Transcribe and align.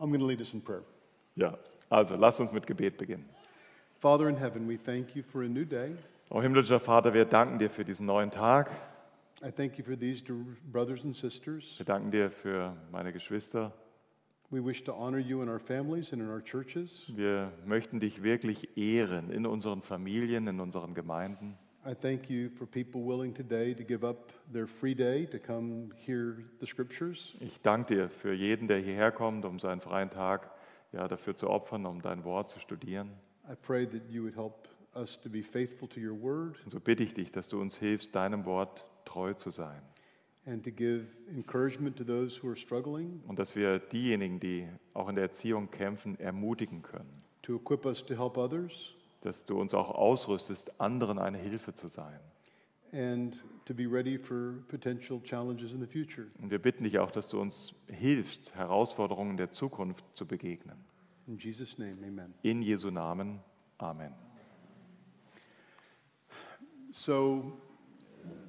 I'm 0.00 0.08
going 0.08 0.20
to 0.20 0.26
lead 0.26 0.40
us 0.40 0.54
in 0.54 0.62
prayer. 0.62 0.82
Ja, 1.36 1.58
also 1.90 2.16
lasst 2.16 2.40
uns 2.40 2.52
mit 2.52 2.66
Gebet 2.66 2.96
beginnen. 2.96 3.28
Father 3.98 4.30
in 4.30 4.36
heaven, 4.36 4.66
we 4.66 4.78
thank 4.78 5.14
you 5.14 5.22
for 5.22 5.42
a 5.42 5.48
new 5.48 5.66
day. 5.66 5.94
Oh 6.30 6.40
himmlischer 6.40 6.80
Vater, 6.80 7.12
wir 7.12 7.26
danken 7.26 7.58
dir 7.58 7.68
für 7.68 7.84
diesen 7.84 8.06
neuen 8.06 8.30
Tag. 8.30 8.70
I 9.42 9.50
thank 9.50 9.78
you 9.78 9.84
for 9.84 9.98
these 9.98 10.22
brothers 10.72 11.04
and 11.04 11.14
sisters. 11.14 11.78
Wir 11.78 11.84
danken 11.84 12.10
dir 12.10 12.30
für 12.30 12.74
meine 12.90 13.12
Geschwister. 13.12 13.72
We 14.50 14.64
wish 14.64 14.82
to 14.84 14.92
honor 14.92 15.18
you 15.18 15.42
in 15.42 15.50
our 15.50 15.60
families 15.60 16.12
and 16.12 16.22
in 16.22 16.30
our 16.30 16.42
churches. 16.42 17.04
Wir 17.14 17.52
möchten 17.66 18.00
dich 18.00 18.22
wirklich 18.22 18.76
ehren 18.78 19.30
in 19.30 19.46
unseren 19.46 19.82
Familien, 19.82 20.46
in 20.46 20.60
unseren 20.60 20.94
Gemeinden. 20.94 21.58
I 21.86 21.94
thank 21.94 22.28
you 22.28 22.50
for 22.50 22.66
people 22.66 23.02
willing 23.06 23.32
today 23.34 23.72
to 23.74 23.82
give 23.82 24.04
up 24.06 24.32
their 24.52 24.66
free 24.66 24.94
day 24.94 25.24
to 25.26 25.38
come 25.38 25.90
hear 25.96 26.36
the 26.60 26.66
scriptures. 26.66 27.34
Ich 27.40 27.60
danke 27.62 27.94
dir 27.94 28.10
für 28.10 28.34
jeden, 28.34 28.68
der 28.68 28.78
hierher 28.78 29.10
kommt, 29.10 29.46
um 29.46 29.58
seinen 29.58 29.80
freien 29.80 30.10
Tag 30.10 30.50
ja, 30.92 31.08
dafür 31.08 31.34
zu 31.36 31.48
opfern, 31.48 31.86
um 31.86 32.02
dein 32.02 32.24
Wort 32.24 32.50
zu 32.50 32.60
studieren. 32.60 33.10
I 33.50 33.54
pray 33.54 33.86
that 33.86 34.02
you 34.10 34.22
would 34.22 34.36
help 34.36 34.68
us 34.94 35.18
to 35.22 35.30
be 35.30 35.42
faithful 35.42 35.88
to 35.88 36.00
your 36.00 36.20
word 36.20 36.60
Und 36.64 36.70
so 36.70 36.80
bitte 36.80 37.02
ich 37.02 37.14
dich, 37.14 37.32
dass 37.32 37.48
du 37.48 37.58
uns 37.58 37.76
hilfst, 37.76 38.14
deinem 38.14 38.44
Wort 38.44 38.84
treu 39.06 39.32
zu 39.32 39.50
sein. 39.50 39.80
and 40.46 40.62
to 40.64 40.70
give 40.70 41.06
encouragement 41.34 41.96
to 41.96 42.04
those 42.04 42.42
who 42.42 42.48
are 42.48 42.56
struggling, 42.56 43.22
Und 43.26 43.38
dass 43.38 43.56
wir 43.56 43.78
diejenigen, 43.78 44.38
die 44.38 44.66
auch 44.92 45.08
in 45.08 45.14
der 45.14 45.24
Erziehung 45.24 45.70
kämpfen, 45.70 46.18
ermutigen 46.20 46.82
können. 46.82 47.22
to 47.42 47.56
equip 47.56 47.86
us 47.86 48.04
to 48.04 48.14
help 48.14 48.36
others, 48.36 48.94
Dass 49.20 49.44
du 49.44 49.60
uns 49.60 49.74
auch 49.74 49.90
ausrüstest, 49.90 50.80
anderen 50.80 51.18
eine 51.18 51.38
Hilfe 51.38 51.74
zu 51.74 51.88
sein. 51.88 52.18
and 52.92 53.36
to 53.66 53.74
be 53.74 53.86
ready 53.86 54.16
for 54.16 54.54
potential 54.68 55.20
challenges 55.20 55.72
in 55.72 55.80
the 55.80 55.86
future. 55.86 56.26
Und 56.40 56.50
wir 56.50 56.58
bitten 56.58 56.84
dich 56.84 56.98
auch, 56.98 57.10
dass 57.10 57.28
du 57.28 57.40
uns 57.40 57.74
hilfst, 57.86 58.54
Herausforderungen 58.54 59.36
der 59.36 59.50
Zukunft 59.50 60.04
zu 60.14 60.26
begegnen. 60.26 60.76
In 61.26 61.38
Jesus' 61.38 61.78
name, 61.78 61.96
amen. 62.06 62.34
In 62.42 62.62
Jesu 62.62 62.90
Namen. 62.90 63.40
Amen. 63.78 64.12
So, 66.90 67.52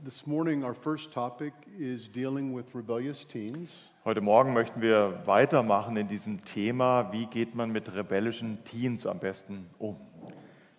this 0.03 0.25
morning, 0.25 0.63
our 0.63 0.73
first 0.73 1.13
topic 1.13 1.53
is 1.77 2.11
dealing 2.11 2.55
with 2.55 2.73
rebellious 2.73 3.27
teens. 3.27 3.91
Heute 4.03 4.21
Morgen 4.21 4.53
möchten 4.53 4.81
wir 4.81 5.21
weitermachen 5.27 5.95
in 5.95 6.07
diesem 6.07 6.43
Thema, 6.43 7.11
wie 7.13 7.27
geht 7.27 7.53
man 7.53 7.71
mit 7.71 7.93
rebellischen 7.93 8.63
Teens 8.63 9.05
am 9.05 9.19
besten 9.19 9.67
um. 9.77 9.97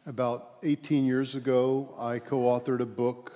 About 0.04 0.56
18 0.64 1.06
years 1.06 1.36
ago, 1.36 1.94
I 1.96 2.18
co 2.18 2.38
authored 2.38 2.80
a 2.80 2.86
book 2.86 3.32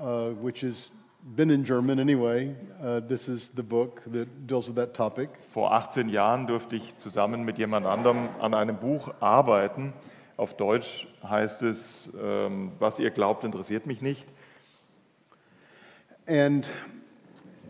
uh, 0.00 0.30
which 0.30 0.62
has 0.62 0.90
been 1.36 1.50
in 1.50 1.64
German 1.64 2.00
anyway. 2.00 2.56
Uh, 2.82 3.00
this 3.00 3.28
is 3.28 3.50
the 3.50 3.62
book 3.62 4.00
that 4.06 4.46
deals 4.46 4.68
with 4.68 4.76
that 4.76 4.94
topic. 4.94 5.28
Vor 5.52 5.70
18 5.70 6.08
Jahren 6.08 6.46
durfte 6.46 6.76
ich 6.76 6.96
zusammen 6.96 7.44
mit 7.44 7.58
jemand 7.58 7.84
anderem 7.84 8.30
an 8.40 8.54
einem 8.54 8.76
Buch 8.78 9.12
arbeiten. 9.20 9.92
Auf 10.38 10.56
Deutsch 10.56 11.06
heißt 11.28 11.60
es, 11.62 12.10
ähm, 12.18 12.72
was 12.78 12.98
ihr 12.98 13.10
glaubt, 13.10 13.44
interessiert 13.44 13.84
mich 13.84 14.00
nicht. 14.00 14.26
And 16.26 16.66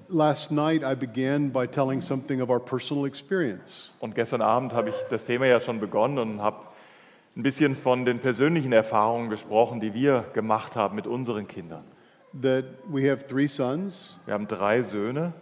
last 0.08 0.52
night, 0.52 0.84
I 0.84 0.94
began 0.94 1.50
by 1.50 1.66
telling 1.66 2.00
something 2.00 2.40
of 2.40 2.50
our 2.50 2.60
personal 2.60 3.04
experience. 3.04 3.90
Und 3.98 4.14
gestern 4.14 4.42
Abend 4.42 4.74
habe 4.74 4.90
ich 4.90 4.96
das 5.10 5.24
Thema 5.24 5.46
ja 5.46 5.58
schon 5.58 5.80
begonnen 5.80 6.18
und 6.18 6.40
habe 6.40 6.71
ein 7.36 7.42
bisschen 7.42 7.76
von 7.76 8.04
den 8.04 8.18
persönlichen 8.18 8.72
Erfahrungen 8.72 9.30
gesprochen, 9.30 9.80
die 9.80 9.94
wir 9.94 10.24
gemacht 10.34 10.76
haben 10.76 10.96
mit 10.96 11.06
unseren 11.06 11.48
Kindern. 11.48 11.84
That 12.40 12.64
we 12.88 13.10
have 13.10 13.26
three 13.26 13.46
sons. 13.46 14.16
Wir 14.26 14.34
haben 14.34 14.48
drei 14.48 14.82
Söhne. 14.82 15.32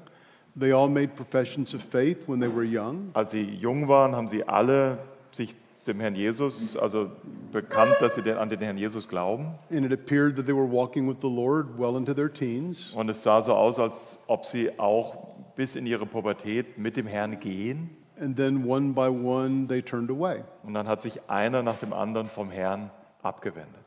They 0.58 0.72
all 0.72 0.88
made 0.88 1.08
professions 1.08 1.74
of 1.74 1.82
faith 1.82 2.28
when 2.28 2.40
they 2.40 2.48
were 2.48 2.64
young. 2.64 3.10
Als 3.14 3.30
sie 3.30 3.42
jung 3.42 3.88
waren, 3.88 4.14
haben 4.14 4.28
sie 4.28 4.46
alle 4.46 4.98
sich 5.32 5.56
dem 5.86 6.00
Herrn 6.00 6.14
Jesus, 6.14 6.76
also 6.76 7.10
bekannt, 7.52 7.96
dass 8.00 8.14
sie 8.14 8.22
an 8.32 8.48
den 8.48 8.60
Herrn 8.60 8.76
Jesus 8.76 9.08
glauben. 9.08 9.54
And 9.70 9.84
it 9.84 9.92
appeared 9.92 10.36
that 10.36 10.46
they 10.46 10.54
were 10.54 10.70
walking 10.70 11.08
with 11.08 11.18
the 11.20 11.28
Lord 11.28 11.78
well 11.78 11.96
into 11.96 12.12
their 12.14 12.32
teens. 12.32 12.92
Und 12.94 13.08
es 13.08 13.22
sah 13.22 13.40
so 13.40 13.54
aus, 13.54 13.78
als 13.78 14.18
ob 14.26 14.44
sie 14.44 14.78
auch 14.78 15.28
bis 15.56 15.76
in 15.76 15.86
ihre 15.86 16.06
Pubertät 16.06 16.78
mit 16.78 16.96
dem 16.96 17.06
Herrn 17.06 17.40
gehen. 17.40 17.90
And 18.20 18.36
then 18.36 18.64
one 18.64 18.92
by 18.92 19.08
one, 19.08 19.66
they 19.66 19.80
turned 19.80 20.10
away. 20.10 20.44
Und 20.62 20.74
dann 20.74 20.86
hat 20.86 21.00
sich 21.00 21.28
einer 21.28 21.62
nach 21.62 21.78
dem 21.78 21.92
anderen 21.92 22.28
vom 22.28 22.50
Herrn 22.50 22.90
abgewendet. 23.22 23.80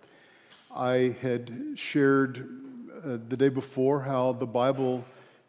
I 0.76 1.16
had 1.22 1.52
shared 1.76 2.40
uh, 3.06 3.18
the 3.30 3.38
day 3.38 3.50
before 3.50 4.04
how 4.04 4.34
the 4.34 4.48
Bible 4.48 5.04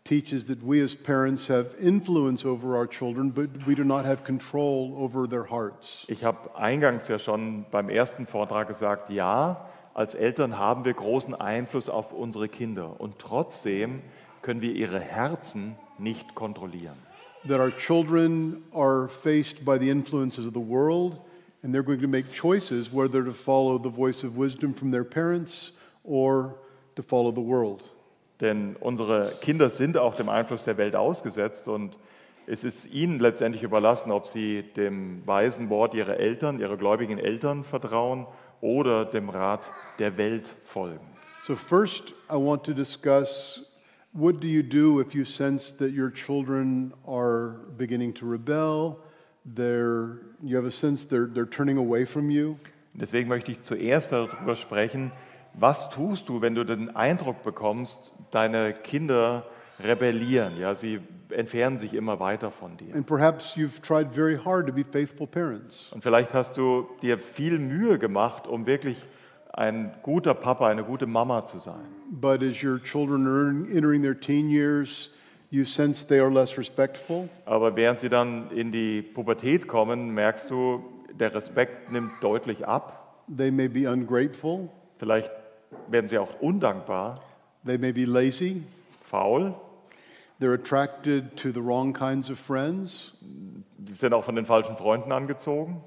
teaches 0.04 0.44
that 0.46 0.58
we 0.62 0.82
as 0.82 0.94
parents 0.94 1.48
have 1.48 1.74
influence 1.80 2.44
over 2.44 2.76
our 2.76 2.86
children, 2.86 3.30
but 3.30 3.48
we 3.66 3.74
do 3.74 3.84
not 3.84 4.04
have 4.04 4.22
control 4.22 4.94
over 4.98 5.26
their 5.26 5.50
hearts. 5.50 6.04
Ich 6.08 6.22
habe 6.22 6.54
eingangs 6.54 7.08
ja 7.08 7.18
schon 7.18 7.64
beim 7.70 7.88
ersten 7.88 8.26
Vortrag 8.26 8.68
gesagt, 8.68 9.08
ja, 9.08 9.66
als 9.94 10.14
Eltern 10.14 10.58
haben 10.58 10.84
wir 10.84 10.92
großen 10.92 11.34
Einfluss 11.34 11.88
auf 11.88 12.12
unsere 12.12 12.48
Kinder 12.48 13.00
und 13.00 13.18
trotzdem 13.18 14.02
können 14.42 14.60
wir 14.60 14.74
ihre 14.74 15.00
Herzen 15.00 15.76
nicht 15.96 16.34
kontrollieren. 16.34 16.98
That 17.46 17.60
our 17.60 17.70
children 17.70 18.62
are 18.72 19.08
faced 19.08 19.64
by 19.64 19.76
the 19.76 19.90
influences 19.90 20.46
of 20.46 20.54
the 20.54 20.60
world, 20.60 21.20
and 21.62 21.74
they're 21.74 21.82
going 21.82 22.00
to 22.00 22.08
make 22.08 22.32
choices 22.32 22.90
whether 22.90 23.22
to 23.22 23.34
follow 23.34 23.78
the 23.78 23.90
voice 23.90 24.24
of 24.24 24.36
wisdom 24.36 24.72
from 24.72 24.90
their 24.90 25.04
parents 25.04 25.72
or 26.04 26.54
to 26.96 27.02
follow 27.02 27.32
the 27.32 27.42
world. 27.42 27.82
Denn 28.40 28.76
unsere 28.80 29.30
Kinder 29.40 29.70
sind 29.70 29.96
auch 29.96 30.16
dem 30.16 30.28
Einfluss 30.28 30.64
der 30.64 30.76
Welt 30.78 30.96
ausgesetzt 30.96 31.68
und 31.68 31.96
es 32.46 32.64
ist 32.64 32.92
ihnen 32.92 33.18
letztendlich 33.18 33.62
überlassen, 33.62 34.10
ob 34.10 34.26
sie 34.26 34.62
dem 34.62 35.26
weisen 35.26 35.70
Wort 35.70 35.94
ihrer 35.94 36.18
Eltern, 36.18 36.60
ihrer 36.60 36.76
gläubigen 36.76 37.18
Eltern 37.18 37.64
vertrauen 37.64 38.26
oder 38.60 39.04
dem 39.04 39.30
Rat 39.30 39.62
der 39.98 40.16
Welt 40.16 40.46
folgen. 40.64 41.06
So, 41.42 41.56
first, 41.56 42.14
I 42.30 42.36
want 42.36 42.64
to 42.64 42.72
discuss 42.72 43.62
what 44.14 44.40
do 44.40 44.46
you 44.46 44.62
do 44.62 45.00
if 45.00 45.14
you 45.14 45.24
sense 45.24 45.72
that 45.72 45.90
your 45.90 46.08
children 46.08 46.92
are 47.06 47.56
beginning 47.76 48.12
to 48.14 48.26
rebel? 48.26 49.00
They're, 49.44 50.20
you 50.42 50.56
have 50.56 50.64
a 50.64 50.70
sense 50.70 51.04
they're, 51.04 51.26
they're 51.26 51.46
turning 51.46 51.76
away 51.76 52.06
from 52.06 52.30
you. 52.30 52.58
Deswegen 52.94 53.28
möchte 53.28 53.50
ich 53.50 53.60
zuerst 53.62 54.12
darüber 54.12 54.54
sprechen, 54.54 55.10
was 55.54 55.90
tust 55.90 56.28
du, 56.28 56.40
wenn 56.40 56.54
du 56.54 56.64
den 56.64 56.94
Eindruck 56.94 57.42
bekommst, 57.42 58.12
deine 58.30 58.72
Kinder 58.72 59.44
rebellieren, 59.82 60.58
ja, 60.60 60.76
sie 60.76 61.00
entfernen 61.30 61.80
sich 61.80 61.94
immer 61.94 62.20
weiter 62.20 62.52
von 62.52 62.76
dir. 62.76 62.94
And 62.94 63.04
perhaps 63.04 63.56
you've 63.56 63.80
tried 63.82 64.14
very 64.14 64.36
hard 64.36 64.68
to 64.68 64.72
be 64.72 64.84
faithful 64.84 65.26
parents. 65.26 65.92
Und 65.92 66.02
vielleicht 66.02 66.34
hast 66.34 66.56
du 66.56 66.86
dir 67.02 67.18
viel 67.18 67.58
Mühe 67.58 67.98
gemacht, 67.98 68.46
um 68.46 68.66
wirklich 68.66 68.96
ein 69.56 69.92
guter 70.02 70.34
Papa, 70.34 70.66
eine 70.68 70.84
gute 70.84 71.06
Mama 71.06 71.46
zu 71.46 71.58
sein. 71.58 71.84
But 72.10 72.42
as 72.42 72.62
your 72.62 72.78
children 72.82 73.26
are 73.26 73.50
entering 73.76 74.02
their 74.02 74.18
teen 74.18 74.48
years, 74.50 75.10
you 75.50 75.64
sense 75.64 76.06
they 76.06 76.18
are 76.18 76.30
less 76.30 76.58
respectful. 76.58 77.28
Aber 77.46 77.76
während 77.76 78.00
sie 78.00 78.08
dann 78.08 78.50
in 78.50 78.72
die 78.72 79.02
Pubertät 79.02 79.68
kommen, 79.68 80.12
merkst 80.12 80.50
du, 80.50 80.82
der 81.12 81.34
Respekt 81.34 81.92
nimmt 81.92 82.10
deutlich 82.20 82.66
ab. 82.66 83.22
They 83.34 83.50
may 83.50 83.68
be 83.68 83.90
ungrateful. 83.90 84.68
Vielleicht 84.98 85.30
werden 85.88 86.08
sie 86.08 86.18
auch 86.18 86.40
undankbar, 86.40 87.20
They 87.64 87.78
may 87.78 87.92
be 87.92 88.04
lazy. 88.04 88.62
faul. 89.02 89.54
They're 90.40 90.54
attracted 90.54 91.36
to 91.36 91.50
the 91.52 91.60
wrong 91.62 91.92
kinds 91.94 92.28
of 92.30 92.38
friends. 92.38 93.12
Die 93.78 93.94
sind 93.94 94.12
auch 94.12 94.24
von 94.24 94.34
den 94.34 94.44
falschen 94.46 94.76
Freunden 94.76 95.12
angezogen, 95.12 95.80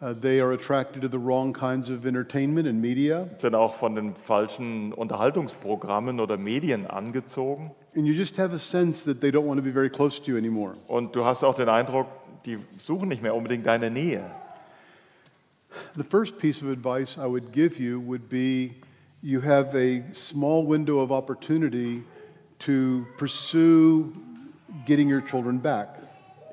Uh, 0.00 0.12
they 0.12 0.38
are 0.38 0.52
attracted 0.52 1.02
to 1.02 1.08
the 1.08 1.18
wrong 1.18 1.52
kinds 1.52 1.90
of 1.90 2.06
entertainment 2.06 2.68
and 2.68 2.80
media. 2.80 3.28
sind 3.38 3.56
auch 3.56 3.74
von 3.74 3.96
den 3.96 4.14
falschen 4.14 4.92
Unterhaltungsprogrammen 4.92 6.20
oder 6.20 6.36
Medien 6.36 6.86
angezogen. 6.86 7.72
And 7.96 8.06
you 8.06 8.14
just 8.14 8.36
have 8.36 8.54
a 8.54 8.60
sense 8.60 9.04
that 9.04 9.20
they 9.20 9.32
don't 9.32 9.44
want 9.44 9.58
to 9.58 9.62
be 9.62 9.72
very 9.72 9.90
close 9.90 10.20
to 10.20 10.30
you 10.30 10.38
anymore. 10.38 10.76
Und 10.86 11.16
du 11.16 11.24
hast 11.24 11.42
auch 11.42 11.56
den 11.56 11.68
Eindruck, 11.68 12.06
die 12.46 12.58
suchen 12.78 13.08
nicht 13.08 13.22
mehr 13.22 13.34
unbedingt 13.34 13.66
deine 13.66 13.90
Nähe. 13.90 14.24
The 15.96 16.04
first 16.04 16.38
piece 16.38 16.62
of 16.62 16.68
advice 16.68 17.16
I 17.16 17.26
would 17.26 17.52
give 17.52 17.82
you 17.82 18.00
would 18.00 18.28
be 18.28 18.76
you 19.20 19.40
have 19.40 19.74
a 19.74 20.02
small 20.12 20.64
window 20.64 21.00
of 21.00 21.10
opportunity 21.10 22.04
to 22.60 23.04
pursue 23.16 24.12
getting 24.86 25.10
your 25.10 25.22
children 25.22 25.58
back. 25.58 25.88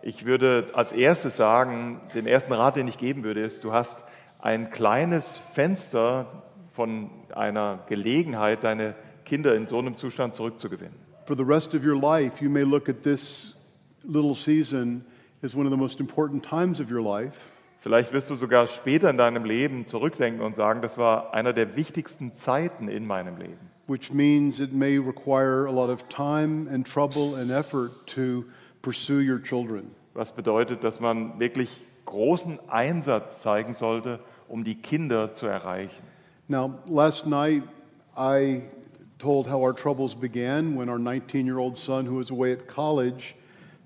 Ich 0.08 0.24
würde 0.24 0.68
als 0.74 0.94
erstes 0.94 1.36
sagen, 1.36 2.00
den 2.14 2.28
ersten 2.28 2.54
Rat, 2.54 2.76
den 2.76 2.88
ich 2.88 3.00
geben 3.00 3.24
würde, 3.24 3.42
ist, 3.42 3.64
du 3.64 3.74
hast 3.74 4.04
ein 4.40 4.70
kleines 4.70 5.40
Fenster 5.40 6.44
von 6.74 7.10
einer 7.34 7.80
Gelegenheit, 7.90 8.64
deine 8.64 8.94
Kinder 9.26 9.56
in 9.56 9.66
so 9.66 9.80
einem 9.80 9.98
Zustand 9.98 10.36
zurückzugewinnen. 10.36 10.94
For 11.26 11.36
the 11.36 11.44
rest 11.44 11.74
of 11.74 11.84
your 11.84 12.00
life, 12.00 12.40
you 12.40 12.52
may 12.52 12.62
look 12.62 12.88
at 12.88 13.02
this 13.02 13.56
little 14.04 14.36
season 14.36 15.04
as 15.42 15.56
one 15.56 15.66
of 15.66 15.72
the 15.72 15.80
most 15.80 16.00
important 16.00 16.46
times 16.46 16.80
of 16.80 16.92
your 16.92 17.02
life. 17.02 17.36
Vielleicht 17.80 18.14
wirst 18.14 18.30
du 18.30 18.36
sogar 18.36 18.68
später 18.68 19.10
in 19.10 19.18
deinem 19.18 19.44
Leben 19.44 19.88
zurückdenken 19.88 20.40
und 20.42 20.56
sagen, 20.56 20.84
das 20.84 21.00
war 21.00 21.34
einer 21.34 21.52
der 21.52 21.76
wichtigsten 21.76 22.32
Zeiten 22.32 22.90
in 22.90 23.08
meinem 23.08 23.38
Leben. 23.38 23.72
which 23.88 24.12
means 24.12 24.60
it 24.60 24.74
may 24.74 24.98
require 24.98 25.68
a 25.68 25.72
lot 25.72 25.90
of 25.90 26.10
time 26.10 26.68
and 26.68 26.86
trouble 26.86 27.36
and 27.36 27.52
effort 27.52 28.08
to 28.08 28.46
pursue 28.86 29.20
your 29.20 29.40
children. 29.40 29.90
Was 30.14 30.32
bedeutet, 30.32 30.84
dass 30.84 31.00
man 31.00 31.40
wirklich 31.40 31.70
großen 32.06 32.60
Einsatz 32.70 33.40
zeigen 33.40 33.74
sollte, 33.74 34.20
um 34.48 34.64
die 34.64 34.76
Kinder 34.76 35.34
zu 35.34 35.48
erreichen. 35.48 36.04
Now, 36.48 36.76
last 36.88 37.26
night 37.26 37.64
I 38.16 38.62
told 39.18 39.48
how 39.48 39.60
our 39.60 39.74
troubles 39.74 40.14
began 40.14 40.78
when 40.78 40.88
our 40.88 41.00
19 41.00 41.48
year 41.48 41.58
old 41.58 41.76
son, 41.76 42.06
who 42.06 42.20
was 42.20 42.30
away 42.30 42.54
at 42.54 42.68
college, 42.68 43.34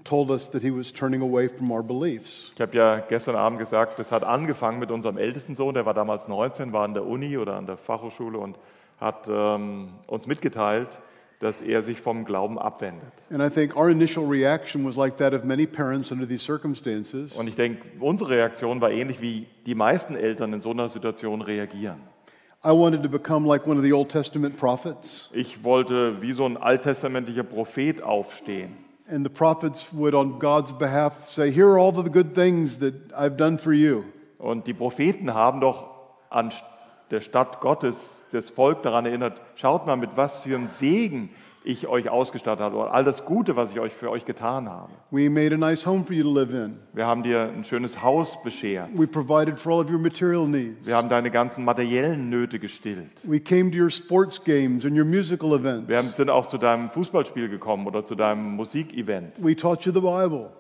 told 0.04 0.30
us 0.30 0.52
that 0.52 0.62
he 0.62 0.70
was 0.70 0.92
turning 0.92 1.22
away 1.22 1.48
from 1.48 1.72
our 1.72 1.82
beliefs. 1.82 2.52
Ich 2.56 2.62
habe 2.62 2.76
ja 2.76 3.00
gestern 3.00 3.38
Abend 3.38 3.58
gesagt, 3.58 4.00
das 4.00 4.12
hat 4.12 4.26
angefangen 4.26 4.80
mit 4.80 4.92
unserem 4.92 5.18
ältesten 5.18 5.56
Sohn, 5.56 5.76
der 5.76 5.86
war 5.86 5.94
damals 5.94 6.28
19, 6.28 6.74
war 6.74 6.84
an 6.84 6.94
der 6.94 7.06
Uni 7.06 7.38
oder 7.38 7.56
an 7.56 7.66
der 7.66 7.78
Fachhochschule 7.78 8.38
und 8.38 8.60
hat 9.00 9.30
ähm, 9.30 9.92
uns 10.08 10.28
mitgeteilt, 10.28 10.90
dass 11.40 11.62
er 11.62 11.82
sich 11.82 12.02
vom 12.02 12.26
Glauben 12.26 12.60
abwendet. 12.60 13.12
And 13.32 13.42
I 13.42 13.50
think 13.50 13.76
our 13.76 13.90
initial 13.90 14.26
reaction 14.26 14.86
was 14.86 14.96
like 14.96 15.18
that 15.18 15.34
of 15.34 15.44
many 15.46 15.66
parents 15.66 16.12
under 16.12 16.28
these 16.28 16.44
circumstances. 16.44 17.36
Und 17.36 17.48
ich 17.48 17.56
denke, 17.56 17.82
unsere 18.00 18.32
Reaktion 18.32 18.82
war 18.82 18.92
ähnlich 18.92 19.22
wie 19.22 19.48
die 19.66 19.76
meisten 19.76 20.16
Eltern 20.16 20.54
in 20.54 20.62
so 20.62 20.72
einer 20.72 20.90
Situation 20.90 21.42
reagieren. 21.42 22.00
I 22.62 22.72
wanted 22.72 23.04
to 23.04 23.10
become 23.10 23.48
like 23.48 23.66
one 23.66 23.78
of 23.78 23.86
the 23.86 23.94
Old 23.94 24.10
Testament 24.10 24.58
prophets. 24.58 25.30
Ich 25.32 25.64
wollte 25.64 26.22
wie 26.22 26.34
so 26.34 26.46
ein 26.46 26.58
alttestamentlicher 26.58 27.44
Prophet 27.44 28.04
aufstehen. 28.04 28.76
And 29.10 29.26
the 29.26 29.30
prophets 29.30 29.88
would, 29.94 30.14
on 30.14 30.40
God's 30.40 30.74
behalf, 30.74 31.26
say, 31.26 31.52
Here 31.52 31.68
are 31.68 31.80
all 31.80 31.94
the 31.94 32.10
good 32.10 32.36
things 32.36 32.80
that 32.80 32.94
I've 33.14 33.38
done 33.38 33.58
for 33.58 33.72
you. 33.72 34.04
Und 34.38 34.68
die 34.68 34.74
Propheten 34.74 35.34
haben 35.34 35.62
doch 35.62 35.90
an 36.30 36.52
der 37.12 37.22
Stadt 37.22 37.60
Gottes 37.62 38.24
das 38.32 38.50
Volk 38.50 38.84
daran 38.84 39.06
erinnert, 39.06 39.42
schaut 39.56 39.86
mal, 39.86 39.96
mit 39.98 40.12
was 40.16 40.44
für 40.44 40.56
einem 40.56 40.68
Segen 40.68 41.30
ich 41.66 41.88
euch 41.88 42.10
ausgestattet 42.10 42.64
habe, 42.64 42.78
oder 42.78 42.94
all 42.94 43.04
das 43.04 43.26
Gute, 43.26 43.56
was 43.58 43.72
ich 43.72 43.80
euch 43.82 43.94
für 43.94 44.10
euch 44.10 44.24
getan 44.24 44.70
habe. 44.70 44.92
We 45.12 45.30
made 45.30 45.54
a 45.54 45.58
nice 45.58 45.86
home 45.86 46.06
for 46.06 46.16
you 46.16 46.24
to 46.24 46.34
live 46.34 46.52
in. 46.54 46.80
Wir 46.94 47.06
haben 47.06 47.22
dir 47.22 47.42
ein 47.54 47.66
schönes 47.66 48.02
Haus 48.02 48.42
beschert. 48.44 48.88
We 48.96 49.06
provided 49.06 49.60
for 49.60 49.74
all 49.74 49.82
of 49.84 49.92
your 49.92 50.00
material 50.00 50.48
needs. 50.48 50.88
Wir 50.88 50.96
haben 50.96 51.10
deine 51.10 51.30
ganzen 51.30 51.66
materiellen 51.66 52.30
Nöte 52.30 52.60
gestillt. 52.60 53.10
We 53.24 53.42
came 53.42 53.72
to 53.72 53.78
your 53.78 53.90
sports 53.90 54.42
games 54.42 54.86
and 54.86 54.98
your 54.98 55.04
musical 55.06 55.52
events. 55.54 55.90
Wir 55.90 55.98
haben- 55.98 56.10
sind 56.12 56.30
auch 56.30 56.46
zu 56.48 56.58
deinem 56.58 56.90
Fußballspiel 56.90 57.50
gekommen 57.50 57.86
oder 57.88 58.06
zu 58.06 58.16
deinem 58.16 58.56
Musikevent. 58.56 59.34
We 59.38 59.56
taught 59.56 59.82
you 59.86 59.92
the 59.92 60.00
Bible. 60.00 60.52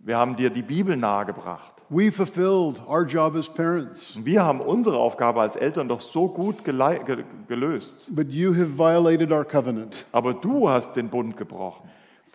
Wir 0.00 0.16
haben 0.16 0.34
dir 0.34 0.48
die 0.48 0.62
Bibel 0.62 0.96
nahegebracht. 0.96 1.74
We 1.90 2.10
fulfilled 2.10 2.82
our 2.86 3.06
job 3.06 3.34
as 3.34 3.48
parents. 3.48 4.14
Wir 4.22 4.44
haben 4.44 4.60
unsere 4.60 4.98
Aufgabe 4.98 5.40
als 5.40 5.56
Eltern 5.56 5.88
doch 5.88 6.00
so 6.00 6.28
gut 6.28 6.62
gelöst. 6.62 8.06
But 8.10 8.28
you 8.28 8.54
have 8.54 8.76
violated 8.76 9.32
our 9.32 9.42
covenant. 9.42 10.04
Aber 10.12 10.34
du 10.34 10.68
hast 10.68 10.96
den 10.96 11.08
Bund 11.08 11.38
gebrochen. 11.38 11.88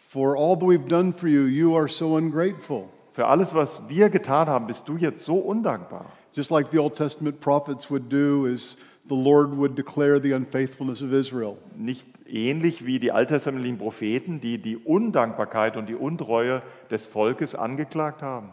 For 0.10 0.36
all 0.36 0.56
that 0.58 0.68
we've 0.68 0.88
done 0.88 1.14
for 1.14 1.28
you, 1.28 1.46
you 1.46 1.76
are 1.76 1.88
so 1.88 2.16
ungrateful. 2.16 2.90
Für 3.12 3.28
alles, 3.28 3.54
was 3.54 3.88
wir 3.88 4.10
getan 4.10 4.48
haben, 4.48 4.66
bist 4.66 4.88
du 4.88 4.98
jetzt 4.98 5.24
so 5.24 5.36
undankbar. 5.36 6.06
Just 6.34 6.50
like 6.50 6.72
the 6.72 6.80
Old 6.80 6.96
Testament 6.96 7.40
prophets 7.40 7.92
would 7.92 8.12
do, 8.12 8.48
is 8.48 8.76
the 9.08 9.16
Lord 9.16 9.56
would 9.56 9.78
declare 9.78 10.20
the 10.20 10.34
unfaithfulness 10.34 11.04
of 11.04 11.14
Israel. 11.14 11.58
Nicht 11.78 12.08
ähnlich 12.28 12.88
wie 12.88 12.98
die 12.98 13.12
alttestamentlichen 13.12 13.78
Propheten, 13.78 14.42
die 14.42 14.58
die 14.58 14.78
Undankbarkeit 14.78 15.78
und 15.78 15.90
die 15.90 15.96
Untreue 15.96 16.64
des 16.90 17.06
Volkes 17.06 17.54
angeklagt 17.54 18.24
haben. 18.24 18.50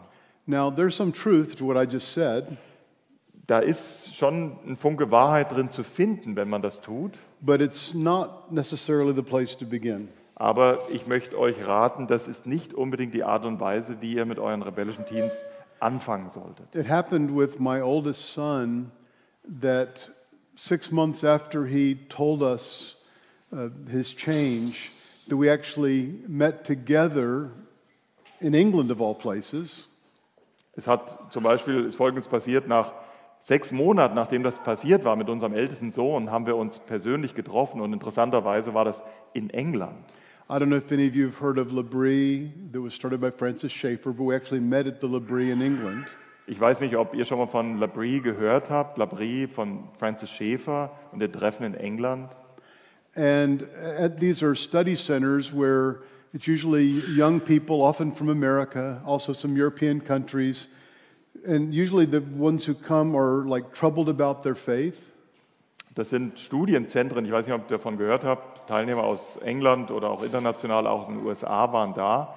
Now, 0.47 0.69
there's 0.69 0.95
some 0.95 1.11
truth 1.13 1.55
to 1.57 1.65
what 1.65 1.77
I 1.77 1.85
just 1.85 2.11
said, 2.13 2.57
Da 3.47 3.59
ist 3.59 4.15
schon 4.15 4.57
ein 4.65 4.77
Funke 4.77 5.11
Wahrheit 5.11 5.51
drin 5.51 5.69
zu 5.69 5.83
finden, 5.83 6.35
wenn 6.35 6.49
man 6.49 6.61
das 6.61 6.79
tut. 6.81 7.11
but 7.41 7.59
it's 7.59 7.93
not 7.93 8.51
necessarily 8.51 9.13
the 9.13 9.23
place 9.23 9.55
to 9.57 9.65
begin. 9.65 10.07
Aber 10.35 10.79
ich 10.91 11.05
möchte 11.07 11.37
euch 11.37 11.55
raten, 11.65 12.07
das 12.07 12.27
ist 12.27 12.45
nicht 12.47 12.73
unbedingt 12.73 13.13
die 13.13 13.23
Art 13.23 13.45
und 13.45 13.59
Weise, 13.59 13.97
wie 14.01 14.13
ihr 14.15 14.25
mit 14.25 14.39
euren 14.39 14.61
rebellischen 14.61 15.05
Teens 15.05 15.43
anfangen 15.79 16.29
solltet. 16.29 16.73
It 16.75 16.87
happened 16.89 17.35
with 17.35 17.59
my 17.59 17.81
oldest 17.81 18.33
son 18.33 18.91
that 19.61 20.09
six 20.55 20.91
months 20.91 21.23
after 21.23 21.65
he 21.65 21.95
told 22.09 22.41
us 22.41 22.95
uh, 23.51 23.69
his 23.91 24.15
change, 24.15 24.91
that 25.27 25.37
we 25.37 25.49
actually 25.51 26.23
met 26.27 26.63
together 26.63 27.51
in 28.39 28.53
England, 28.53 28.91
of 28.91 29.01
all 29.01 29.13
places. 29.15 29.87
Es 30.81 30.87
hat 30.87 31.31
zum 31.31 31.43
Beispiel 31.43 31.85
ist 31.85 31.95
Folgendes 31.95 32.27
passiert, 32.27 32.67
nach 32.67 32.93
sechs 33.37 33.71
Monaten, 33.71 34.15
nachdem 34.15 34.41
das 34.41 34.57
passiert 34.57 35.05
war 35.05 35.15
mit 35.15 35.29
unserem 35.29 35.53
ältesten 35.53 35.91
Sohn, 35.91 36.31
haben 36.31 36.47
wir 36.47 36.55
uns 36.55 36.79
persönlich 36.79 37.35
getroffen 37.35 37.81
und 37.81 37.93
interessanterweise 37.93 38.73
war 38.73 38.83
das 38.83 39.03
in 39.33 39.51
England. 39.51 39.93
I 40.49 40.53
don't 40.53 40.65
know 40.65 40.77
if 40.77 40.91
any 40.91 41.07
of 41.07 41.13
you 41.13 41.27
have 41.27 41.39
heard 41.39 41.59
of 41.59 41.71
Labrie, 41.71 42.49
that 42.73 42.81
was 42.81 42.95
started 42.95 43.21
by 43.21 43.29
Francis 43.29 43.71
Schaeffer, 43.71 44.11
but 44.11 44.25
we 44.25 44.35
actually 44.35 44.59
met 44.59 44.87
at 44.87 45.01
the 45.01 45.07
Labrie 45.07 45.51
in 45.51 45.61
England. 45.61 46.07
Ich 46.47 46.59
weiß 46.59 46.81
nicht, 46.81 46.95
ob 46.95 47.13
ihr 47.13 47.25
schon 47.25 47.37
mal 47.37 47.45
von 47.45 47.77
Labrie 47.77 48.19
gehört 48.19 48.71
habt, 48.71 48.97
Labrie 48.97 49.45
von 49.45 49.83
Francis 49.99 50.31
Schaeffer 50.31 50.89
und 51.11 51.19
der 51.19 51.31
Treffen 51.31 51.63
in 51.63 51.75
England. 51.75 52.31
And 53.15 53.65
at, 53.99 54.19
these 54.19 54.43
are 54.43 54.55
study 54.55 54.95
centers 54.95 55.53
where 55.53 55.97
it's 56.33 56.47
usually 56.47 56.85
young 57.13 57.39
people, 57.39 57.81
often 57.81 58.11
from 58.11 58.29
America, 58.29 59.01
also 59.05 59.33
some 59.33 59.55
European 59.55 60.01
countries. 60.01 60.67
And 61.45 61.73
usually 61.73 62.05
the 62.05 62.21
ones 62.21 62.65
who 62.65 62.73
come 62.73 63.15
are 63.15 63.45
like 63.45 63.73
troubled 63.73 64.09
about 64.09 64.43
their 64.43 64.55
faith. 64.55 65.11
Das 65.93 66.09
sind 66.09 66.39
Studienzentren, 66.39 67.25
ich 67.25 67.31
weiß 67.31 67.47
nicht, 67.47 67.55
ob 67.55 67.69
ihr 67.69 67.77
davon 67.77 67.97
gehört 67.97 68.23
habt, 68.23 68.67
Teilnehmer 68.69 69.03
aus 69.03 69.37
England 69.43 69.91
oder 69.91 70.09
auch 70.09 70.23
international, 70.23 70.87
auch 70.87 71.01
aus 71.01 71.07
den 71.07 71.17
USA 71.25 71.73
waren 71.73 71.93
da. 71.93 72.35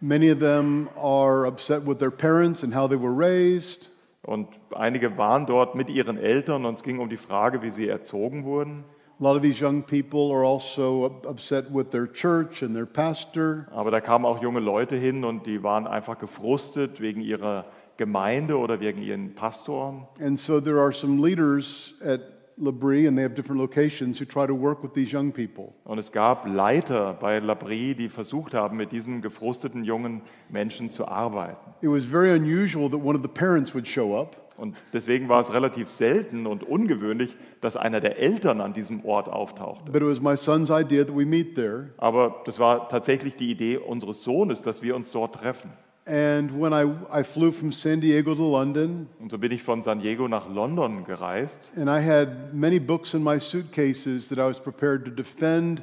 Many 0.00 0.30
of 0.30 0.38
them 0.38 0.88
are 0.96 1.46
upset 1.46 1.86
with 1.86 1.98
their 1.98 2.10
parents 2.10 2.64
and 2.64 2.74
how 2.74 2.88
they 2.88 2.98
were 2.98 3.12
raised. 3.12 3.90
Und 4.22 4.48
einige 4.74 5.18
waren 5.18 5.44
dort 5.44 5.74
mit 5.74 5.90
ihren 5.90 6.16
Eltern 6.16 6.64
und 6.64 6.74
es 6.74 6.82
ging 6.82 6.98
um 6.98 7.10
die 7.10 7.18
Frage, 7.18 7.62
wie 7.62 7.70
sie 7.70 7.88
erzogen 7.88 8.44
wurden. 8.44 8.84
A 9.20 9.22
lot 9.22 9.36
of 9.36 9.42
these 9.42 9.60
young 9.60 9.82
people 9.82 10.32
are 10.32 10.44
also 10.44 11.04
up- 11.04 11.26
upset 11.26 11.70
with 11.70 11.90
their 11.90 12.06
church 12.06 12.62
and 12.62 12.74
their 12.74 12.86
pastor. 12.86 13.66
Aber 13.70 13.90
da 13.90 14.00
kamen 14.00 14.24
auch 14.24 14.40
junge 14.40 14.60
Leute 14.60 14.96
hin 14.96 15.24
und 15.24 15.44
die 15.46 15.62
waren 15.62 15.86
einfach 15.86 16.18
gefrustet 16.18 17.02
wegen 17.02 17.20
ihrer 17.20 17.66
Gemeinde 17.98 18.56
oder 18.56 18.80
wegen 18.80 19.02
ihren 19.02 19.34
Pastoren. 19.34 20.06
And 20.22 20.38
so 20.38 20.58
there 20.58 20.80
are 20.80 20.90
some 20.90 21.20
leaders 21.22 21.92
at 22.02 22.22
Labrie, 22.56 23.06
and 23.06 23.16
they 23.16 23.22
have 23.22 23.34
different 23.34 23.60
locations, 23.60 24.18
who 24.18 24.24
try 24.24 24.46
to 24.46 24.54
work 24.54 24.82
with 24.82 24.94
these 24.94 25.12
young 25.12 25.32
people. 25.32 25.74
Und 25.84 25.98
es 25.98 26.10
gab 26.10 26.46
Leiter 26.46 27.12
bei 27.12 27.40
Labrie, 27.40 27.94
die 27.94 28.08
versucht 28.08 28.54
haben, 28.54 28.78
mit 28.78 28.90
diesen 28.90 29.20
gefrusteten 29.20 29.84
jungen 29.84 30.22
Menschen 30.48 30.90
zu 30.90 31.06
arbeiten. 31.06 31.74
It 31.82 31.90
was 31.90 32.06
very 32.06 32.32
unusual 32.32 32.88
that 32.90 33.00
one 33.02 33.16
of 33.16 33.22
the 33.22 33.28
parents 33.28 33.74
would 33.74 33.86
show 33.86 34.18
up. 34.18 34.49
Und 34.60 34.76
deswegen 34.92 35.28
war 35.30 35.40
es 35.40 35.52
relativ 35.52 35.88
selten 35.88 36.46
und 36.46 36.62
ungewöhnlich, 36.62 37.34
dass 37.62 37.76
einer 37.76 38.00
der 38.00 38.18
Eltern 38.18 38.60
an 38.60 38.72
diesem 38.74 39.04
Ort 39.04 39.28
auftauchte. 39.28 39.90
But 39.90 40.02
it 40.02 40.08
was 40.08 40.20
my 40.20 40.36
son's 40.36 40.70
idea 40.70 41.02
that 41.04 41.16
we 41.16 41.24
meet 41.24 41.54
there. 41.54 41.90
Aber 41.96 42.42
das 42.44 42.58
war 42.58 42.88
tatsächlich 42.90 43.36
die 43.36 43.50
Idee 43.50 43.78
unseres 43.78 44.22
Sohnes, 44.22 44.60
dass 44.60 44.82
wir 44.82 44.94
uns 44.94 45.10
dort 45.10 45.34
treffen. 45.36 45.70
And 46.06 46.50
when 46.60 46.72
I, 46.72 46.86
I 47.20 47.22
flew 47.22 47.52
from 47.52 47.72
San 47.72 48.00
Diego 48.00 48.34
to 48.34 48.50
London, 48.50 49.06
Und 49.20 49.30
so 49.30 49.38
bin 49.38 49.52
ich 49.52 49.62
von 49.62 49.82
San 49.82 50.00
Diego 50.00 50.28
nach 50.28 50.48
London 50.52 51.04
gereist. 51.04 51.70
and 51.76 51.88
I 51.88 52.00
had 52.04 52.52
many 52.52 52.78
books 52.80 53.14
in 53.14 53.22
my 53.22 53.38
suitcases 53.38 54.28
that 54.28 54.38
I 54.38 54.42
was 54.48 54.58
prepared 54.60 55.04
to 55.04 55.10
defend 55.10 55.82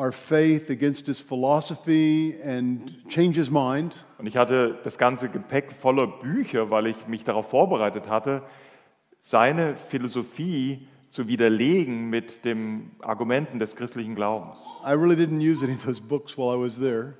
our 0.00 0.12
faith 0.12 0.70
against 0.70 1.06
his 1.06 1.20
philosophy 1.20 2.34
and 2.42 3.06
change 3.08 3.36
his 3.36 3.50
mind. 3.50 3.94
Und 4.18 4.26
ich 4.26 4.36
hatte 4.36 4.78
das 4.82 4.96
ganze 4.96 5.28
Gepäck 5.28 5.72
voller 5.72 6.06
Bücher, 6.06 6.70
weil 6.70 6.86
ich 6.86 7.06
mich 7.06 7.22
darauf 7.22 7.50
vorbereitet 7.50 8.08
hatte, 8.08 8.42
seine 9.18 9.76
Philosophie 9.76 10.88
zu 11.10 11.28
widerlegen 11.28 12.08
mit 12.08 12.46
den 12.46 12.92
Argumenten 13.00 13.58
des 13.58 13.76
christlichen 13.76 14.14
Glaubens. 14.14 14.64
I 14.86 14.92
really 14.92 15.16
didn't 15.16 15.40
use 15.40 15.62
any 15.62 15.74
of 15.74 15.84
those 15.84 16.00
books 16.00 16.38
while 16.38 16.56
I 16.56 16.58
was 16.58 16.78
there. 16.78 17.14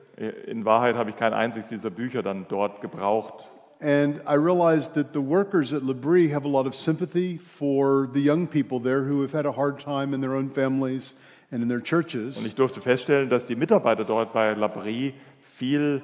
In 0.46 0.64
Wahrheit 0.64 0.96
habe 0.96 1.10
ich 1.10 1.16
kein 1.16 1.34
einziges 1.34 1.68
dieser 1.68 1.90
Bücher 1.90 2.22
dann 2.22 2.46
dort 2.48 2.80
gebraucht. 2.80 3.50
And 3.82 4.20
I 4.26 4.34
realized 4.34 4.94
that 4.94 5.12
the 5.12 5.20
workers 5.20 5.72
at 5.72 5.82
Labrie 5.82 6.30
have 6.32 6.44
a 6.44 6.48
lot 6.48 6.66
of 6.66 6.74
sympathy 6.74 7.38
for 7.38 8.08
the 8.12 8.20
young 8.20 8.46
people 8.46 8.78
there 8.78 9.02
who 9.02 9.22
have 9.22 9.32
had 9.32 9.46
a 9.46 9.52
hard 9.52 9.78
time 9.78 10.14
in 10.14 10.20
their 10.20 10.34
own 10.34 10.50
families 10.50 11.14
Und 11.52 12.46
ich 12.46 12.54
durfte 12.54 12.80
feststellen, 12.80 13.28
dass 13.28 13.46
die 13.46 13.56
Mitarbeiter 13.56 14.04
dort 14.04 14.32
bei 14.32 14.52
Labrie 14.52 15.14
viel 15.40 16.02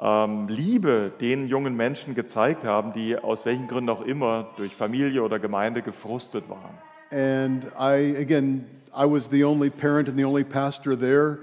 ähm, 0.00 0.46
Liebe 0.48 1.10
den 1.20 1.48
jungen 1.48 1.74
Menschen 1.74 2.14
gezeigt 2.14 2.64
haben, 2.64 2.92
die 2.92 3.18
aus 3.18 3.44
welchen 3.46 3.66
Gründen 3.66 3.90
auch 3.90 4.02
immer 4.02 4.50
durch 4.56 4.74
Familie 4.76 5.22
oder 5.22 5.38
Gemeinde 5.38 5.82
gefrustet 5.82 6.44
waren. 6.48 6.78
And 7.10 7.64
I, 7.78 8.16
again, 8.16 8.66
I 8.92 9.04
was 9.04 9.28
the 9.30 9.44
only 9.44 9.70
parent 9.70 10.08
and 10.08 10.16
the 10.16 10.24
only 10.24 10.44
pastor 10.44 10.96
there, 10.96 11.38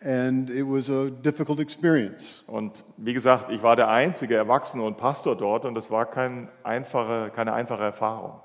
and 0.00 0.50
it 0.50 0.64
was 0.64 0.90
a 0.90 1.10
difficult 1.10 1.60
experience. 1.60 2.42
Und 2.46 2.84
wie 2.96 3.14
gesagt, 3.14 3.50
ich 3.50 3.62
war 3.62 3.76
der 3.76 3.88
einzige 3.88 4.34
Erwachsene 4.34 4.82
und 4.82 4.96
Pastor 4.98 5.36
dort 5.36 5.64
und 5.64 5.74
das 5.74 5.90
war 5.90 6.06
kein 6.06 6.48
einfache, 6.62 7.30
keine 7.34 7.52
einfache 7.52 7.82
Erfahrung. 7.82 8.40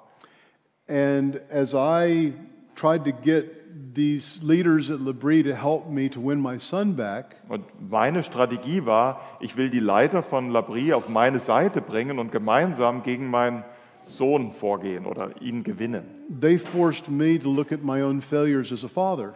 And 0.88 1.40
as 1.52 1.74
I 1.74 2.34
tried 2.76 3.04
to 3.06 3.12
get 3.12 3.59
these 3.94 4.42
leaders 4.44 4.90
at 4.90 5.00
Labrie 5.00 5.44
to 5.44 5.56
help 5.56 5.90
me 5.90 6.10
to 6.10 6.20
win 6.20 6.42
my 6.42 6.58
son 6.58 6.94
back. 6.96 7.36
Und 7.48 7.66
meine 7.90 8.24
Strategie 8.24 8.86
war, 8.86 9.22
ich 9.40 9.56
will 9.58 9.70
die 9.70 9.80
Leiter 9.80 10.24
von 10.24 10.50
Labrie 10.50 10.94
auf 10.94 11.10
meine 11.10 11.40
Seite 11.40 11.82
bringen 11.82 12.20
und 12.20 12.32
gemeinsam 12.32 13.04
gegen 13.04 13.30
meinen 13.30 13.64
Sohn 14.06 14.52
vorgehen 14.52 15.06
oder 15.06 15.42
ihn 15.42 15.64
gewinnen. 15.64 16.06
They 16.42 16.58
forced 16.58 17.10
me 17.10 17.40
to 17.40 17.50
look 17.50 17.72
at 17.72 17.84
my 17.84 18.02
own 18.02 18.22
failures 18.22 18.72
as 18.72 18.84
a 18.84 18.88
father. 18.88 19.34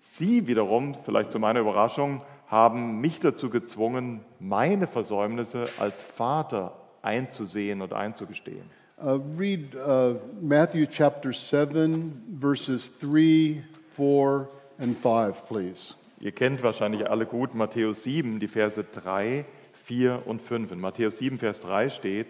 Sie 0.00 0.46
wiederum, 0.46 0.94
vielleicht 1.04 1.30
zu 1.30 1.38
meiner 1.38 1.60
Überraschung, 1.60 2.22
haben 2.46 3.00
mich 3.00 3.20
dazu 3.20 3.50
gezwungen, 3.50 4.20
meine 4.40 4.86
Versäumnisse 4.86 5.66
als 5.78 6.02
Vater 6.02 6.72
einzusehen 7.02 7.82
und 7.82 7.92
einzugestehen. 7.92 8.64
Uh, 9.00 9.20
read 9.36 9.76
uh, 9.76 10.16
Matthew 10.40 10.86
chapter 10.86 11.32
7, 11.32 12.38
verses 12.40 12.90
3, 12.98 13.62
4, 13.98 14.48
and 14.78 14.96
5, 14.96 15.44
please. 15.48 15.96
Ihr 16.20 16.30
kennt 16.30 16.62
wahrscheinlich 16.62 17.10
alle 17.10 17.26
gut 17.26 17.56
Matthäus 17.56 18.04
7, 18.04 18.38
die 18.38 18.46
Verse 18.46 18.84
3, 18.84 19.44
4 19.72 20.22
und 20.24 20.40
5. 20.40 20.70
In 20.70 20.80
Matthäus 20.80 21.18
7, 21.18 21.38
Vers 21.40 21.62
3 21.62 21.88
steht, 21.88 22.28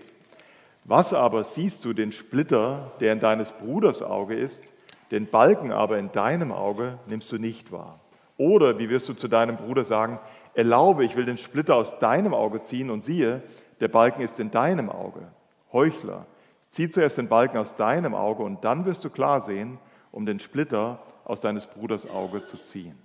Was 0.84 1.12
aber 1.12 1.44
siehst 1.44 1.84
du 1.84 1.92
den 1.92 2.10
Splitter, 2.10 2.92
der 3.00 3.12
in 3.12 3.20
deines 3.20 3.52
Bruders 3.52 4.02
Auge 4.02 4.34
ist, 4.34 4.72
den 5.10 5.26
Balken 5.26 5.70
aber 5.70 5.98
in 5.98 6.10
deinem 6.10 6.52
Auge 6.52 6.98
nimmst 7.06 7.30
du 7.32 7.36
nicht 7.36 7.70
wahr? 7.70 8.00
Oder 8.38 8.78
wie 8.78 8.88
wirst 8.88 9.10
du 9.10 9.12
zu 9.12 9.28
deinem 9.28 9.58
Bruder 9.58 9.84
sagen, 9.84 10.20
erlaube, 10.54 11.04
ich 11.04 11.16
will 11.16 11.26
den 11.26 11.36
Splitter 11.36 11.74
aus 11.74 11.98
deinem 11.98 12.32
Auge 12.32 12.62
ziehen 12.62 12.88
und 12.88 13.04
siehe, 13.04 13.42
der 13.80 13.88
Balken 13.88 14.22
ist 14.22 14.40
in 14.40 14.50
deinem 14.50 14.88
Auge. 14.88 15.20
Heuchler, 15.70 16.24
zieh 16.70 16.88
zuerst 16.88 17.18
den 17.18 17.28
Balken 17.28 17.58
aus 17.58 17.76
deinem 17.76 18.14
Auge 18.14 18.42
und 18.42 18.64
dann 18.64 18.86
wirst 18.86 19.04
du 19.04 19.10
klar 19.10 19.42
sehen, 19.42 19.78
um 20.12 20.24
den 20.24 20.38
Splitter 20.38 21.00
aus 21.28 21.40
deines 21.40 21.66
Bruders 21.66 22.10
Auge 22.10 22.44
zu 22.44 22.56
ziehen. 22.64 22.96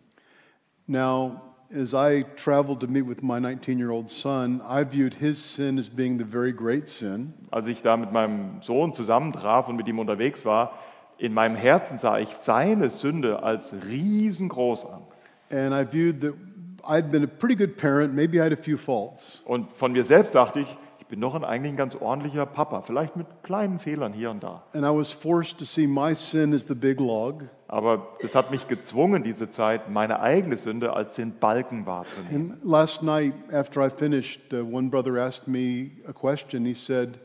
Now, 0.87 1.41
as 1.71 1.93
I 1.93 2.25
traveled 2.35 2.79
to 2.81 2.87
meet 2.87 3.05
with 3.05 3.21
my 3.21 3.39
19 3.39 3.77
year 3.77 3.91
old 3.91 4.09
son, 4.09 4.61
I 4.67 4.83
viewed 4.83 5.13
his 5.13 5.37
sin 5.37 5.77
as 5.77 5.89
being 5.89 6.17
the 6.17 6.25
very 6.25 6.51
great 6.51 6.87
sin. 6.87 7.33
Als 7.51 7.67
ich 7.67 7.81
da 7.81 7.97
mit 7.97 8.11
meinem 8.11 8.61
Sohn 8.61 8.93
zusammentraf 8.93 9.67
und 9.67 9.75
mit 9.75 9.87
ihm 9.87 9.99
unterwegs 9.99 10.45
war, 10.45 10.73
in 11.17 11.33
meinem 11.33 11.55
Herzen 11.55 11.97
sah 11.97 12.17
ich 12.17 12.33
seine 12.33 12.89
Sünde 12.89 13.43
als 13.43 13.73
riesengroß 13.87 14.85
an. 14.85 15.01
And 15.51 15.73
I 15.73 15.85
viewed 15.85 16.21
that 16.21 16.33
I'd 16.83 17.11
been 17.11 17.23
a 17.23 17.27
pretty 17.27 17.55
good 17.55 17.77
parent, 17.77 18.13
maybe 18.13 18.39
I 18.39 18.45
had 18.45 18.53
a 18.53 18.61
few 18.61 18.77
faults. 18.77 19.41
Und 19.45 19.71
von 19.73 19.93
mir 19.93 20.05
selbst 20.05 20.35
dachte 20.35 20.61
ich 20.61 20.77
bin 21.13 21.21
doch 21.21 21.35
ein 21.35 21.43
eigentlich 21.43 21.73
ein 21.73 21.77
ganz 21.77 21.95
ordentlicher 21.95 22.47
Papa, 22.47 22.81
vielleicht 22.81 23.15
mit 23.15 23.27
kleinen 23.43 23.77
Fehlern 23.77 24.13
hier 24.13 24.31
und 24.31 24.41
da. 24.41 24.63
And 24.73 24.83
I 24.83 24.89
was 24.89 25.11
forced 25.11 25.59
to 25.59 25.63
see 25.63 25.85
my 25.85 26.15
sin 26.15 26.55
as 26.55 26.65
the 26.67 26.73
big 26.73 26.99
log 26.99 27.43
Aber 27.67 28.15
das 28.23 28.33
hat 28.33 28.49
mich 28.49 28.67
gezwungen, 28.67 29.21
diese 29.21 29.47
Zeit, 29.51 29.91
meine 29.91 30.21
eigene 30.21 30.57
Sünde 30.57 30.93
als 30.93 31.13
den 31.13 31.37
Balken 31.37 31.85
wahrzunehmen. 31.85 32.53
And 32.53 32.63
last 32.63 33.03
night, 33.03 33.35
after 33.53 33.85
I 33.85 33.91
finished, 33.91 34.51
uh, 34.53 34.63
one 34.63 34.89
brother 34.89 35.15
asked 35.17 35.47
me 35.47 35.91
a 36.07 36.13
question. 36.13 36.65
He 36.65 36.73
said, 36.73 37.19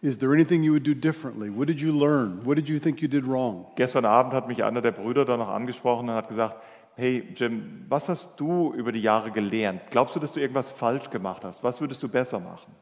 Is 0.00 0.16
there 0.16 0.32
anything 0.32 0.62
you 0.62 0.72
would 0.72 0.86
do 0.86 0.94
differently? 0.94 1.50
What 1.54 1.68
did 1.68 1.78
you 1.78 1.92
learn? 1.92 2.40
What 2.42 2.56
did 2.56 2.70
you 2.70 2.78
think 2.78 3.02
you 3.02 3.08
did 3.08 3.26
wrong? 3.26 3.66
Gestern 3.76 4.06
Abend 4.06 4.32
hat 4.32 4.48
mich 4.48 4.64
einer 4.64 4.80
der 4.80 4.92
Brüder 4.92 5.26
dann 5.26 5.40
noch 5.40 5.50
angesprochen 5.50 6.08
und 6.08 6.14
hat 6.14 6.30
gesagt, 6.30 6.56
hey 6.94 7.34
Jim, 7.36 7.84
was 7.90 8.08
hast 8.08 8.40
du 8.40 8.72
über 8.72 8.92
die 8.92 9.02
Jahre 9.02 9.30
gelernt? 9.30 9.82
Glaubst 9.90 10.16
du, 10.16 10.20
dass 10.20 10.32
du 10.32 10.40
irgendwas 10.40 10.70
falsch 10.70 11.10
gemacht 11.10 11.44
hast? 11.44 11.62
Was 11.62 11.82
würdest 11.82 12.02
du 12.02 12.08
besser 12.08 12.40
machen? 12.40 12.72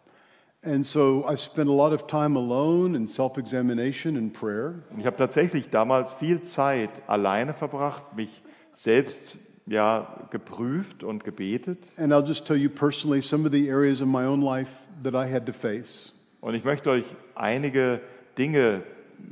And 0.64 0.84
so 0.84 1.26
I 1.28 1.36
spent 1.36 1.68
a 1.68 1.72
lot 1.72 1.92
of 1.92 2.06
time 2.06 2.36
alone 2.36 2.96
in 2.96 3.06
self 3.06 3.36
examination 3.36 4.16
and 4.16 4.32
prayer. 4.32 4.82
Und 4.90 5.00
ich 5.00 5.06
habe 5.06 5.16
tatsächlich 5.16 5.68
damals 5.68 6.14
viel 6.14 6.42
Zeit 6.42 6.90
alleine 7.06 7.52
verbracht, 7.52 8.16
mich 8.16 8.42
selbst 8.72 9.36
ja, 9.66 10.26
geprüft 10.30 11.04
und 11.04 11.24
gebetet. 11.24 11.78
And 11.96 12.12
I'll 12.12 12.26
just 12.26 12.46
tell 12.46 12.56
you 12.56 12.70
personally 12.70 13.20
some 13.20 13.46
of 13.46 13.52
the 13.52 13.70
areas 13.70 14.00
in 14.00 14.10
my 14.10 14.24
own 14.24 14.40
life 14.40 14.70
that 15.02 15.14
I 15.14 15.30
had 15.30 15.46
to 15.46 15.52
face. 15.52 16.12
Und 16.40 16.54
ich 16.54 16.64
möchte 16.64 16.90
euch 16.90 17.04
einige 17.34 18.00
Dinge 18.38 18.82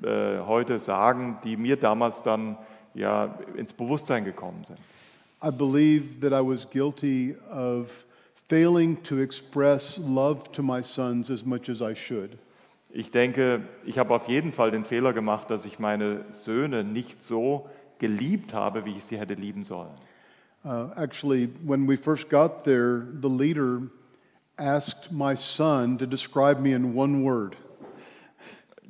äh, 0.02 0.38
heute 0.46 0.80
sagen, 0.80 1.38
die 1.44 1.56
mir 1.56 1.76
damals 1.76 2.22
dann 2.22 2.56
ja, 2.94 3.38
ins 3.56 3.72
Bewusstsein 3.72 4.24
gekommen 4.24 4.64
sind. 4.64 4.78
I 5.42 5.50
believe 5.50 6.20
that 6.20 6.32
I 6.32 6.46
was 6.46 6.68
guilty 6.68 7.36
of 7.50 8.06
failing 8.52 9.02
to 9.02 9.18
express 9.18 9.97
love 9.97 10.52
to 10.52 10.62
my 10.62 10.82
sons 10.82 11.30
as 11.30 11.42
much 11.42 11.71
as 11.71 11.80
I 11.80 11.94
should. 11.94 12.37
Ich 12.90 13.11
denke, 13.11 13.62
ich 13.87 13.97
habe 13.97 14.12
auf 14.12 14.28
jeden 14.28 14.52
Fall 14.52 14.71
den 14.71 14.85
Fehler 14.85 15.14
gemacht, 15.14 15.49
dass 15.49 15.64
ich 15.64 15.78
meine 15.78 16.26
Söhne 16.28 16.85
nicht 16.85 17.25
so 17.25 17.66
geliebt 17.99 18.52
habe, 18.52 18.85
wie 18.85 18.99
ich 18.99 19.04
sie 19.04 19.16
hätte 19.16 19.32
lieben 19.32 19.62
sollen. 19.62 19.94
Uh, 20.66 20.90
actually, 20.99 21.49
when 21.64 21.88
we 21.88 21.97
first 21.97 22.28
got 22.28 22.64
there, 22.64 23.06
the 23.23 23.28
leader 23.30 23.88
asked 24.59 25.11
my 25.11 25.35
son 25.35 25.97
to 25.97 26.06
describe 26.06 26.61
me 26.61 26.75
in 26.75 26.94
one 26.94 27.23
word. 27.25 27.56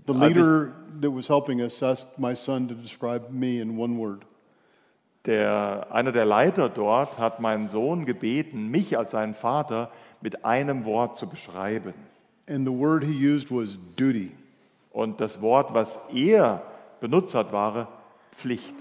The 0.07 0.13
leader 0.13 0.73
that 1.01 1.13
was 1.13 1.29
helping 1.29 1.61
us 1.61 1.81
asked 1.85 2.19
my 2.19 2.35
son 2.35 2.67
to 2.67 2.75
describe 2.75 3.31
me 3.31 3.61
in 3.61 3.77
one 3.77 3.97
word. 3.97 4.25
Der, 5.27 5.87
einer 5.91 6.11
der 6.11 6.25
Leiter 6.25 6.69
dort 6.69 7.19
hat 7.19 7.41
meinen 7.41 7.69
Sohn 7.69 8.05
gebeten, 8.05 8.69
mich 8.69 8.99
als 8.99 9.13
seinen 9.13 9.35
Vater 9.35 9.91
mit 10.21 10.45
einem 10.45 10.85
Wort 10.85 11.17
zu 11.17 11.29
beschreiben. 11.29 11.95
And 12.49 12.67
the 12.67 12.73
word 12.73 13.05
he 13.05 13.13
used 13.13 13.51
was 13.51 13.79
duty. 13.97 14.33
Und 14.91 15.21
das 15.21 15.41
Wort, 15.41 15.73
was 15.75 16.01
er 16.13 16.63
benutzt 17.01 17.35
hat, 17.35 17.53
war 17.53 17.89
Pflicht. 18.33 18.75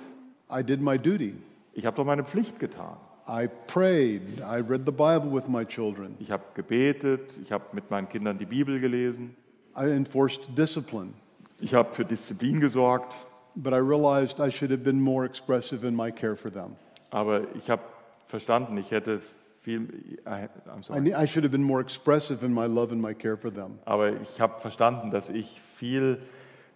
I 0.52 0.64
did 0.64 0.82
my 0.82 0.98
duty. 0.98 1.36
Ich 1.74 1.86
habe 1.86 1.96
doch 1.96 2.06
meine 2.06 2.24
Pflicht 2.24 2.60
getan. 2.60 2.98
I 3.28 3.48
prayed. 3.68 4.40
I 4.40 4.60
read 4.60 4.82
the 4.86 4.92
Bible 4.92 5.32
with 5.32 5.48
my 5.48 5.64
children. 5.64 6.16
Ich 6.20 6.32
habe 6.32 6.44
gebetet, 6.56 7.32
ich 7.44 7.52
habe 7.52 7.64
mit 7.72 7.90
meinen 7.92 8.10
Kindern 8.10 8.38
die 8.38 8.46
Bibel 8.46 8.80
gelesen, 8.80 9.36
I 9.78 9.84
enforced 9.84 10.58
discipline. 10.58 11.14
ich 11.62 11.74
habe 11.74 11.94
für 11.94 12.04
Disziplin 12.04 12.60
gesorgt, 12.60 13.14
But 13.56 13.74
I 13.74 13.78
realized 13.80 14.40
I 14.40 14.50
should 14.50 14.72
have 14.72 14.84
been 14.84 15.02
more 15.02 15.26
expressive 15.26 15.84
in 15.86 15.96
my 15.96 16.12
care 16.12 16.36
for 16.38 16.50
them. 16.52 16.76
aber 17.12 17.42
ich 17.56 17.70
habe 17.70 17.82
verstanden, 18.28 18.78
ich 18.78 18.90
hätte 18.92 19.20
viel, 19.62 19.82
I- 20.26 20.48
I'm 20.70 20.80
I, 20.80 20.84
sorry. 20.84 21.02
ne- 21.02 21.14
I 21.14 21.28
should 21.28 21.44
have 21.44 21.52
been 21.52 21.64
more 21.64 21.82
expressive 21.82 22.44
in 22.46 22.54
my 22.54 22.66
love 22.66 22.92
and 22.94 23.02
my 23.02 23.14
care 23.14 23.36
for 23.38 23.52
them. 23.52 23.80
aber 23.86 24.14
ich 24.22 24.40
habe 24.40 24.60
verstanden, 24.62 25.12
dass 25.12 25.30
ich 25.30 25.60
viel 25.76 26.20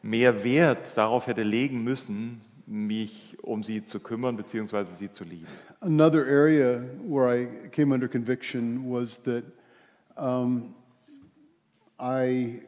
mehr 0.04 0.44
Wert 0.44 0.96
darauf 0.98 1.28
hätte 1.28 1.44
legen 1.44 1.84
müssen, 1.84 2.42
mich 2.68 3.38
um 3.42 3.64
sie 3.64 3.84
zu 3.86 4.00
kümmern 4.00 4.36
bzw. 4.36 4.84
sie 4.84 5.10
zu 5.10 5.24
lieben. 5.24 5.48
Another 5.82 6.26
area 6.26 6.82
where 7.08 7.30
I 7.30 7.70
came 7.72 7.94
under 7.94 8.08
conviction 8.10 8.92
was 8.92 9.22
that 9.24 9.44
um, 10.18 10.74
I 12.00 12.62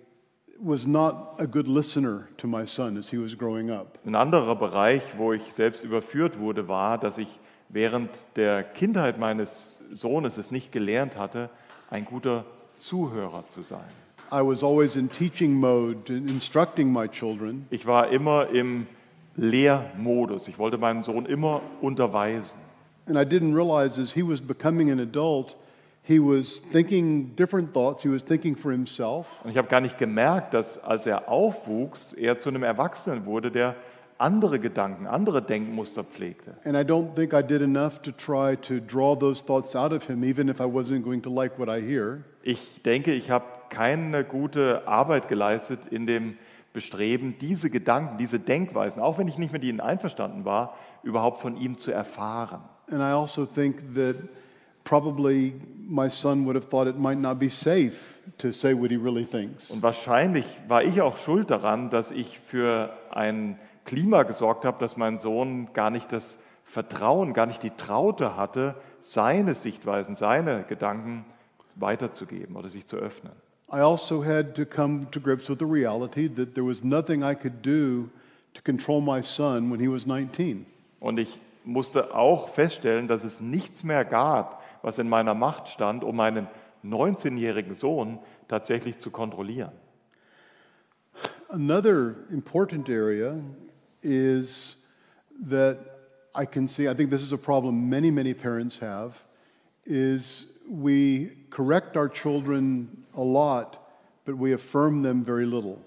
Ein 4.06 4.16
anderer 4.16 4.56
Bereich, 4.56 5.02
wo 5.18 5.34
ich 5.34 5.54
selbst 5.54 5.84
überführt 5.84 6.40
wurde, 6.40 6.68
war, 6.68 6.98
dass 6.98 7.18
ich 7.18 7.40
während 7.70 8.10
der 8.36 8.64
Kindheit 8.64 9.20
meines 9.20 9.80
Sohnes 9.92 10.38
es 10.38 10.52
nicht 10.52 10.72
gelernt 10.72 11.18
hatte, 11.18 11.50
ein 11.90 12.06
guter 12.06 12.46
Zuhörer 12.78 13.48
zu 13.48 13.62
sein. 13.62 13.86
I 14.32 14.42
was 14.42 14.64
always 14.64 14.96
in 14.96 15.10
teaching 15.10 15.54
mode, 15.54 16.12
in- 16.14 16.28
instructing 16.28 16.92
my 16.92 17.08
children, 17.08 17.66
Ich 17.70 17.86
war 17.86 18.10
immer 18.10 18.48
im 18.50 18.88
Lehrmodus. 19.38 20.48
Ich 20.48 20.58
wollte 20.60 20.78
meinen 20.78 21.04
Sohn 21.04 21.26
immer 21.26 21.62
unterweisen. 21.82 22.58
and 23.08 23.16
I 23.16 23.22
didn't 23.24 23.54
realize 23.56 23.98
as 24.02 24.12
he 24.14 24.22
was 24.22 24.42
becoming 24.42 24.92
an 24.92 25.00
adult, 25.00 25.56
he 26.08 26.20
was 26.20 26.62
thinking 26.72 27.36
different 27.36 27.74
thoughts. 27.74 28.02
He 28.04 28.10
was 28.10 28.24
thinking 28.24 28.56
for 28.56 28.72
himself. 28.72 29.28
Und 29.44 29.52
ich 29.52 29.58
habe 29.58 29.68
gar 29.68 29.82
nicht 29.82 29.98
gemerkt, 29.98 30.54
dass 30.54 30.82
als 30.82 31.06
er 31.06 31.28
aufwuchs, 31.28 32.14
er 32.14 32.40
zu 32.40 32.50
einem 32.50 32.64
Erwachsenen 32.64 33.26
wurde, 33.26 33.52
der 33.52 33.76
andere 34.18 34.60
Gedanken, 34.60 35.06
andere 35.06 35.42
Denkmuster 35.42 36.04
pflegte. 36.04 36.56
And 36.64 36.76
I 36.76 36.82
don't 36.82 37.14
think 37.14 37.34
I 37.34 37.44
did 37.44 37.62
enough 37.62 38.02
to 38.02 38.12
try 38.12 38.56
to 38.56 38.80
draw 38.80 39.16
those 39.16 39.44
thoughts 39.46 39.76
out 39.76 39.92
of 39.92 40.08
him, 40.08 40.24
even 40.24 40.48
if 40.48 40.60
I 40.60 40.64
wasn't 40.64 41.04
going 41.04 41.22
to 41.24 41.30
like 41.30 41.60
what 41.60 41.68
I 41.70 41.82
hear. 41.82 42.24
Ich 42.42 42.82
denke, 42.84 43.12
ich 43.12 43.30
habe 43.30 43.46
keine 43.70 44.24
gute 44.24 44.88
Arbeit 44.88 45.28
geleistet 45.28 45.80
in 45.92 46.08
dem 46.08 46.38
Bestreben, 46.72 47.36
diese 47.42 47.70
Gedanken, 47.70 48.18
diese 48.18 48.40
Denkweisen, 48.40 49.02
auch 49.02 49.18
wenn 49.18 49.28
ich 49.28 49.38
nicht 49.38 49.52
mit 49.52 49.64
ihnen 49.64 49.82
einverstanden 49.82 50.46
war, 50.46 50.76
überhaupt 51.04 51.42
von 51.42 51.58
ihm 51.58 51.78
zu 51.78 51.92
erfahren. 51.92 52.62
And 52.90 53.02
I 53.02 53.12
also 53.12 53.46
think 53.46 53.96
that 53.96 54.16
probably 54.88 55.54
my 55.86 56.08
son 56.10 56.46
would 56.46 56.56
have 56.56 56.70
thought 56.70 56.88
it 56.88 56.98
might 56.98 57.18
not 57.18 57.38
be 57.38 57.50
safe 57.50 58.22
to 58.38 58.54
say 58.54 58.74
what 58.74 58.90
he 58.90 58.96
really 58.96 59.26
thinks. 59.26 59.70
Und 59.70 59.84
wahrscheinlich 59.84 60.46
war 60.70 60.82
ich 60.82 61.02
auch 61.02 61.18
schuld 61.18 61.50
daran, 61.50 61.90
dass 61.90 62.12
ich 62.12 62.40
für 62.40 62.94
ein 63.12 63.60
Klima 63.84 64.24
gesorgt 64.24 64.64
habe, 64.64 64.80
dass 64.80 64.96
mein 64.96 65.18
Sohn 65.18 65.68
gar 65.74 65.90
nicht 65.90 66.12
das 66.14 66.38
Vertrauen, 66.64 67.34
gar 67.34 67.48
nicht 67.48 67.64
die 67.64 67.72
Traute 67.72 68.38
hatte, 68.38 68.76
seine 69.02 69.56
Sichtweisen, 69.56 70.16
seine 70.16 70.64
Gedanken 70.64 71.26
weiterzugeben 71.76 72.56
oder 72.56 72.70
sich 72.70 72.86
zu 72.86 72.96
öffnen. 72.96 73.34
I 73.70 73.80
also 73.80 74.24
had 74.24 74.56
to 74.56 74.66
come 74.66 75.12
to 75.12 75.20
grips 75.20 75.50
with 75.50 75.58
the 75.60 75.66
reality 75.66 76.30
that 76.34 76.56
there 76.56 76.66
was 76.66 76.82
nothing 76.82 77.24
I 77.24 77.36
could 77.36 77.62
do 77.62 78.10
to 78.54 78.62
control 78.64 79.02
my 79.02 79.22
son 79.22 79.70
when 79.70 79.82
he 79.82 79.90
was 79.90 80.06
19. 80.06 80.66
Und 81.02 81.20
ich 81.20 81.38
musste 81.66 82.16
auch 82.16 82.48
feststellen, 82.48 83.10
dass 83.10 83.26
es 83.26 83.42
nichts 83.42 83.84
mehr 83.84 84.06
gab, 84.06 84.64
was 84.88 85.00
in 85.00 85.10
meiner 85.10 85.34
Macht 85.34 85.68
stand, 85.68 86.06
um 86.06 86.16
meinen 86.16 86.48
19-jährigen 86.86 87.74
Sohn 87.74 88.20
tatsächlich 88.48 88.98
zu 88.98 89.12
kontrollieren. 89.12 89.74
Another 91.50 92.16
important 92.32 92.88
area 92.88 93.36
is 94.02 94.78
that 95.50 95.78
I 96.34 96.46
can 96.46 96.70
see, 96.70 96.88
I 96.88 96.94
think 96.94 97.10
this 97.10 97.22
is 97.22 97.34
a 97.34 97.38
problem 97.38 97.90
many, 97.90 98.12
many 98.12 98.34
parents 98.34 98.80
have, 98.80 99.16
is 99.86 100.48
we 100.70 101.32
correct 101.50 101.98
our 101.98 102.08
children 102.08 103.04
a 103.14 103.22
lot, 103.22 103.78
but 104.26 104.38
we 104.38 104.54
affirm 104.54 105.04
them 105.04 105.26
very 105.26 105.46
little. 105.46 105.80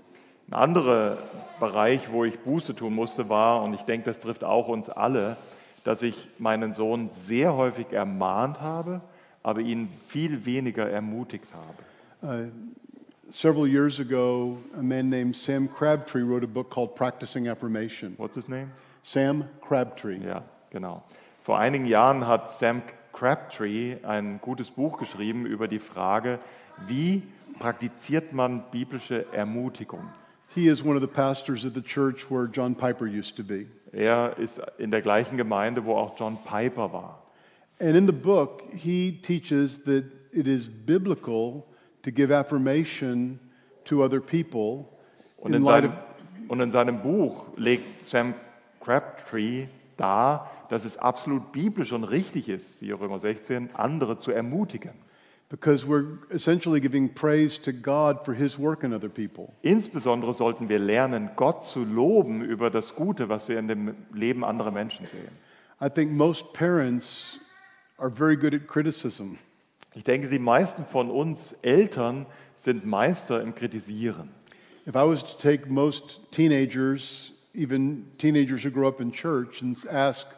Ein 0.50 0.54
anderer 0.54 1.16
Bereich, 1.58 2.12
wo 2.12 2.24
ich 2.24 2.38
Buße 2.40 2.74
tun 2.74 2.94
musste, 2.94 3.30
war, 3.30 3.62
und 3.62 3.72
ich 3.72 3.82
denke, 3.82 4.04
das 4.04 4.18
trifft 4.18 4.44
auch 4.44 4.68
uns 4.68 4.90
alle, 4.90 5.38
dass 5.84 6.02
ich 6.02 6.28
meinen 6.38 6.72
Sohn 6.72 7.10
sehr 7.12 7.54
häufig 7.54 7.92
ermahnt 7.92 8.60
habe, 8.60 9.00
aber 9.42 9.60
ihn 9.60 9.88
viel 10.08 10.44
weniger 10.44 10.88
ermutigt 10.88 11.48
habe. 11.54 11.82
Uh, 12.22 12.50
several 13.30 13.66
years 13.66 13.98
ago, 13.98 14.58
a 14.76 14.82
man 14.82 15.08
named 15.08 15.34
Sam 15.34 15.68
Crabtree 15.68 16.22
wrote 16.22 16.44
a 16.44 16.48
book 16.48 16.70
called 16.70 16.94
Practicing 16.94 17.48
Affirmation. 17.48 18.14
What's 18.18 18.34
his 18.34 18.48
name? 18.48 18.70
Sam 19.02 19.44
Crabtree. 19.62 20.18
Ja, 20.18 20.42
genau. 20.70 21.02
Vor 21.42 21.58
einigen 21.58 21.86
Jahren 21.86 22.26
hat 22.26 22.52
Sam 22.52 22.82
Crabtree 23.12 23.96
ein 24.02 24.40
gutes 24.40 24.70
Buch 24.70 24.98
geschrieben 24.98 25.46
über 25.46 25.68
die 25.68 25.78
Frage, 25.78 26.38
wie 26.86 27.22
praktiziert 27.58 28.32
man 28.32 28.64
biblische 28.70 29.26
Ermutigung. 29.32 30.08
He 30.54 30.68
is 30.68 30.82
one 30.82 30.96
of 30.96 31.00
the 31.02 31.08
pastors 31.08 31.64
of 31.64 31.74
the 31.74 31.82
church 31.82 32.30
where 32.30 32.46
John 32.46 32.74
Piper 32.74 33.06
used 33.06 33.36
to 33.36 33.44
be. 33.44 33.66
Er 33.92 34.36
ist 34.38 34.60
in 34.78 34.90
der 34.90 35.02
gleichen 35.02 35.36
Gemeinde, 35.36 35.84
wo 35.84 35.96
auch 35.96 36.18
John 36.18 36.38
Piper 36.44 36.92
war. 36.92 37.22
And 37.80 37.96
in 37.96 38.06
the 38.06 38.12
book, 38.12 38.62
he 38.72 39.20
teaches 39.22 39.82
that 39.84 40.04
it 40.32 40.46
is 40.46 40.68
biblical 40.68 41.64
to 42.02 42.12
give 42.12 42.34
affirmation 42.34 43.40
to 43.84 44.04
other 44.04 44.20
people 44.20 44.86
Und 45.38 45.54
in 45.54 45.60
in, 45.60 45.64
seinem, 45.64 45.92
und 46.48 46.60
in 46.60 46.70
seinem 46.70 47.02
Buch 47.02 47.48
legt 47.56 48.04
Sam 48.06 48.34
Crabtree 48.80 49.66
dar, 49.96 50.50
dass 50.68 50.84
es 50.84 50.96
absolut 50.96 51.52
biblisch 51.52 51.92
und 51.92 52.04
richtig 52.04 52.48
ist, 52.48 52.78
siehe 52.78 52.98
Römer 52.98 53.18
16, 53.18 53.70
andere 53.74 54.18
zu 54.18 54.30
ermutigen. 54.30 54.92
Because 55.50 55.84
we're 55.84 56.18
essentially 56.30 56.80
giving 56.80 57.08
praise 57.08 57.58
to 57.58 57.72
God 57.72 58.24
for 58.24 58.34
his 58.34 58.56
work 58.56 58.84
in 58.84 58.94
other 58.94 59.08
people. 59.08 59.52
Insbesondere 59.62 60.32
sollten 60.32 60.68
wir 60.68 60.78
lernen, 60.78 61.30
Gott 61.34 61.64
zu 61.64 61.84
loben 61.84 62.40
über 62.42 62.70
das 62.70 62.94
Gute, 62.94 63.28
was 63.28 63.48
wir 63.48 63.58
in 63.58 63.66
dem 63.66 63.94
Leben 64.14 64.44
anderer 64.44 64.70
Menschen 64.70 65.06
sehen. 65.06 65.30
I 65.80 65.88
think 65.88 66.12
most 66.12 66.52
parents 66.52 67.40
are 67.98 68.10
very 68.10 68.36
good 68.36 68.54
at 68.54 68.68
criticism. 68.68 69.38
Ich 69.94 70.04
denke, 70.04 70.28
die 70.28 70.38
meisten 70.38 70.84
von 70.84 71.10
uns 71.10 71.52
Eltern 71.62 72.26
sind 72.54 72.86
Meister 72.86 73.42
im 73.42 73.54
Kritisieren. 73.54 74.30
If 74.86 74.94
I 74.94 75.04
was 75.04 75.22
to 75.22 75.36
take 75.36 75.68
most 75.68 76.20
teenagers, 76.30 77.32
even 77.54 78.06
teenagers 78.18 78.64
who 78.64 78.70
grow 78.70 78.86
up 78.86 79.00
in 79.00 79.10
church, 79.10 79.62
and 79.62 79.76
ask, 79.90 80.28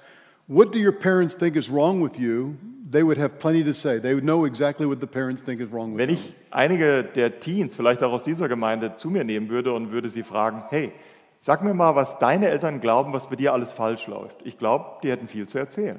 What 0.52 0.72
do 0.72 0.78
your 0.78 0.92
parents 0.92 1.34
think 1.34 1.56
is 1.56 1.70
wrong 1.70 2.02
with 2.02 2.18
you? 2.18 2.58
they 2.92 3.02
would 3.02 3.16
have 3.16 3.38
plenty 3.38 3.64
to 3.64 3.72
say. 3.72 3.98
They 3.98 4.14
would 4.14 4.24
know 4.24 4.44
exactly 4.44 4.86
what 4.86 5.00
the 5.00 5.06
parents 5.06 5.42
think 5.42 5.60
is 5.60 5.68
wrong 5.70 5.94
with 5.94 6.00
Wenn 6.00 6.10
ich 6.10 6.34
einige 6.50 7.02
der 7.02 7.40
Teens, 7.40 7.74
vielleicht 7.74 8.02
auch 8.02 8.12
aus 8.12 8.22
dieser 8.22 8.48
Gemeinde, 8.48 8.96
zu 8.96 9.08
mir 9.08 9.24
nehmen 9.24 9.48
würde 9.48 9.72
und 9.72 9.90
würde 9.90 10.10
sie 10.10 10.22
fragen, 10.22 10.64
hey, 10.68 10.92
sag 11.38 11.64
mir 11.64 11.74
mal, 11.74 11.96
was 11.96 12.18
deine 12.18 12.48
Eltern 12.48 12.80
glauben, 12.80 13.12
was 13.12 13.28
bei 13.28 13.36
dir 13.36 13.52
alles 13.54 13.72
falsch 13.72 14.06
läuft. 14.06 14.36
Ich 14.44 14.58
glaube, 14.58 15.00
die 15.02 15.10
hätten 15.10 15.26
viel 15.26 15.48
zu 15.48 15.58
erzählen. 15.58 15.98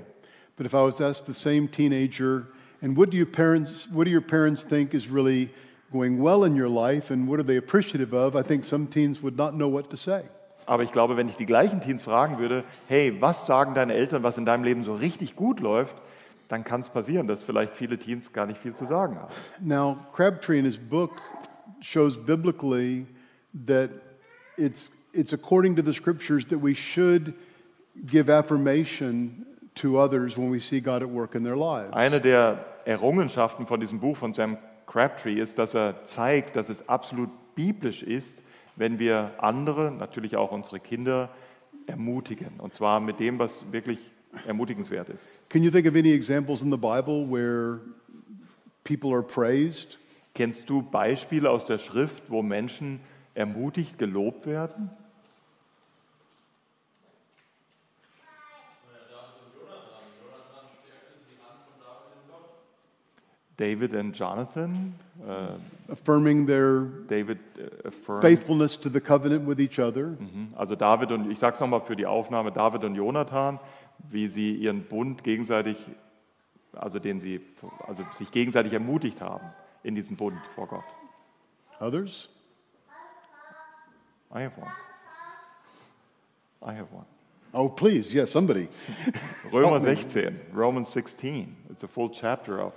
But 0.56 0.68
if 0.68 0.74
I 0.74 0.86
was 0.86 1.02
asked 1.02 1.26
the 1.26 1.34
same 1.34 1.68
teenager, 1.68 2.48
and 2.82 2.96
what 2.96 3.10
do 3.10 3.18
your 3.18 3.26
parents, 3.26 3.88
what 3.92 4.06
do 4.06 4.12
your 4.12 4.22
parents 4.22 4.64
think 4.64 4.94
is 4.94 5.10
really 5.10 5.50
going 5.92 6.22
well 6.22 6.46
in 6.46 6.56
your 6.56 6.70
life, 6.70 7.12
and 7.12 7.28
what 7.28 7.40
are 7.40 7.46
they 7.46 7.58
appreciative 7.58 8.14
of? 8.14 8.36
I 8.36 8.44
think 8.44 8.66
some 8.66 8.86
teens 8.86 9.24
would 9.24 9.36
not 9.36 9.56
know 9.56 9.68
what 9.68 9.90
to 9.90 9.98
say. 9.98 10.26
Aber 10.66 10.84
ich 10.84 10.92
glaube, 10.92 11.18
wenn 11.18 11.30
ich 11.30 11.36
die 11.36 11.46
gleichen 11.46 11.82
Teens 11.82 12.04
fragen 12.04 12.40
würde, 12.40 12.64
hey, 12.88 13.16
was 13.20 13.46
sagen 13.46 13.74
deine 13.74 13.94
Eltern, 13.94 14.24
was 14.24 14.38
in 14.38 14.46
deinem 14.46 14.64
Leben 14.64 14.84
so 14.84 14.94
richtig 14.94 15.36
gut 15.36 15.60
läuft, 15.60 15.96
dann 16.48 16.64
kann 16.64 16.82
es 16.82 16.90
passieren, 16.90 17.28
dass 17.28 17.44
vielleicht 17.44 17.76
viele 17.76 17.98
Teens 17.98 18.32
gar 18.32 18.46
nicht 18.46 18.60
viel 18.60 18.74
zu 18.74 18.86
sagen 18.86 19.18
haben. 19.18 19.34
Now, 19.60 19.98
Crabtree 20.14 20.60
in 20.60 20.66
his 20.66 20.78
book 20.78 21.22
shows 21.82 22.18
biblically 22.18 23.06
that 23.66 23.90
it's, 24.58 24.92
it's 25.14 25.34
according 25.34 25.76
to 25.76 25.82
the 25.84 25.94
scriptures 25.94 26.46
that 26.48 26.62
we 26.62 26.76
should 26.76 27.34
give 28.06 28.32
affirmation 28.32 29.46
to 29.76 30.00
others 30.00 30.38
when 30.38 30.52
we 30.52 30.60
see 30.60 30.80
God 30.80 31.02
at 31.02 31.10
work 31.10 31.36
in 31.36 31.44
their 31.44 31.56
lives. 31.56 31.94
Eine 31.94 32.22
der 32.22 32.66
Errungenschaften 32.86 33.66
von 33.66 33.80
diesem 33.80 34.00
Buch 34.00 34.18
von 34.18 34.34
Sam 34.34 34.58
Crabtree 34.86 35.40
ist, 35.40 35.58
dass 35.58 35.74
er 35.74 36.06
zeigt, 36.06 36.56
dass 36.56 36.70
es 36.70 36.88
absolut 36.88 37.30
biblisch 37.56 38.04
ist, 38.04 38.44
wenn 38.76 39.00
wir 39.00 39.32
andere, 39.38 39.92
natürlich 39.92 40.36
auch 40.36 40.52
unsere 40.52 40.80
Kinder, 40.80 41.30
ermutigen. 41.88 42.60
Und 42.60 42.74
zwar 42.74 43.00
mit 43.00 43.20
dem, 43.20 43.40
was 43.40 43.72
wirklich 43.72 44.00
ermutigenswert 44.48 45.10
ist. 45.10 45.30
Can 45.50 45.64
you 45.64 45.72
think 45.72 45.88
of 45.88 45.96
any 45.96 46.12
examples 46.12 46.62
in 46.62 46.72
the 46.72 46.78
Bible 46.78 47.30
where 47.30 47.80
people 48.84 49.14
are 49.14 49.24
praised? 49.24 50.00
Kennst 50.34 50.70
du 50.70 50.82
Beispiele 50.82 51.50
aus 51.50 51.66
der 51.66 51.78
Schrift, 51.78 52.24
wo 52.30 52.42
Menschen 52.42 53.00
ermutigt, 53.36 53.98
gelobt 54.00 54.48
werden? 54.48 54.90
David 63.64 63.96
and 63.96 64.14
Jonathan. 64.14 64.94
Äh, 65.26 65.92
Affirming 65.92 66.46
their 66.46 66.82
David 67.08 67.38
affirmed, 67.86 68.22
faithfulness 68.22 68.78
to 68.78 68.90
the 68.90 69.00
covenant 69.00 69.48
with 69.48 69.60
each 69.60 69.80
other. 69.80 70.18
Mhm. 70.20 70.54
also 70.56 70.76
David 70.76 71.12
und 71.12 71.32
ich 71.32 71.40
sage 71.40 71.56
es 71.56 71.60
nochmal 71.62 71.82
für 71.82 71.96
die 71.96 72.06
Aufnahme, 72.06 72.52
David 72.52 72.84
und 72.84 72.96
Jonathan, 72.96 73.60
wie 74.10 74.28
sie 74.28 74.54
ihren 74.56 74.84
Bund 74.84 75.24
gegenseitig, 75.24 75.78
also 76.74 77.00
den 77.00 77.22
sie, 77.22 77.40
also 77.88 78.04
sich 78.16 78.32
gegenseitig 78.32 78.74
ermutigt 78.74 79.22
haben 79.22 79.46
in 79.84 79.96
diesem 79.96 80.18
Bund 80.18 80.40
vor 80.56 80.68
Gott. 80.68 80.84
Others? 81.80 82.30
I 84.36 84.42
have 84.42 84.60
one. 84.60 84.72
I 86.62 86.76
have 86.76 86.88
one. 86.94 87.06
Oh, 87.54 87.70
please, 87.70 88.14
yes, 88.14 88.32
somebody. 88.32 88.68
Römer 89.52 89.80
Help 89.80 89.84
me. 89.84 89.96
16, 89.96 90.40
Romans 90.54 90.92
16. 90.92 91.52
It's 91.70 91.84
a 91.84 91.88
full 91.88 92.10
chapter 92.10 92.60
of 92.60 92.74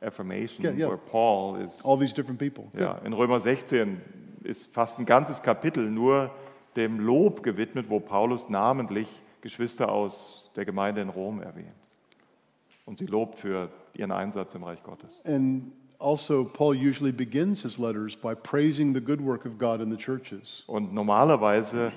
affirmation 0.00 0.64
Yeah, 0.64 0.74
yeah. 0.74 0.88
where 0.88 0.96
Paul 0.98 1.56
is. 1.56 1.80
All 1.84 1.98
these 1.98 2.14
different 2.14 2.38
people. 2.38 2.64
Ja, 2.78 2.98
in 3.04 3.12
Römer 3.12 3.40
16 3.40 4.00
ist 4.44 4.72
fast 4.72 4.98
ein 4.98 5.06
ganzes 5.06 5.42
Kapitel 5.42 5.90
nur 5.90 6.30
dem 6.76 7.00
Lob 7.00 7.42
gewidmet, 7.42 7.88
wo 7.88 8.00
Paulus 8.00 8.48
namentlich 8.48 9.08
Geschwister 9.40 9.90
aus 9.90 10.50
der 10.56 10.64
Gemeinde 10.64 11.00
in 11.00 11.08
Rom 11.08 11.40
erwähnt. 11.40 11.74
Und 12.84 12.98
sie 12.98 13.06
lobt 13.06 13.38
für 13.38 13.70
ihren 13.94 14.12
Einsatz 14.12 14.54
im 14.54 14.62
Reich 14.62 14.82
Gottes. 14.82 15.20
And 15.24 15.72
also, 15.98 16.44
Paul 16.44 16.76
usually 16.76 17.10
begins 17.10 17.62
his 17.62 17.78
letters 17.78 18.16
by 18.16 18.34
praising 18.34 18.92
the 18.94 19.00
good 19.00 19.20
work 19.20 19.46
of 19.46 19.58
God 19.58 19.80
in 19.80 19.90
the 19.90 19.96
churches. 19.96 20.62
Und 20.66 20.92
normalerweise 20.92 21.90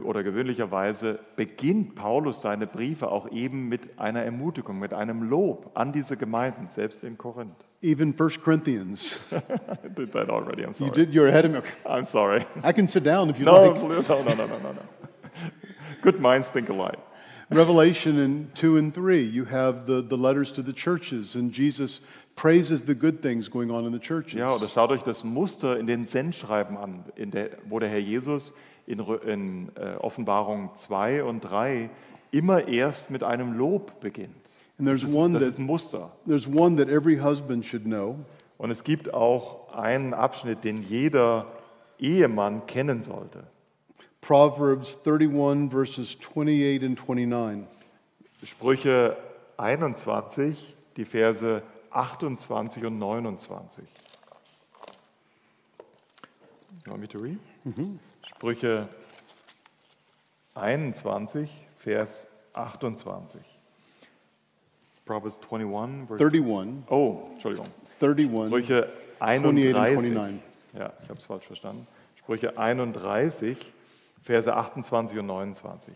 oder 0.00 0.22
gewöhnlicherweise 0.22 1.18
beginnt 1.36 1.94
Paulus 1.94 2.40
seine 2.40 2.66
Briefe 2.66 3.10
auch 3.10 3.30
eben 3.30 3.68
mit 3.68 3.98
einer 3.98 4.22
Ermutigung, 4.22 4.78
mit 4.78 4.94
einem 4.94 5.22
Lob 5.22 5.70
an 5.74 5.92
diese 5.92 6.16
Gemeinden, 6.16 6.66
selbst 6.66 7.04
in 7.04 7.18
Korinth. 7.18 7.56
Even 7.82 8.14
1 8.18 8.40
Corinthians. 8.42 9.20
I 9.32 9.88
did 9.88 10.12
that 10.12 10.30
already, 10.30 10.62
I'm 10.62 10.68
You 10.70 10.74
sorry. 10.74 10.90
did, 10.92 11.12
you're 11.12 11.28
ahead 11.28 11.44
of 11.44 11.52
me. 11.52 11.58
Okay. 11.58 11.72
I'm 11.84 12.04
sorry. 12.06 12.46
I 12.62 12.72
can 12.72 12.88
sit 12.88 13.04
down 13.04 13.28
if 13.30 13.38
you 13.38 13.44
No, 13.44 13.60
like. 13.72 13.82
no, 13.82 13.88
no, 13.88 14.00
no, 14.00 14.34
no, 14.34 14.46
no, 14.46 14.72
no. 14.72 14.82
Good 16.02 16.20
minds 16.20 16.48
think 16.50 16.68
alike. 16.68 16.98
Revelation 17.50 18.18
in 18.18 18.50
2 18.54 18.78
and 18.78 18.94
3, 18.94 19.22
you 19.24 19.44
have 19.44 19.86
the, 19.86 20.00
the 20.00 20.16
letters 20.16 20.50
to 20.52 20.62
the 20.62 20.72
churches, 20.72 21.34
and 21.36 21.52
Jesus 21.52 22.00
praises 22.34 22.82
the 22.86 22.94
good 22.94 23.20
things 23.22 23.50
going 23.50 23.70
on 23.70 23.86
in 23.86 23.92
the 23.92 23.98
churches. 23.98 24.34
Ja, 24.34 24.54
oder 24.54 24.68
schaut 24.68 24.90
euch 24.90 25.02
das 25.02 25.24
Muster 25.24 25.78
in 25.78 25.86
den 25.86 26.06
Sendschreiben 26.06 26.76
an, 26.76 27.04
der, 27.16 27.50
wo 27.68 27.78
der 27.78 27.88
Herr 27.88 27.98
Jesus 27.98 28.52
in, 28.86 29.00
in 29.00 29.68
äh, 29.76 29.96
Offenbarung 29.96 30.70
2 30.74 31.24
und 31.24 31.40
3 31.40 31.90
immer 32.30 32.66
erst 32.68 33.10
mit 33.10 33.22
einem 33.22 33.52
Lob 33.54 34.00
beginnt. 34.00 34.34
And 34.78 34.86
there's 34.86 35.02
Das 35.02 35.10
ist, 35.10 35.16
one 35.16 35.34
das 35.34 35.42
that 35.42 35.48
ist 35.50 35.58
ein 35.58 35.66
Muster. 35.66 36.10
there's 36.26 36.46
one 36.48 36.76
that 36.76 36.88
every 36.88 37.18
husband 37.18 37.64
should 37.64 37.84
know. 37.84 38.18
Und 38.58 38.70
es 38.70 38.84
gibt 38.84 39.12
auch 39.12 39.72
einen 39.74 40.14
Abschnitt, 40.14 40.64
den 40.64 40.82
jeder 40.82 41.46
Ehemann 41.98 42.66
kennen 42.66 43.02
sollte. 43.02 43.44
Proverbs 44.20 44.98
31, 45.04 45.68
verses 45.70 46.16
28 46.16 46.84
and 46.84 47.08
29. 47.08 47.66
Sprüche 48.44 49.16
21, 49.56 50.76
die 50.96 51.04
Verse 51.04 51.62
28 51.94 52.84
und 52.84 52.98
29. 52.98 53.84
You 56.84 56.90
want 56.92 57.00
me 57.00 57.08
read? 57.18 57.38
Sprüche 58.26 58.88
21, 60.54 61.48
Vers 61.78 62.26
28. 62.54 63.40
Proverbs 65.04 65.38
21, 65.50 66.08
Vers 66.08 66.20
31, 66.20 66.84
Oh, 66.88 67.28
Entschuldigung. 67.32 67.66
31, 68.00 68.48
Sprüche 68.48 68.92
28 69.20 69.74
and 69.74 69.76
31. 69.76 70.12
29. 70.14 70.40
Ja, 70.74 70.92
ich 71.02 71.08
habe 71.08 71.18
es 71.18 71.26
falsch 71.26 71.46
verstanden. 71.46 71.86
Sprüche 72.16 72.58
31, 72.58 73.58
Verse 74.22 74.54
28 74.54 75.18
und 75.18 75.26
29. 75.26 75.94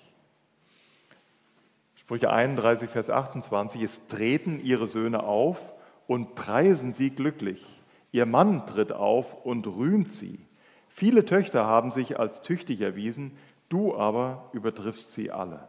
Sprüche 1.96 2.30
31, 2.30 2.90
Vers 2.90 3.10
28. 3.10 3.82
Es 3.82 4.06
treten 4.08 4.60
ihre 4.62 4.86
Söhne 4.86 5.22
auf 5.24 5.58
und 6.06 6.34
preisen 6.34 6.92
sie 6.92 7.10
glücklich. 7.10 7.64
Ihr 8.12 8.26
Mann 8.26 8.66
tritt 8.66 8.92
auf 8.92 9.44
und 9.44 9.66
rühmt 9.66 10.12
sie. 10.12 10.38
Viele 10.88 11.24
Töchter 11.24 11.66
haben 11.66 11.90
sich 11.90 12.18
als 12.18 12.40
tüchtig 12.42 12.80
erwiesen, 12.80 13.32
du 13.68 13.96
aber 13.96 14.48
übertriffst 14.52 15.12
sie 15.12 15.30
alle. 15.30 15.68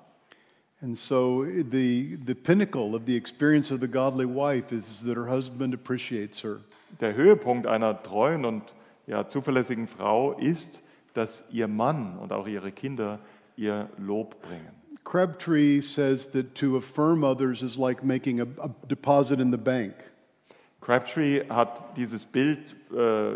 And 0.80 0.96
so 0.96 1.44
the, 1.44 2.20
the 2.26 2.36
pinnacle 2.36 2.94
of 2.96 3.02
the 3.08 3.18
experience 3.18 3.72
of 3.72 3.80
the 3.80 3.88
godly 3.88 4.28
wife 4.28 4.72
is 4.72 5.02
that 5.02 5.18
her 5.18 5.28
husband 5.28 5.74
appreciates 5.74 6.44
her. 6.44 6.60
Der 7.02 7.16
Höhepunkt 7.16 7.66
einer 7.66 8.02
treuen 8.02 8.46
und 8.46 8.64
ja, 9.08 9.28
zuverlässigen 9.28 9.88
Frau 9.88 10.34
ist, 10.34 10.84
dass 11.14 11.44
ihr 11.52 11.68
Mann 11.68 12.18
und 12.20 12.32
auch 12.32 12.48
ihre 12.48 12.72
Kinder 12.72 13.20
ihr 13.56 13.90
Lob 13.98 14.42
bringen. 14.44 14.70
Crabtree 15.04 15.82
says 15.82 16.30
that 16.32 16.54
to 16.56 16.78
affirm 16.78 17.24
others 17.24 17.62
is 17.64 17.78
like 17.78 18.04
making 18.04 18.42
a, 18.42 18.48
a 18.62 18.70
deposit 18.88 19.40
in 19.40 19.52
the 19.52 19.58
bank. 19.58 19.96
Crabtree 20.88 21.50
hat 21.50 21.98
dieses 21.98 22.26
Bild 22.26 22.74
äh, 22.94 23.36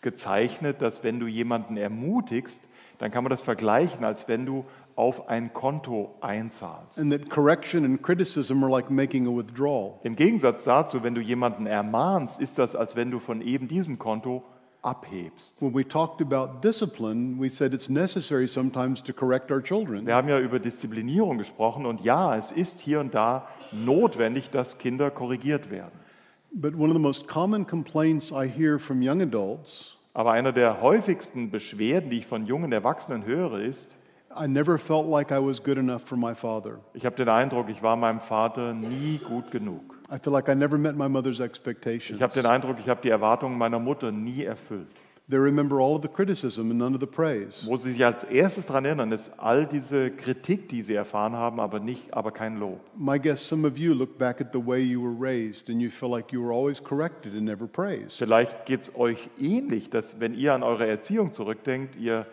gezeichnet, 0.00 0.80
dass 0.80 1.04
wenn 1.04 1.20
du 1.20 1.26
jemanden 1.26 1.76
ermutigst, 1.76 2.66
dann 2.96 3.10
kann 3.10 3.24
man 3.24 3.30
das 3.30 3.42
vergleichen, 3.42 4.06
als 4.06 4.26
wenn 4.26 4.46
du 4.46 4.64
auf 4.94 5.28
ein 5.28 5.52
Konto 5.52 6.14
einzahlst. 6.22 6.98
And 6.98 7.12
that 7.12 7.28
correction 7.28 7.84
and 7.84 8.02
criticism 8.02 8.64
are 8.64 8.72
like 8.72 8.88
making 8.88 9.26
a 9.26 9.36
withdrawal. 9.36 10.00
Im 10.02 10.16
Gegensatz 10.16 10.64
dazu, 10.64 11.02
wenn 11.02 11.14
du 11.14 11.20
jemanden 11.20 11.66
ermahnst, 11.66 12.40
ist 12.40 12.56
das, 12.56 12.74
als 12.74 12.96
wenn 12.96 13.10
du 13.10 13.18
von 13.18 13.42
eben 13.42 13.68
diesem 13.68 13.98
Konto 13.98 14.42
abhebst. 14.80 15.60
When 15.60 15.74
we 15.74 15.86
talked 15.86 16.22
about 16.22 16.66
discipline, 16.66 17.38
we 17.38 17.50
said 17.50 17.74
it's 17.74 17.90
necessary 17.90 18.48
sometimes 18.48 19.02
to 19.02 19.12
correct 19.12 19.50
our 19.50 19.62
children. 19.62 20.06
Wir 20.06 20.14
haben 20.14 20.30
ja 20.30 20.40
über 20.40 20.58
Disziplinierung 20.58 21.36
gesprochen 21.36 21.84
und 21.84 22.00
ja, 22.00 22.34
es 22.34 22.50
ist 22.50 22.80
hier 22.80 23.00
und 23.00 23.14
da 23.14 23.46
notwendig, 23.72 24.48
dass 24.48 24.78
Kinder 24.78 25.10
korrigiert 25.10 25.70
werden. 25.70 26.05
But 26.52 26.74
one 26.74 26.88
of 26.90 26.94
the 26.94 27.00
most 27.00 27.26
common 27.26 27.66
complaints 27.66 28.32
I 28.32 28.46
hear 28.48 28.78
from 28.78 29.02
young 29.02 29.20
adults 29.22 29.92
Aber 30.14 30.32
einer 30.32 30.52
der 30.52 30.80
häufigsten 30.80 31.50
Beschwerden, 31.50 32.08
die 32.10 32.18
ich 32.18 32.26
von 32.26 32.46
jungen 32.46 32.72
Erwachsenen 32.72 33.26
höre, 33.26 33.60
ist, 33.60 33.96
I 34.38 34.46
never 34.48 34.78
felt 34.78 35.06
like 35.08 35.30
I 35.30 35.38
was 35.38 35.62
good 35.62 35.76
enough 35.78 36.02
for 36.02 36.16
my 36.16 36.34
father. 36.34 36.78
ich 36.94 37.04
habe 37.04 37.16
den 37.16 37.28
Eindruck, 37.28 37.68
ich 37.68 37.82
war 37.82 37.96
meinem 37.96 38.20
Vater 38.20 38.72
nie 38.74 39.18
gut 39.18 39.50
genug. 39.50 39.82
I 40.12 40.18
feel 40.18 40.32
like 40.32 40.48
I 40.48 40.54
never 40.54 40.78
met 40.78 40.96
my 40.96 41.08
mother's 41.08 41.38
Ich 41.40 41.44
expectations. 41.44 42.20
habe 42.20 42.32
den 42.32 42.46
Eindruck, 42.46 42.76
ich 42.78 42.88
habe 42.88 43.00
die 43.02 43.10
Erwartungen 43.10 43.58
meiner 43.58 43.78
Mutter 43.78 44.10
nie 44.12 44.44
erfüllt. 44.44 44.88
They 45.28 45.38
remember 45.38 45.80
all 45.80 45.96
of 45.96 46.02
the 46.02 46.08
criticism 46.08 46.70
and 46.70 46.78
none 46.78 46.94
of 46.94 47.00
the 47.00 47.06
praise. 47.06 47.66
Wo 47.66 47.76
sie 47.76 47.90
sich 47.90 48.04
als 48.04 48.22
erstes 48.22 48.66
daran 48.66 48.84
erinnern, 48.84 49.10
ist 49.10 49.32
all 49.38 49.66
diese 49.66 50.12
Kritik, 50.12 50.68
die 50.68 50.82
sie 50.82 50.94
erfahren 50.94 51.32
haben, 51.32 51.58
aber, 51.58 51.80
nicht, 51.80 52.14
aber 52.14 52.30
kein 52.30 52.60
Lob. 52.60 52.78
My 52.96 53.18
guess 53.18 53.40
some 53.40 53.66
of 53.66 53.76
you 53.76 53.92
look 53.92 54.18
back 54.18 54.40
at 54.40 54.52
the 54.52 54.64
way 54.64 54.80
you 54.80 55.02
were 55.02 55.16
raised 55.18 55.68
and 55.68 55.82
you 55.82 55.90
feel 55.90 56.08
like 56.08 56.32
you 56.32 56.40
were 56.40 56.52
always 56.54 56.80
corrected 56.80 57.34
and 57.34 57.42
never 57.42 57.66
praised. 57.66 58.16
Vielleicht 58.18 58.66
geht 58.66 58.82
es 58.82 58.94
euch 58.94 59.28
ähnlich, 59.36 59.90
dass 59.90 60.20
wenn 60.20 60.32
ihr 60.32 60.54
an 60.54 60.62
eure 60.62 60.86
Erziehung 60.86 61.32
zurückdenkt, 61.32 61.96
ihr 61.96 62.26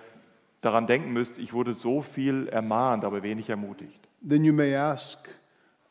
daran 0.62 0.86
denken 0.86 1.13
müsst, 1.13 1.39
ich 1.39 1.51
wurde 1.51 1.73
so 1.73 2.03
viel 2.03 2.47
ermahnt, 2.49 3.06
aber 3.06 3.23
wenig 3.23 3.49
ermutigt. 3.49 4.08
Then 4.21 4.43
you 4.43 4.53
may 4.53 4.75
ask, 4.75 5.17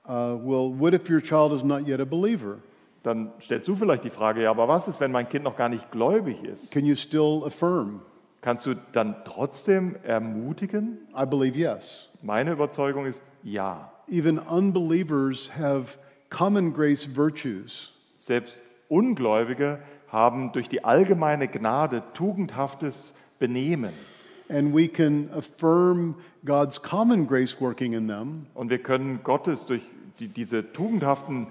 uh, 0.07 0.39
well, 0.41 0.73
what 0.79 0.95
if 0.95 1.11
your 1.11 1.21
child 1.21 1.53
is 1.53 1.65
not 1.65 1.85
yet 1.85 2.01
a 2.01 2.05
believer? 2.05 2.59
Dann 3.03 3.33
stellst 3.41 3.67
du 3.67 3.75
vielleicht 3.75 4.05
die 4.05 4.11
Frage, 4.11 4.43
ja, 4.43 4.51
aber 4.51 4.69
was 4.69 4.87
ist, 4.87 5.01
wenn 5.01 5.11
mein 5.11 5.29
Kind 5.29 5.45
noch 5.45 5.57
gar 5.57 5.69
nicht 5.69 5.91
gläubig 5.91 6.43
ist? 6.45 6.71
Can 6.71 6.85
you 6.85 6.95
still 6.95 7.43
affirm? 7.45 8.01
Kannst 8.41 8.67
du 8.67 8.75
dann 8.93 9.17
trotzdem 9.25 9.97
ermutigen? 10.03 10.99
I 11.17 11.27
believe 11.27 11.59
yes. 11.59 12.09
Meine 12.23 12.53
Überzeugung 12.53 13.07
ist 13.07 13.23
ja. 13.43 13.93
Even 14.09 14.39
unbelievers 14.39 15.51
have 15.57 15.99
common 16.29 16.73
grace 16.73 17.17
virtues. 17.17 17.93
Selbst 18.17 18.63
Ungläubige 18.89 19.79
haben 20.09 20.53
durch 20.53 20.69
die 20.69 20.85
allgemeine 20.85 21.49
Gnade 21.49 22.03
tugendhaftes 22.15 23.15
Benehmen. 23.39 23.93
And 24.49 24.75
we 24.75 24.87
can 24.87 25.31
affirm 25.33 26.17
God's 26.45 26.83
common 26.83 27.27
grace 27.27 27.59
working 27.61 27.95
in 27.95 28.07
them 28.07 28.47
Und 28.55 28.71
wir 28.71 28.79
können 28.79 29.21
Gottes 29.23 29.65
durch 29.65 29.83
die, 30.19 30.29
diese 30.29 30.73
tugendhaften 30.73 31.47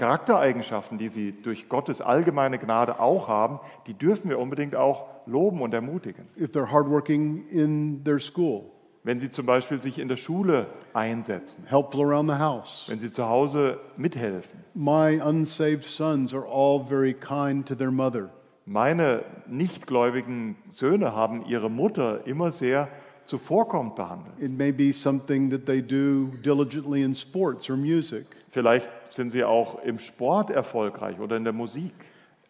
Charaktereigenschaften, 0.00 0.96
die 0.96 1.08
sie 1.08 1.32
durch 1.42 1.68
Gottes 1.68 2.00
allgemeine 2.00 2.58
Gnade 2.58 2.98
auch 3.00 3.28
haben, 3.28 3.60
die 3.86 3.92
dürfen 3.94 4.30
wir 4.30 4.38
unbedingt 4.38 4.74
auch 4.74 5.06
loben 5.26 5.60
und 5.60 5.74
ermutigen. 5.74 6.26
if 6.38 6.50
they're 6.52 6.70
hardworking 6.70 7.46
in 7.48 8.02
their 8.02 8.18
school, 8.18 8.64
Wenn 9.04 9.20
sie 9.20 9.30
zum 9.30 9.44
Beispiel 9.46 9.80
sich 9.80 9.98
in 9.98 10.08
der 10.08 10.16
Schule 10.16 10.66
einsetzen, 10.94 11.64
helpful 11.68 12.04
around 12.04 12.30
the 12.30 12.36
house. 12.38 12.86
wenn 12.88 12.98
sie 12.98 13.10
zu 13.10 13.28
Hause 13.28 13.78
mithelfen. 13.98 14.64
My 14.74 15.20
unsaved 15.20 15.84
sons 15.84 16.32
are 16.34 16.46
all 16.46 16.82
very 16.86 17.12
kind 17.14 17.68
to 17.68 17.74
their 17.74 17.90
mother. 17.90 18.30
Meine 18.66 19.24
nichtgläubigen 19.48 20.56
Söhne 20.68 21.14
haben 21.14 21.44
ihre 21.46 21.70
Mutter 21.70 22.26
immer 22.26 22.52
sehr 22.52 22.88
zuvorkommend 23.30 23.94
behandelt. 23.94 24.34
It 24.40 24.50
may 24.50 24.72
be 24.72 24.92
something 24.92 25.50
that 25.50 25.64
they 25.66 25.80
do 25.80 26.30
diligently 26.42 27.02
in 27.02 27.14
sports 27.14 27.70
or 27.70 27.76
music. 27.76 28.26
Vielleicht 28.50 28.88
sind 29.10 29.30
sie 29.30 29.44
auch 29.44 29.82
im 29.84 29.98
Sport 29.98 30.50
erfolgreich 30.50 31.18
oder 31.20 31.36
in 31.36 31.44
der 31.44 31.52
Musik. 31.52 31.92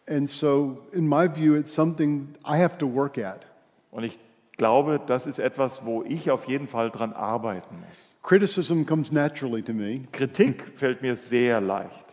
And 0.09 0.27
so, 0.29 0.79
in 0.91 1.07
my 1.07 1.27
view, 1.33 1.55
it's 1.55 1.73
something 1.73 2.33
I 2.43 2.57
have 2.57 2.77
to 2.79 2.87
work 2.91 3.17
at. 3.17 3.45
Und 3.91 4.03
ich 4.03 4.17
glaube, 4.57 4.99
das 5.05 5.27
ist 5.27 5.39
etwas, 5.39 5.85
wo 5.85 6.03
ich 6.03 6.31
auf 6.31 6.47
jeden 6.47 6.67
Fall 6.67 6.89
dran 6.89 7.13
arbeiten 7.13 7.75
muss. 7.87 8.15
Criticism 8.23 8.83
comes 8.85 9.11
naturally 9.11 9.61
to 9.61 9.73
me, 9.73 10.01
Kritik 10.11 10.63
fällt 10.75 11.01
mir 11.01 11.15
sehr 11.15 11.61
leicht. 11.61 12.05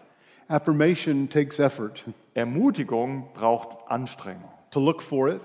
affirmation 0.49 1.29
takes 1.29 1.59
effort 1.59 2.05
Ermutigung 2.35 3.29
braucht 3.35 3.77
Anstrengung. 3.91 4.49
to 4.71 4.81
look 4.81 5.03
for 5.03 5.29
it. 5.29 5.41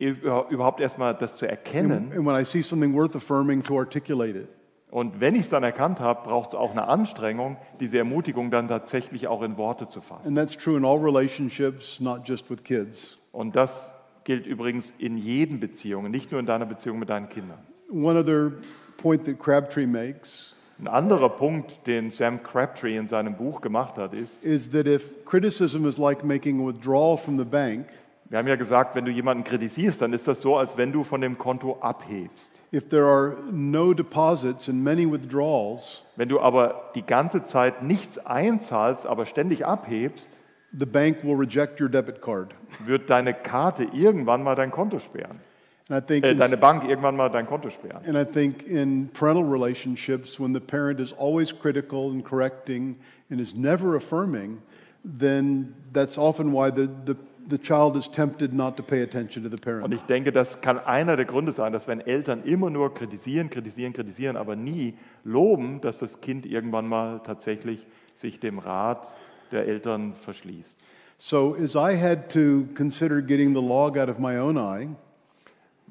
Über- 0.00 0.46
Überhaupt 0.48 0.80
erstmal 0.80 1.14
das 1.14 1.36
zu 1.36 1.46
erkennen. 1.46 2.10
And 2.16 2.26
when 2.26 2.34
I 2.34 2.44
see 2.44 2.62
something 2.62 2.94
worth 2.94 3.14
affirming, 3.14 3.62
to 3.62 3.78
articulate 3.78 4.36
it. 4.36 4.48
Und 4.90 5.20
wenn 5.20 5.36
ich 5.36 5.42
es 5.42 5.50
dann 5.50 5.62
erkannt 5.62 6.00
habe, 6.00 6.24
braucht 6.28 6.48
es 6.48 6.54
auch 6.56 6.72
eine 6.72 6.88
Anstrengung, 6.88 7.56
diese 7.78 7.98
Ermutigung 7.98 8.50
dann 8.50 8.66
tatsächlich 8.66 9.28
auch 9.28 9.42
in 9.42 9.56
Worte 9.56 9.86
zu 9.86 10.00
fassen. 10.00 10.26
And 10.26 10.36
that's 10.36 10.56
true 10.56 10.76
in 10.76 10.84
all 10.84 10.98
relationships, 10.98 12.00
not 12.00 12.28
just 12.28 12.50
with 12.50 12.64
kids. 12.64 13.16
Und 13.30 13.54
das 13.54 13.94
gilt 14.24 14.46
übrigens 14.46 14.92
in 14.98 15.16
jeden 15.16 15.60
Beziehungen, 15.60 16.10
nicht 16.10 16.32
nur 16.32 16.40
in 16.40 16.46
deiner 16.46 16.66
Beziehung 16.66 16.98
mit 16.98 17.08
deinen 17.08 17.28
Kindern. 17.28 17.58
One 17.92 18.18
other 18.18 18.52
point 18.96 19.24
that 19.26 19.38
Crabtree 19.38 19.86
makes 19.86 20.56
Ein 20.80 20.88
anderer 20.88 21.28
Punkt, 21.28 21.86
den 21.86 22.10
Sam 22.10 22.42
Crabtree 22.42 22.96
in 22.96 23.06
seinem 23.06 23.36
Buch 23.36 23.60
gemacht 23.60 23.98
hat, 23.98 24.14
ist, 24.14 24.42
is 24.42 24.70
that 24.70 24.86
if 24.86 25.24
criticism 25.26 25.86
is 25.86 25.98
like 25.98 26.24
making 26.24 26.60
a 26.60 26.66
withdrawal 26.66 27.16
from 27.18 27.38
the 27.38 27.44
bank, 27.44 27.86
wir 28.30 28.38
haben 28.38 28.46
ja 28.46 28.56
gesagt, 28.56 28.94
wenn 28.94 29.04
du 29.04 29.10
jemanden 29.10 29.42
kritisierst, 29.44 30.00
dann 30.00 30.12
ist 30.12 30.26
das 30.28 30.40
so, 30.40 30.56
als 30.56 30.76
wenn 30.76 30.92
du 30.92 31.02
von 31.04 31.20
dem 31.20 31.36
Konto 31.36 31.76
abhebst. 31.80 32.62
if 32.72 32.88
there 32.88 33.04
are 33.06 33.36
no 33.50 33.92
deposits 33.92 34.68
and 34.68 34.82
many 34.82 35.04
withdrawals, 35.10 36.02
Wenn 36.16 36.28
du 36.28 36.40
aber 36.40 36.90
die 36.94 37.02
ganze 37.04 37.44
Zeit 37.44 37.82
nichts 37.82 38.18
einzahlst, 38.24 39.06
aber 39.06 39.26
ständig 39.26 39.66
abhebst, 39.66 40.40
the 40.78 40.86
bank 40.86 41.24
will 41.24 41.34
reject 41.34 41.80
your 41.80 41.88
debit 41.88 42.22
card. 42.22 42.54
wird 42.86 43.10
deine 43.10 43.34
Karte 43.34 43.84
irgendwann 43.92 44.42
mal 44.44 44.54
dein 44.54 44.70
Konto 44.70 44.98
sperren. 45.00 45.40
And 45.88 46.00
I 46.04 46.06
think 46.06 46.24
Äh, 46.24 46.30
in, 46.30 46.38
deine 46.38 46.56
Bank 46.56 46.88
irgendwann 46.88 47.16
mal 47.16 47.30
dein 47.30 47.46
Konto 47.46 47.68
sperren. 47.68 48.04
and 48.06 48.16
I 48.16 48.24
think 48.24 48.64
in 48.64 49.08
parental 49.12 49.42
relationships, 49.44 50.38
when 50.38 50.54
the 50.54 50.60
parent 50.60 51.00
is 51.00 51.12
always 51.12 51.52
critical 51.52 52.10
and 52.12 52.24
correcting 52.24 52.94
and 53.28 53.40
is 53.40 53.56
never 53.56 53.96
affirming, 53.96 54.58
then 55.02 55.74
that's 55.92 56.16
often 56.16 56.52
why 56.52 56.70
the, 56.70 56.88
the, 57.06 57.16
the 57.50 57.58
child 57.58 57.96
is 57.96 58.10
tempted 58.10 58.52
not 58.52 58.76
to 58.76 58.82
pay 58.82 59.02
attention 59.02 59.42
to 59.42 59.48
the 59.48 59.56
Und 59.56 59.62
parent. 59.62 59.94
ich 59.94 60.02
denke, 60.02 60.32
das 60.32 60.60
kann 60.60 60.78
einer 60.78 61.16
der 61.16 61.26
Gründe 61.26 61.52
sein, 61.52 61.72
dass 61.72 61.88
wenn 61.88 62.00
Eltern 62.00 62.44
immer 62.44 62.70
nur 62.70 62.94
kritisieren, 62.94 63.50
kritisieren, 63.50 63.92
kritisieren, 63.92 64.36
aber 64.36 64.56
nie 64.56 64.94
loben, 65.24 65.80
dass 65.80 65.98
das 65.98 66.20
Kind 66.20 66.46
irgendwann 66.46 66.86
mal 66.86 67.20
tatsächlich 67.24 67.86
sich 68.14 68.40
dem 68.40 68.58
Rat 68.58 69.12
der 69.52 69.66
Eltern 69.66 70.14
verschließt. 70.14 70.86
So 71.18 71.54
as 71.62 71.74
I 71.74 72.00
had 72.00 72.30
to 72.32 72.64
consider 72.74 73.20
getting 73.20 73.54
the 73.54 73.60
log 73.60 73.98
out 73.98 74.08
of 74.08 74.18
my 74.18 74.38
own 74.38 74.56
eye, 74.56 74.88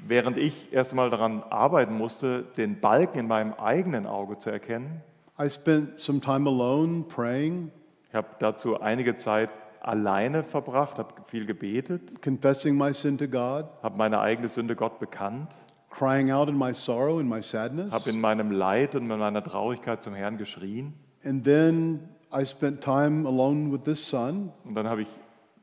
Während 0.08 0.38
ich 0.38 0.72
erst 0.72 0.95
mal 0.95 1.10
daran 1.10 1.43
arbeiten 1.50 1.93
musste, 1.93 2.45
den 2.56 2.80
Balken 2.80 3.19
in 3.19 3.28
meinem 3.28 3.54
eigenen 3.54 4.06
Auge 4.06 4.38
zu 4.38 4.50
erkennen, 4.50 5.02
I 5.38 5.50
spent 5.50 6.00
some 6.00 6.22
time 6.22 6.50
alone 6.50 7.04
praying, 7.04 7.69
ich 8.08 8.15
habe 8.15 8.28
dazu 8.39 8.80
einige 8.80 9.17
Zeit 9.17 9.50
alleine 9.89 10.43
verbracht, 10.43 10.97
habe 10.97 11.13
viel 11.28 11.45
gebetet, 11.45 12.21
confessing 12.21 12.78
my 12.78 12.93
sin 12.93 13.17
to 13.17 13.28
God, 13.28 13.65
habe 13.82 13.97
meine 13.97 14.19
eigene 14.19 14.47
Sünde 14.47 14.75
Gott 14.75 14.99
bekannt, 14.99 15.49
crying 15.89 16.32
out 16.32 16.47
in 16.47 16.58
my 16.58 16.73
sorrow 16.73 17.19
and 17.19 17.28
my 17.28 17.41
sadness. 17.41 17.91
habe 17.91 18.10
in 18.10 18.21
meinem 18.21 18.52
Leid 18.52 18.95
und 18.95 19.10
in 19.10 19.19
meiner 19.19 19.43
Traurigkeit 19.43 20.02
zum 20.02 20.13
Herrn 20.13 20.38
geschrien. 20.38 20.93
And 21.23 21.43
then 21.43 22.08
I 22.32 22.45
spent 22.45 22.82
time 22.82 23.28
alone 23.28 23.71
with 23.71 23.82
this 23.84 24.08
son, 24.10 24.52
Und 24.63 24.75
dann 24.75 24.88
habe 24.88 25.02
ich 25.02 25.10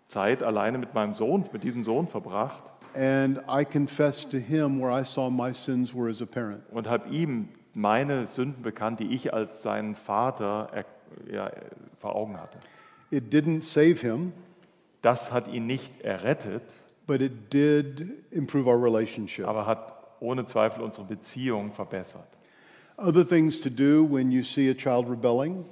Zeit 0.09 0.43
alleine 0.43 0.79
mit 0.79 0.93
meinem 0.95 1.13
Sohn, 1.13 1.45
mit 1.53 1.63
diesem 1.65 1.85
Sohn 1.85 2.07
verbracht 2.07 2.63
and 2.97 3.41
I 3.47 3.65
confessed 3.65 4.31
to 4.31 4.39
him 4.39 4.81
where 4.81 4.91
I 4.91 5.05
saw 5.05 5.29
my 5.29 5.53
sins 5.53 5.95
were 5.95 6.09
as 6.09 6.23
a 6.23 6.27
parent. 6.27 6.63
und 6.71 6.89
habe 6.89 7.09
ihm 7.11 7.49
meine 7.75 8.27
Sünden 8.27 8.63
bekannt, 8.63 9.01
die 9.01 9.13
ich 9.13 9.35
als 9.35 9.63
seinen 9.63 9.95
Vater 9.95 10.71
er, 10.73 10.85
ja, 11.31 11.51
vor 11.99 12.17
Augen 12.17 12.41
hatte. 12.41 12.59
It 13.11 13.33
didn't 13.33 13.63
save 13.63 14.01
him, 14.01 14.33
Das 15.03 15.31
hat 15.31 15.47
ihn 15.49 15.67
nicht 15.67 16.01
errettet, 16.01 16.63
but 17.07 17.21
it 17.21 17.53
did 17.53 18.07
improve 18.33 18.69
our 18.69 18.83
relationship. 18.83 19.47
aber 19.47 19.67
hat 19.67 19.93
ohne 20.21 20.47
Zweifel 20.47 20.83
unsere 20.83 21.07
Beziehung 21.07 21.73
verbessert. 21.73 22.27
Other 22.97 23.27
things 23.29 23.61
to 23.61 23.69
do 23.71 24.05
when 24.11 24.33
you 24.33 24.43
see 24.43 24.71
a 24.71 24.75
child 24.75 25.09
rebelling 25.09 25.65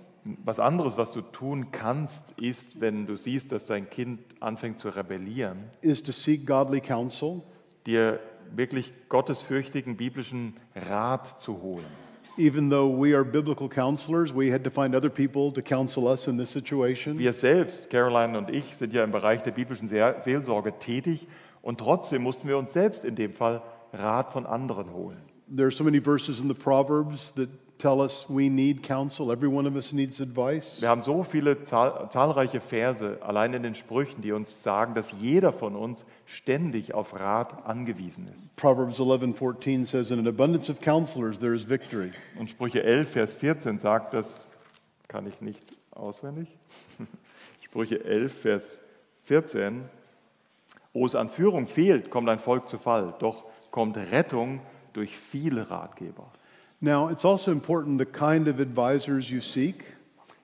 Was 0.45 0.59
anderes, 0.59 0.97
was 0.97 1.13
du 1.13 1.21
tun 1.21 1.71
kannst, 1.71 2.33
ist, 2.41 2.81
wenn 2.81 3.07
du 3.07 3.15
siehst, 3.15 3.53
dass 3.53 3.67
dein 3.67 3.91
Kind 3.91 4.21
anfängt 4.41 4.79
zu 4.79 4.89
rebellieren, 4.89 5.65
is 5.83 6.03
to 6.03 6.13
seek 6.13 6.47
godly 6.47 6.81
counsel, 6.81 7.43
dir 7.87 8.21
wirklich 8.55 8.95
gottesfürchtigen 9.11 9.97
biblischen 9.99 10.55
Rat 10.75 11.41
zu 11.41 11.61
holen. 11.61 12.04
Even 12.37 12.69
though 12.69 12.89
we 12.89 13.15
are 13.15 13.25
biblical 13.25 13.69
counselors, 13.69 14.33
we 14.33 14.51
had 14.51 14.65
to 14.65 14.71
find 14.71 14.95
other 14.95 15.11
people 15.11 15.53
to 15.53 15.63
counsel 15.63 16.09
us 16.09 16.29
in 16.29 16.37
this 16.37 16.51
situation. 16.51 17.19
Wir 17.19 17.33
selbst, 17.33 17.91
Caroline 17.91 18.37
und 18.37 18.51
ich, 18.51 18.77
sind 18.77 18.93
ja 18.93 19.05
im 19.05 19.11
Bereich 19.11 19.43
der 19.43 19.53
biblischen 19.53 19.89
Seelsorge 19.89 20.79
tätig 20.79 21.27
und 21.63 21.79
trotzdem 21.79 22.23
mussten 22.23 22.49
wir 22.49 22.59
uns 22.59 22.73
selbst 22.73 23.05
in 23.05 23.15
dem 23.15 23.33
Fall 23.33 23.63
Rat 23.93 24.33
von 24.33 24.47
anderen 24.47 24.93
holen. 24.93 25.23
There 25.55 25.67
are 25.67 25.71
so 25.71 25.85
many 25.85 26.01
verses 26.01 26.41
in 26.41 26.49
the 26.49 26.55
Proverbs 26.55 27.33
that 27.35 27.49
tell 27.85 28.01
us 28.01 28.27
we 28.31 28.49
need 28.49 28.83
counsel. 28.83 29.31
Every 29.31 29.49
one 29.49 29.69
of 29.69 29.77
us 29.77 29.93
needs 29.93 30.19
advice. 30.21 30.81
Wir 30.81 30.89
haben 30.89 31.03
so 31.03 31.23
viele 31.23 31.65
zahl 31.65 32.09
zahlreiche 32.09 32.63
Verse 32.63 33.19
allein 33.23 33.53
in 33.53 33.63
den 33.63 33.75
Sprüchen, 33.75 34.23
die 34.23 34.33
uns 34.33 34.63
sagen, 34.63 34.95
dass 34.95 35.13
jeder 35.21 35.53
von 35.53 35.77
uns 35.77 36.07
ständig 36.25 36.95
auf 36.95 37.13
Rat 37.15 37.67
angewiesen 37.67 38.27
ist. 38.33 38.57
Proverbs 38.57 38.99
11:14 38.99 39.85
says, 39.85 40.11
"In 40.11 40.19
an 40.19 40.27
abundance 40.27 40.73
of 40.73 40.81
counselors 40.81 41.39
there 41.39 41.55
is 41.55 41.69
victory." 41.69 42.13
Und 42.39 42.49
Sprüche 42.49 42.83
11, 42.83 43.11
Vers 43.11 43.35
14 43.35 43.79
sagt 43.79 44.15
das, 44.15 44.49
kann 45.07 45.27
ich 45.27 45.43
nicht 45.43 45.77
auswendig. 45.91 46.49
Sprüche 47.61 48.03
11, 48.03 48.33
Vers 48.33 48.83
14. 49.25 49.85
Wo 50.95 51.05
es 51.05 51.15
an 51.15 51.29
Führung 51.29 51.67
fehlt, 51.67 52.09
kommt 52.09 52.29
ein 52.31 52.39
Volk 52.39 52.67
zu 52.69 52.79
Fall, 52.79 53.15
doch 53.19 53.45
kommt 53.71 53.97
Rettung 53.97 54.61
durch 54.93 55.19
viele 55.19 55.71
Ratgeber. 55.71 56.31
Now, 56.85 57.09
it's 57.09 57.25
also 57.25 57.51
important 57.51 57.97
the 57.97 58.05
kind 58.05 58.47
of 58.47 58.61
advisors 58.61 59.31
you 59.31 59.41
seek. 59.41 59.87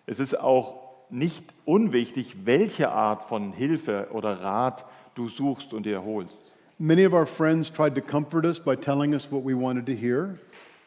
Es 0.06 0.18
ist 0.18 0.40
auch 0.40 0.78
nicht 1.10 1.44
unwichtig, 1.66 2.34
welche 2.46 2.90
Art 2.90 3.24
von 3.24 3.52
Hilfe 3.52 4.08
oder 4.12 4.40
Rat 4.40 4.86
du 5.14 5.28
suchst 5.28 5.74
und 5.74 5.84
dir 5.84 6.02
holst. 6.02 6.54
Many 6.78 7.04
of 7.04 7.12
our 7.12 7.26
friends 7.26 7.70
tried 7.70 7.94
to 7.94 8.00
comfort 8.00 8.46
us 8.46 8.58
by 8.58 8.74
telling 8.74 9.12
us 9.12 9.30
what 9.30 9.44
we 9.44 9.54
wanted 9.54 9.84
to 9.84 9.92
hear. 9.92 10.38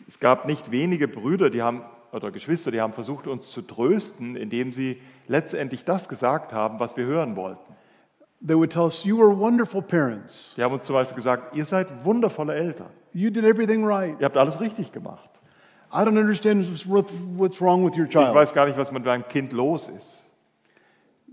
Es 0.08 0.20
gab 0.20 0.48
nicht 0.48 0.72
wenige 0.72 1.08
Brüder, 1.08 1.52
die 1.52 1.62
haben 1.62 1.84
oder 2.12 2.32
Geschwister, 2.32 2.72
die 2.72 2.82
haben 2.82 2.94
versucht, 2.94 3.28
uns 3.28 3.52
zu 3.52 3.62
trösten, 3.62 4.36
indem 4.36 4.74
sie 4.74 5.00
letztendlich 5.28 5.86
das 5.86 6.10
gesagt 6.10 6.52
haben, 6.52 6.80
was 6.80 6.98
wir 6.98 7.06
hören 7.06 7.36
wollten. 7.36 7.76
They 8.44 8.58
would 8.58 8.72
tell 8.72 8.86
us, 8.86 9.04
You 9.04 9.20
were 9.20 9.38
wonderful 9.38 9.84
parents. 9.84 10.56
Die 10.58 10.64
haben 10.64 10.74
uns 10.74 10.86
zum 10.86 10.96
Beispiel 10.96 11.16
gesagt, 11.16 11.56
ihr 11.56 11.68
seid 11.68 11.88
wundervolle 12.04 12.56
Eltern. 12.56 12.90
You 13.14 13.30
did 13.30 13.44
everything 13.44 13.86
right. 13.86 14.20
Ihr 14.20 14.26
habt 14.26 14.38
alles 14.38 14.60
richtig 14.60 14.92
gemacht. 14.92 15.30
I 15.94 16.04
don't 16.04 16.18
understand 16.18 16.66
what's- 16.88 17.62
wrong 17.62 17.86
with 17.86 17.96
your 17.98 18.06
Ich 18.06 18.12
child. 18.12 18.34
weiß 18.34 18.54
gar 18.54 18.66
nicht, 18.66 18.78
was 18.78 18.92
mit 18.92 19.06
deinem 19.06 19.28
Kind 19.28 19.54
los 19.54 19.88
ist. 19.90 20.24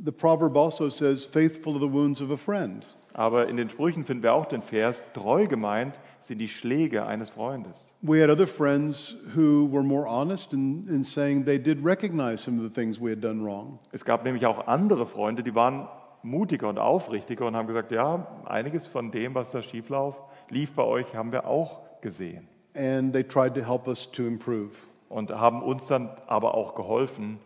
The 0.05 0.13
proverb 0.13 0.57
also 0.57 0.89
says, 0.91 1.25
Faithful 1.25 1.75
to 1.75 1.79
the 1.79 1.93
wounds 1.93 2.21
of 2.23 2.31
a 2.31 2.37
friend. 2.37 2.87
Aber 3.13 3.49
in 3.49 3.57
den 3.57 3.69
Sprüchen 3.69 4.05
finden 4.05 4.23
wir 4.23 4.35
auch 4.35 4.47
den 4.47 4.63
Vers, 4.63 5.05
treu 5.15 5.47
gemeint 5.47 5.99
sind 6.21 6.39
die 6.39 6.49
Schläge 6.49 7.05
eines 7.07 7.31
Freundes. 7.31 7.93
We 8.03 8.23
had 8.23 8.31
other 8.31 8.47
friends 8.47 9.17
who 9.35 9.69
were 9.71 9.83
more 9.83 10.07
honest 10.09 10.53
in, 10.53 10.87
in 10.89 11.03
saying 11.03 11.45
they 11.45 11.59
did 11.59 11.85
recognize 11.85 12.43
some 12.43 12.59
of 12.59 12.63
the 12.65 12.71
things 12.73 13.01
we 13.01 13.11
had 13.11 13.23
done 13.23 13.43
wrong. 13.45 13.79
Es 13.93 14.05
gab 14.05 14.25
nämlich 14.25 14.47
auch 14.47 14.67
andere 14.69 15.07
Freunde, 15.07 15.43
die 15.43 15.55
waren 15.55 15.89
mutiger 16.23 16.69
und 16.69 16.79
aufrichtiger 16.79 17.47
und 17.47 17.57
haben 17.57 17.67
gesagt, 17.67 17.91
ja, 17.91 18.27
einiges 18.45 18.87
von 18.87 19.11
dem, 19.11 19.35
was 19.35 19.51
da 19.51 19.63
schief 19.63 19.87
lief 20.51 20.73
bei 20.73 20.85
euch, 20.85 21.15
haben 21.15 21.33
wir 21.33 21.47
auch 21.47 21.81
gesehen. 22.03 22.47
And 22.75 23.13
they 23.13 23.25
tried 23.25 23.55
to 23.55 23.65
help 23.67 23.89
us 23.89 24.11
to 24.13 24.27
improve. 24.27 24.71
Und 25.09 25.31
haben 25.31 25.63
uns 25.63 25.87
dann 25.87 26.11
aber 26.27 26.55
auch 26.55 26.75
geholfen, 26.75 27.39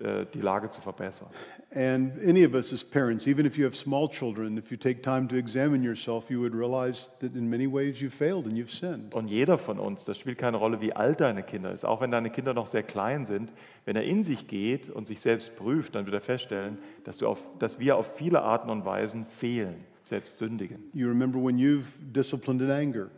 äh, 0.00 0.26
die 0.34 0.40
Lage 0.40 0.68
zu 0.70 0.80
verbessern. 0.80 1.28
And 1.74 2.12
any 2.26 2.44
of 2.44 2.52
us 2.54 2.72
as 2.72 2.84
parents, 2.84 3.26
even 3.26 3.46
if 3.46 3.56
you 3.56 3.64
have 3.64 3.74
small 3.74 4.08
children, 4.08 4.58
if 4.58 4.70
you 4.70 4.76
take 4.76 5.00
time 5.00 5.26
to 5.28 5.36
examine 5.36 5.82
yourself, 5.82 6.28
you 6.28 6.38
would 6.40 6.54
realize 6.54 7.10
that 7.20 7.34
in 7.34 7.48
many 7.48 7.66
ways 7.66 8.00
you've 8.00 8.12
failed 8.12 8.46
and 8.46 8.56
you've 8.56 8.70
sinned. 8.70 9.14
Und 9.14 9.28
jeder 9.28 9.56
von 9.56 9.78
uns, 9.78 10.04
das 10.04 10.18
spielt 10.18 10.36
keine 10.36 10.58
Rolle, 10.58 10.80
wie 10.82 10.92
alt 10.92 11.20
deine 11.20 11.42
Kinder 11.42 11.72
ist, 11.72 11.84
auch 11.84 12.02
wenn 12.02 12.10
deine 12.10 12.28
Kinder 12.30 12.52
noch 12.52 12.66
sehr 12.66 12.82
klein 12.82 13.24
sind, 13.24 13.52
wenn 13.86 13.96
er 13.96 14.02
in 14.02 14.22
sich 14.22 14.48
geht 14.48 14.90
und 14.90 15.06
sich 15.06 15.20
selbst 15.20 15.56
prüft, 15.56 15.94
dann 15.94 16.04
wird 16.04 16.14
er 16.14 16.20
feststellen, 16.20 16.78
dass, 17.04 17.18
du 17.18 17.26
auf, 17.26 17.40
dass 17.58 17.78
wir 17.78 17.96
auf 17.96 18.16
viele 18.16 18.42
Arten 18.42 18.68
und 18.68 18.84
Weisen 18.84 19.24
fehlen, 19.26 19.76
selbst 20.02 20.36
sündigen. 20.36 20.90
You 20.92 21.08
remember 21.08 21.38
when 21.38 21.56
you've 21.56 21.84
disciplined 22.14 22.60
in 22.60 22.70
anger. 22.70 23.08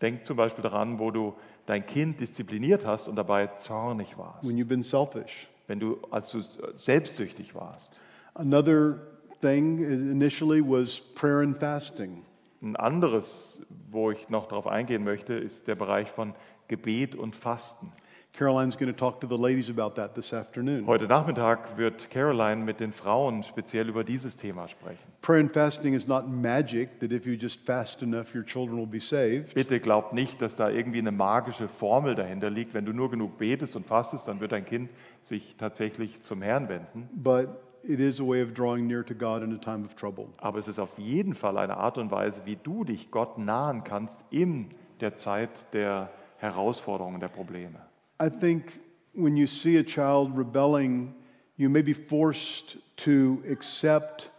Denk 0.00 0.26
zum 0.26 0.36
Beispiel 0.36 0.62
daran, 0.62 0.98
wo 0.98 1.10
du 1.10 1.34
dein 1.64 1.86
Kind 1.86 2.20
diszipliniert 2.20 2.84
hast 2.84 3.08
und 3.08 3.16
dabei 3.16 3.46
zornig 3.46 4.18
warst, 4.18 4.46
when 4.46 4.56
you've 4.56 4.68
been 4.68 4.82
selfish. 4.82 5.48
wenn 5.66 5.80
du, 5.80 5.98
als 6.10 6.30
du 6.30 6.40
selbstsüchtig 6.74 7.54
warst. 7.54 7.98
Another 8.34 8.98
thing 9.40 9.82
initially 9.82 10.60
was 10.60 11.00
prayer 11.00 11.40
and 11.40 11.56
fasting. 11.56 12.22
Ein 12.62 12.76
anderes, 12.76 13.62
wo 13.90 14.10
ich 14.10 14.28
noch 14.28 14.48
darauf 14.48 14.66
eingehen 14.66 15.04
möchte, 15.04 15.34
ist 15.34 15.68
der 15.68 15.74
Bereich 15.74 16.10
von 16.10 16.34
Gebet 16.68 17.14
und 17.14 17.36
Fasten. 17.36 17.92
Caroline's 18.36 18.76
going 18.76 18.92
to 18.92 18.96
talk 18.96 19.18
to 19.20 19.26
the 19.26 19.36
ladies 19.36 19.70
about 19.70 19.94
that 19.94 20.14
this 20.14 20.34
afternoon. 20.34 20.86
Heute 20.86 21.06
Nachmittag 21.06 21.78
wird 21.78 22.10
Caroline 22.10 22.64
mit 22.64 22.80
den 22.80 22.92
Frauen 22.92 23.42
speziell 23.42 23.88
über 23.88 24.04
dieses 24.04 24.36
Thema 24.36 24.68
sprechen. 24.68 24.98
Prayer 25.22 25.40
and 25.40 25.50
fasting 25.50 25.94
is 25.94 26.06
not 26.06 26.28
magic, 26.28 27.00
that 27.00 27.12
if 27.12 27.24
you 27.24 27.32
just 27.34 27.64
fast 27.64 28.02
enough, 28.02 28.34
your 28.34 28.44
children 28.44 28.76
will 28.78 28.86
be 28.86 29.00
saved. 29.00 29.54
Bitte 29.54 29.80
glaubt 29.80 30.12
nicht, 30.12 30.42
dass 30.42 30.54
da 30.54 30.68
irgendwie 30.68 30.98
eine 30.98 31.12
magische 31.12 31.66
Formel 31.66 32.14
dahinter 32.14 32.50
liegt. 32.50 32.74
Wenn 32.74 32.84
du 32.84 32.92
nur 32.92 33.10
genug 33.10 33.38
betest 33.38 33.74
und 33.74 33.86
fastest, 33.86 34.28
dann 34.28 34.38
wird 34.40 34.52
dein 34.52 34.66
Kind 34.66 34.90
sich 35.22 35.56
tatsächlich 35.56 36.20
zum 36.22 36.42
Herrn 36.42 36.68
wenden. 36.68 37.08
But 37.14 37.48
it 37.82 38.00
is 38.00 38.20
a 38.20 38.24
way 38.24 38.42
of 38.42 38.52
drawing 38.52 38.86
near 38.86 39.02
to 39.02 39.14
God 39.14 39.42
in 39.42 39.54
a 39.54 39.58
time 39.58 39.86
of 39.86 39.94
trouble. 39.94 40.26
Aber 40.36 40.58
es 40.58 40.68
ist 40.68 40.78
auf 40.78 40.98
jeden 40.98 41.34
Fall 41.34 41.56
eine 41.56 41.78
Art 41.78 41.96
und 41.96 42.10
Weise, 42.10 42.42
wie 42.44 42.56
du 42.62 42.84
dich 42.84 43.10
Gott 43.10 43.38
nahen 43.38 43.82
kannst 43.82 44.26
in 44.30 44.68
der 45.00 45.16
Zeit 45.16 45.50
der 45.72 46.10
Herausforderungen, 46.36 47.18
der 47.18 47.28
Probleme. 47.28 47.85
I 48.18 48.30
think 48.30 48.80
when 49.12 49.36
you 49.36 49.46
see 49.46 49.76
a 49.76 49.82
child 49.82 50.36
rebelling, 50.36 51.14
you 51.56 51.68
may 51.68 51.82
be 51.82 51.92
forced 51.92 52.76
to 52.98 53.42
accept 53.50 54.30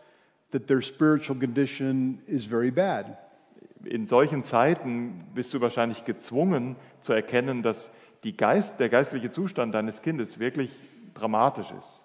that 0.52 0.68
their 0.68 0.82
spiritual 0.82 1.36
condition 1.36 2.22
is 2.28 2.46
very 2.46 2.72
bad. 2.72 3.18
In 3.86 4.08
solchen 4.08 4.44
Zeiten 4.44 5.26
bist 5.36 5.54
du 5.54 5.62
wahrscheinlich 5.62 6.06
gezwungen 6.06 6.76
zu 7.02 7.14
erkennen, 7.14 7.62
dass 7.62 7.92
die 8.24 8.36
Geist, 8.36 8.80
der 8.80 8.90
geistliche 8.90 9.30
Zustand 9.30 9.76
deines 9.76 10.02
Kindes 10.02 10.40
wirklich 10.40 10.72
dramatisch 11.14 11.72
ist. 11.80 12.02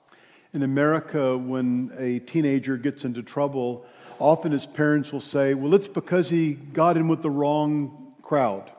In 0.52 0.62
America, 0.62 1.34
when 1.38 1.90
a 1.98 2.18
teenager 2.18 2.76
gets 2.76 3.04
into 3.04 3.22
trouble, 3.22 3.86
often 4.18 4.52
his 4.52 4.66
parents 4.66 5.10
will 5.10 5.22
say, 5.22 5.54
Well, 5.54 5.74
it's 5.74 5.88
because 5.88 6.28
he 6.28 6.58
got 6.74 6.98
in 6.98 7.08
with 7.08 7.22
the 7.22 7.30
wrong 7.30 8.12
crowd. 8.20 8.70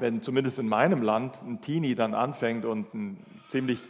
Wenn 0.00 0.22
zumindest 0.22 0.58
in 0.58 0.68
meinem 0.68 1.02
Land 1.02 1.40
ein 1.42 1.60
Teenie 1.60 1.94
dann 1.94 2.14
anfängt 2.14 2.64
und 2.64 2.92
ein 2.94 3.24
ziemlich 3.48 3.80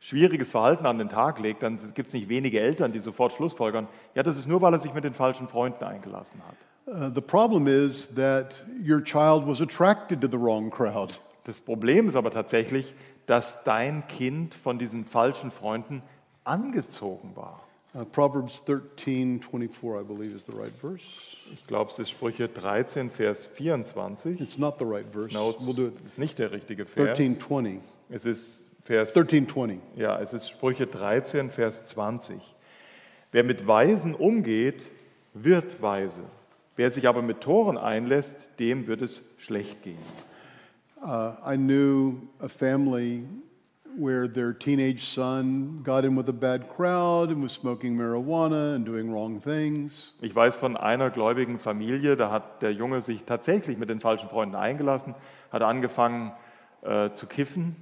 schwieriges 0.00 0.50
Verhalten 0.50 0.86
an 0.86 0.98
den 0.98 1.08
Tag 1.08 1.38
legt, 1.38 1.62
dann 1.62 1.78
gibt 1.94 2.08
es 2.08 2.14
nicht 2.14 2.28
wenige 2.28 2.60
Eltern, 2.60 2.92
die 2.92 3.00
sofort 3.00 3.32
Schlussfolgern, 3.32 3.88
ja, 4.14 4.22
das 4.22 4.36
ist 4.36 4.46
nur, 4.46 4.62
weil 4.62 4.72
er 4.72 4.78
sich 4.78 4.94
mit 4.94 5.04
den 5.04 5.14
falschen 5.14 5.48
Freunden 5.48 5.84
eingelassen 5.84 6.40
hat. 6.46 6.56
Uh, 6.86 7.12
the 7.14 7.20
problem 7.20 7.66
is 7.66 8.08
that 8.14 8.64
your 8.82 9.02
child 9.02 9.46
was 9.46 9.60
attracted 9.60 10.20
to 10.20 10.26
the 10.26 10.38
wrong 10.38 10.70
crowd. 10.70 11.20
Das 11.44 11.60
Problem 11.60 12.08
ist 12.08 12.16
aber 12.16 12.30
tatsächlich, 12.30 12.94
dass 13.26 13.62
dein 13.64 14.06
Kind 14.06 14.54
von 14.54 14.78
diesen 14.78 15.04
falschen 15.04 15.50
Freunden 15.50 16.02
angezogen 16.44 17.36
war. 17.36 17.67
Uh, 17.94 18.04
Proverbs 18.04 18.60
13 18.64 19.40
24, 19.40 19.96
I 19.96 20.02
believe, 20.02 20.34
is 20.34 20.44
the 20.44 20.54
right 20.54 20.72
verse. 20.78 21.36
Ich 21.52 21.66
glaube, 21.66 21.90
es 21.90 21.98
ist 21.98 22.10
Sprüche 22.10 22.46
13, 22.46 23.10
Vers 23.10 23.46
24. 23.46 24.40
It's 24.40 24.58
not 24.58 24.78
the 24.78 24.84
right 24.84 25.06
verse. 25.10 25.32
No, 25.34 25.50
es 25.50 25.66
we'll 25.66 25.74
do 25.74 25.86
it. 25.86 25.94
ist 26.04 26.18
nicht 26.18 26.38
der 26.38 26.52
richtige 26.52 26.84
Vers. 26.84 27.16
13 27.16 27.40
20. 27.40 27.80
Es 28.10 28.26
ist 28.26 28.70
Vers 28.82 29.14
13 29.14 29.48
20. 29.48 29.78
Ja, 29.96 30.20
es 30.20 30.34
ist 30.34 30.50
Sprüche 30.50 30.86
13, 30.86 31.50
Vers 31.50 31.86
20. 31.86 32.36
Wer 33.32 33.44
mit 33.44 33.66
Weisen 33.66 34.14
umgeht, 34.14 34.82
wird 35.32 35.80
weise. 35.80 36.24
Wer 36.76 36.90
sich 36.90 37.08
aber 37.08 37.22
mit 37.22 37.40
Toren 37.40 37.78
einlässt, 37.78 38.50
dem 38.58 38.86
wird 38.86 39.02
es 39.02 39.22
schlecht 39.38 39.82
gehen. 39.82 39.98
Uh, 41.00 41.32
I 41.46 41.56
knew 41.56 42.18
a 42.40 42.48
family 42.48 43.24
where 43.98 44.28
their 44.28 44.52
teenage 44.52 45.04
son 45.04 45.82
got 45.82 46.04
in 46.04 46.16
with 46.16 46.28
a 46.28 46.32
bad 46.32 46.68
crowd 46.68 47.30
and 47.30 47.42
was 47.42 47.52
smoking 47.52 47.96
marijuana 47.96 48.74
and 48.74 48.86
doing 48.86 49.12
wrong 49.12 49.40
things. 49.40 50.14
Ich 50.20 50.34
weiß 50.34 50.56
von 50.56 50.76
einer 50.76 51.10
gläubigen 51.10 51.58
Familie, 51.58 52.16
da 52.16 52.30
hat 52.30 52.62
der 52.62 52.72
Junge 52.72 53.00
sich 53.00 53.24
tatsächlich 53.24 53.76
mit 53.76 53.88
den 53.88 54.00
falschen 54.00 54.28
Freunden 54.28 54.54
eingelassen, 54.54 55.14
hat 55.50 55.62
angefangen 55.62 56.32
äh, 56.82 57.10
zu 57.12 57.26
kiffen 57.26 57.76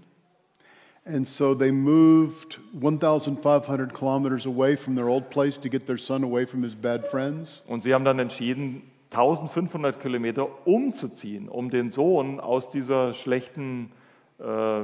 And 1.09 1.25
so 1.25 1.55
they 1.55 1.71
moved 1.71 2.59
1,500 2.73 3.95
kilometers 3.95 4.45
away 4.45 4.75
from 4.75 4.97
their 4.97 5.09
old 5.09 5.31
place 5.31 5.57
to 5.59 5.69
get 5.69 5.87
their 5.87 5.99
son 5.99 6.25
away 6.25 6.47
from 6.47 6.65
his 6.65 6.75
bad 6.75 7.07
friends. 7.07 7.63
und 7.69 7.83
sie 7.85 7.95
haben 7.95 8.05
dann 8.05 8.19
entschieden, 8.19 8.83
1500 9.13 10.01
Kilometer 10.01 10.67
umzuziehen, 10.67 11.49
um 11.49 11.71
den 11.71 11.91
Sohn 11.91 12.41
aus 12.41 12.71
dieser 12.71 13.15
schlechten 13.15 13.93
äh, 14.41 14.81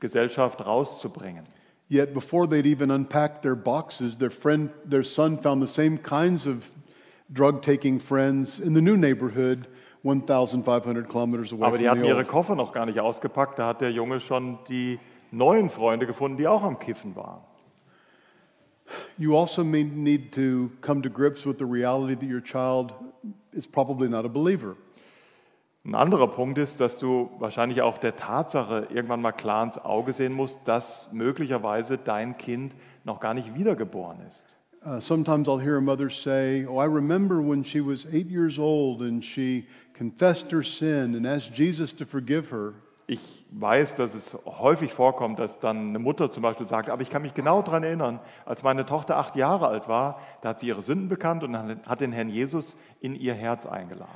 Gesellschaft 0.00 0.60
rauszubringen. 0.60 1.44
Yet 1.88 2.12
before 2.12 2.46
they'd 2.46 2.66
even 2.66 2.90
unpacked 2.90 3.42
their 3.42 3.56
boxes, 3.56 4.18
their 4.18 4.30
friend, 4.30 4.70
their 4.84 5.02
son 5.02 5.38
found 5.38 5.62
the 5.62 5.72
same 5.72 5.98
kinds 5.98 6.46
of 6.46 6.70
drug-taking 7.32 8.00
friends 8.00 8.60
in 8.60 8.74
the 8.74 8.82
new 8.82 8.96
neighborhood, 8.96 9.66
1,500 10.02 11.08
kilometers 11.08 11.52
away 11.52 11.66
Aber 11.66 11.78
die 11.78 11.88
hatten 11.88 12.04
ihre. 12.04 12.24
Koffer 12.24 12.54
noch 12.54 12.72
gar 12.72 12.86
nicht 12.86 13.00
ausgepackt, 13.00 13.58
da 13.58 13.68
hat 13.68 13.80
der 13.80 13.90
Junge 13.90 14.20
schon 14.20 14.58
die 14.68 14.98
neuen 15.30 15.70
Freunde 15.70 16.06
gefunden, 16.06 16.36
die 16.36 16.46
auch 16.46 16.62
am 16.62 16.78
Kiffen 16.78 17.16
waren. 17.16 17.40
You 19.18 19.36
also 19.36 19.62
need 19.62 20.32
to 20.32 20.70
come 20.80 21.02
to 21.02 21.10
grips 21.10 21.44
with 21.44 21.58
the 21.58 21.66
reality 21.66 22.14
that 22.14 22.26
your 22.26 22.40
child 22.40 22.92
is 23.52 23.66
probably 23.66 24.08
not 24.08 24.24
a 24.24 24.28
believer. 24.28 24.76
Ein 25.88 25.94
anderer 25.94 26.28
Punkt 26.28 26.58
ist, 26.58 26.80
dass 26.80 26.98
du 26.98 27.30
wahrscheinlich 27.38 27.80
auch 27.80 27.96
der 27.96 28.14
Tatsache 28.14 28.88
irgendwann 28.90 29.22
mal 29.22 29.32
klar 29.32 29.64
ins 29.64 29.78
Auge 29.78 30.12
sehen 30.12 30.34
musst, 30.34 30.60
dass 30.68 31.10
möglicherweise 31.14 31.96
dein 31.96 32.36
Kind 32.36 32.74
noch 33.04 33.20
gar 33.20 33.32
nicht 33.32 33.54
wiedergeboren 33.54 34.18
ist. 34.28 34.54
Uh, 34.84 35.00
sometimes 35.00 35.48
I'll 35.48 35.58
hear 35.58 35.78
a 35.78 35.80
mother 35.80 36.10
say, 36.10 36.66
Oh, 36.66 36.78
I 36.78 36.84
remember 36.84 37.40
when 37.40 37.64
she 37.64 37.80
was 37.80 38.04
eight 38.12 38.28
years 38.28 38.58
old 38.58 39.00
and 39.00 39.24
she 39.24 39.66
confessed 39.94 40.52
her 40.52 40.62
sin 40.62 41.16
and 41.16 41.26
asked 41.26 41.54
Jesus 41.54 41.96
to 41.96 42.04
forgive 42.04 42.50
her. 42.50 42.74
Ich 43.06 43.46
weiß, 43.50 43.96
dass 43.96 44.14
es 44.14 44.36
häufig 44.44 44.92
vorkommt, 44.92 45.38
dass 45.38 45.58
dann 45.58 45.88
eine 45.88 45.98
Mutter 45.98 46.30
zum 46.30 46.42
Beispiel 46.42 46.66
sagt, 46.66 46.90
aber 46.90 47.00
ich 47.02 47.08
kann 47.08 47.22
mich 47.22 47.32
genau 47.34 47.62
daran 47.62 47.82
erinnern, 47.82 48.20
als 48.44 48.62
meine 48.62 48.84
Tochter 48.84 49.16
acht 49.16 49.36
Jahre 49.36 49.68
alt 49.68 49.88
war, 49.88 50.20
da 50.42 50.50
hat 50.50 50.60
sie 50.60 50.66
ihre 50.68 50.82
Sünden 50.82 51.08
bekannt 51.08 51.42
und 51.44 51.56
hat 51.56 52.00
den 52.00 52.12
Herrn 52.12 52.28
Jesus 52.28 52.76
in 53.00 53.14
ihr 53.14 53.34
Herz 53.34 53.64
eingeladen. 53.64 54.10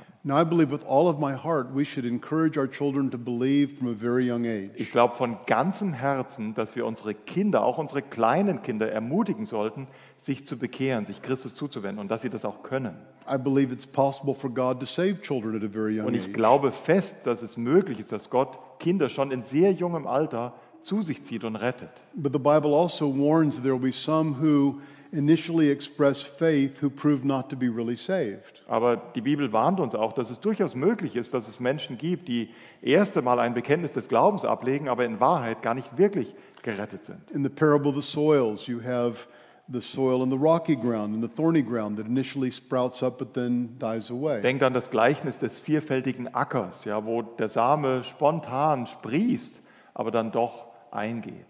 Ich 4.75 4.91
glaube 4.91 5.15
von 5.15 5.37
ganzem 5.47 5.93
Herzen, 5.93 6.53
dass 6.53 6.75
wir 6.75 6.85
unsere 6.85 7.13
Kinder, 7.13 7.63
auch 7.63 7.77
unsere 7.77 8.01
kleinen 8.01 8.61
Kinder, 8.61 8.91
ermutigen 8.91 9.45
sollten, 9.45 9.87
sich 10.17 10.45
zu 10.45 10.57
bekehren, 10.57 11.05
sich 11.05 11.21
Christus 11.21 11.55
zuzuwenden 11.55 11.99
und 11.99 12.11
dass 12.11 12.21
sie 12.21 12.29
das 12.29 12.45
auch 12.45 12.61
können. 12.63 12.97
I 13.29 13.37
believe 13.37 13.73
it's 13.73 13.87
possible 13.87 14.35
for 14.35 14.49
God 14.49 14.79
to 14.79 14.85
save 14.85 15.21
children 15.21 15.55
at 15.55 15.63
a 15.63 15.71
very 15.71 15.97
young 15.99 16.07
Und 16.07 16.13
ich 16.13 16.25
age. 16.25 16.33
glaube 16.33 16.71
fest, 16.71 17.25
dass 17.25 17.41
es 17.41 17.57
möglich 17.57 17.99
ist, 17.99 18.11
dass 18.11 18.29
Gott 18.29 18.59
Kinder 18.79 19.07
schon 19.07 19.22
in 19.31 19.43
sehr 19.43 19.71
jungem 19.71 20.07
Alter 20.07 20.53
zu 20.81 21.01
sich 21.01 21.23
zieht 21.23 21.43
und 21.43 21.55
rettet. 21.55 21.91
But 22.13 22.33
the 22.33 22.39
Bible 22.39 22.73
also 22.75 23.07
warns 23.07 23.55
that 23.55 23.63
there 23.63 23.73
will 23.73 23.81
be 23.81 23.91
some 23.91 24.35
who 24.41 24.81
initially 25.13 25.69
express 25.69 26.21
faith 26.21 26.81
who 26.81 26.89
prove 26.89 27.23
not 27.23 27.49
to 27.49 27.55
be 27.55 27.69
really 27.69 27.95
saved. 27.95 28.63
Aber 28.67 28.97
die 28.97 29.21
Bibel 29.21 29.51
warnt 29.53 29.79
uns 29.79 29.95
auch, 29.95 30.13
dass 30.13 30.29
es 30.29 30.39
durchaus 30.39 30.75
möglich 30.75 31.15
ist, 31.15 31.33
dass 31.33 31.47
es 31.47 31.59
Menschen 31.59 31.97
gibt, 31.97 32.27
die 32.27 32.49
erst 32.81 33.17
einmal 33.17 33.39
ein 33.39 33.53
Bekenntnis 33.53 33.93
des 33.93 34.09
Glaubens 34.09 34.43
ablegen, 34.43 34.89
aber 34.89 35.05
in 35.05 35.19
Wahrheit 35.19 35.61
gar 35.61 35.75
nicht 35.75 35.97
wirklich 35.97 36.33
gerettet 36.63 37.03
sind. 37.05 37.31
In 37.31 37.43
the 37.43 37.49
parable 37.49 37.89
of 37.89 38.03
the 38.03 38.11
soils, 38.11 38.67
you 38.67 38.81
have 38.83 39.27
the 39.71 39.81
soil 39.81 40.23
in 40.23 40.29
the 40.29 40.37
rocky 40.37 40.75
ground 40.75 41.13
and 41.13 41.23
the 41.23 41.27
thorny 41.27 41.61
ground 41.61 41.97
that 41.97 42.05
initially 42.05 42.51
sprouts 42.51 43.01
up 43.01 43.17
but 43.17 43.33
then 43.33 43.75
dies 43.79 44.09
away. 44.09 44.41
Denkt 44.41 44.63
an 44.63 44.73
das 44.73 44.89
Gleichnis 44.89 45.37
des 45.37 45.59
vierfältigen 45.59 46.33
Ackers, 46.33 46.85
ja, 46.85 47.05
wo 47.05 47.21
der 47.21 47.49
Same 47.49 48.03
spontan 48.03 48.87
sprießt, 48.87 49.61
aber 49.93 50.11
dann 50.11 50.31
doch 50.31 50.67
eingeht. 50.91 51.47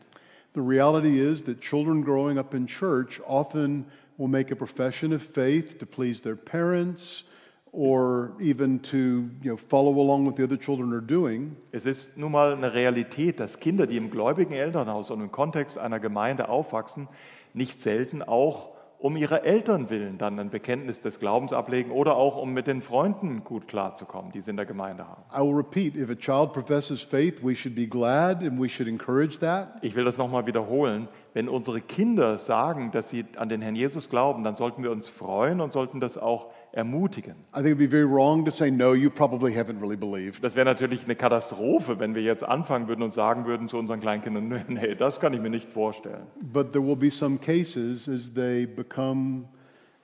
The 0.54 0.62
reality 0.62 1.19
is 1.19 1.43
that 1.45 1.62
children 1.62 2.04
growing 2.04 2.38
up 2.38 2.54
in 2.54 2.67
church 2.67 3.19
often 3.26 3.86
will 4.17 4.28
make 4.28 4.52
a 4.52 4.56
profession 4.56 5.12
of 5.12 5.23
faith 5.23 5.80
to 5.80 5.86
please 5.88 6.21
their 6.21 6.36
parents 6.36 7.23
or 7.71 8.34
even 8.39 8.80
to 8.84 9.32
you 9.41 9.49
know, 9.49 9.58
follow 9.58 9.99
along 9.99 10.28
with 10.28 10.36
the 10.36 10.43
other 10.43 10.58
children 10.58 10.93
are 10.93 11.02
doing. 11.02 11.58
Es 11.71 11.88
ist 11.88 12.15
nun 12.17 12.32
mal 12.32 12.54
eine 12.54 12.71
Realität, 12.76 13.39
dass 13.39 13.60
Kinder, 13.60 13.88
die 13.88 13.97
im 13.97 14.12
gläubigen 14.12 14.54
Elternhaus 14.54 15.10
und 15.10 15.21
im 15.21 15.32
Kontext 15.32 15.80
einer 15.80 15.99
Gemeinde 15.99 16.49
aufwachsen, 16.49 17.08
nicht 17.54 17.82
selten 17.82 18.22
auch 18.22 18.74
um 19.04 19.18
ihrer 19.18 19.44
Eltern 19.44 19.89
willen 19.89 20.18
dann 20.18 20.39
ein 20.39 20.50
Bekenntnis 20.50 21.02
des 21.02 21.20
Glaubens 21.20 21.52
ablegen 21.52 21.92
oder 21.92 22.16
auch 22.16 22.38
um 22.38 22.54
mit 22.54 22.68
den 22.68 22.82
Freunden 22.82 23.44
gut 23.44 23.68
klarzukommen, 23.68 24.32
die 24.32 24.39
sie 24.39 24.52
in 24.52 24.56
der 24.56 24.66
Gemeinde 24.66 25.06
haben. 25.06 25.24
I 25.30 25.46
will 25.46 25.56
repeat 25.56 25.98
if 25.98 26.10
a 26.10 26.16
child 26.16 26.54
professes 26.54 27.02
faith, 27.02 27.44
we 27.44 27.54
should 27.54 27.76
be 27.76 27.86
glad 27.86 28.42
and 28.42 28.58
we 28.62 28.70
should 28.70 28.88
encourage 28.88 29.39
that. 29.39 29.74
Ich 29.82 29.94
will 29.96 30.06
das 30.06 30.18
nochmal 30.18 30.46
wiederholen. 30.46 31.10
Wenn 31.34 31.50
unsere 31.50 31.82
Kinder 31.82 32.38
sagen, 32.38 32.92
dass 32.92 33.10
sie 33.10 33.26
an 33.36 33.50
den 33.50 33.62
Herrn 33.62 33.76
Jesus 33.76 34.10
glauben, 34.10 34.46
dann 34.46 34.56
sollten 34.56 34.84
wir 34.84 34.92
uns 34.92 35.10
freuen 35.10 35.60
und 35.60 35.74
sollten 35.74 36.00
das 36.00 36.18
auch 36.18 36.54
ermutigen. 36.74 37.36
I 37.54 37.62
think 37.62 37.68
it'd 37.68 37.78
be 37.78 37.88
very 37.88 38.06
wrong 38.06 38.44
to 38.46 38.52
say, 38.52 38.70
no, 38.70 38.94
you 38.94 39.10
probably 39.10 39.56
haven't 39.56 39.80
really 39.80 39.96
believed. 39.96 40.44
Das 40.44 40.56
wäre 40.56 40.66
natürlich 40.66 41.06
eine 41.06 41.16
Katastrophe, 41.16 42.00
wenn 42.00 42.16
wir 42.16 42.24
jetzt 42.24 42.44
anfangen 42.44 42.88
würden 42.88 43.04
und 43.04 43.14
sagen 43.14 43.46
würden 43.46 43.68
zu 43.68 43.78
unseren 43.78 44.00
Kleinkindern, 44.00 44.48
nee, 44.48 44.64
nee, 44.68 44.96
das 44.96 45.20
kann 45.20 45.34
ich 45.34 45.40
mir 45.40 45.52
nicht 45.52 45.72
vorstellen. 45.72 46.28
But 46.42 46.74
there 46.74 46.86
will 46.86 46.96
be 46.96 47.12
some 47.12 47.38
cases 47.38 48.10
as 48.10 48.34
they 48.34 48.66
become 48.66 49.46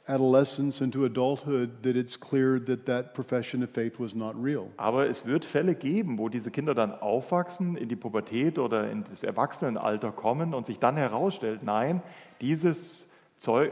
adolescents 0.06 0.82
into 0.82 1.06
adulthood 1.06 1.84
that 1.84 1.96
it's 1.96 2.20
clear 2.20 2.60
that 2.66 2.86
that 2.86 3.14
profession 3.14 3.64
of 3.64 3.70
faith 3.70 4.00
was 4.00 4.16
not 4.16 4.36
real. 4.36 4.68
Aber 4.78 5.08
es 5.08 5.26
wird 5.26 5.46
Fälle 5.46 5.76
geben, 5.76 6.18
wo 6.18 6.30
diese 6.30 6.52
Kinder 6.52 6.74
dann 6.74 6.94
aufwachsen, 6.94 7.78
in 7.78 7.90
die 7.90 7.96
Pubertät 7.96 8.60
oder 8.60 8.90
in 8.90 9.04
das 9.04 9.24
Erwachsenenalter 9.24 10.12
kommen 10.12 10.54
und 10.54 10.66
sich 10.66 10.80
dann 10.80 10.98
herausstellt, 10.98 11.62
nein, 11.64 12.02
dieses 12.42 13.09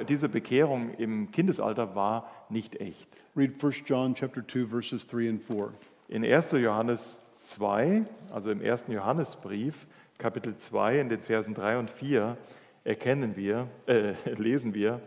diese 0.07 0.29
Bekehrung 0.29 0.93
im 0.95 1.31
Kindesalter 1.31 1.95
war 1.95 2.31
nicht 2.49 2.79
echt. 2.79 3.07
Read 3.35 3.63
1 3.63 3.83
John 3.85 4.15
chapter 4.15 4.45
2 4.47 4.65
verses 4.67 5.05
3 5.07 5.29
and 5.29 5.43
4. 5.43 5.73
In 6.09 6.23
1. 6.23 6.53
Johannes 6.53 7.21
2, 7.35 8.03
also 8.31 8.51
im 8.51 8.61
1. 8.61 8.85
Johannesbrief, 8.87 9.85
Kapitel 10.17 10.57
2, 10.57 10.99
in 10.99 11.09
den 11.09 11.21
Versen 11.21 11.53
3 11.53 11.77
und 11.77 11.89
4, 11.89 12.37
erkennen 12.83 13.35
wir, 13.35 13.67
äh, 13.87 14.13
lesen 14.37 14.73
wir, 14.73 15.01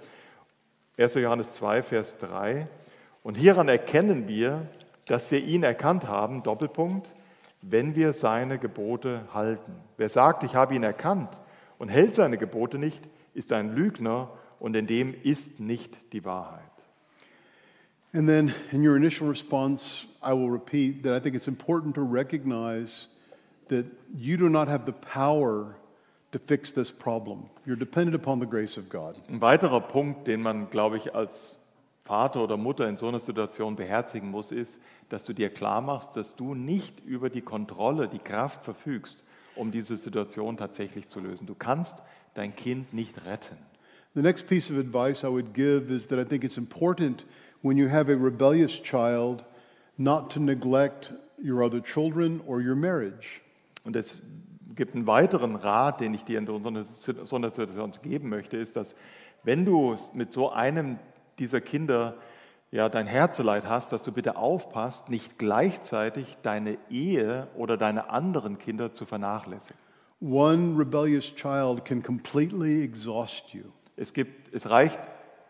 1. 0.98 1.14
Johannes 1.14 1.52
2, 1.54 1.82
Vers 1.82 2.18
3, 2.18 2.66
und 3.22 3.36
hieran 3.36 3.68
erkennen 3.68 4.28
wir, 4.28 4.66
dass 5.06 5.30
wir 5.30 5.42
ihn 5.42 5.62
erkannt 5.62 6.06
haben, 6.06 6.42
Doppelpunkt, 6.42 7.08
wenn 7.62 7.94
wir 7.94 8.12
seine 8.12 8.58
Gebote 8.58 9.22
halten. 9.34 9.74
Wer 9.96 10.08
sagt, 10.08 10.42
ich 10.44 10.54
habe 10.54 10.74
ihn 10.74 10.82
erkannt 10.82 11.40
und 11.78 11.88
hält 11.88 12.14
seine 12.14 12.38
Gebote 12.38 12.78
nicht, 12.78 13.02
ist 13.34 13.52
ein 13.52 13.74
Lügner 13.74 14.30
und 14.60 14.76
in 14.76 14.86
dem 14.86 15.14
ist 15.22 15.58
nicht 15.58 16.12
die 16.12 16.24
Wahrheit. 16.24 16.62
And 18.12 18.28
then 18.28 18.54
in 18.72 18.86
your 18.86 18.96
initial 18.96 19.28
response, 19.28 20.06
I 20.22 20.32
will 20.32 20.50
repeat 20.50 21.02
that 21.04 21.12
I 21.12 21.20
think 21.20 21.34
it's 21.34 21.48
important 21.48 21.94
to 21.94 22.02
recognize 22.02 23.08
that 23.68 23.86
you 24.14 24.36
do 24.36 24.48
not 24.48 24.68
have 24.68 24.84
the 24.84 24.92
power 24.92 25.76
to 26.32 26.38
fix 26.38 26.72
this 26.72 26.90
problem. 26.90 27.48
You're 27.64 27.76
dependent 27.76 28.14
upon 28.14 28.40
the 28.40 28.46
grace 28.46 28.76
of 28.76 28.88
God. 28.88 29.16
Ein 29.28 29.40
weiterer 29.40 29.80
Punkt, 29.80 30.26
den 30.26 30.42
man, 30.42 30.70
glaube 30.70 30.96
ich, 30.96 31.14
als 31.14 31.58
Vater 32.04 32.42
oder 32.42 32.56
Mutter 32.56 32.88
in 32.88 32.96
so 32.96 33.06
einer 33.06 33.20
Situation 33.20 33.76
beherzigen 33.76 34.30
muss, 34.30 34.50
ist, 34.50 34.80
dass 35.08 35.22
du 35.24 35.32
dir 35.32 35.48
klar 35.48 35.80
machst, 35.80 36.16
dass 36.16 36.34
du 36.34 36.54
nicht 36.54 37.00
über 37.04 37.30
die 37.30 37.42
Kontrolle, 37.42 38.08
die 38.08 38.18
Kraft 38.18 38.64
verfügst, 38.64 39.22
um 39.54 39.70
diese 39.70 39.96
Situation 39.96 40.56
tatsächlich 40.56 41.08
zu 41.08 41.20
lösen. 41.20 41.46
Du 41.46 41.54
kannst 41.54 42.02
dein 42.34 42.56
Kind 42.56 42.92
nicht 42.92 43.24
retten. 43.24 43.56
The 44.14 44.22
next 44.22 44.48
piece 44.48 44.70
of 44.70 44.76
advice 44.76 45.22
I 45.22 45.28
would 45.28 45.54
give 45.54 45.90
is 45.90 46.08
that 46.08 46.18
I 46.18 46.24
think 46.24 46.42
it's 46.42 46.58
important 46.58 47.24
when 47.62 47.76
you 47.76 47.88
have 47.88 48.08
a 48.08 48.16
rebellious 48.16 48.80
child 48.82 49.44
not 49.98 50.30
to 50.30 50.40
neglect 50.40 51.12
your 51.38 51.62
other 51.62 51.80
children 51.80 52.40
or 52.44 52.60
your 52.60 52.74
marriage. 52.74 53.40
Und 53.84 53.94
es 53.94 54.26
gibt 54.74 54.96
einen 54.96 55.06
weiteren 55.06 55.54
Rat, 55.54 56.00
den 56.00 56.14
ich 56.14 56.24
dir 56.24 56.38
in 56.38 56.46
so 56.46 56.56
einer 56.56 56.84
so 56.84 57.36
einer 57.36 57.50
Situation 57.50 57.92
geben 58.02 58.28
möchte, 58.28 58.56
ist, 58.56 58.74
dass 58.74 58.96
wenn 59.44 59.64
du 59.64 59.96
mit 60.12 60.32
so 60.32 60.50
einem 60.50 60.98
dieser 61.38 61.60
Kinder 61.60 62.16
ja 62.72 62.88
dein 62.88 63.06
Herzeleid 63.06 63.68
hast, 63.68 63.92
dass 63.92 64.02
du 64.02 64.10
bitte 64.10 64.36
aufpasst, 64.36 65.08
nicht 65.08 65.38
gleichzeitig 65.38 66.36
deine 66.42 66.78
Ehe 66.90 67.46
oder 67.54 67.76
deine 67.76 68.10
anderen 68.10 68.58
Kinder 68.58 68.92
zu 68.92 69.04
vernachlässigen. 69.04 69.78
One 70.20 70.76
rebellious 70.76 71.32
child 71.32 71.84
can 71.84 72.02
completely 72.02 72.82
exhaust 72.82 73.54
you. 73.54 73.70
Es, 74.00 74.14
gibt, 74.14 74.54
es 74.54 74.70
reicht 74.70 74.98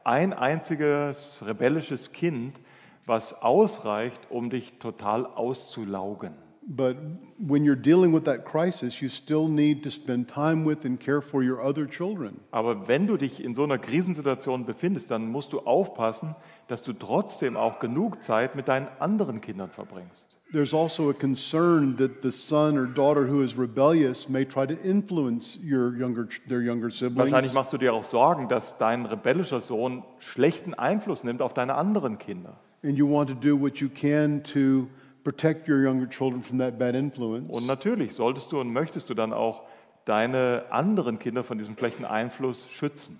ein 0.02 0.32
einziges 0.32 1.40
rebellisches 1.46 2.10
Kind, 2.10 2.58
was 3.06 3.32
ausreicht, 3.32 4.20
um 4.28 4.50
dich 4.50 4.80
total 4.80 5.24
auszulaugen. 5.24 6.34
But 6.62 6.96
when 7.38 7.64
you're 7.64 7.80
dealing 7.80 8.12
with 8.12 8.24
that 8.24 8.44
crisis, 8.44 9.00
you 9.00 9.08
still 9.08 9.46
need 9.46 9.84
to 9.84 9.90
spend 9.90 10.28
time 10.28 10.64
with 10.66 10.84
and 10.84 10.98
care 10.98 11.22
for 11.22 11.44
your 11.44 11.64
other 11.64 11.88
children. 11.88 12.40
Aber 12.50 12.88
wenn 12.88 13.06
du 13.06 13.16
dich 13.16 13.42
in 13.42 13.54
so 13.54 13.62
einer 13.62 13.78
Krisensituation 13.78 14.66
befindest, 14.66 15.12
dann 15.12 15.30
musst 15.30 15.52
du 15.52 15.60
aufpassen, 15.60 16.34
dass 16.70 16.84
du 16.84 16.92
trotzdem 16.92 17.56
auch 17.56 17.80
genug 17.80 18.22
Zeit 18.22 18.54
mit 18.54 18.68
deinen 18.68 18.86
anderen 19.00 19.40
Kindern 19.40 19.70
verbringst. 19.70 20.36
There's 20.52 20.72
also 20.72 21.10
a 21.10 21.12
concern 21.12 21.96
that 21.96 22.22
the 22.22 22.30
son 22.30 22.78
or 22.78 22.86
daughter 22.86 23.28
who 23.28 23.42
is 23.42 23.58
rebellious 23.58 24.28
may 24.28 24.44
try 24.44 24.66
to 24.66 24.74
influence 24.74 25.58
your 25.62 25.96
younger, 25.96 26.28
their 26.48 26.60
younger 26.60 26.90
siblings. 26.90 27.18
Wahrscheinlich 27.18 27.52
machst 27.52 27.72
du 27.72 27.78
dir 27.78 27.92
auch 27.92 28.04
Sorgen, 28.04 28.48
dass 28.48 28.78
dein 28.78 29.04
rebellischer 29.06 29.60
Sohn 29.60 30.04
schlechten 30.18 30.74
Einfluss 30.74 31.24
nimmt 31.24 31.42
auf 31.42 31.54
deine 31.54 31.74
anderen 31.74 32.18
Kinder. 32.18 32.56
And 32.84 32.96
you 32.96 33.08
want 33.10 33.28
to 33.28 33.34
do 33.34 33.60
what 33.60 33.78
you 33.78 33.88
can 33.88 34.42
to 34.44 34.88
protect 35.24 35.68
your 35.68 35.82
younger 35.82 36.08
children 36.08 36.42
from 36.42 36.58
that 36.58 36.78
bad 36.78 36.94
influence. 36.94 37.50
Und 37.50 37.66
natürlich 37.66 38.14
solltest 38.14 38.52
du 38.52 38.60
und 38.60 38.72
möchtest 38.72 39.10
du 39.10 39.14
dann 39.14 39.32
auch 39.32 39.64
deine 40.04 40.64
anderen 40.70 41.18
Kinder 41.18 41.42
von 41.42 41.58
diesem 41.58 41.76
schlechten 41.76 42.04
Einfluss 42.04 42.68
schützen. 42.70 43.18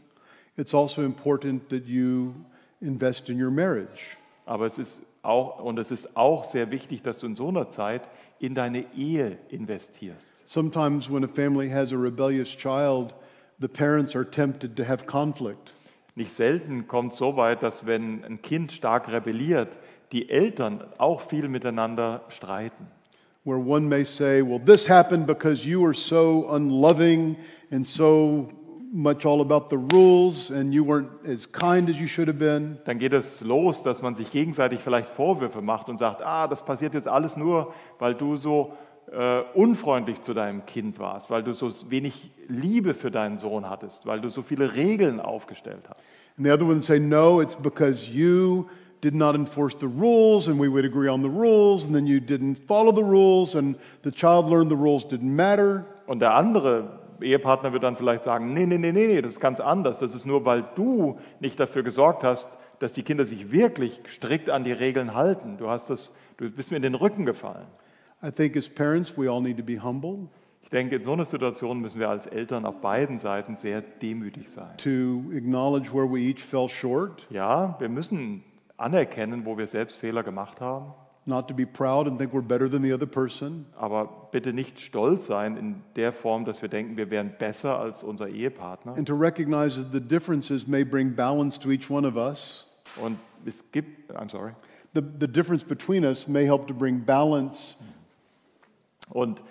It's 0.57 0.75
also 0.75 1.03
important 1.03 1.69
that 1.71 1.87
you 1.87 2.35
invest 2.81 3.29
in 3.29 3.41
your 3.41 3.51
marriage. 3.51 4.17
Aber 4.47 4.67
es 4.67 4.79
ist 4.79 5.03
auch, 5.23 5.63
und 5.63 5.79
es 5.79 5.91
ist 5.91 6.17
auch 6.17 6.45
sehr 6.45 6.71
wichtig, 6.71 7.03
dass 7.03 7.19
du 7.19 7.27
in 7.27 7.35
so 7.35 7.49
einer 7.49 7.69
Zeit 7.69 8.03
in 8.39 8.55
deine 8.55 8.85
Ehe 8.97 9.39
investierst. 9.51 10.43
Sometimes 10.47 11.11
when 11.11 11.25
a 11.25 11.29
family 11.29 11.69
has 11.69 11.93
a 11.93 11.97
rebellious 11.97 12.49
child, 12.49 13.15
the 13.61 13.69
parents 13.69 14.17
are 14.17 14.29
tempted 14.29 14.77
to 14.77 14.85
have 14.85 15.05
conflict. 15.07 15.75
Nicht 16.15 16.33
selten 16.33 16.89
kommt 16.89 17.13
es 17.13 17.19
so 17.19 17.37
weit, 17.37 17.63
dass 17.63 17.87
wenn 17.87 18.25
ein 18.25 18.43
Kind 18.43 18.73
stark 18.73 19.11
rebelliert, 19.13 19.79
die 20.13 20.29
Eltern 20.29 20.83
auch 20.99 21.21
viel 21.21 21.49
miteinander 21.49 22.23
streiten. 22.29 22.89
Where 23.45 23.59
one 23.59 23.89
may 23.89 24.05
say, 24.05 24.43
Well, 24.43 24.59
this 24.59 24.89
happened 24.89 25.27
because 25.27 25.65
you 25.67 25.81
were 25.81 25.95
so 25.95 26.49
unloving 26.51 27.37
and 27.71 27.87
so 27.87 28.49
much 28.93 29.25
all 29.25 29.41
about 29.41 29.71
the 29.71 29.79
rules 29.95 30.51
and 30.51 30.75
you 30.75 30.85
weren't 30.85 31.11
as 31.25 31.47
kind 31.47 31.89
as 31.89 32.01
you 32.01 32.07
should 32.07 32.29
have 32.29 32.39
been. 32.39 32.79
Dann 32.85 32.99
geht 32.99 33.13
es 33.13 33.41
los, 33.41 33.83
dass 33.83 34.03
man 34.03 34.17
sich 34.17 34.31
gegenseitig 34.33 34.81
vielleicht 34.81 35.09
Vorwürfe 35.09 35.63
macht 35.63 35.89
und 35.89 35.99
sagt, 35.99 36.23
ah, 36.23 36.49
das 36.49 36.65
passiert 36.65 36.95
jetzt 36.95 37.09
alles 37.09 37.37
nur, 37.37 37.73
weil 37.99 38.15
du 38.15 38.37
so 38.37 38.73
äh, 39.13 39.43
unfreundlich 39.55 40.23
zu 40.23 40.35
deinem 40.35 40.67
Kind 40.67 40.99
warst, 40.99 41.31
weil 41.31 41.43
du 41.43 41.53
so 41.53 41.71
wenig 41.89 42.33
Liebe 42.49 42.95
für 42.95 43.11
deinen 43.11 43.39
Sohn 43.39 43.69
hattest, 43.69 44.07
weil 44.07 44.21
du 44.21 44.29
so 44.29 44.43
viele 44.43 44.75
Regeln 44.75 45.21
aufgestellt 45.21 45.85
hast. 45.89 46.01
And 46.37 46.47
the 46.47 46.53
other 46.53 46.65
one 46.65 46.77
would 46.77 46.85
say, 46.85 46.99
No, 46.99 47.41
it's 47.41 47.55
because 47.55 48.11
you 48.11 48.69
did 49.03 49.15
not 49.15 49.35
enforce 49.35 49.77
the 49.79 49.87
rules 49.87 50.49
and 50.49 50.59
we 50.59 50.69
would 50.69 50.85
agree 50.85 51.09
on 51.09 51.23
the 51.23 51.29
rules 51.29 51.87
and 51.87 51.95
then 51.95 52.07
you 52.07 52.19
didn't 52.19 52.57
follow 52.67 52.93
the 52.93 53.05
rules 53.05 53.55
and 53.55 53.77
the 54.03 54.11
child 54.11 54.49
learned 54.49 54.71
the 54.71 54.77
rules 54.77 55.05
didn't 55.05 55.35
matter. 55.35 55.85
Und 56.07 56.21
der 56.21 56.35
andere 56.35 57.00
Ehepartner 57.23 57.73
wird 57.73 57.83
dann 57.83 57.97
vielleicht 57.97 58.23
sagen, 58.23 58.53
nee, 58.55 58.67
nee, 58.67 58.79
nee, 58.79 58.93
nee, 58.93 59.21
das 59.23 59.33
ist 59.33 59.41
ganz 59.41 59.61
anders. 59.61 59.99
Das 59.99 60.15
ist 60.15 60.27
nur, 60.27 60.45
weil 60.45 60.65
du 60.75 61.19
nicht 61.41 61.59
dafür 61.61 61.83
gesorgt 61.83 62.23
hast, 62.25 62.59
dass 62.79 62.93
die 62.93 63.03
Kinder 63.03 63.27
sich 63.27 63.53
wirklich 63.53 64.01
strikt 64.09 64.49
an 64.51 64.65
die 64.65 64.73
Regeln 64.73 65.15
halten. 65.15 65.57
Du, 65.59 65.69
hast 65.69 65.91
das, 65.91 66.15
du 66.39 66.51
bist 66.51 66.71
mir 66.71 66.79
in 66.79 66.83
den 66.83 66.95
Rücken 66.95 67.27
gefallen. 67.27 67.67
I 68.23 68.31
think 68.31 68.57
as 68.57 68.69
parents, 68.69 69.17
we 69.17 69.31
all 69.31 69.41
need 69.41 69.57
to 69.57 69.65
be 69.65 69.83
humble 69.83 70.29
Ich 70.63 70.71
denke, 70.71 70.97
in 70.97 71.03
so 71.03 71.13
einer 71.13 71.25
Situation 71.25 71.81
müssen 71.81 71.99
wir 72.01 72.09
als 72.11 72.27
Eltern 72.27 72.65
auf 72.67 72.81
beiden 72.81 73.19
Seiten 73.19 73.57
sehr 73.57 73.81
demütig 73.81 74.51
sein. 74.51 74.77
to 74.79 75.23
acknowledge 75.35 75.93
where 75.93 76.07
we 76.11 76.21
each 76.21 76.41
fell 76.43 76.69
short, 76.69 77.27
Ja, 77.31 77.77
wir 77.79 77.89
müssen 77.89 78.43
anerkennen, 78.77 79.45
wo 79.47 79.57
wir 79.59 79.67
selbst 79.67 79.97
Fehler 79.99 80.23
gemacht 80.23 80.61
haben, 80.61 80.93
not 81.27 81.47
to 81.49 81.55
be 81.55 81.67
proud 81.67 82.07
and 82.07 82.19
think 82.19 82.33
we're 82.33 82.41
better 82.41 82.69
than 82.69 82.83
the 82.83 82.93
other 82.93 83.07
person, 83.07 83.67
aber 83.77 84.09
bitte 84.33 84.53
nicht 84.53 84.81
stolz 84.81 85.27
sein 85.27 85.57
in 85.57 85.83
der 85.97 86.13
Form, 86.13 86.45
dass 86.45 86.63
wir 86.63 86.69
denken, 86.69 86.97
wir 86.97 87.11
wären 87.11 87.33
besser 87.39 87.79
als 87.79 88.03
unser 88.03 88.29
Ehepartner. 88.29 88.95
and 88.97 89.07
to 89.07 89.15
recognize 89.15 89.77
that 89.77 89.93
the 89.93 90.01
differences 90.01 90.67
may 90.67 90.83
bring 90.85 91.15
balance 91.15 91.59
to 91.59 91.71
each 91.71 91.91
one 91.91 92.07
of 92.07 92.17
us. 92.17 92.67
Und 93.03 93.19
es 93.47 93.63
gibt, 93.73 94.11
I'm 94.13 94.31
sorry, 94.31 94.53
The, 94.93 95.03
the 95.21 95.29
difference 95.29 95.63
between 95.65 96.05
us 96.05 96.27
may 96.27 96.45
help 96.45 96.67
to 96.67 96.75
bring 96.75 97.05
balance 97.05 97.77
Und 99.11 99.43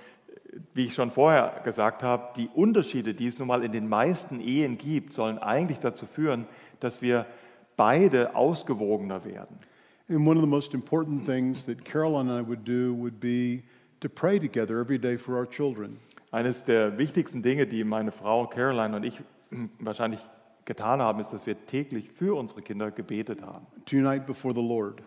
wie 0.74 0.86
ich 0.86 0.94
schon 0.96 1.12
vorher 1.12 1.62
gesagt 1.64 2.02
habe, 2.04 2.34
die 2.36 2.50
Unterschiede, 2.54 3.14
die 3.14 3.28
es 3.28 3.38
nun 3.40 3.48
mal 3.48 3.64
in 3.64 3.72
den 3.72 3.88
meisten 3.88 4.40
Ehen 4.42 4.78
gibt, 4.78 5.14
sollen 5.14 5.38
eigentlich 5.38 5.80
dazu 5.80 6.06
führen, 6.06 6.48
dass 6.80 7.02
wir 7.02 7.26
beide 7.78 8.36
ausgewogener 8.36 9.24
werden. 9.26 9.60
And 10.10 10.26
one 10.26 10.38
of 10.38 10.42
the 10.42 10.48
most 10.48 10.74
important 10.74 11.26
things 11.26 11.66
that 11.66 11.86
Caroline 11.86 12.30
and 12.30 12.40
I 12.40 12.42
would 12.42 12.66
do 12.66 12.94
would 12.96 13.20
be 13.20 13.64
to 14.02 14.10
pray 14.10 14.40
together 14.40 14.80
every 14.80 14.98
day 14.98 15.18
for 15.18 15.38
our 15.38 15.46
children. 15.46 16.00
Eines 16.32 16.64
der 16.64 16.98
wichtigsten 16.98 17.42
Dinge, 17.44 17.68
die 17.68 17.84
meine 17.84 18.12
Frau 18.12 18.48
Caroline 18.48 18.96
und 18.96 19.04
ich 19.04 19.22
wahrscheinlich 19.80 20.20
getan 20.66 21.02
haben, 21.02 21.20
ist, 21.20 21.30
dass 21.30 21.46
wir 21.46 21.64
täglich 21.66 22.10
für 22.10 22.38
unsere 22.38 22.62
Kinder 22.62 22.92
gebetet 22.92 23.42
haben 23.42 23.68
to 23.86 23.98
unite 23.98 24.26
before 24.26 24.54
the 24.54 24.62
Lord. 24.62 25.02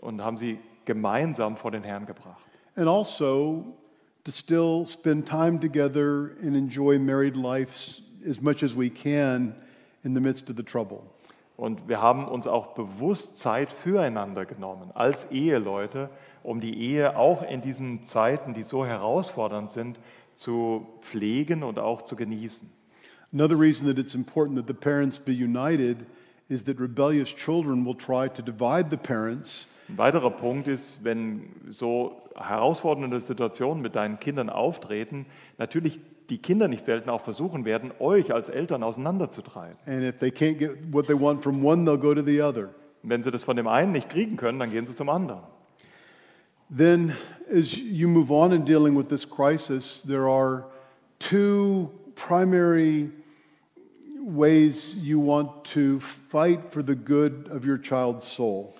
und 0.00 0.22
haben 0.22 0.36
sie 0.36 0.58
gemeinsam 0.84 1.56
vor 1.56 1.70
den 1.70 1.82
Herrn 1.82 2.06
gebracht. 2.06 2.44
And 2.76 2.88
also 2.88 3.76
to 4.24 4.32
still 4.32 4.84
spend 4.86 5.26
time 5.26 5.58
together 5.58 6.36
and 6.42 6.56
enjoy 6.56 6.98
married 6.98 7.36
life 7.36 8.02
as 8.28 8.40
much 8.40 8.62
as 8.62 8.76
we 8.76 8.90
can 8.90 9.54
in 10.02 10.14
the 10.14 10.20
midst 10.20 10.50
of 10.50 10.56
the 10.56 10.62
trouble. 10.62 11.13
Und 11.56 11.88
wir 11.88 12.02
haben 12.02 12.26
uns 12.26 12.46
auch 12.46 12.74
bewusst 12.74 13.38
Zeit 13.38 13.70
füreinander 13.70 14.44
genommen, 14.44 14.90
als 14.94 15.30
Eheleute, 15.30 16.10
um 16.42 16.60
die 16.60 16.82
Ehe 16.82 17.16
auch 17.16 17.42
in 17.42 17.60
diesen 17.60 18.02
Zeiten, 18.02 18.54
die 18.54 18.64
so 18.64 18.84
herausfordernd 18.84 19.70
sind, 19.70 20.00
zu 20.34 20.86
pflegen 21.00 21.62
und 21.62 21.78
auch 21.78 22.02
zu 22.02 22.16
genießen. 22.16 22.68
Another 23.32 23.58
reason 23.58 23.86
that 23.86 23.98
it's 23.98 24.14
important 24.14 24.58
that 24.58 24.66
the 24.66 24.74
parents 24.74 25.18
be 25.18 25.32
united 25.32 25.98
is 26.48 26.64
that 26.64 26.80
rebellious 26.80 27.34
children 27.34 27.84
will 27.84 27.96
try 27.96 28.28
to 28.28 28.42
divide 28.42 28.90
the 28.90 28.96
parents 28.96 29.68
Ein 29.88 29.98
weiterer 29.98 30.30
Punkt 30.30 30.66
ist, 30.66 31.04
wenn 31.04 31.50
so 31.68 32.22
herausfordernde 32.34 33.20
Situationen 33.20 33.82
mit 33.82 33.94
deinen 33.94 34.18
Kindern 34.18 34.48
auftreten, 34.48 35.26
natürlich 35.58 36.00
die 36.30 36.38
Kinder 36.38 36.68
nicht 36.68 36.84
selten 36.84 37.10
auch 37.10 37.20
versuchen 37.20 37.64
werden, 37.64 37.92
euch 37.98 38.32
als 38.32 38.48
Eltern 38.48 38.82
auseinanderzutreiben. 38.82 39.76
and 39.86 40.02
if 40.02 40.18
they 40.18 40.30
can't 40.30 40.58
get 40.58 40.70
what 40.92 41.06
they 41.06 41.18
want 41.18 41.42
from 41.42 41.64
one, 41.64 41.84
they'll 41.84 41.98
go 41.98 42.14
to 42.14 42.22
the 42.22 42.40
other. 42.40 42.70
Wenn 43.02 43.22
sie 43.22 43.30
das 43.30 43.44
von 43.44 43.56
dem 43.56 43.66
einen 43.66 43.92
nicht 43.92 44.08
kriegen 44.08 44.36
können, 44.36 44.58
dann 44.58 44.70
gehen 44.70 44.86
sie 44.86 44.96
zum 44.96 45.10
anderen. 45.10 45.42
Then, 46.74 47.12
as 47.54 47.76
you 47.76 48.08
move 48.08 48.32
on 48.32 48.52
in 48.52 48.64
dealing 48.64 48.96
with 48.96 49.08
this 49.08 49.28
crisis, 49.28 50.02
there 50.02 50.26
are 50.26 50.64
two 51.18 51.90
primary 52.14 53.10
ways 54.24 54.96
you 54.96 55.20
want 55.20 55.64
to 55.64 56.00
fight 56.00 56.72
for 56.72 56.82
the 56.82 56.94
good 56.96 57.48
of 57.50 57.66
your 57.66 57.78
child's 57.78 58.26
soul. 58.26 58.72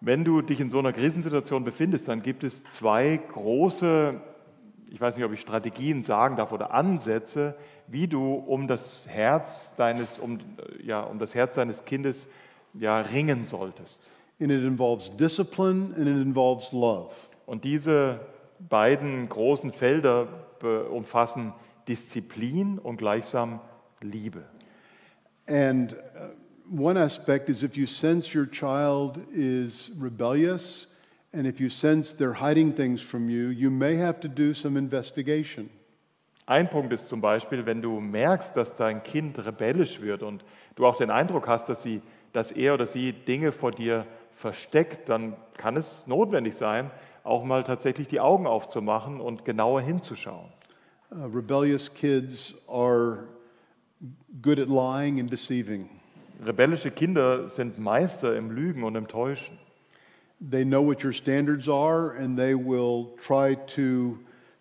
Wenn 0.00 0.24
du 0.24 0.40
dich 0.40 0.60
in 0.60 0.70
so 0.70 0.78
einer 0.78 0.94
Krisensituation 0.94 1.62
befindest, 1.62 2.08
dann 2.08 2.22
gibt 2.22 2.42
es 2.42 2.64
zwei 2.72 3.18
große, 3.18 4.18
ich 4.90 5.00
weiß 5.00 5.16
nicht, 5.16 5.24
ob 5.24 5.32
ich 5.32 5.40
Strategien 5.40 6.02
sagen 6.02 6.36
darf 6.36 6.50
oder 6.50 6.72
Ansätze, 6.72 7.54
wie 7.86 8.08
du 8.08 8.34
um 8.34 8.66
das 8.66 9.06
Herz 9.08 9.74
deines, 9.76 10.18
um, 10.18 10.38
ja, 10.82 11.02
um 11.02 11.18
das 11.18 11.34
Herz 11.34 11.54
deines 11.54 11.84
Kindes 11.84 12.26
ja, 12.74 13.00
ringen 13.00 13.44
solltest. 13.44 14.10
And 14.40 14.50
it 14.50 14.64
involves 14.64 15.14
discipline 15.16 15.94
and 15.96 16.08
it 16.08 16.16
involves 16.16 16.72
love. 16.72 17.14
Und 17.46 17.64
diese 17.64 18.20
beiden 18.58 19.28
großen 19.28 19.72
Felder 19.72 20.28
umfassen 20.90 21.54
Disziplin 21.88 22.78
und 22.78 22.96
gleichsam 22.96 23.60
Liebe. 24.00 24.44
And 25.46 25.92
uh, 25.92 26.28
one 26.70 27.00
aspect 27.00 27.48
is 27.48 27.62
if 27.62 27.76
you 27.76 27.86
sense 27.86 28.36
your 28.36 28.46
child 28.46 29.18
is 29.32 29.90
rebellious 30.00 30.89
and 31.32 31.46
if 31.46 31.60
you 31.60 31.68
sense 31.68 32.14
they're 32.14 32.40
hiding 32.40 32.74
things 32.74 33.00
from 33.00 33.28
you, 33.28 33.48
you 33.48 33.70
may 33.70 33.96
have 33.96 34.20
to 34.20 34.28
do 34.28 34.52
some 34.52 34.78
investigation. 34.78 35.70
Ein 36.46 36.68
Punkt 36.68 36.92
ist 36.92 37.06
zum 37.06 37.20
Beispiel, 37.20 37.64
wenn 37.64 37.80
du 37.80 38.00
merkst, 38.00 38.56
dass 38.56 38.74
dein 38.74 39.04
Kind 39.04 39.38
rebellisch 39.44 40.00
wird 40.00 40.24
und 40.24 40.44
du 40.74 40.84
auch 40.84 40.96
den 40.96 41.10
Eindruck 41.10 41.46
hast, 41.46 41.68
dass, 41.68 41.84
sie, 41.84 42.02
dass 42.32 42.50
er 42.50 42.74
oder 42.74 42.86
sie 42.86 43.12
Dinge 43.12 43.52
vor 43.52 43.70
dir 43.70 44.04
versteckt, 44.34 45.08
dann 45.08 45.36
kann 45.56 45.76
es 45.76 46.08
notwendig 46.08 46.56
sein, 46.56 46.90
auch 47.22 47.44
mal 47.44 47.62
tatsächlich 47.62 48.08
die 48.08 48.18
Augen 48.18 48.48
aufzumachen 48.48 49.20
und 49.20 49.44
genauer 49.44 49.80
hinzuschauen. 49.82 50.48
Uh, 51.12 51.26
rebellious 51.26 51.92
kids 51.92 52.54
are 52.68 53.28
good 54.42 54.58
at 54.58 54.68
lying 54.68 55.20
and 55.20 55.30
deceiving. 55.30 55.88
Rebellische 56.44 56.90
Kinder 56.90 57.48
sind 57.48 57.78
Meister 57.78 58.36
im 58.36 58.50
Lügen 58.50 58.82
und 58.82 58.96
im 58.96 59.06
Täuschen. 59.06 59.58
They 60.40 60.64
know 60.64 60.82
what 60.82 61.02
your 61.02 61.12
standards 61.12 61.68
are 61.68 62.12
and 62.12 62.38
they 62.38 62.54
will 62.54 63.10
try 63.18 63.56
to 63.76 64.18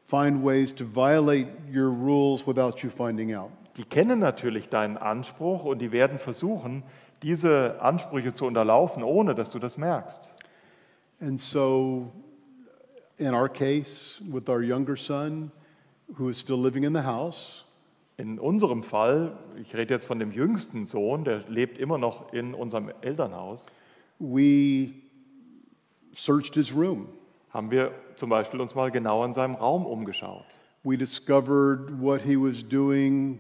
find 0.08 0.44
ways 0.44 0.74
to 0.74 0.84
violate 0.84 1.48
your 1.72 1.90
rules 1.90 2.46
without 2.46 2.84
you 2.84 2.90
finding 2.90 3.34
out. 3.34 3.52
Die 3.78 3.86
kennen 3.86 4.20
natürlich 4.20 4.68
deinen 4.68 4.98
Anspruch 4.98 5.64
und 5.64 5.80
die 5.80 5.92
werden 5.92 6.20
versuchen, 6.20 6.84
diese 7.24 7.82
Ansprüche 7.82 8.34
zu 8.34 8.46
unterlaufen, 8.46 9.04
ohne 9.04 9.36
dass 9.36 9.52
du 9.52 9.60
das 9.60 9.78
merkst. 9.78 10.34
And 11.22 11.40
so, 11.40 12.12
in 13.18 13.34
our 13.34 13.48
case, 13.48 14.22
with 14.26 14.50
our 14.50 14.62
younger 14.62 14.98
son, 14.98 15.52
who 16.18 16.30
is 16.30 16.40
still 16.40 16.62
living 16.62 16.84
in 16.84 16.94
the 16.94 17.04
house, 17.04 17.66
In 18.20 18.38
unserem 18.38 18.84
Fall, 18.84 19.38
ich 19.62 19.74
rede 19.74 19.94
jetzt 19.94 20.08
von 20.08 20.20
dem 20.20 20.34
jüngsten 20.34 20.86
Sohn, 20.86 21.24
der 21.24 21.46
lebt 21.48 21.78
immer 21.78 21.98
noch 21.98 22.34
in 22.34 22.54
unserem 22.54 22.92
Elternhaus, 23.00 23.72
we 24.20 24.92
searched 26.14 26.56
his 26.56 26.74
room. 26.74 27.08
haben 27.52 27.72
wir 27.72 27.92
zum 28.16 28.30
Beispiel 28.30 28.62
uns 28.62 28.76
mal 28.76 28.92
genau 28.92 29.26
in 29.26 29.34
seinem 29.34 29.56
Raum 29.56 29.86
umgeschaut. 29.86 30.46
We 30.84 30.98
discovered 30.98 32.00
what 32.00 32.22
he 32.22 32.38
was 32.38 32.64
doing 32.64 33.40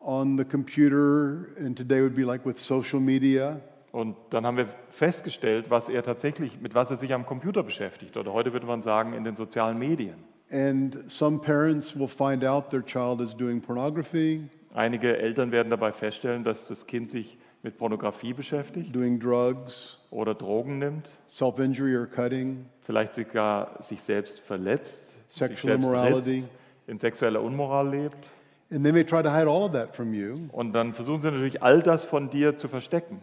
on 0.00 0.36
the 0.36 0.44
computer, 0.44 1.48
and 1.58 1.76
today 1.76 2.02
would 2.02 2.14
be 2.14 2.24
like 2.24 2.44
with 2.44 2.58
social 2.58 3.00
media. 3.00 3.60
Und 3.90 4.16
dann 4.30 4.44
haben 4.44 4.56
wir 4.56 4.66
festgestellt, 4.88 5.70
was 5.70 5.88
er 5.88 6.02
tatsächlich, 6.02 6.60
mit 6.60 6.74
was 6.74 6.90
er 6.90 6.98
sich 6.98 7.14
am 7.14 7.24
Computer 7.24 7.62
beschäftigt. 7.62 8.16
Oder 8.16 8.32
heute 8.32 8.52
würde 8.52 8.66
man 8.66 8.82
sagen, 8.82 9.14
in 9.14 9.24
den 9.24 9.34
sozialen 9.34 9.78
Medien. 9.78 10.16
And 10.50 11.10
some 11.10 11.38
parents 11.38 11.98
will 11.98 12.08
find 12.08 12.44
out 12.44 12.70
their 12.70 12.84
child 12.84 13.20
is 13.20 13.34
doing 13.34 13.60
pornography, 13.60 14.48
Einige 14.74 15.16
Eltern 15.16 15.50
werden 15.50 15.70
dabei 15.70 15.92
feststellen, 15.92 16.44
dass 16.44 16.68
das 16.68 16.86
Kind 16.86 17.10
sich 17.10 17.38
mit 17.62 17.76
Pornografie 17.76 18.32
beschäftigt 18.32 18.94
doing 18.94 19.18
drugs, 19.18 19.98
oder 20.10 20.34
Drogen 20.34 20.78
nimmt, 20.78 21.08
self 21.26 21.58
injury 21.58 21.96
or 21.96 22.06
cutting, 22.06 22.66
vielleicht 22.82 23.14
sogar 23.14 23.82
sich 23.82 24.00
selbst 24.02 24.40
verletzt, 24.40 25.16
sich 25.28 25.38
Sexual 25.38 25.72
selbst 25.72 25.84
immorality. 25.86 26.30
ritzt, 26.40 26.48
in 26.86 26.98
sexueller 26.98 27.42
Unmoral 27.42 27.88
lebt. 27.90 28.28
and 28.70 28.84
they 28.84 28.92
may 28.92 29.02
try 29.04 29.22
to 29.22 29.30
hide 29.30 29.48
all 29.48 29.64
of 29.64 29.72
that 29.72 29.94
from 29.96 30.12
you. 30.14 30.36
Und 30.52 30.72
dann 30.72 30.92
versuchen 30.94 31.20
sie 31.22 31.30
natürlich 31.30 31.62
all 31.62 31.82
das 31.82 32.04
von 32.04 32.30
dir 32.30 32.56
zu 32.56 32.68
verstecken. 32.68 33.22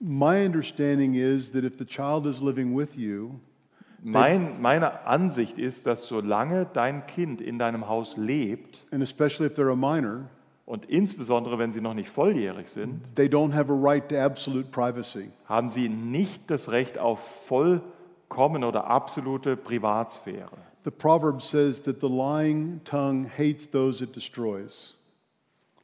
My 0.00 0.44
understanding 0.46 1.14
is 1.14 1.50
that 1.52 1.64
if 1.64 1.76
the 1.78 1.84
child 1.84 2.24
is 2.26 2.40
living 2.40 2.76
with 2.76 2.94
you, 2.96 3.32
Mein, 4.00 4.62
meine 4.62 5.04
Ansicht 5.06 5.58
ist, 5.58 5.84
dass 5.86 6.06
solange 6.06 6.66
dein 6.72 7.06
Kind 7.08 7.40
in 7.40 7.58
deinem 7.58 7.88
Haus 7.88 8.16
lebt 8.16 8.84
and 8.92 9.02
especially 9.02 9.46
if 9.50 9.58
they're 9.58 9.72
a 9.72 9.76
minor, 9.76 10.28
und 10.68 10.84
insbesondere 10.84 11.58
wenn 11.58 11.72
sie 11.72 11.80
noch 11.80 11.94
nicht 11.94 12.10
volljährig 12.10 12.68
sind, 12.68 13.00
they 13.16 13.26
don't 13.26 13.54
have 13.54 13.72
a 13.72 13.74
right 13.74 14.06
to 14.06 14.16
absolute 14.16 14.68
privacy. 14.68 15.30
haben 15.46 15.70
sie 15.70 15.88
nicht 15.88 16.50
das 16.50 16.70
Recht 16.70 16.98
auf 16.98 17.46
vollkommen 17.46 18.62
oder 18.62 18.86
absolute 18.86 19.56
Privatsphäre. 19.56 20.58
The 20.84 20.90
proverb 20.90 21.40
says 21.40 21.82
that 21.84 22.00
the 22.02 22.08
lying 22.08 22.82
tongue 22.84 23.26
hates 23.26 23.70
those 23.70 24.04
it 24.04 24.14
destroys. 24.14 24.94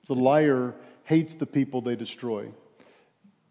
The 0.06 0.14
liar 0.14 0.74
hates 1.04 1.34
the 1.38 1.46
people 1.46 1.82
they 1.82 1.96
destroy. 1.96 2.52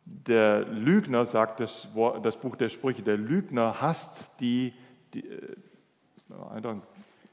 Der 0.05 0.65
Lügner, 0.65 1.25
sagt 1.25 1.61
das, 1.61 1.87
das 2.21 2.37
Buch 2.37 2.55
der 2.57 2.69
Sprüche, 2.69 3.01
der 3.01 3.17
Lügner 3.17 3.81
hasst 3.81 4.29
die, 4.39 4.73
die 5.15 5.27
äh, 5.27 5.55
I 6.29 6.59
don't, 6.59 6.81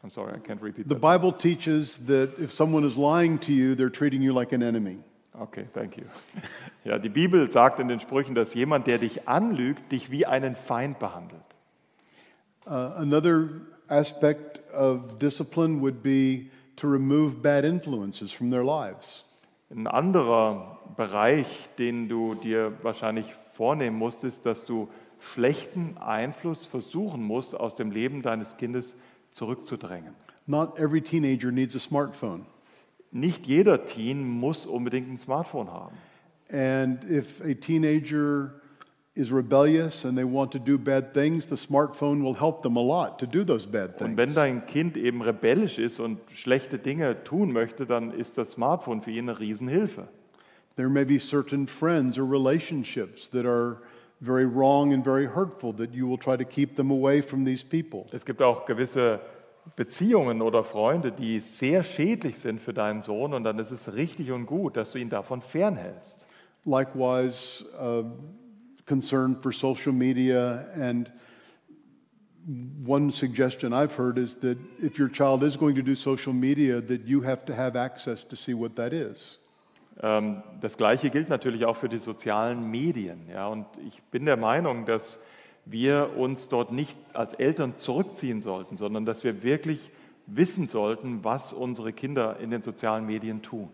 I'm 0.02 0.10
sorry, 0.10 0.32
I 0.34 0.38
can't 0.38 0.62
repeat 0.62 0.88
The 0.88 0.94
that. 0.94 1.00
Bible 1.00 1.32
teaches 1.32 1.98
that 2.06 2.38
if 2.38 2.52
someone 2.52 2.84
is 2.84 2.96
lying 2.96 3.38
to 3.40 3.52
you, 3.52 3.74
they're 3.74 3.90
treating 3.90 4.22
you 4.22 4.32
like 4.32 4.52
an 4.52 4.62
enemy. 4.62 4.98
Okay, 5.40 5.66
thank 5.72 5.96
you. 5.96 6.04
Ja, 6.84 6.98
die 6.98 7.10
Bibel 7.10 7.50
sagt 7.52 7.78
in 7.78 7.88
den 7.88 8.00
Sprüchen, 8.00 8.34
dass 8.34 8.54
jemand, 8.54 8.86
der 8.86 8.96
dich 8.96 9.28
anlügt, 9.28 9.92
dich 9.92 10.10
wie 10.10 10.24
einen 10.24 10.56
Feind 10.56 10.98
behandelt. 10.98 11.42
Uh, 12.66 12.94
another 12.96 13.50
aspect 13.88 14.60
of 14.72 15.18
discipline 15.18 15.82
would 15.82 16.02
be 16.02 16.46
to 16.76 16.88
remove 16.88 17.42
bad 17.42 17.64
influences 17.64 18.32
from 18.32 18.50
their 18.50 18.64
lives. 18.64 19.24
Ein 19.70 19.86
anderer 19.86 20.78
Bereich, 20.96 21.46
den 21.78 22.08
du 22.08 22.34
dir 22.34 22.72
wahrscheinlich 22.82 23.26
vornehmen 23.52 23.98
musst, 23.98 24.24
ist, 24.24 24.46
dass 24.46 24.64
du 24.64 24.88
schlechten 25.34 25.98
Einfluss 25.98 26.64
versuchen 26.64 27.22
musst, 27.22 27.54
aus 27.54 27.74
dem 27.74 27.90
Leben 27.90 28.22
deines 28.22 28.56
Kindes 28.56 28.96
zurückzudrängen. 29.32 30.14
Not 30.46 30.78
every 30.78 31.00
teenager 31.00 31.52
needs 31.52 31.76
a 31.76 31.78
smartphone. 31.78 32.46
Nicht 33.12 33.46
jeder 33.46 33.86
Teen 33.86 34.28
muss 34.28 34.66
unbedingt 34.66 35.08
ein 35.10 35.18
Smartphone 35.18 35.70
haben. 35.70 35.96
And 36.52 37.04
if 37.04 37.40
a 37.40 37.54
teenager 37.54 38.60
is 39.14 39.32
rebellious 39.32 40.04
and 40.04 40.16
they 40.16 40.24
want 40.24 40.52
to 40.52 40.58
do 40.58 40.78
bad 40.78 41.12
things, 41.12 41.46
the 41.46 41.56
smartphone 41.56 42.22
will 42.22 42.34
help 42.34 42.62
them 42.62 42.76
a 42.76 42.80
lot 42.80 43.18
to 43.18 43.26
do 43.26 43.44
those 43.44 43.66
bad 43.66 44.00
Und 44.00 44.16
wenn 44.16 44.26
things. 44.28 44.34
dein 44.34 44.66
Kind 44.66 44.96
eben 44.96 45.22
rebellisch 45.22 45.78
ist 45.78 46.00
und 46.00 46.18
schlechte 46.32 46.78
Dinge 46.78 47.22
tun 47.24 47.52
möchte, 47.52 47.86
dann 47.86 48.12
ist 48.12 48.38
das 48.38 48.52
Smartphone 48.52 49.02
für 49.02 49.10
ihn 49.10 49.28
eine 49.28 49.38
Riesenhilfe. 49.38 50.08
There 50.76 50.88
may 50.88 51.04
be 51.04 51.18
certain 51.18 51.66
friends 51.66 52.18
or 52.18 52.24
relationships 52.24 53.28
that 53.30 53.44
are 53.44 53.78
very 54.20 54.46
wrong 54.46 54.92
and 54.92 55.04
very 55.04 55.26
hurtful 55.26 55.72
that 55.74 55.94
you 55.94 56.06
will 56.06 56.18
try 56.18 56.36
to 56.36 56.44
keep 56.44 56.76
them 56.76 56.90
away 56.90 57.22
from 57.22 57.44
these 57.44 57.64
people. 57.64 58.06
Es 58.12 58.24
gibt 58.24 58.42
auch 58.42 58.66
gewisse 58.66 59.20
Beziehungen 59.76 60.42
oder 60.42 60.64
Freunde, 60.64 61.12
die 61.12 61.40
sehr 61.40 61.82
schädlich 61.82 62.38
sind 62.38 62.60
für 62.60 62.72
deinen 62.72 63.02
Sohn 63.02 63.34
und 63.34 63.44
dann 63.44 63.58
ist 63.58 63.70
es 63.70 63.94
richtig 63.94 64.30
und 64.30 64.46
gut, 64.46 64.76
dass 64.76 64.92
du 64.92 64.98
ihn 64.98 65.10
davon 65.10 65.42
fernhältst. 65.42 66.26
Likewise, 66.64 67.64
uh, 67.80 68.04
concern 68.86 69.36
for 69.40 69.52
social 69.52 69.92
media. 69.92 70.66
And 70.74 71.10
one 72.84 73.10
suggestion 73.10 73.72
I've 73.72 73.94
heard 73.96 74.18
is 74.18 74.36
that 74.36 74.58
if 74.82 74.98
your 74.98 75.08
child 75.08 75.42
is 75.42 75.56
going 75.56 75.76
to 75.76 75.82
do 75.82 75.94
social 75.94 76.32
media, 76.32 76.80
that 76.80 77.06
you 77.06 77.22
have 77.22 77.44
to 77.46 77.54
have 77.54 77.76
access 77.76 78.24
to 78.24 78.36
see 78.36 78.54
what 78.54 78.76
that 78.76 78.92
is. 78.92 79.38
Ähm, 80.02 80.42
Das 80.60 80.76
Gleiche 80.76 81.10
gilt 81.10 81.28
natürlich 81.28 81.64
auch 81.64 81.76
für 81.76 81.88
die 81.88 81.98
sozialen 81.98 82.70
Medien. 82.70 83.20
Und 83.50 83.66
ich 83.86 84.02
bin 84.04 84.24
der 84.26 84.36
Meinung, 84.36 84.86
dass 84.86 85.22
wir 85.64 86.16
uns 86.16 86.48
dort 86.48 86.72
nicht 86.72 86.96
als 87.14 87.34
Eltern 87.34 87.76
zurückziehen 87.76 88.40
sollten, 88.40 88.76
sondern 88.76 89.04
dass 89.04 89.24
wir 89.24 89.42
wirklich 89.42 89.90
wissen 90.26 90.66
sollten, 90.66 91.24
was 91.24 91.52
unsere 91.52 91.92
Kinder 91.92 92.38
in 92.40 92.50
den 92.50 92.62
sozialen 92.62 93.06
Medien 93.06 93.42
tun. 93.42 93.68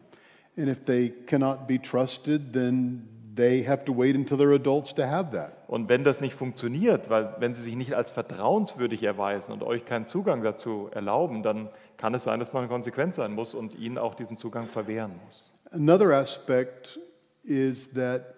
And 0.57 0.69
if 0.69 0.85
they 0.85 1.11
cannot 1.27 1.67
be 1.67 1.81
trusted, 1.81 2.53
then 2.53 3.09
they 3.37 3.67
have 3.67 3.85
to 3.85 3.97
wait 3.97 4.17
until 4.17 4.39
they're 4.39 4.55
adults 4.55 4.95
to 4.95 5.03
have 5.03 5.31
that. 5.37 5.53
Und 5.69 5.89
wenn 5.89 6.05
das 6.05 6.21
nicht 6.21 6.35
funktioniert, 6.35 7.11
weil 7.11 7.35
wenn 7.39 7.55
sie 7.55 7.63
sich 7.63 7.77
nicht 7.77 7.95
als 7.95 8.11
vertrauenswürdig 8.11 9.03
erweisen 9.03 9.53
und 9.53 9.63
euch 9.63 9.85
keinen 9.85 10.07
Zugang 10.07 10.43
dazu 10.43 10.89
erlauben, 10.93 11.43
dann 11.43 11.69
kann 11.97 12.15
es 12.15 12.25
sein, 12.25 12.41
dass 12.41 12.53
man 12.53 12.69
konsequent 12.69 13.15
sein 13.15 13.33
muss 13.33 13.55
und 13.55 13.79
ihnen 13.79 13.99
auch 13.99 14.15
diesen 14.15 14.37
Zugang 14.37 14.67
verwehren 14.67 15.13
muss. 15.25 15.51
Another 15.71 16.13
aspect 16.13 16.99
is 17.45 17.93
that 17.93 18.35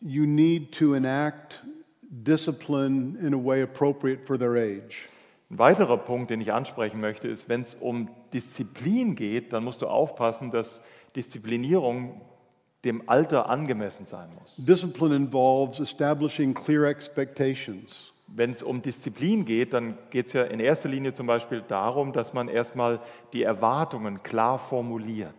you 0.00 0.24
need 0.26 0.72
to 0.72 0.94
enact 0.94 1.62
discipline 2.02 3.16
in 3.20 3.34
a 3.34 3.38
way 3.38 3.62
appropriate 3.62 4.24
for 4.24 4.38
their 4.38 4.54
age. 4.54 5.08
Ein 5.50 5.58
weiterer 5.58 5.98
Punkt, 5.98 6.30
den 6.30 6.40
ich 6.40 6.52
ansprechen 6.52 7.00
möchte, 7.00 7.28
ist, 7.28 7.48
wenn 7.48 7.62
es 7.62 7.74
um 7.74 8.08
Disziplin 8.32 9.16
geht, 9.16 9.52
dann 9.52 9.64
musst 9.64 9.82
du 9.82 9.86
aufpassen, 9.86 10.50
dass 10.50 10.80
Disziplinierung 11.16 12.20
dem 12.84 13.08
Alter 13.08 13.48
angemessen 13.48 14.06
sein 14.06 14.28
muss. 14.38 14.56
Discipline 14.56 15.14
involves 15.14 15.80
establishing 15.80 16.54
clear 16.54 16.84
expectations. 16.84 18.12
Wenn 18.26 18.52
es 18.52 18.62
um 18.62 18.80
Disziplin 18.80 19.44
geht, 19.44 19.72
dann 19.72 19.98
geht 20.10 20.28
es 20.28 20.32
ja 20.34 20.44
in 20.44 20.60
erster 20.60 20.88
Linie 20.88 21.12
zum 21.12 21.26
Beispiel 21.26 21.62
darum, 21.66 22.12
dass 22.12 22.32
man 22.32 22.48
erstmal 22.48 23.00
die 23.32 23.42
Erwartungen 23.42 24.22
klar 24.22 24.58
formuliert. 24.58 25.34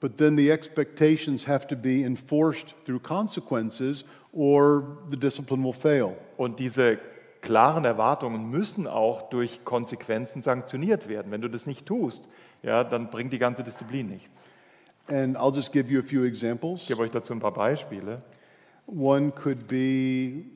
But 0.00 0.18
then 0.18 0.36
the 0.36 0.50
expectations 0.50 1.46
have 1.46 1.68
to 1.68 1.76
be 1.76 2.02
enforced 2.02 2.74
through 2.84 3.00
consequences, 3.00 4.04
or 4.32 4.98
the 5.08 5.16
discipline 5.16 5.62
will 5.62 5.72
fail. 5.72 6.16
Und 6.36 6.58
diese 6.58 6.98
klaren 7.40 7.84
Erwartungen 7.84 8.50
müssen 8.50 8.88
auch 8.88 9.28
durch 9.30 9.64
Konsequenzen 9.64 10.42
sanktioniert 10.42 11.08
werden. 11.08 11.30
Wenn 11.30 11.40
du 11.40 11.48
das 11.48 11.66
nicht 11.66 11.86
tust, 11.86 12.28
ja, 12.62 12.82
dann 12.82 13.10
bringt 13.10 13.32
die 13.32 13.38
ganze 13.38 13.62
Disziplin 13.62 14.08
nichts. 14.08 14.44
And 15.12 15.36
I'll 15.36 15.52
just 15.52 15.72
give 15.72 15.90
you 15.90 15.98
a 15.98 16.02
few 16.02 16.24
examples. 16.24 16.82
Ich 16.82 16.88
gebe 16.88 17.02
euch 17.02 17.10
dazu 17.10 17.34
ein 17.34 17.40
paar 17.40 17.52
Beispiele. 17.52 18.22
One 18.86 19.30
could 19.30 19.66
be 19.68 20.46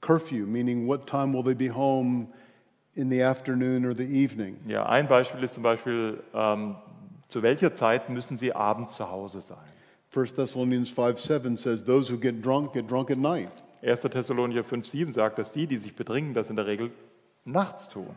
curfew, 0.00 0.46
meaning 0.46 0.86
what 0.86 1.08
time 1.08 1.32
will 1.32 1.42
they 1.42 1.54
be 1.54 1.68
home 1.68 2.28
in 2.94 3.10
the 3.10 3.22
afternoon 3.22 3.84
or 3.84 3.94
the 3.94 4.04
evening? 4.04 4.60
Ja, 4.68 4.86
ein 4.86 5.08
Beispiel 5.08 5.42
ist 5.42 5.54
zum 5.54 5.64
Beispiel, 5.64 6.22
ähm, 6.32 6.76
zu 7.28 7.42
welcher 7.42 7.74
Zeit 7.74 8.08
müssen 8.08 8.36
sie 8.36 8.54
abends 8.54 8.94
zu 8.94 9.10
Hause 9.10 9.40
sein? 9.40 9.58
1 10.14 10.34
Thessalonians 10.34 10.88
5 10.88 11.18
7 11.18 11.56
says, 11.56 11.84
Those 11.84 12.08
who 12.08 12.16
get 12.16 12.44
drunk 12.44 12.74
get 12.74 12.88
drunk 12.88 13.10
at 13.10 13.18
night. 13.18 13.50
1. 13.82 14.02
Thessalonicher 14.02 14.62
5,7 14.62 15.12
sagt, 15.12 15.38
dass 15.38 15.50
die, 15.50 15.66
die 15.66 15.78
sich 15.78 15.96
betrinken, 15.96 16.32
das 16.32 16.48
in 16.48 16.54
der 16.54 16.66
Regel 16.66 16.92
nachts 17.44 17.88
tun. 17.88 18.10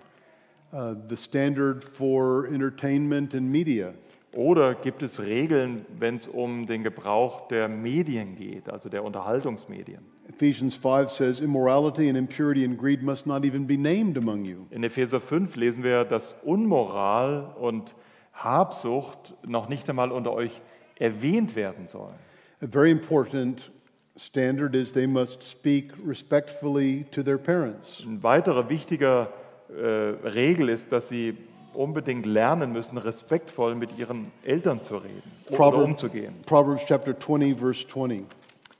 Uh, 0.71 0.93
the 1.09 1.17
standard 1.17 1.83
for 1.83 2.45
entertainment 2.45 3.33
and 3.33 3.51
media. 3.51 3.93
Oder 4.33 4.75
gibt 4.75 5.01
es 5.01 5.19
Regeln, 5.19 5.85
wenn 5.97 6.15
es 6.15 6.27
um 6.27 6.67
den 6.67 6.83
Gebrauch 6.83 7.47
der 7.47 7.67
Medien 7.67 8.35
geht, 8.35 8.69
also 8.69 8.87
der 8.87 9.03
Unterhaltungsmedien? 9.03 10.01
Ephesians 10.27 10.75
5 10.75 11.09
says, 11.09 11.41
Immorality 11.41 12.07
and 12.07 12.17
impurity 12.17 12.63
and 12.63 12.77
greed 12.77 13.01
must 13.01 13.25
not 13.25 13.43
even 13.43 13.65
be 13.65 13.75
named 13.75 14.17
among 14.17 14.45
you. 14.45 14.67
In 14.69 14.83
Epheser 14.83 15.19
5 15.19 15.55
lesen 15.55 15.83
wir, 15.83 16.05
dass 16.05 16.33
Unmoral 16.43 17.55
und 17.59 17.95
Habsucht 18.33 19.33
noch 19.45 19.67
nicht 19.67 19.89
einmal 19.89 20.11
unter 20.11 20.33
euch 20.33 20.61
erwähnt 20.99 21.55
werden 21.55 21.87
sollen. 21.87 22.15
A 22.61 22.67
very 22.67 22.91
important 22.91 23.71
standard 24.15 24.75
is 24.75 24.91
they 24.91 25.07
must 25.07 25.43
speak 25.43 25.93
respectfully 26.05 27.05
to 27.11 27.23
their 27.23 27.37
parents. 27.37 28.03
Ein 28.05 28.21
weiterer 28.21 28.69
wichtiger 28.69 29.33
äh, 29.69 30.27
Regel 30.27 30.69
ist, 30.69 30.91
dass 30.91 31.09
sie 31.09 31.37
unbedingt 31.79 32.25
lernen 32.25 32.73
müssen, 32.73 32.97
respektvoll 32.97 33.73
mit 33.73 33.97
ihren 33.97 34.33
Eltern 34.43 34.81
zu 34.81 34.97
reden 34.97 35.31
oder 35.47 35.57
Proverb- 35.57 35.83
umzugehen. 35.85 36.35
Proverbs 36.45 36.83
chapter 36.85 37.17
20, 37.17 37.57
verse 37.57 37.87
20. 37.87 38.25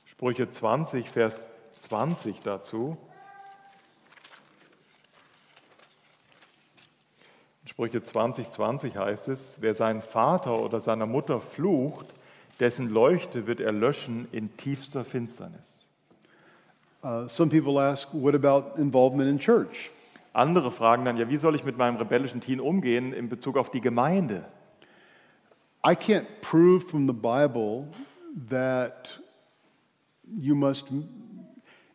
Sprüche 0.04 0.50
20, 0.50 1.08
Vers 1.08 1.44
20 1.78 2.42
dazu. 2.42 2.98
In 7.62 7.68
Sprüche 7.68 8.04
20, 8.04 8.50
20 8.50 8.96
heißt 8.96 9.28
es, 9.28 9.56
wer 9.60 9.74
seinen 9.74 10.02
Vater 10.02 10.60
oder 10.60 10.78
seiner 10.80 11.06
Mutter 11.06 11.40
flucht, 11.40 12.04
dessen 12.58 12.90
Leuchte 12.90 13.46
wird 13.46 13.60
er 13.60 13.72
löschen 13.72 14.28
in 14.30 14.54
tiefster 14.58 15.04
Finsternis. 15.04 15.86
Uh, 17.02 17.26
some 17.26 17.48
people 17.48 17.80
ask, 17.80 18.12
what 18.12 18.34
about 18.34 18.78
involvement 18.78 19.30
in 19.30 19.38
church? 19.38 19.90
Andere 20.32 20.70
fragen 20.70 21.04
dann, 21.04 21.16
ja, 21.16 21.28
wie 21.28 21.36
soll 21.36 21.54
ich 21.54 21.64
mit 21.64 21.76
meinem 21.76 21.96
rebellischen 21.96 22.40
Teen 22.40 22.60
umgehen 22.60 23.12
in 23.12 23.28
Bezug 23.28 23.56
auf 23.56 23.70
die 23.70 23.80
Gemeinde? 23.80 24.44
I 25.84 25.92
can't 25.92 26.26
prove 26.42 26.80
from 26.86 27.06
the 27.06 27.12
Bible 27.12 27.88
that 28.48 29.20
you 30.24 30.54
must 30.54 30.92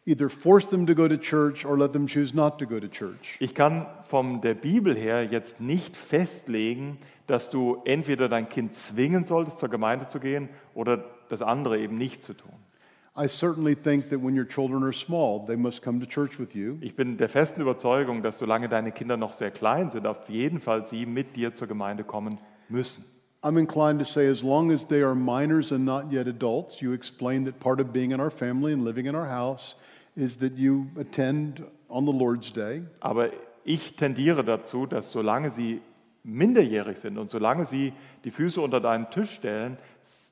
either 0.05 0.29
force 0.29 0.69
them 0.69 0.85
to 0.85 0.93
go 0.93 1.07
to 1.07 1.17
church 1.17 1.65
or 1.65 1.77
let 1.77 1.93
them 1.93 2.07
choose 2.07 2.35
not 2.35 2.59
to 2.59 2.65
go 2.65 2.79
to 2.79 2.87
church. 2.87 3.37
Ich 3.39 3.53
kann 3.53 3.85
von 4.07 4.41
der 4.41 4.53
Bibel 4.53 4.95
her 4.95 5.23
jetzt 5.23 5.61
nicht 5.61 5.95
festlegen, 5.95 6.97
dass 7.27 7.49
du 7.49 7.81
entweder 7.85 8.29
dein 8.29 8.49
Kind 8.49 8.75
zwingen 8.75 9.25
solltest, 9.25 9.59
zur 9.59 9.69
Gemeinde 9.69 10.07
zu 10.07 10.19
gehen 10.19 10.49
oder 10.73 11.05
das 11.29 11.41
andere 11.41 11.79
eben 11.79 11.97
nicht 11.97 12.21
zu 12.21 12.33
tun. 12.33 12.53
Ich 13.17 13.39
bin 16.95 17.17
der 17.17 17.29
festen 17.29 17.61
Überzeugung, 17.61 18.21
dass 18.23 18.37
solange 18.37 18.67
deine 18.67 18.91
Kinder 18.91 19.15
noch 19.15 19.31
sehr 19.31 19.51
klein 19.51 19.89
sind, 19.89 20.05
auf 20.05 20.27
jeden 20.27 20.59
Fall 20.59 20.85
sie 20.85 21.05
mit 21.05 21.37
dir 21.37 21.53
zur 21.53 21.67
Gemeinde 21.69 22.03
kommen 22.03 22.39
müssen. 22.67 23.05
I'm 23.41 23.57
inclined 23.57 23.99
to 23.99 24.05
say, 24.05 24.27
as 24.27 24.41
long 24.41 24.71
as 24.71 24.85
they 24.87 25.01
are 25.03 25.15
minors 25.15 25.71
and 25.71 25.85
not 25.85 26.11
yet 26.11 26.27
adults, 26.27 26.81
you 26.81 26.93
explain 26.93 27.45
that 27.45 27.59
part 27.59 27.79
of 27.79 27.93
being 27.93 28.11
in 28.11 28.19
our 28.19 28.31
family 28.31 28.73
and 28.73 28.83
living 28.83 29.05
in 29.05 29.15
our 29.15 29.29
house 29.29 29.77
is 30.15 30.37
that 30.39 30.57
you 30.57 30.87
attend 30.99 31.63
on 31.87 32.05
the 32.05 32.11
Lord's 32.11 32.51
Day. 32.51 32.81
Aber 32.99 33.29
ich 33.63 33.95
tendiere 33.95 34.43
dazu, 34.43 34.87
dass 34.87 35.11
solange 35.11 35.51
sie 35.51 35.81
minderjährig 36.23 36.97
sind 36.97 37.17
und 37.17 37.29
solange 37.29 37.65
sie 37.65 37.93
die 38.23 38.31
Füße 38.31 38.59
unter 38.59 38.81
deinen 38.81 39.09
Tisch 39.11 39.29
stellen, 39.29 39.77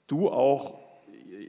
du 0.07 0.29
auch 0.29 0.82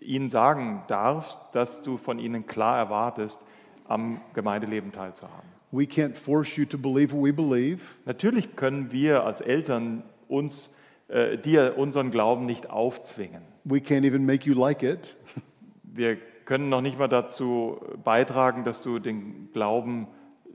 ihnen 0.01 0.31
sagen 0.31 0.83
darfst, 0.89 1.39
dass 1.53 1.83
du 1.83 1.97
von 1.97 2.19
ihnen 2.19 2.47
klar 2.47 2.79
erwartest, 2.79 3.45
am 3.87 4.21
Gemeindeleben 4.35 4.93
teilzuhaben. 4.93 5.49
We 5.73 5.85
can't 5.85 6.15
force 6.15 6.57
you 6.57 6.65
to 6.67 6.79
believe 6.79 7.13
what 7.13 7.25
we 7.25 7.33
believe. 7.33 7.81
Natürlich 8.07 8.57
können 8.57 8.93
wir 8.93 9.25
als 9.25 9.41
Eltern 9.41 10.05
uns, 10.29 10.73
äh, 11.09 11.37
dir 11.37 11.75
unseren 11.77 12.11
Glauben 12.11 12.47
nicht 12.47 12.71
aufzwingen. 12.71 13.43
We 13.65 13.79
can't 13.79 14.07
even 14.07 14.25
make 14.25 14.47
you 14.49 14.55
like 14.55 14.83
it. 14.83 15.17
Wir 15.83 16.17
können 16.45 16.69
noch 16.69 16.81
nicht 16.81 16.99
mal 16.99 17.09
dazu 17.09 17.81
beitragen, 18.03 18.65
dass 18.65 18.83
du 18.83 18.99
den 18.99 19.49
Glauben 19.53 20.09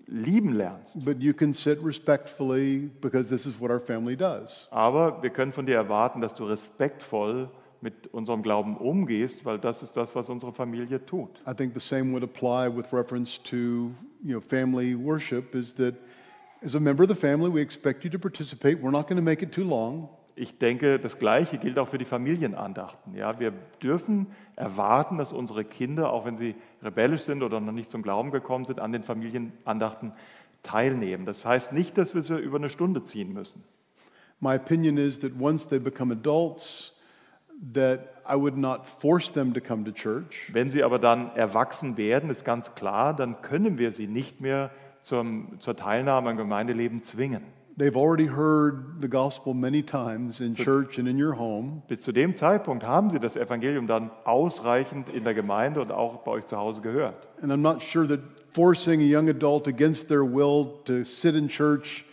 lieben 0.06 0.54
lernst. 0.54 1.06
But 1.06 1.20
you 1.20 1.34
can 1.34 1.54
sit 1.54 1.84
respectfully 1.84 2.90
because 3.02 3.30
this 3.30 3.46
is 3.46 3.60
what 3.60 3.72
our 3.72 3.80
family 3.80 4.16
does. 4.16 4.68
Aber 4.72 5.22
wir 5.22 5.30
können 5.30 5.54
von 5.54 5.66
dir 5.66 5.76
erwarten, 5.76 6.22
dass 6.22 6.36
du 6.36 6.46
respektvoll 6.46 7.50
mit 7.82 8.08
unserem 8.08 8.42
Glauben 8.42 8.78
umgehst, 8.78 9.46
weil 9.46 9.58
das 9.58 9.84
ist 9.84 9.96
das, 9.96 10.16
was 10.16 10.30
unsere 10.30 10.54
Familie 10.54 11.06
tut. 11.06 11.42
I 11.48 11.54
think 11.54 11.74
the 11.74 11.80
same 11.80 12.12
would 12.12 12.24
apply 12.24 12.70
with 12.76 12.92
reference 12.92 13.42
to 13.44 13.56
you 14.24 14.34
know 14.34 14.42
family 14.42 14.96
worship 14.98 15.56
is 15.56 15.74
that 15.76 15.96
as 16.64 16.76
a 16.76 16.80
member 16.80 17.04
of 17.04 17.10
the 17.10 17.16
family 17.16 17.54
we 17.54 17.62
expect 17.62 18.04
you 18.04 18.10
to 18.10 18.20
participate. 18.20 18.82
We're 18.82 18.92
not 18.92 19.08
going 19.08 19.18
to 19.18 19.24
make 19.24 19.44
it 19.44 19.52
too 19.52 19.64
long. 19.64 20.10
Ich 20.36 20.58
denke, 20.58 21.00
das 21.00 21.20
Gleiche 21.20 21.58
gilt 21.58 21.78
auch 21.78 21.90
für 21.90 21.98
die 21.98 22.06
Familienandachten. 22.06 23.14
Ja, 23.14 23.42
wir 23.42 23.52
dürfen 23.84 24.28
erwarten, 24.56 25.18
dass 25.18 25.34
unsere 25.34 25.66
Kinder, 25.66 26.14
auch 26.14 26.26
wenn 26.26 26.38
sie 26.38 26.56
rebellisch 26.82 27.24
sind 27.24 27.44
oder 27.44 27.60
noch 27.60 27.74
nicht 27.74 27.92
zum 27.92 28.04
Glauben 28.04 28.32
gekommen 28.32 28.64
sind, 28.64 28.80
an 28.80 28.94
den 28.94 29.04
Familienandachten 29.04 30.14
teilnehmen. 30.64 31.26
Das 31.26 31.46
heißt 31.46 31.74
nicht, 31.74 31.98
dass 31.98 32.16
wir 32.16 32.22
sie 32.22 32.38
über 32.38 32.58
eine 32.58 32.70
Stunde 32.70 33.04
ziehen 33.04 33.34
müssen. 33.34 33.66
My 34.40 34.56
opinion 34.56 34.96
is 34.98 35.20
that 35.20 35.34
once 35.38 35.68
they 35.68 35.80
become 35.80 36.14
adults 36.14 36.98
Wenn 40.54 40.72
sie 40.72 40.84
aber 40.84 41.00
dann 41.00 41.36
erwachsen 41.36 41.98
werden, 41.98 42.30
ist 42.30 42.46
ganz 42.46 42.74
klar, 42.76 43.14
dann 43.14 43.42
können 43.42 43.78
wir 43.78 43.92
sie 43.92 44.08
nicht 44.08 44.40
mehr 44.40 44.72
zum, 45.02 45.60
zur 45.60 45.76
Teilnahme 45.76 46.30
am 46.30 46.38
Gemeindeleben 46.38 47.04
zwingen. 47.04 47.44
They've 47.78 47.96
already 47.96 48.28
heard 48.28 49.02
the 49.02 49.08
gospel 49.08 49.54
many 49.54 49.82
times 49.82 50.42
in 50.42 50.54
church 50.54 51.00
and 51.00 51.08
in 51.08 51.18
your 51.18 51.38
home. 51.38 51.82
Bis 51.88 52.02
zu 52.02 52.12
dem 52.12 52.36
Zeitpunkt 52.36 52.84
haben 52.84 53.10
sie 53.10 53.22
das 53.22 53.38
Evangelium 53.38 53.88
dann 53.88 54.12
ausreichend 54.26 55.08
in 55.08 55.24
der 55.24 55.34
Gemeinde 55.34 55.82
und 55.82 55.90
auch 55.90 56.18
bei 56.24 56.32
euch 56.32 56.46
zu 56.46 56.58
Hause 56.58 56.82
gehört. 56.82 57.30
And 57.42 57.54
I'm 57.54 57.62
not 57.62 57.82
sure 57.82 58.06
that 58.10 58.20
forcing 58.52 59.00
a 59.00 59.06
young 59.06 59.30
adult 59.30 59.66
against 59.70 60.10
their 60.10 60.26
will 60.26 60.74
to 60.84 61.06
sit 61.06 61.36
in 61.36 61.48
church 61.48 62.04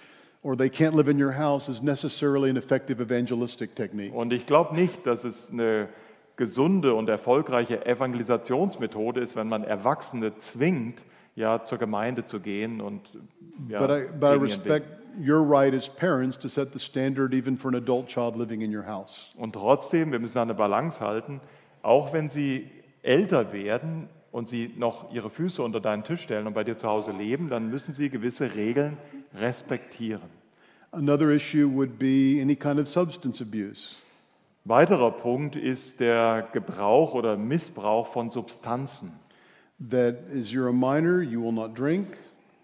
or 0.47 0.57
they 0.57 0.71
can't 0.71 0.95
live 0.95 1.09
in 1.09 1.19
your 1.21 1.33
house 1.33 1.69
is 1.69 1.83
necessarily 1.83 2.49
an 2.49 2.57
effective 2.57 3.01
evangelistic 3.01 3.75
technique. 3.75 4.15
Und 4.15 4.33
ich 4.33 4.47
glaube 4.47 4.77
nicht, 4.77 5.05
dass 5.05 5.25
es 5.25 5.51
eine 5.51 5.89
gesunde 6.37 6.95
und 6.95 7.09
erfolgreiche 7.09 7.85
Evangelisationsmethode 7.85 9.21
ist, 9.21 9.35
wenn 9.35 9.49
man 9.49 9.65
Erwachsene 9.65 10.37
zwingt, 10.37 11.03
ja, 11.35 11.65
zur 11.65 11.79
Gemeinde 11.79 12.25
zu 12.25 12.39
gehen 12.39 12.81
und 12.81 13.03
ja, 13.69 13.81
but 13.81 13.91
I, 13.91 14.07
but 14.19 14.37
I 14.37 14.41
respect 14.41 14.87
your 15.19 15.41
right 15.41 15.75
as 15.75 15.89
parents 15.89 16.39
to 16.39 16.47
set 16.47 16.73
the 16.73 16.79
standard 16.79 17.35
even 17.35 17.57
for 17.57 17.69
an 17.69 17.75
adult 17.75 18.07
child 18.07 18.37
living 18.37 18.61
in 18.61 18.75
your 18.75 18.87
house. 18.87 19.33
Und 19.37 19.55
trotzdem, 19.55 20.13
wir 20.13 20.21
müssen 20.21 20.35
da 20.35 20.43
eine 20.43 20.55
Balance 20.55 21.01
halten, 21.01 21.41
auch 21.83 22.13
wenn 22.13 22.29
sie 22.29 22.71
älter 23.03 23.53
werden 23.53 24.09
und 24.31 24.49
sie 24.49 24.73
noch 24.77 25.13
ihre 25.13 25.29
Füße 25.29 25.61
unter 25.61 25.81
deinen 25.81 26.05
Tisch 26.05 26.21
stellen 26.21 26.47
und 26.47 26.55
bei 26.55 26.63
dir 26.63 26.77
zu 26.77 26.87
Hause 26.87 27.11
leben, 27.11 27.49
dann 27.49 27.69
müssen 27.69 27.93
sie 27.93 28.11
gewisse 28.11 28.55
Regeln 28.55 28.97
respektieren. 29.35 30.36
Another 30.97 31.31
issue 31.31 31.69
would 31.69 31.99
be 31.99 32.41
any 32.41 32.57
kind 32.57 32.79
of 32.79 32.89
substance 32.89 33.43
abuse. 33.43 33.97
Weiterer 34.65 35.11
Punkt 35.11 35.55
ist 35.55 36.01
der 36.01 36.49
Gebrauch 36.55 37.13
oder 37.13 37.37
Missbrauch 37.37 38.07
von 38.07 38.31
Substanzen. 38.31 39.13
That 39.79 40.17
as 40.35 40.51
you're 40.53 40.71
a 40.71 40.73
minor, 40.73 41.21
you 41.21 41.43
will 41.43 41.53
not 41.53 41.79
drink. 41.79 42.17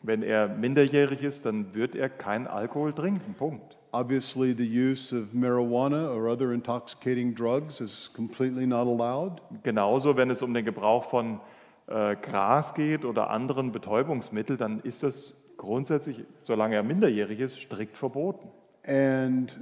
Wenn 0.03 0.22
er 0.22 0.49
minderjährig 0.49 1.22
ist, 1.22 1.45
dann 1.45 1.74
wird 1.74 1.95
er 1.95 2.09
keinen 2.09 2.47
Alkohol 2.47 2.95
trinken. 2.95 3.35
Punkt. 3.35 3.76
Obviously, 3.93 4.55
the 4.57 4.64
use 4.64 5.12
of 5.12 5.35
marijuana 5.35 6.09
or 6.09 6.26
other 6.26 6.55
intoxicating 6.55 7.35
drugs 7.35 7.83
is 7.83 8.11
completely 8.16 8.66
not 8.66 8.87
allowed. 8.87 9.43
Genauso, 9.62 10.16
wenn 10.16 10.30
es 10.30 10.41
um 10.41 10.55
den 10.55 10.64
Gebrauch 10.64 11.05
von 11.05 11.39
äh, 11.87 12.16
Gras 12.16 12.72
geht 12.72 13.05
oder 13.05 13.28
anderen 13.28 13.72
Betäubungsmitteln, 13.72 14.59
dann 14.59 14.80
ist 14.80 15.03
das 15.03 15.35
grundsätzlich, 15.62 16.24
solange 16.42 16.74
er 16.74 16.82
minderjährig 16.82 17.40
ist, 17.40 17.56
strikt 17.56 17.96
verboten. 17.96 18.48
And 18.84 19.54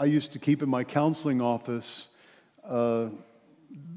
I 0.00 0.06
used 0.06 0.32
to 0.32 0.38
keep 0.38 0.62
in 0.62 0.70
my 0.70 0.84
counseling 0.84 1.40
office 1.40 2.08
uh, 2.64 3.08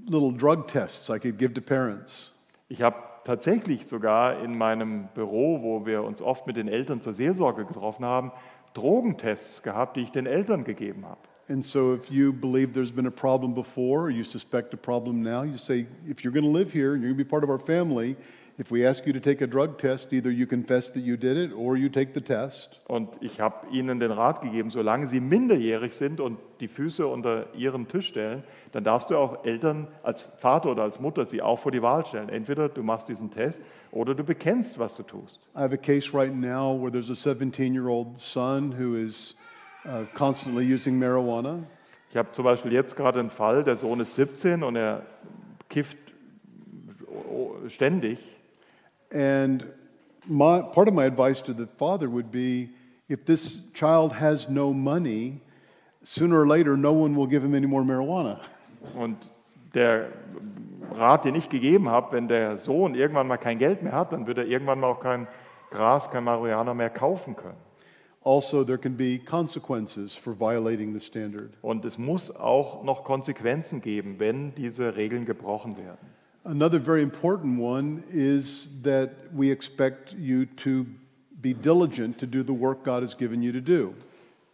little 0.07 0.32
drug 0.32 0.67
tests 0.67 1.09
I 1.09 1.19
could 1.19 1.38
give 1.38 1.53
to 1.53 1.61
parents. 1.61 2.34
Ich 2.67 2.82
habe 2.82 2.97
tatsächlich 3.25 3.86
sogar 3.86 4.43
in 4.43 4.57
meinem 4.57 5.07
Büro, 5.13 5.61
wo 5.61 5.86
wir 5.86 6.03
uns 6.03 6.21
oft 6.21 6.47
mit 6.47 6.57
den 6.57 6.67
Eltern 6.67 6.99
zur 6.99 7.13
Seelsorge 7.13 7.65
getroffen 7.65 8.05
haben, 8.05 8.32
Drogentests 8.73 9.61
gehabt, 9.61 9.97
die 9.97 10.01
ich 10.01 10.11
den 10.11 10.25
Eltern 10.25 10.63
gegeben 10.63 11.05
habe. 11.05 11.21
And 11.47 11.63
so, 11.63 11.93
if 11.93 12.11
you 12.11 12.32
believe 12.32 12.73
there's 12.73 12.91
been 12.91 13.07
a 13.07 13.11
problem 13.11 13.53
before, 13.53 14.05
or 14.05 14.09
you 14.09 14.23
suspect 14.23 14.73
a 14.73 14.77
problem 14.77 15.21
now, 15.21 15.43
you 15.43 15.57
say, 15.57 15.88
if 16.07 16.23
you're 16.23 16.34
going 16.34 16.45
to 16.45 16.51
live 16.51 16.71
here 16.71 16.93
and 16.93 17.01
you're 17.01 17.11
going 17.11 17.17
to 17.17 17.23
be 17.23 17.30
part 17.30 17.43
of 17.43 17.49
our 17.49 17.59
family, 17.59 18.15
if 18.60 18.72
we 18.72 18.86
ask 18.86 19.05
you 19.07 19.14
to 19.14 19.22
take 19.22 19.41
a 19.41 19.47
drug 19.47 19.78
test, 19.78 20.12
either 20.12 20.30
you 20.30 20.45
confess 20.45 20.89
that 20.91 20.99
you 20.99 21.16
did 21.16 21.38
it 21.38 21.53
or 21.53 21.78
you 21.78 21.88
take 21.88 22.14
the 22.14 22.20
test. 22.20 22.80
Und 22.88 23.10
ich 23.22 23.39
habe 23.39 23.66
ihnen 23.72 24.01
den 24.01 24.12
Rat 24.12 24.41
gegeben, 24.41 24.70
solange 24.70 25.07
sie 25.07 25.22
minderjährig 25.22 25.93
sind 25.93 26.20
und 26.20 26.38
die 26.60 26.68
Füße 26.68 27.07
unter 27.07 27.53
ihren 27.55 27.88
Tisch 27.88 28.07
stellen, 28.07 28.43
dann 28.74 28.84
darfst 28.84 29.12
du 29.12 29.18
auch 29.18 29.45
Eltern 29.45 29.88
als 30.03 30.24
Vater 30.24 30.72
oder 30.72 30.84
als 30.84 30.99
Mutter 30.99 31.26
sie 31.26 31.41
auch 31.41 31.60
vor 31.60 31.72
die 31.72 31.82
Wahl 31.82 32.05
stellen. 32.05 32.28
Entweder 32.28 32.68
du 32.68 32.84
machst 32.84 33.07
diesen 33.07 33.32
Test 33.32 33.64
oder 33.91 34.14
du 34.14 34.26
bekennst, 34.26 34.78
was 34.78 34.97
du 34.97 35.03
tust. 35.03 35.47
I 35.55 35.60
have 35.60 35.74
a 35.74 35.78
case 35.78 36.14
right 36.14 36.36
now 36.36 36.78
where 36.78 36.91
there's 36.91 37.10
a 37.10 37.16
17 37.16 37.74
year 37.74 37.88
old 37.88 38.20
son 38.20 38.74
who 38.78 38.95
is 38.95 39.38
uh, 39.86 40.03
constantly 40.16 40.66
using 40.72 40.99
marijuana. 40.99 41.64
Ich 42.10 42.18
habe 42.18 42.32
zum 42.34 42.43
Beispiel 42.43 42.74
jetzt 42.74 42.97
gerade 42.97 43.20
einen 43.20 43.30
Fall, 43.30 43.64
der 43.64 43.78
Sohn 43.78 44.01
ist 44.01 44.16
17 44.16 44.64
und 44.64 44.76
er 44.76 45.03
kifft 45.70 45.97
ständig. 47.68 48.38
And 49.12 49.66
my, 50.28 50.62
part 50.62 50.88
of 50.88 50.93
my 50.93 51.05
advice 51.05 51.41
to 51.43 51.53
the 51.53 51.68
father 51.78 52.10
would 52.10 52.32
be 52.32 52.70
if 53.07 53.26
this 53.26 53.62
child 53.74 54.14
has 54.14 54.49
no 54.49 54.72
money, 54.74 55.41
sooner 56.03 56.39
or 56.39 56.47
later, 56.47 56.78
no 56.78 56.93
one 56.93 57.16
will 57.16 57.28
give 57.28 57.43
him 57.43 57.55
any 57.55 57.68
more 57.68 57.84
marijuana. 57.84 58.39
Und 58.95 59.18
der 59.74 60.10
Rat, 60.91 61.26
den 61.26 61.36
ich 61.36 61.49
gegeben 61.49 61.89
habe, 61.89 62.14
wenn 62.14 62.28
der 62.28 62.57
Sohn 62.57 62.95
irgendwann 62.95 63.28
mal 63.28 63.38
kein 63.38 63.60
Geld 63.60 63.84
mehr 63.84 63.93
hat, 63.93 64.14
dann 64.14 64.28
wird 64.28 64.38
er 64.38 64.45
irgendwann 64.45 64.80
mal 64.80 64.88
auch 64.88 64.99
kein 64.99 65.28
Gras, 65.72 66.10
kein 66.10 66.24
Marihuana 66.24 66.74
mehr 66.74 66.89
kaufen 66.89 67.36
können. 67.36 67.57
Also, 68.24 68.66
there 68.66 68.78
can 68.78 68.97
be 68.97 69.18
consequences 69.18 70.14
for 70.14 70.38
violating 70.38 70.93
the 70.93 70.99
standard. 70.99 71.51
Und 71.62 71.86
es 71.86 71.97
muss 71.97 72.36
auch 72.36 72.84
noch 72.84 73.03
Konsequenzen 73.03 73.82
geben, 73.82 74.16
wenn 74.20 74.53
diese 74.55 74.95
Regeln 74.97 75.26
gebrochen 75.26 75.78
werden. 75.78 76.18
Another 76.45 76.79
very 76.79 77.03
important 77.03 77.59
one 77.59 78.03
is 78.09 78.69
that 78.81 79.11
we 79.33 79.51
expect 79.51 80.13
you 80.13 80.45
to 80.45 80.85
be 81.41 81.53
diligent 81.53 82.17
to 82.19 82.25
do 82.25 82.43
the 82.43 82.53
work 82.53 82.83
God 82.83 83.01
has 83.03 83.13
given 83.13 83.41
you 83.41 83.51
to 83.51 83.61
do. 83.61 83.93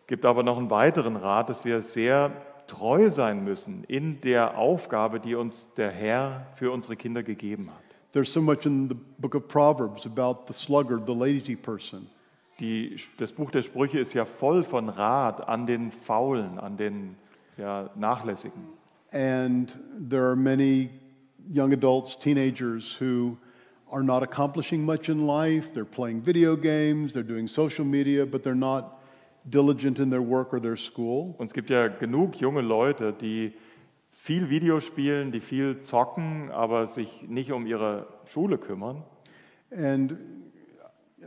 gibt 0.07 0.25
aber 0.25 0.43
noch 0.43 0.57
einen 0.57 0.69
weiteren 0.69 1.15
Rat, 1.15 1.49
dass 1.49 1.65
wir 1.65 1.81
sehr 1.81 2.31
treu 2.67 3.09
sein 3.09 3.43
müssen 3.43 3.83
in 3.88 4.21
der 4.21 4.57
Aufgabe, 4.57 5.19
die 5.19 5.36
uns 5.36 5.73
der 5.75 5.91
Herr 5.91 6.47
für 6.55 6.71
unsere 6.71 6.95
Kinder 6.95 7.23
gegeben 7.23 7.69
hat. 7.69 7.83
There's 8.11 8.31
so 8.31 8.41
much 8.41 8.65
in 8.65 8.88
the 8.88 8.95
book 9.17 9.36
of 9.36 9.47
Proverbs 9.47 10.05
about 10.05 10.45
the 10.47 10.53
sluggard, 10.53 11.05
the 11.05 11.13
lazy 11.13 11.55
person. 11.55 12.07
Die, 12.59 12.95
das 13.17 13.33
Buch 13.33 13.51
der 13.51 13.61
Sprüche 13.61 13.99
ist 13.99 14.13
ja 14.13 14.23
voll 14.23 14.63
von 14.63 14.88
Rat 14.88 15.45
an 15.47 15.67
den 15.67 15.91
Faulen, 15.91 16.57
an 16.57 16.77
den 16.77 17.17
ja, 17.57 17.89
Nachlässigen. 17.95 18.69
And 19.11 19.77
there 20.09 20.23
are 20.23 20.36
many 20.36 20.89
young 21.52 21.74
adults, 21.74 22.16
teenagers 22.16 22.93
who 22.93 23.38
are 23.91 24.04
not 24.04 24.24
accomplishing 24.24 24.84
much 24.86 25.10
in 25.10 25.28
life. 25.28 25.74
They're 25.74 25.86
playing 25.86 26.22
video 26.22 26.56
games, 26.56 27.14
they're 27.14 27.24
doing 27.24 27.48
social 27.48 27.86
media, 27.86 28.26
but 28.26 28.43
they're 28.43 28.56
not 28.56 29.02
diligent 29.50 30.00
in 30.00 30.10
their 30.10 30.22
work 30.22 30.54
or 30.54 30.60
their 30.60 30.76
school. 30.76 31.36
Und 31.38 31.48
es 31.48 31.54
gibt 31.54 31.70
ja 31.70 31.88
genug 31.88 32.41
junge 32.41 32.62
Leute, 32.62 33.14
die 33.14 33.54
viel 34.12 34.50
Video 34.50 34.80
spielen, 34.80 35.32
die 35.32 35.39
viel 35.39 35.82
zocken, 35.82 36.50
aber 36.52 36.88
sich 36.88 37.28
nicht 37.28 37.52
um 37.52 37.68
ihre 37.68 38.08
Schule 38.26 38.58
kümmern. 38.58 39.04
And 39.72 40.18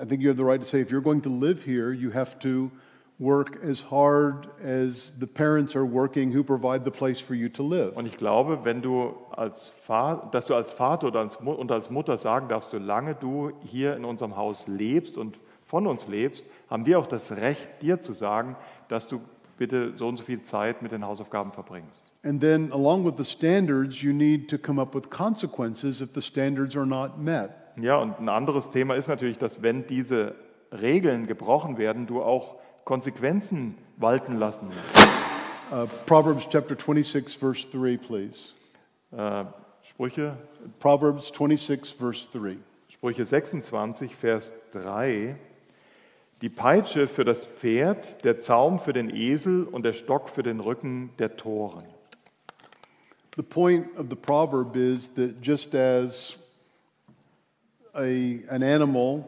I 0.00 0.04
think 0.04 0.20
you 0.20 0.28
have 0.28 0.36
the 0.36 0.44
right 0.44 0.60
to 0.60 0.66
say 0.66 0.80
if 0.80 0.90
you're 0.90 1.02
going 1.02 1.22
to 1.22 1.30
live 1.30 1.62
here, 1.64 1.92
you 1.92 2.10
have 2.10 2.38
to 2.40 2.70
work 3.18 3.58
as 3.64 3.84
hard 3.90 4.48
as 4.62 5.12
the 5.18 5.26
parents 5.26 5.74
are 5.74 5.84
working 5.84 6.32
who 6.32 6.44
provide 6.44 6.84
the 6.84 6.90
place 6.90 7.20
for 7.20 7.34
you 7.34 7.48
to 7.48 7.62
live. 7.62 7.96
Und 7.96 8.06
ich 8.06 8.16
glaube, 8.16 8.64
wenn 8.64 8.80
du 8.80 9.14
als 9.32 9.70
Vater, 9.70 10.28
dass 10.30 10.46
du 10.46 10.54
als 10.54 10.70
Vater 10.70 11.08
oder 11.08 11.20
als, 11.20 11.36
und 11.36 11.72
als 11.72 11.90
Mutter 11.90 12.16
sagen 12.16 12.48
darfst, 12.48 12.70
solange 12.70 13.14
du 13.14 13.52
hier 13.64 13.96
in 13.96 14.04
unserem 14.04 14.36
Haus 14.36 14.66
lebst 14.68 15.18
und 15.18 15.38
von 15.66 15.86
uns 15.86 16.06
lebst, 16.06 16.48
haben 16.70 16.86
wir 16.86 16.98
auch 16.98 17.06
das 17.06 17.32
Recht, 17.32 17.82
dir 17.82 18.00
zu 18.00 18.12
sagen, 18.12 18.56
dass 18.88 19.08
du 19.08 19.20
bitte 19.58 19.92
so 19.96 20.06
und 20.06 20.16
so 20.16 20.24
viel 20.24 20.42
Zeit 20.42 20.80
mit 20.82 20.92
den 20.92 21.04
Hausaufgaben 21.04 21.50
verbringst. 21.50 22.04
And 22.22 22.40
then, 22.40 22.72
along 22.72 23.04
with 23.04 23.14
the 23.18 23.24
standards, 23.24 24.00
you 24.00 24.12
need 24.12 24.48
to 24.48 24.56
come 24.56 24.80
up 24.80 24.94
with 24.94 25.10
consequences 25.10 26.00
if 26.00 26.10
the 26.14 26.22
standards 26.22 26.76
are 26.76 26.86
not 26.86 27.18
met. 27.18 27.50
Ja, 27.76 27.96
und 27.96 28.18
ein 28.20 28.28
anderes 28.28 28.70
Thema 28.70 28.94
ist 28.94 29.08
natürlich, 29.08 29.38
dass 29.38 29.62
wenn 29.62 29.86
diese 29.86 30.36
Regeln 30.72 31.26
gebrochen 31.26 31.78
werden, 31.78 32.06
du 32.06 32.22
auch 32.22 32.56
Konsequenzen 32.88 33.74
walten 33.98 34.38
lassen. 34.38 34.68
Uh, 35.70 35.84
Proverbs 36.06 36.48
chapter 36.48 36.74
26, 36.74 37.36
verse 37.36 37.68
3, 37.70 37.98
please. 37.98 38.54
Äh, 39.12 39.44
Sprüche, 39.82 40.38
Proverbs 40.80 41.30
26, 41.30 41.94
verse 41.94 42.30
3. 42.32 42.56
Sprüche 42.88 43.26
26, 43.26 44.16
Vers 44.16 44.52
3. 44.72 45.36
Die 46.40 46.48
Peitsche 46.48 47.08
für 47.08 47.26
das 47.26 47.44
Pferd, 47.44 48.24
der 48.24 48.40
Zaum 48.40 48.78
für 48.78 48.94
den 48.94 49.14
Esel 49.14 49.64
und 49.64 49.82
der 49.82 49.92
Stock 49.92 50.30
für 50.30 50.42
den 50.42 50.58
Rücken 50.58 51.10
der 51.18 51.36
Toren. 51.36 51.84
The 53.36 53.42
point 53.42 53.86
of 53.98 54.06
the 54.08 54.16
proverb 54.16 54.74
is 54.76 55.12
that 55.12 55.42
just 55.42 55.74
as 55.74 56.38
a, 57.94 58.40
an 58.48 58.62
animal 58.62 59.26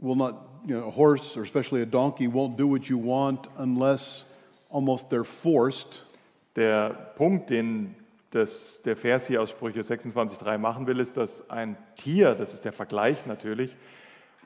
will 0.00 0.16
not, 0.16 0.45
you 0.66 0.78
know, 0.78 0.88
a 0.88 0.90
horse 0.90 1.36
or 1.36 1.42
especially 1.42 1.82
a 1.82 1.86
donkey 1.86 2.26
won't 2.26 2.56
do 2.56 2.66
what 2.66 2.88
you 2.88 2.98
want 2.98 3.46
unless 3.56 4.24
almost 4.68 5.08
they're 5.10 5.24
forced, 5.24 6.02
Der 6.56 6.90
Punkt, 7.16 7.50
den 7.50 7.94
das, 8.30 8.80
der 8.84 8.96
Vers 8.96 9.26
hier 9.26 9.42
aus 9.42 9.50
Sprüche 9.50 9.82
26,3 9.82 10.58
machen 10.58 10.86
will, 10.86 11.00
ist, 11.00 11.16
dass 11.16 11.48
ein 11.50 11.76
Tier, 11.96 12.34
das 12.34 12.54
ist 12.54 12.64
der 12.64 12.72
Vergleich 12.72 13.26
natürlich, 13.26 13.76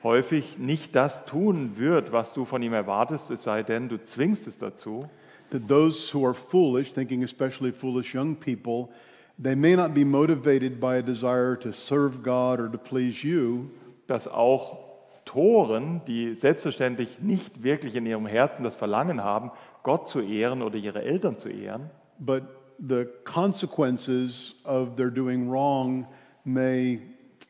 häufig 0.03 0.57
nicht 0.57 0.95
das 0.95 1.25
tun 1.25 1.77
wird, 1.77 2.11
was 2.11 2.33
du 2.33 2.45
von 2.45 2.61
ihm 2.61 2.73
erwartest, 2.73 3.31
es 3.31 3.43
sei 3.43 3.63
denn, 3.63 3.89
du 3.89 3.97
zwingst 4.01 4.47
es 4.47 4.57
dazu. 4.57 5.09
that 5.51 5.67
those 5.67 6.09
who 6.09 6.25
are 6.25 6.33
foolish, 6.33 6.93
thinking 6.93 7.23
especially 7.23 7.71
foolish 7.71 8.13
young 8.13 8.35
people, 8.35 8.89
they 9.37 9.53
may 9.53 9.75
not 9.75 9.93
be 9.93 10.03
motivated 10.03 10.79
by 10.79 10.95
a 10.95 11.01
desire 11.01 11.55
to 11.57 11.71
serve 11.71 12.23
God 12.23 12.59
or 12.59 12.69
to 12.69 12.77
please 12.77 13.23
you, 13.23 13.69
dass 14.07 14.27
auch 14.27 14.90
Toren, 15.25 16.01
die 16.07 16.35
selbstverständlich 16.35 17.19
nicht 17.19 17.63
wirklich 17.63 17.95
in 17.95 18.05
ihrem 18.05 18.25
Herzen 18.25 18.63
das 18.63 18.75
Verlangen 18.75 19.23
haben, 19.23 19.51
Gott 19.83 20.07
zu 20.07 20.21
ehren 20.21 20.61
oder 20.61 20.77
ihre 20.77 21.01
Eltern 21.01 21.37
zu 21.37 21.49
ehren, 21.49 21.89
but 22.19 22.43
the 22.79 23.05
consequences 23.23 24.55
of 24.65 24.95
their 24.95 25.09
doing 25.09 25.49
wrong 25.49 26.07
may 26.43 26.99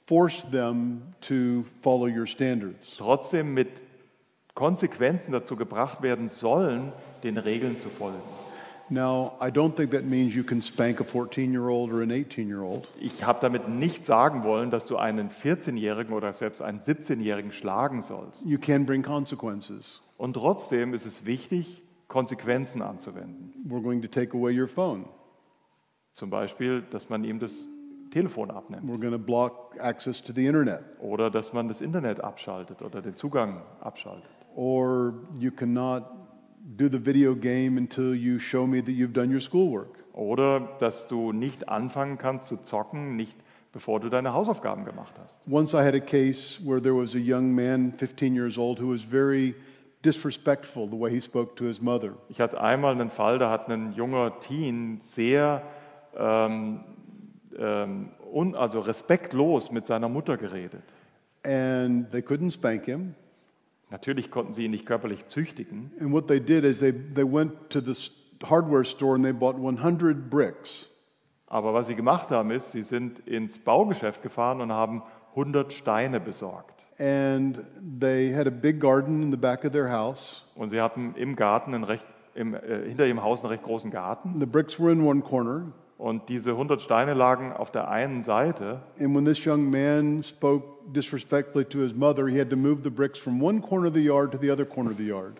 force 0.05 0.45
them 0.51 1.13
to 1.21 1.63
follow 1.81 2.07
your 2.07 2.25
standards. 2.25 2.97
trotzdem 2.97 3.53
mit 3.53 3.69
Konsequenzen 4.53 5.31
dazu 5.31 5.55
gebracht 5.55 6.01
werden 6.01 6.27
sollen, 6.27 6.91
den 7.23 7.37
Regeln 7.37 7.79
zu 7.79 7.89
folgen. 7.89 8.19
Now, 8.91 9.37
I 9.39 9.49
don't 9.51 9.73
think 9.73 9.91
that 9.91 10.03
means 10.03 10.35
you 10.35 10.43
can 10.43 10.61
spank 10.61 10.99
a 10.99 11.05
14 11.05 11.53
year 11.53 11.69
old 11.69 11.93
or 11.93 12.01
an 12.01 12.11
18 12.11 12.49
year 12.49 12.61
old. 12.61 12.89
Ich 12.99 13.23
habe 13.23 13.39
damit 13.39 13.69
nicht 13.69 14.05
sagen 14.05 14.43
wollen, 14.43 14.69
dass 14.69 14.85
du 14.85 14.97
einen 14.97 15.29
14-Jährigen 15.29 16.13
oder 16.13 16.33
selbst 16.33 16.61
einen 16.61 16.81
17-Jährigen 16.81 17.53
schlagen 17.53 18.01
sollst. 18.01 18.45
You 18.45 18.59
can 18.59 18.85
bring 18.85 19.01
consequences. 19.01 20.01
Und 20.17 20.33
trotzdem 20.33 20.93
ist 20.93 21.05
es 21.05 21.25
wichtig, 21.25 21.81
Konsequenzen 22.09 22.81
anzuwenden. 22.81 23.53
We're 23.65 23.81
going 23.81 24.01
to 24.01 24.09
take 24.09 24.37
away 24.37 24.59
your 24.59 24.67
phone. 24.67 25.05
Zum 26.13 26.29
Beispiel, 26.29 26.81
dass 26.81 27.07
man 27.07 27.23
ihm 27.23 27.39
das 27.39 27.69
Telefon 28.11 28.51
abnimmt 28.51 28.83
We're 28.83 28.99
going 28.99 29.13
to 29.13 29.17
block 29.17 29.77
access 29.79 30.21
to 30.21 30.33
the 30.33 30.45
internet. 30.45 30.81
oder 30.99 31.29
dass 31.31 31.53
man 31.53 31.69
das 31.69 31.79
Internet 31.79 32.21
abschaltet 32.21 32.81
oder 32.81 33.01
den 33.01 33.15
Zugang 33.15 33.61
abschaltet. 33.79 34.29
Or 34.53 35.13
you 35.39 35.49
cannot 35.49 36.03
do 36.77 36.89
the 36.89 36.99
video 36.99 37.35
game 37.35 37.77
until 37.77 38.15
you 38.15 38.39
show 38.39 38.65
me 38.67 38.81
that 38.81 38.91
you've 38.91 39.13
done 39.13 39.31
your 39.31 39.41
schoolwork. 39.41 39.99
Oder 40.13 40.59
dass 40.79 41.07
du 41.07 41.31
nicht 41.31 41.69
anfangen 41.69 42.17
kannst 42.17 42.47
zu 42.47 42.57
zocken, 42.57 43.15
nicht 43.15 43.35
bevor 43.71 43.99
du 43.99 44.09
deine 44.09 44.33
Hausaufgaben 44.33 44.85
gemacht 44.85 45.13
hast. 45.23 45.39
Once 45.47 45.73
I 45.73 45.83
had 45.83 45.95
a 45.95 45.99
case 45.99 46.59
where 46.63 46.81
there 46.81 46.95
was 46.95 47.15
a 47.15 47.19
young 47.19 47.53
man, 47.53 47.93
15 47.93 48.35
years 48.35 48.57
old, 48.57 48.79
who 48.79 48.91
was 48.91 49.03
very 49.03 49.55
disrespectful 50.03 50.87
the 50.87 50.99
way 50.99 51.11
he 51.11 51.21
spoke 51.21 51.55
to 51.55 51.65
his 51.65 51.81
mother. 51.81 52.13
Ich 52.29 52.41
hatte 52.41 52.59
einmal 52.59 52.93
einen 52.93 53.09
Fall, 53.09 53.39
da 53.39 53.49
hat 53.49 53.69
ein 53.69 53.93
junger 53.93 54.39
Teen 54.39 54.99
sehr 54.99 55.63
ähm, 56.17 56.83
ähm, 57.57 58.09
un, 58.31 58.55
also 58.55 58.79
respektlos 58.79 59.71
mit 59.71 59.87
seiner 59.87 60.09
Mutter 60.09 60.37
geredet. 60.37 60.83
And 61.43 62.11
they 62.11 62.21
couldn't 62.21 62.51
spank 62.51 62.85
him. 62.85 63.15
Natürlich 63.91 64.31
konnten 64.31 64.53
sie 64.53 64.65
ihn 64.65 64.71
nicht 64.71 64.85
körperlich 64.85 65.27
züchtigen, 65.27 65.91
And 65.99 66.11
what 66.11 66.27
they 66.27 66.39
did 66.39 66.63
is 66.63 66.79
they, 66.79 66.91
they 66.93 67.23
went 67.25 67.69
to 67.69 67.81
the 67.81 67.91
s- 67.91 68.11
hardware 68.43 68.83
store 68.83 69.15
and 69.15 69.23
they 69.23 69.33
bought 69.33 69.55
100 69.57 70.29
bricks. 70.29 70.87
aber 71.47 71.73
was 71.73 71.87
sie 71.87 71.95
gemacht 71.95 72.31
haben, 72.31 72.49
ist, 72.51 72.71
sie 72.71 72.81
sind 72.83 73.19
ins 73.27 73.59
Baugeschäft 73.59 74.21
gefahren 74.23 74.61
und 74.61 74.71
haben 74.71 75.03
100 75.35 75.73
Steine 75.73 76.19
besorgt. 76.21 76.71
And 76.97 77.59
they 77.99 78.33
had 78.33 78.47
a 78.47 78.51
big 78.51 78.79
garden 78.79 79.23
in 79.23 79.31
the 79.31 79.37
back 79.37 79.65
of 79.65 79.71
their 79.73 79.91
house. 79.91 80.45
Und 80.55 80.69
sie 80.69 80.79
hatten 80.79 81.13
im 81.15 81.35
Garten, 81.35 81.73
einen 81.73 81.83
recht, 81.83 82.05
im, 82.35 82.53
äh, 82.53 82.87
hinter 82.87 83.05
ihrem 83.07 83.21
Haus 83.23 83.41
einen 83.41 83.49
recht 83.51 83.63
großen 83.63 83.91
Garten. 83.91 84.39
The 84.39 84.45
bricks 84.45 84.79
were 84.79 84.91
in 84.91 85.01
one 85.01 85.21
corner. 85.21 85.73
Und 85.97 86.29
diese 86.29 86.51
100 86.51 86.81
Steine 86.81 87.13
lagen 87.13 87.51
auf 87.53 87.71
der 87.71 87.89
einen 87.89 88.23
Seite. 88.23 88.81
And 88.99 89.15
when 89.15 89.25
this 89.25 89.45
young 89.45 89.69
man 89.69 90.23
spoke 90.23 90.65
disrespectfully 90.93 91.65
to 91.65 91.79
his 91.79 91.93
mother, 91.93 92.27
he 92.27 92.37
had 92.39 92.49
to 92.49 92.55
move 92.55 92.83
the 92.83 92.89
bricks 92.89 93.19
from 93.19 93.41
one 93.41 93.61
corner 93.61 93.87
of 93.87 93.93
the 93.93 94.01
yard 94.03 94.31
to 94.31 94.37
the 94.37 94.51
other 94.51 94.65
corner 94.65 94.91
of 94.91 94.97
the 94.97 95.07
yard. 95.07 95.33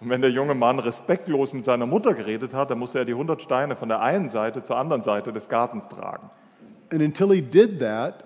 Und 0.00 0.10
wenn 0.10 0.20
der 0.20 0.30
junge 0.30 0.54
Mann 0.54 0.78
respektlos 0.78 1.52
mit 1.52 1.64
seiner 1.64 1.86
Mutter 1.86 2.14
geredet 2.14 2.54
hat, 2.54 2.70
dann 2.70 2.78
musste 2.78 2.98
er 3.00 3.04
die 3.04 3.12
100 3.12 3.42
Steine 3.42 3.74
von 3.74 3.88
der 3.88 4.00
einen 4.00 4.28
Seite 4.30 4.62
zur 4.62 4.76
anderen 4.76 5.02
Seite 5.02 5.32
des 5.32 5.48
Gartens 5.48 5.88
tragen. 5.88 6.30
And 6.92 7.02
until 7.02 7.32
he 7.32 7.42
did 7.42 7.80
that, 7.80 8.24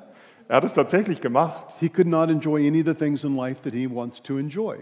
Er 0.49 0.57
hat 0.57 0.65
es 0.65 0.75
tatsächlich 0.75 1.21
gemacht. 1.23 1.75
he 1.81 1.89
could 1.89 2.07
not 2.07 2.29
enjoy 2.29 2.67
any 2.67 2.81
of 2.81 2.87
the 2.87 2.95
things 2.95 3.25
in 3.25 3.35
life 3.37 3.63
that 3.63 3.73
he 3.73 3.87
wants 3.89 4.21
to 4.23 4.37
enjoy. 4.39 4.79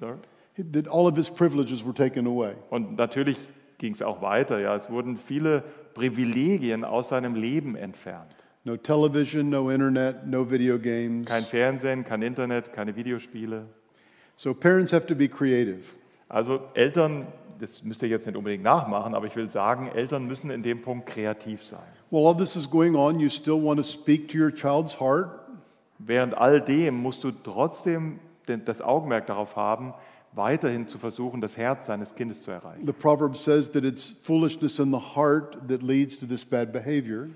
That 0.00 0.88
all 0.88 1.06
of 1.06 1.16
his 1.16 1.28
privileges 1.30 1.84
were 1.84 1.94
taken 1.94 2.26
away. 2.26 2.54
Und 2.70 2.96
natürlich 2.96 3.38
ging 3.78 3.92
es 3.92 4.00
auch 4.02 4.22
weiter. 4.22 4.60
Ja. 4.60 4.74
Es 4.74 4.88
wurden 4.90 5.16
viele 5.18 5.62
Privilegien 5.94 6.84
aus 6.84 7.10
seinem 7.10 7.34
Leben 7.34 7.76
entfernt. 7.76 8.41
No 8.64 8.76
television, 8.76 9.50
no 9.50 9.70
internet, 9.70 10.26
no 10.26 10.44
video 10.44 10.78
games. 10.78 11.26
Kein 11.26 11.44
Fernsehen, 11.44 12.04
kein 12.04 12.22
Internet, 12.22 12.72
keine 12.72 12.94
Videospiele. 12.94 13.66
So 14.36 14.54
parents 14.54 14.92
have 14.92 15.06
to 15.06 15.14
be 15.14 15.28
creative. 15.28 15.82
Also 16.28 16.60
Eltern 16.74 17.26
das 17.62 17.84
müsst 17.84 18.02
ihr 18.02 18.08
jetzt 18.08 18.26
nicht 18.26 18.36
unbedingt 18.36 18.64
nachmachen, 18.64 19.14
aber 19.14 19.26
ich 19.26 19.36
will 19.36 19.48
sagen, 19.48 19.88
Eltern 19.94 20.26
müssen 20.26 20.50
in 20.50 20.64
dem 20.64 20.82
Punkt 20.82 21.06
kreativ 21.06 21.64
sein. 21.64 21.78
While 22.10 22.26
all 22.26 22.36
this 22.36 22.56
is 22.56 22.68
going 22.68 22.96
on, 22.96 23.20
you 23.20 23.30
still 23.30 23.62
want 23.62 23.78
to 23.78 23.84
speak 23.84 24.28
to 24.30 24.38
your 24.38 24.52
child's 24.52 24.98
heart. 24.98 25.40
Während 25.98 26.36
all 26.36 26.60
dem 26.60 27.00
musst 27.00 27.22
du 27.22 27.30
trotzdem 27.30 28.18
das 28.46 28.82
Augenmerk 28.82 29.26
darauf 29.26 29.54
haben, 29.54 29.94
weiterhin 30.32 30.88
zu 30.88 30.98
versuchen, 30.98 31.40
das 31.40 31.56
Herz 31.56 31.86
seines 31.86 32.16
Kindes 32.16 32.42
zu 32.42 32.50
erreichen. 32.50 32.84
The 32.84 32.92
proverb 32.92 33.36
says 33.36 33.70
that 33.70 33.84
it's 33.84 34.10
foolishness 34.10 34.80
in 34.80 34.90
the 34.90 35.14
heart 35.14 35.68
that 35.68 35.82
leads 35.82 36.18
to 36.18 36.26
this 36.26 36.44
bad 36.44 36.72
behavior. 36.72 37.30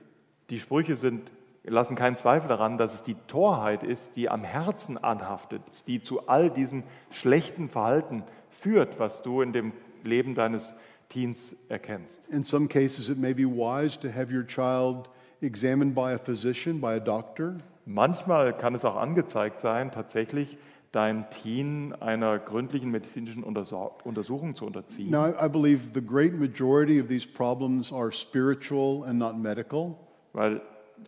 Die 0.51 0.61
Sprüche 0.61 0.95
sind, 0.95 1.31
lassen 1.65 1.97
keinen 1.97 2.17
Zweifel 2.17 2.49
daran, 2.49 2.79
dass 2.79 2.95
es 2.95 3.03
die 3.03 3.17
Torheit 3.27 3.83
ist, 3.83 4.15
die 4.15 4.29
am 4.29 4.45
Herzen 4.45 4.97
anhaftet, 4.97 5.63
die 5.89 6.01
zu 6.01 6.29
all 6.29 6.51
diesem 6.51 6.85
schlechten 7.11 7.69
Verhalten 7.69 8.23
führt, 8.51 9.01
was 9.01 9.23
du 9.23 9.43
in 9.43 9.53
dem 9.53 9.73
Leben 10.05 10.37
deines 10.37 10.75
Teens 11.09 11.57
erkennst. 11.69 12.29
In 12.29 12.45
some 12.45 12.69
cases, 12.69 13.09
it 13.09 13.19
may 13.19 13.35
be 13.35 13.45
wise 13.45 13.99
to 13.99 14.09
have 14.09 14.33
your 14.33 14.47
child 14.47 15.11
examined 15.41 15.95
by 15.95 16.13
a 16.13 16.19
physician, 16.19 16.81
by 16.81 16.95
a 16.95 17.01
doctor. 17.01 17.57
Manchmal 17.85 18.57
kann 18.57 18.75
es 18.75 18.85
auch 18.85 18.97
angezeigt 18.97 19.61
sein, 19.61 19.91
tatsächlich 19.91 20.59
dein 20.93 21.29
Teen 21.31 21.93
einer 22.01 22.39
gründlichen 22.39 22.91
medizinischen 22.91 23.43
Untersuchung 23.43 24.55
zu 24.55 24.65
unterziehen. 24.65 25.11
Now, 25.11 25.29
I 25.29 25.49
believe 25.49 25.93
the 25.93 26.01
great 26.01 26.35
majority 26.39 27.01
of 27.01 27.09
these 27.09 27.27
problems 27.27 27.93
are 27.93 28.13
spiritual 28.13 29.05
and 29.05 29.19
not 29.19 29.37
medical. 29.37 29.97
Weil, 30.37 30.61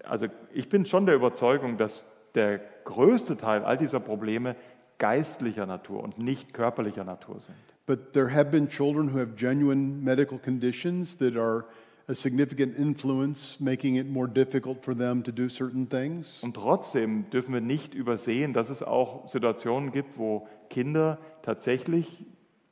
also 0.05 0.27
ich 0.55 0.71
bin 0.71 0.87
schon 0.87 1.05
der 1.05 1.15
Überzeugung, 1.15 1.77
dass 1.77 2.11
der 2.35 2.61
größte 2.85 3.37
Teil 3.37 3.63
all 3.63 3.77
dieser 3.77 4.01
Probleme 4.01 4.57
geistlicher 4.97 5.67
Natur 5.67 6.03
und 6.03 6.19
nicht 6.19 6.55
körperlicher 6.55 7.05
Natur 7.05 7.39
sind. 7.39 7.57
But 7.87 8.15
there 8.15 8.33
have 8.33 8.47
been 8.51 8.69
children 8.69 9.13
who 9.13 9.19
have 9.19 9.35
genuine 9.37 10.03
medical 10.03 10.39
conditions 10.39 11.19
that 11.19 11.37
are 11.37 11.67
a 12.07 12.15
significant 12.15 12.79
influence, 12.79 13.61
making 13.61 13.97
it 13.97 14.09
more 14.09 14.27
difficult 14.27 14.83
for 14.83 14.97
them 14.97 15.23
to 15.23 15.31
do 15.31 15.51
certain 15.51 15.87
things. 15.89 16.43
Und 16.43 16.55
trotzdem 16.55 17.29
dürfen 17.29 17.53
wir 17.53 17.61
nicht 17.61 17.95
übersehen, 17.95 18.55
dass 18.55 18.71
es 18.71 18.83
auch 18.83 19.29
Situationen 19.29 19.93
gibt, 19.93 20.17
wo 20.17 20.49
Kinder 20.71 21.19
tatsächlich 21.43 22.25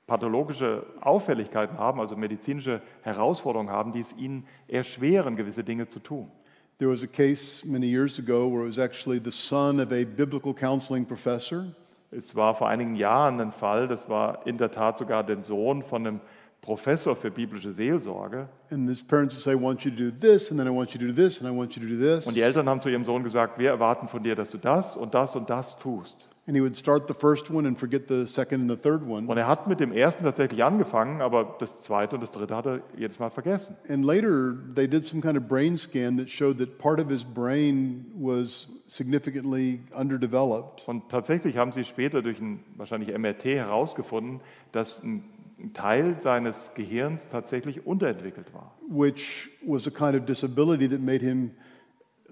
pathologische 0.07 0.87
Auffälligkeiten 1.03 1.79
haben, 1.79 2.01
also 2.01 2.17
medizinische 2.17 2.81
Herausforderungen 3.03 3.71
haben, 3.71 3.93
die 3.93 4.01
es 4.01 4.17
ihnen 4.17 4.47
erschweren, 4.69 5.37
gewisse 5.37 5.65
Dinge 5.65 5.89
zu 5.89 6.01
tun. 6.01 6.31
There 6.79 6.89
was 6.89 7.03
a 7.03 7.07
case 7.07 7.65
many 7.65 7.87
years 7.87 8.19
ago 8.19 8.47
where 8.49 8.63
it 8.63 8.67
was 8.67 8.79
actually 8.79 9.19
the 9.19 9.31
son 9.31 9.81
of 9.81 9.93
a 9.93 10.05
biblical 10.05 10.53
counseling 10.53 11.07
professor. 11.07 11.75
Es 12.11 12.37
war 12.37 12.55
vor 12.55 12.69
einigen 12.69 12.97
Jahren 12.97 13.41
ein 13.41 13.51
Fall, 13.51 13.89
das 13.89 14.11
war 14.11 14.47
in 14.47 14.59
der 14.59 14.71
Tat 14.71 14.99
sogar 14.99 15.25
der 15.25 15.43
Sohn 15.43 15.83
von 15.83 16.07
einem 16.07 16.21
Professor 16.61 17.17
für 17.17 17.31
biblische 17.31 17.73
Seelsorge. 17.73 18.49
And 18.71 18.87
his 18.87 19.03
parents 19.03 19.35
would 19.35 19.43
say, 19.43 19.53
I 19.53 19.55
want 19.55 19.87
you 19.87 19.91
to 19.91 19.97
do 19.97 20.11
this, 20.11 20.51
and 20.51 20.61
then 20.61 20.67
I 20.67 20.71
want 20.71 20.93
you 20.93 21.01
to 21.01 21.07
do 21.07 21.15
this, 21.15 21.41
and 21.41 21.49
I 21.49 21.57
want 21.57 21.75
you 21.77 21.83
to 21.83 21.89
do 21.89 21.97
this. 21.97 22.27
Und 22.27 22.37
die 22.37 22.43
Eltern 22.43 22.69
haben 22.69 22.81
zu 22.83 22.91
ihrem 22.91 23.05
Sohn 23.05 23.23
gesagt, 23.25 23.59
wir 23.59 23.71
erwarten 23.71 24.07
von 24.07 24.23
dir, 24.23 24.37
dass 24.37 24.51
du 24.51 24.59
das 24.59 24.99
und 24.99 25.15
das 25.15 25.35
und 25.35 25.49
das 25.49 25.79
tust. 25.79 26.29
And 26.49 26.57
he 26.57 26.63
would 26.63 26.77
start 26.77 27.09
the 27.09 27.15
first 27.15 27.51
one 27.51 27.67
and 27.67 27.77
forget 27.77 28.07
the 28.07 28.25
second 28.25 28.61
and 28.61 28.71
the 28.71 28.77
third 28.77 29.03
one. 29.03 29.27
Und 29.27 29.37
er 29.37 29.49
hat 29.49 29.67
mit 29.67 29.81
dem 29.81 29.91
ersten 29.91 30.23
tatsächlich 30.23 30.63
angefangen, 30.63 31.21
aber 31.21 31.57
das 31.59 31.81
zweite 31.81 32.15
und 32.15 32.21
das 32.21 32.31
dritte 32.31 32.55
hat 32.55 32.67
er 32.67 32.81
jedes 32.97 33.19
Mal 33.19 33.31
vergessen. 33.31 33.77
And 33.89 34.05
later, 34.05 34.55
they 34.75 34.87
did 34.87 35.05
some 35.05 35.21
kind 35.21 35.37
of 35.37 35.49
brain 35.49 35.77
scan 35.77 36.17
that 36.19 36.31
showed 36.31 36.59
that 36.59 36.79
part 36.79 37.01
of 37.01 37.09
his 37.09 37.25
brain 37.25 38.07
was 38.15 38.69
significantly 38.87 39.81
underdeveloped. 39.93 40.87
Und 40.87 41.09
tatsächlich 41.09 41.57
haben 41.57 41.73
sie 41.73 41.85
später 41.85 42.23
durch 42.23 42.41
ein 42.41 42.63
wahrscheinlich 42.77 43.17
MRT 43.17 43.45
herausgefunden, 43.45 44.41
dass 44.71 45.03
ein 45.03 45.25
ein 45.59 45.73
Teil 45.73 46.21
seines 46.21 46.71
Gehirns 46.75 47.29
tatsächlich 47.29 47.87
unterentwickelt 47.87 48.53
war. 48.53 48.73
which 48.89 49.51
was 49.63 49.87
a 49.87 49.91
kind 49.91 50.15
of 50.15 50.27
disability 50.27 50.87
that 50.89 51.01
made 51.01 51.21
him 51.23 51.51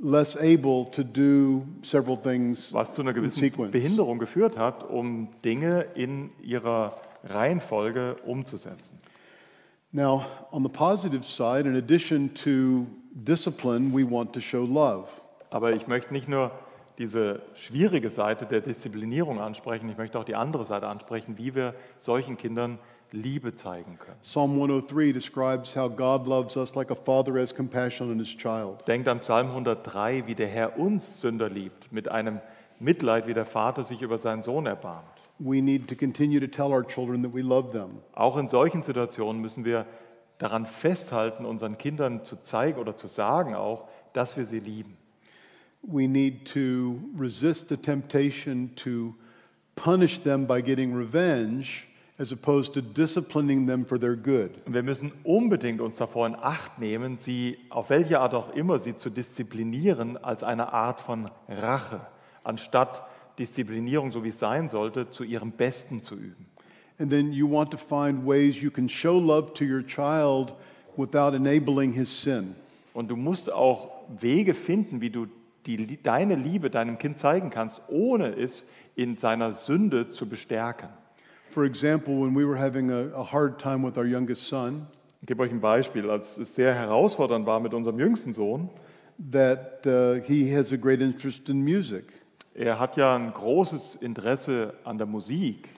less 0.03 0.37
able 0.37 0.91
to 0.91 1.03
do 1.03 1.65
several 1.83 2.17
things 2.17 2.73
Was 2.73 2.95
zu 2.95 3.03
einer 3.03 3.11
in 3.11 3.17
gewissen. 3.17 3.71
Behinderung 3.71 4.19
geführt 4.19 4.59
hat, 4.59 4.89
um 4.89 5.29
Dinge 5.45 5.87
in 5.95 6.31
ihrer 6.43 6.97
Reihenfolge 7.25 8.17
umzusetzen. 8.25 8.99
Now, 9.93 10.27
on 10.51 10.63
the 10.65 10.69
positive 10.69 11.25
side, 11.25 11.69
in 11.69 11.77
addition 11.77 12.35
to 12.35 12.87
discipline, 13.13 13.93
we 13.93 14.05
want 14.05 14.33
to 14.33 14.41
show 14.41 14.65
love. 14.65 15.09
Aber 15.51 15.73
ich 15.73 15.87
möchte 15.87 16.13
nicht 16.13 16.29
nur 16.29 16.51
diese 16.99 17.43
schwierige 17.55 18.11
Seite 18.11 18.47
der 18.47 18.61
Disziplinierung 18.61 19.41
ansprechen, 19.41 19.89
ich 19.89 19.97
möchte 19.97 20.19
auch 20.19 20.25
die 20.25 20.35
andere 20.35 20.65
Seite 20.65 20.89
ansprechen, 20.89 21.39
wie 21.39 21.55
wir 21.55 21.75
solchen 21.99 22.37
Kindern 22.37 22.79
Liebe 23.15 23.55
zeigen 23.55 23.99
können. 23.99 24.19
Psalm 24.23 24.53
103 24.53 25.13
describes 25.13 25.77
how 25.77 25.89
God 25.89 26.27
loves 26.27 26.57
us 26.57 26.75
like 26.75 26.91
a 26.91 26.97
father 26.97 27.41
has 27.41 27.55
compassion 27.55 28.11
on 28.11 28.19
his 28.19 28.37
child. 28.37 28.87
Denkt 28.87 29.09
an 29.09 29.21
Psalm 29.21 29.49
103, 29.49 30.27
wie 30.27 30.35
der 30.35 30.49
Herr 30.49 30.79
uns 30.79 31.21
Sünder 31.21 31.49
liebt, 31.49 31.91
mit 31.93 32.09
einem 32.09 32.41
Mitleid, 32.81 33.27
wie 33.27 33.35
der 33.35 33.47
Vater 33.47 33.85
sich 33.85 34.03
über 34.03 34.19
seinen 34.19 34.43
Sohn 34.43 34.67
erbarmt. 34.67 35.07
We 35.39 35.63
need 35.63 35.89
to 35.89 35.95
continue 35.95 36.41
to 36.41 36.47
tell 36.47 36.73
our 36.73 36.87
children 36.87 37.23
that 37.23 37.35
we 37.35 37.43
love 37.43 37.73
them. 37.73 37.99
Auch 38.15 38.37
in 38.37 38.49
solchen 38.49 38.83
Situationen 38.83 39.41
müssen 39.41 39.65
wir 39.65 39.87
daran 40.39 40.67
festhalten, 40.67 41.45
unseren 41.45 41.79
Kindern 41.79 42.25
zu 42.25 42.43
zeigen 42.43 42.79
oder 42.79 42.97
zu 42.97 43.07
sagen 43.07 43.55
auch, 43.55 43.89
dass 44.13 44.37
wir 44.37 44.45
sie 44.45 44.61
lieben. 44.61 44.97
We 45.83 46.09
need 46.09 46.51
to 46.53 46.97
resist 47.19 47.69
the 47.69 47.77
temptation 47.77 48.75
to 48.77 49.15
punish 49.77 50.21
them 50.21 50.47
by 50.47 50.63
getting 50.63 50.97
revenge 50.97 51.85
as 52.17 52.33
opposed 52.33 52.75
to 52.75 52.81
disciplining 52.81 53.67
them 53.67 53.85
for 53.85 53.99
their 53.99 54.15
good. 54.17 54.51
Wir 54.67 54.83
müssen 54.83 55.13
unbedingt 55.25 55.81
uns 55.81 55.97
davor 55.97 56.27
in 56.27 56.37
Acht 56.37 56.79
nehmen, 56.79 57.19
sie 57.19 57.59
auf 57.71 57.91
welche 57.91 58.21
Art 58.21 58.35
auch 58.35 58.55
immer 58.55 58.79
sie 58.79 58.97
zu 58.97 59.11
disziplinieren 59.11 60.17
als 60.17 60.45
eine 60.45 60.73
Art 60.73 61.01
von 61.01 61.31
Rache, 61.49 62.01
anstatt 62.45 63.03
Disziplinierung, 63.39 64.13
so 64.13 64.23
wie 64.23 64.29
es 64.29 64.39
sein 64.39 64.69
sollte, 64.69 65.11
zu 65.11 65.25
ihrem 65.25 65.51
Besten 65.51 66.01
zu 66.01 66.15
üben. 66.15 66.47
And 66.99 67.11
then 67.11 67.33
you 67.33 67.51
want 67.51 67.73
to 67.73 67.77
find 67.77 68.25
ways 68.25 68.61
you 68.61 68.71
can 68.71 68.89
show 68.89 69.19
love 69.19 69.53
to 69.55 69.65
your 69.65 69.85
child 69.85 70.55
without 70.97 71.35
enabling 71.35 71.93
his 71.93 72.23
sin. 72.23 72.55
Und 72.93 73.11
du 73.11 73.17
musst 73.17 73.51
auch 73.51 73.91
Wege 74.21 74.55
finden, 74.55 75.01
wie 75.01 75.11
du 75.11 75.27
die, 75.67 76.01
deine 76.01 76.37
Liebe 76.37 76.71
deinem 76.71 76.99
Kind 76.99 77.19
zeigen 77.19 77.51
kannst, 77.51 77.83
ohne 77.89 78.37
es 78.37 78.69
in 78.95 79.17
seiner 79.17 79.53
Sünde 79.53 80.11
zu 80.11 80.29
bestärken. 80.29 80.89
For 81.55 81.65
example, 81.65 82.17
when 82.17 82.35
we 82.35 82.45
were 82.45 82.57
having 82.57 82.91
a, 82.91 83.17
a 83.17 83.23
hard 83.23 83.61
time 83.61 83.85
with 83.85 83.97
our 83.97 84.05
youngest 84.05 84.49
son, 84.49 84.89
Ich 85.21 85.29
gebe 85.29 85.41
euch 85.41 85.53
ein 85.53 85.61
Beispiel. 85.61 86.11
Als 86.11 86.37
es 86.37 86.57
sehr 86.57 86.75
herausfordernd 86.75 87.47
war 87.47 87.61
mit 87.61 87.73
unserem 87.73 87.97
jüngsten 88.01 88.33
Sohn, 88.33 88.69
that 89.31 89.87
uh, 89.87 90.15
he 90.21 90.53
has 90.53 90.73
a 90.73 90.77
great 90.77 91.01
interest 91.01 91.49
in 91.49 91.63
music. 91.63 92.13
er 92.57 92.81
hat 92.81 92.97
ja 92.97 93.15
ein 93.15 93.33
großes 93.33 93.95
Interesse 94.03 94.75
an 94.83 94.99
der 94.99 95.07
Musik. 95.07 95.69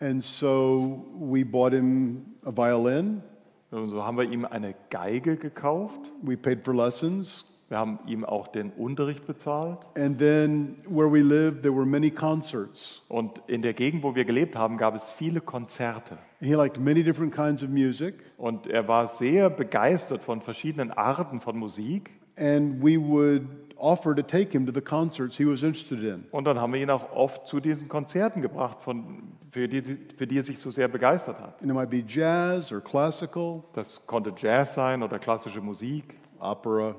And 0.00 0.22
so 0.22 1.04
we 1.20 1.44
bought 1.44 1.74
him 1.74 2.24
a 2.46 2.50
violin, 2.50 3.22
Und 3.70 3.90
so 3.90 4.02
haben 4.02 4.16
wir 4.16 4.24
ihm 4.24 4.46
eine 4.46 4.74
Geige 4.88 5.36
gekauft. 5.36 6.00
we 6.22 6.38
paid 6.38 6.64
for 6.64 6.74
lessons, 6.74 7.44
Wir 7.68 7.78
haben 7.78 7.98
ihm 8.06 8.24
auch 8.24 8.48
den 8.48 8.70
Unterricht 8.70 9.26
bezahlt. 9.26 9.78
and 9.96 10.18
then 10.18 10.76
where 10.88 11.10
we 11.12 11.20
lived, 11.20 11.60
there 11.62 11.74
were 11.76 11.84
many 11.84 12.10
concerts. 12.10 13.02
Und 13.08 13.42
in 13.46 13.60
der 13.60 13.74
Gegend, 13.74 14.02
wo 14.02 14.14
wir 14.14 14.24
gelebt 14.24 14.56
haben, 14.56 14.78
gab 14.78 14.94
es 14.94 15.10
viele 15.10 15.40
Konzerte. 15.42 16.16
He 16.40 16.54
liked 16.54 16.80
many 16.80 17.02
different 17.04 17.34
kinds 17.34 17.62
of 17.62 17.68
music, 17.68 18.14
Und 18.38 18.66
er 18.68 18.88
war 18.88 19.06
sehr 19.06 19.50
begeistert 19.50 20.22
von 20.22 20.40
verschiedenen 20.40 20.90
Arten 20.90 21.40
von 21.40 21.58
Musik. 21.58 22.10
and 22.36 22.80
we 22.82 22.96
would 22.96 23.42
offer 23.76 24.14
to 24.14 24.22
take 24.22 24.52
him 24.52 24.64
to 24.64 24.72
the 24.72 24.80
concerts 24.80 25.36
he 25.36 25.44
was 25.44 25.62
interested 25.62 26.02
in. 26.02 26.24
Und 26.30 26.44
dann 26.44 26.58
haben 26.60 26.72
wir 26.72 26.80
ihn 26.80 26.88
auch 26.90 27.12
oft 27.12 27.46
zu 27.46 27.60
diesen 27.60 27.88
Konzerten 27.88 28.40
gebracht, 28.42 28.80
von, 28.80 29.32
für, 29.50 29.68
die, 29.68 29.82
für 30.16 30.26
die 30.26 30.38
er 30.38 30.44
sich 30.44 30.58
so 30.58 30.70
sehr 30.70 30.88
begeistert 30.88 31.38
hat. 31.40 31.60
And 31.60 31.70
it 31.70 31.76
might 31.76 31.90
be 31.90 32.02
jazz 32.06 32.72
or 32.72 32.80
classical, 32.80 33.62
Das 33.74 34.00
konnte 34.06 34.32
Jazz 34.36 34.74
sein 34.74 35.02
oder 35.02 35.18
klassische 35.18 35.60
Musik, 35.60 36.14
opera. 36.40 36.94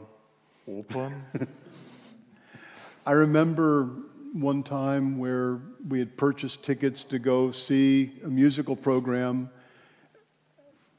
Opern. 0.70 1.12
I 3.08 3.12
remember 3.14 3.90
one 4.34 4.64
time 4.64 5.18
where 5.20 5.60
we 5.88 6.00
had 6.00 6.16
purchased 6.16 6.62
tickets 6.64 7.04
to 7.08 7.18
go 7.20 7.50
see 7.52 8.12
a 8.24 8.28
musical 8.30 8.76
program, 8.76 9.50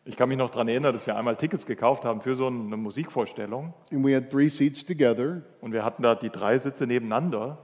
Ich 0.07 0.17
kann 0.17 0.29
mich 0.31 0.39
noch 0.39 0.51
daran 0.51 0.67
erinnern, 0.67 0.95
dass 0.95 1.07
wir 1.07 1.15
einmal 1.17 1.37
Tickets 1.37 1.67
gekauft 1.67 2.05
haben 2.05 2.21
für 2.21 2.35
so 2.35 2.47
eine 2.49 2.77
Musikvorstellung. 2.77 3.75
and 3.93 4.05
we 4.05 4.13
had 4.17 4.29
three 4.31 4.49
seats 4.49 4.85
together. 4.85 5.43
Und 5.61 5.73
wir 5.73 5.85
hatten 5.85 6.03
da 6.03 6.15
die 6.17 6.31
drei 6.31 6.59
Sitze 6.59 6.87
nebeneinander. 6.87 7.59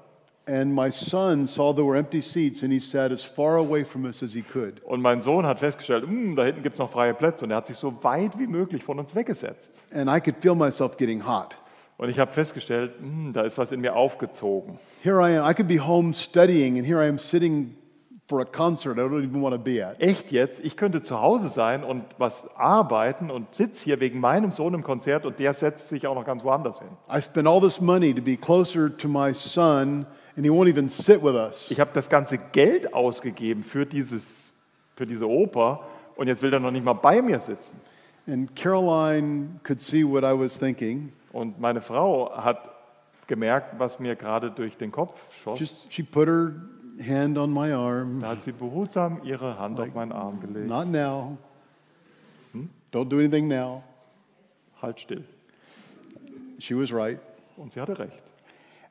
And 0.49 0.73
my 0.73 0.93
son 0.93 1.49
saw 1.49 1.73
there 1.73 1.85
were 1.85 1.99
empty 1.99 2.21
seats, 2.23 2.63
and 2.63 2.73
he 2.73 2.79
sat 2.79 3.11
as 3.11 3.25
far 3.25 3.57
away 3.57 3.83
from 3.85 4.05
us 4.05 4.23
as 4.23 4.33
he 4.33 4.43
could. 4.43 4.81
Und 4.85 5.01
mein 5.01 5.23
Sohn 5.23 5.45
hat 5.45 5.59
festgestellt, 5.59 6.05
"Hm, 6.07 6.37
da 6.37 6.45
hinten 6.45 6.63
gibt 6.63 6.75
es 6.75 6.79
noch 6.79 6.91
freie 6.93 7.15
Plätze. 7.15 7.45
Und 7.47 7.51
er 7.51 7.57
hat 7.57 7.67
sich 7.67 7.79
so 7.79 7.93
weit 8.05 8.39
wie 8.39 8.47
möglich 8.47 8.85
von 8.85 9.01
uns 9.01 9.13
weggesetzt. 9.17 9.81
And 9.93 10.09
I 10.09 10.21
could 10.21 10.37
feel 10.41 10.55
myself 10.55 10.97
getting 10.97 11.27
hot. 11.27 11.57
Und 11.99 12.11
ich 12.11 12.19
habe 12.19 12.31
festgestellt, 12.31 12.93
"Hm, 13.01 13.33
da 13.33 13.43
ist 13.43 13.57
was 13.57 13.73
in 13.73 13.81
mir 13.81 13.97
aufgezogen. 13.97 14.79
Here 15.03 15.21
I 15.21 15.39
am. 15.39 15.51
I 15.51 15.55
could 15.55 15.69
be 15.69 15.85
home 15.85 16.13
studying, 16.13 16.77
and 16.79 16.87
here 16.87 17.03
I 17.03 17.09
am 17.09 17.19
sitting 17.19 17.75
for 18.29 18.41
a 18.41 18.45
concert 18.45 18.99
I 18.99 19.03
don't 19.03 19.23
even 19.23 19.41
want 19.41 19.55
to 19.55 19.59
be 19.59 19.85
at. 19.85 20.01
Echt 20.01 20.33
jetzt, 20.33 20.65
ich 20.65 20.77
könnte 20.77 21.01
zu 21.01 21.21
Hause 21.21 21.49
sein 21.49 21.85
und 21.85 22.05
was 22.19 22.45
arbeiten 22.57 23.31
und 23.31 23.55
sitze 23.55 23.85
hier 23.85 24.01
wegen 24.01 24.19
meinem 24.19 24.51
Sohn 24.51 24.75
im 24.75 24.83
Konzert 24.83 25.25
und 25.27 25.39
der 25.39 25.55
setzt 25.55 25.89
sich 25.89 26.07
auch 26.07 26.15
noch 26.15 26.25
ganz 26.25 26.43
woanders 26.43 26.81
hin. 26.81 26.89
I 27.09 27.21
spent 27.21 27.47
all 27.47 27.61
this 27.61 27.81
money 27.81 28.13
to 28.13 28.23
be 28.23 28.37
closer 28.37 28.95
to 28.97 29.09
my 29.09 29.33
son, 29.33 30.07
and 30.37 30.45
he 30.45 30.51
won't 30.51 30.69
even 30.69 30.89
sit 30.89 31.23
with 31.23 31.35
us. 31.35 31.71
Ich 31.71 31.79
habe 31.79 31.91
das 31.95 32.09
ganze 32.09 32.39
Geld 32.39 32.93
ausgegeben 32.93 33.63
für, 33.63 33.87
dieses, 33.87 34.53
für 34.97 35.07
diese 35.07 35.29
Oper 35.29 35.87
und 36.17 36.27
jetzt 36.27 36.43
will 36.43 36.53
er 36.53 36.61
noch 36.61 36.73
nicht 36.73 36.85
mal 36.85 36.95
bei 36.95 37.23
mir 37.23 37.39
sitzen. 37.39 37.81
And 38.29 38.55
Caroline 38.57 39.61
could 39.63 39.81
see 39.81 40.05
what 40.05 40.25
I 40.25 40.37
was 40.37 40.59
thinking. 40.59 41.13
Und 41.37 41.61
meine 41.61 41.83
Frau 41.83 42.35
hat 42.35 42.71
gemerkt, 43.27 43.79
was 43.79 43.99
mir 44.01 44.17
gerade 44.17 44.51
durch 44.51 44.79
den 44.79 44.91
Kopf 44.91 45.21
schoss. 45.35 45.61
Just, 45.61 45.93
she 45.93 46.03
put 46.03 46.29
her 46.29 46.55
hand 47.07 47.37
on 47.37 47.53
my 47.53 47.73
arm. 47.73 48.21
Da 48.21 48.29
hat 48.29 48.43
sie 48.43 48.53
behutsam 48.53 49.21
ihre 49.23 49.59
Hand 49.59 49.79
auf 49.79 49.93
meinen 49.93 50.13
Arm 50.13 50.41
gelegt. 50.41 50.67
Not 50.67 50.89
now. 50.89 51.37
Don't 52.91 53.11
do 53.11 53.19
anything 53.19 53.49
now. 53.49 53.83
Halt 54.81 54.99
still. 54.99 55.25
She 56.59 56.75
was 56.75 56.91
right. 56.91 57.19
Und 57.59 57.73
sie 57.73 57.81
hatte 57.81 57.99
recht. 57.99 58.23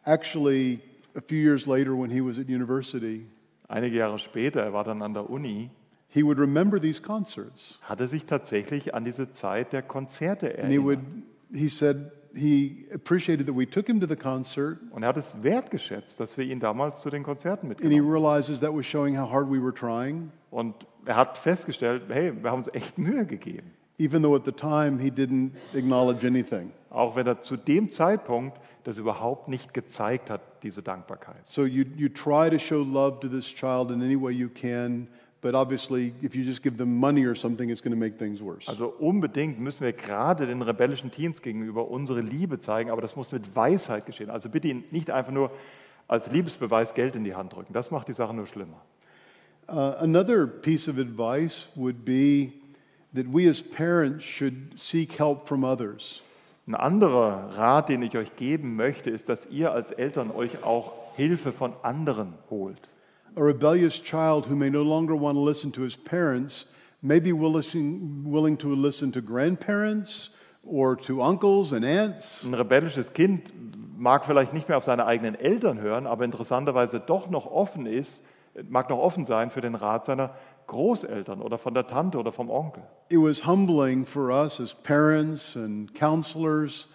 Actually, 0.03 0.81
a 1.15 1.21
few 1.21 1.39
years 1.39 1.65
later, 1.65 1.97
when 1.99 2.11
he 2.11 2.21
was 2.21 2.37
at 2.37 2.47
university, 2.47 3.25
Einige 3.67 3.97
Jahre 3.97 4.19
später, 4.19 4.61
er 4.61 4.73
war 4.73 4.83
dann 4.83 5.01
an 5.01 5.15
der 5.15 5.27
Uni, 5.27 5.71
he 6.09 6.23
would 6.23 6.37
remember 6.37 6.79
these 6.79 7.01
concerts. 7.01 7.79
hat 7.81 7.99
er 7.99 8.07
sich 8.07 8.27
tatsächlich 8.27 8.93
an 8.93 9.03
diese 9.03 9.31
Zeit 9.31 9.73
der 9.73 9.81
Konzerte 9.81 10.59
And 10.59 10.71
he 10.71 10.77
would, 10.77 10.99
erinnert. 10.99 11.23
he 11.51 11.69
said 11.69 12.11
he 12.35 12.85
appreciated 12.93 13.47
that 13.47 13.55
we 13.55 13.65
took 13.65 13.87
him 13.87 13.99
to 13.99 14.07
the 14.07 14.15
concert, 14.15 14.79
Und 14.91 15.03
er 15.03 15.09
hat 15.09 15.17
es 15.17 15.35
wertgeschätzt, 15.41 16.19
dass 16.19 16.37
wir 16.37 16.45
ihn 16.45 16.59
damals 16.59 17.01
zu 17.01 17.09
den 17.09 17.23
Konzerten 17.23 17.67
and 17.67 17.79
he 17.79 17.85
mitgenommen 17.87 18.11
realizes 18.11 18.59
that 18.59 18.73
was 18.75 18.85
showing 18.85 19.17
how 19.17 19.29
hard 19.31 19.49
we 19.49 19.61
were 19.61 19.73
trying, 19.73 20.31
Und 20.51 20.73
er 21.05 21.15
hat 21.15 21.37
festgestellt, 21.37 22.03
hey, 22.09 22.31
wir 22.41 22.51
haben 22.51 22.57
uns 22.59 22.69
echt 22.73 22.97
Mühe 22.97 23.25
gegeben. 23.25 23.71
even 23.97 24.21
though 24.21 24.35
at 24.35 24.43
the 24.43 24.51
time 24.51 24.99
he 24.99 25.09
didn't 25.09 25.51
acknowledge 25.73 26.25
anything. 26.27 26.71
Auch 26.89 27.15
wenn 27.15 27.27
er 27.27 27.39
zu 27.41 27.55
dem 27.57 27.89
Zeitpunkt 27.89 28.59
das 28.83 28.97
überhaupt 28.97 29.47
nicht 29.47 29.73
gezeigt 29.73 30.29
hat, 30.29 30.41
diese 30.63 30.81
Dankbarkeit. 30.81 31.45
So 31.45 31.65
you, 31.65 31.85
you 31.95 32.09
try 32.09 32.49
to 32.49 32.57
show 32.57 32.83
love 32.83 33.19
to 33.21 33.27
this 33.29 33.45
child 33.45 33.91
in 33.91 34.01
any 34.01 34.19
way 34.21 34.31
you 34.31 34.49
can, 34.49 35.07
but 35.45 35.53
obviously, 35.53 36.11
if 36.23 36.35
you 36.35 36.43
just 36.43 36.63
give 36.63 36.75
them 36.75 36.97
money 36.99 37.23
or 37.23 37.35
something, 37.35 37.69
it's 37.69 37.79
going 37.79 37.91
to 37.91 37.99
make 37.99 38.17
things 38.17 38.41
worse. 38.41 38.67
Also 38.67 38.87
unbedingt 38.97 39.59
müssen 39.59 39.83
wir 39.83 39.93
gerade 39.93 40.47
den 40.47 40.63
rebellischen 40.63 41.11
Teens 41.11 41.39
gegenüber 41.39 41.87
unsere 41.87 42.21
Liebe 42.21 42.59
zeigen, 42.59 42.89
aber 42.89 42.99
das 42.99 43.15
muss 43.15 43.31
mit 43.31 43.55
Weisheit 43.55 44.07
geschehen. 44.07 44.31
Also 44.31 44.49
bitte 44.49 44.69
ihnen 44.69 44.85
nicht 44.89 45.11
einfach 45.11 45.31
nur 45.31 45.51
als 46.07 46.31
Liebesbeweis 46.31 46.95
Geld 46.95 47.15
in 47.15 47.23
die 47.23 47.35
Hand 47.35 47.53
drücken. 47.53 47.73
Das 47.73 47.91
macht 47.91 48.07
die 48.07 48.13
Sache 48.13 48.33
nur 48.33 48.47
schlimmer. 48.47 48.81
Uh, 49.67 49.93
another 49.99 50.47
piece 50.47 50.89
of 50.89 50.97
advice 50.97 51.69
would 51.75 52.03
be 52.03 52.53
that 53.13 53.27
we 53.31 53.47
as 53.47 53.61
parents 53.61 54.25
should 54.25 54.73
seek 54.75 55.19
help 55.19 55.47
from 55.47 55.63
others. 55.63 56.23
Ein 56.65 56.73
anderer 56.73 57.55
Rat, 57.55 57.89
den 57.89 58.01
ich 58.01 58.17
euch 58.17 58.35
geben 58.35 58.75
möchte, 58.75 59.11
ist, 59.11 59.29
dass 59.29 59.45
ihr 59.51 59.71
als 59.71 59.91
Eltern 59.91 60.31
euch 60.31 60.63
auch 60.63 60.93
Hilfe 61.15 61.51
von 61.51 61.73
anderen 61.83 62.33
holt. 62.49 62.89
A 63.37 63.43
rebellious 63.43 63.99
child 63.99 64.45
who 64.45 64.55
may 64.55 64.69
no 64.69 64.81
longer 64.81 65.13
want 65.13 65.35
to 65.35 65.41
listen 65.41 65.71
to 65.73 65.81
his 65.81 65.97
parents 65.97 66.65
may 67.01 67.19
be 67.19 67.33
willing, 67.33 68.23
willing 68.23 68.57
to 68.57 68.73
listen 68.73 69.11
to 69.11 69.21
grandparents 69.21 70.29
or 70.63 70.95
to 70.95 71.21
uncles 71.21 71.73
and 71.73 71.83
aunts. 71.83 72.45
Ein 72.45 72.53
rebellisches 72.53 73.11
Kind 73.13 73.51
mag 73.97 74.25
vielleicht 74.25 74.53
nicht 74.53 74.69
mehr 74.69 74.77
auf 74.77 74.85
seine 74.85 75.05
eigenen 75.05 75.35
Eltern 75.35 75.81
hören, 75.81 76.07
aber 76.07 76.23
interessanterweise 76.23 77.01
doch 77.01 77.29
noch 77.29 77.45
offen 77.45 77.85
ist, 77.85 78.23
mag 78.69 78.89
noch 78.89 78.99
offen 78.99 79.25
sein 79.25 79.51
für 79.51 79.61
den 79.61 79.75
Rat 79.75 80.05
seiner 80.05 80.31
Großeltern 80.67 81.41
oder 81.41 81.57
von 81.57 81.73
der 81.73 81.87
Tante 81.87 82.17
oder 82.17 82.31
vom 82.31 82.49
Onkel. 82.49 82.83
It 83.09 83.19
was 83.19 83.45
humbling 83.45 84.05
for 84.05 84.29
us 84.29 84.61
as 84.61 84.73
parents 84.73 85.57
and 85.57 85.93
counselors 85.93 86.87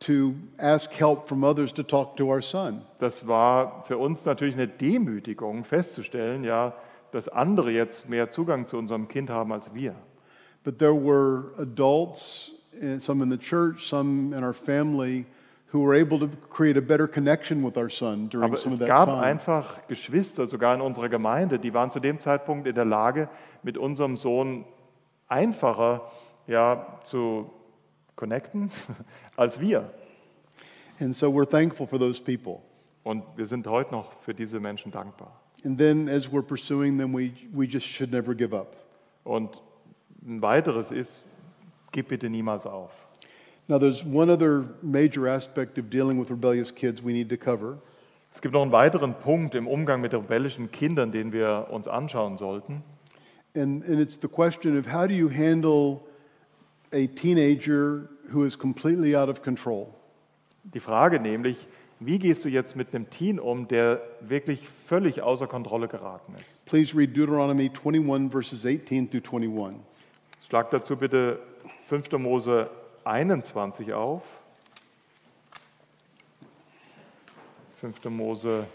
to 0.00 0.34
ask 0.58 0.90
help 0.92 1.28
from 1.28 1.44
others 1.44 1.72
to 1.74 1.82
talk 1.82 2.16
to 2.16 2.28
our 2.28 2.42
son. 2.42 2.82
Das 2.98 3.26
war 3.26 3.84
für 3.84 3.98
uns 3.98 4.24
natürlich 4.24 4.54
eine 4.54 4.68
Demütigung 4.68 5.64
festzustellen, 5.64 6.42
ja, 6.44 6.74
dass 7.12 7.28
andere 7.28 7.70
jetzt 7.70 8.08
mehr 8.08 8.30
Zugang 8.30 8.66
zu 8.66 8.78
unserem 8.78 9.08
Kind 9.08 9.30
haben 9.30 9.52
als 9.52 9.74
wir. 9.74 9.94
But 10.64 10.78
there 10.78 10.94
were 10.94 11.52
adults, 11.58 12.52
eh, 12.80 12.98
some 12.98 13.22
in 13.22 13.30
the 13.30 13.38
church, 13.38 13.86
some 13.88 14.34
in 14.36 14.42
our 14.42 14.54
family, 14.54 15.26
who 15.72 15.84
were 15.84 15.94
able 15.94 16.18
to 16.18 16.28
create 16.50 16.76
a 16.76 16.80
better 16.80 17.06
connection 17.06 17.64
with 17.64 17.76
our 17.76 17.88
son 17.88 18.28
during 18.28 18.44
Aber 18.44 18.56
some 18.56 18.74
es 18.74 18.80
of 18.80 18.86
that 18.86 18.88
gab 18.88 19.06
time. 19.06 19.22
einfach 19.22 19.86
Geschwister, 19.86 20.46
sogar 20.46 20.74
in 20.74 20.80
unserer 20.80 21.08
Gemeinde, 21.08 21.58
die 21.58 21.74
waren 21.74 21.90
zu 21.90 22.00
dem 22.00 22.20
Zeitpunkt 22.20 22.66
in 22.66 22.74
der 22.74 22.84
Lage, 22.84 23.28
mit 23.62 23.78
unserem 23.78 24.16
Sohn 24.16 24.64
einfacher 25.28 26.10
ja, 26.46 26.98
zu 27.04 27.50
connecten 28.20 28.70
als 29.36 29.60
wir. 29.60 29.90
And 31.00 31.16
so 31.16 31.32
we're 31.32 31.48
thankful 31.48 31.86
for 31.86 31.98
those 31.98 32.22
people. 32.22 32.60
Und 33.02 33.24
wir 33.36 33.46
sind 33.46 33.66
heute 33.66 33.92
noch 33.92 34.12
für 34.20 34.34
diese 34.34 34.60
Menschen 34.60 34.92
dankbar. 34.92 35.32
And 35.64 35.78
then 35.78 36.08
as 36.08 36.30
we're 36.30 36.42
pursuing 36.42 36.98
them, 36.98 37.12
we, 37.14 37.32
we 37.52 37.66
just 37.66 37.86
should 37.86 38.12
never 38.12 38.34
give 38.34 38.54
up. 38.54 38.76
Und 39.24 39.62
ein 40.22 40.42
weiteres 40.42 40.90
ist, 40.90 41.24
gib 41.92 42.08
bitte 42.08 42.28
niemals 42.28 42.66
auf. 42.66 42.90
Now, 43.68 43.78
there's 43.78 44.04
one 44.04 44.30
other 44.30 44.64
major 44.82 45.28
aspect 45.28 45.78
of 45.78 45.90
dealing 45.90 46.20
with 46.20 46.30
rebellious 46.30 46.74
kids 46.74 47.02
we 47.02 47.12
need 47.12 47.28
to 47.30 47.36
cover, 47.36 47.78
Es 48.32 48.40
gibt 48.40 48.54
noch 48.54 48.62
einen 48.62 48.72
weiteren 48.72 49.14
Punkt 49.14 49.54
im 49.54 49.66
Umgang 49.66 50.00
mit 50.00 50.14
rebellischen 50.14 50.70
Kindern, 50.70 51.10
den 51.10 51.32
wir 51.32 51.66
uns 51.70 51.88
anschauen 51.88 52.36
sollten. 52.36 52.82
and, 53.54 53.84
and 53.84 53.98
it's 53.98 54.16
the 54.16 54.28
question 54.28 54.76
of 54.78 54.86
how 54.86 55.06
do 55.06 55.14
you 55.14 55.28
handle 55.28 56.06
a 56.92 57.06
teenager 57.06 58.08
who 58.32 58.44
is 58.44 58.56
completely 58.58 59.14
out 59.16 59.28
of 59.28 59.42
control? 59.42 59.94
Die 60.64 60.80
Frage 60.80 61.20
nämlich, 61.20 61.66
wie 62.00 62.18
gehst 62.18 62.44
du 62.44 62.48
jetzt 62.48 62.76
mit 62.76 62.94
einem 62.94 63.10
Teen 63.10 63.38
um, 63.38 63.68
der 63.68 64.00
wirklich 64.20 64.68
völlig 64.68 65.22
außer 65.22 65.46
Kontrolle 65.46 65.88
geraten 65.88 66.34
ist? 66.34 66.64
Please 66.64 66.96
read 66.96 67.16
Deuteronomy 67.16 67.70
21, 67.70 68.30
verses 68.30 68.64
18 68.64 69.10
through 69.10 69.22
21. 69.34 69.80
Schlag 70.48 70.70
dazu 70.70 70.96
bitte 70.96 71.38
5. 71.88 72.12
Mose 72.12 72.70
21 73.04 73.92
auf. 73.92 74.22
5. 77.80 78.04
Mose 78.06 78.66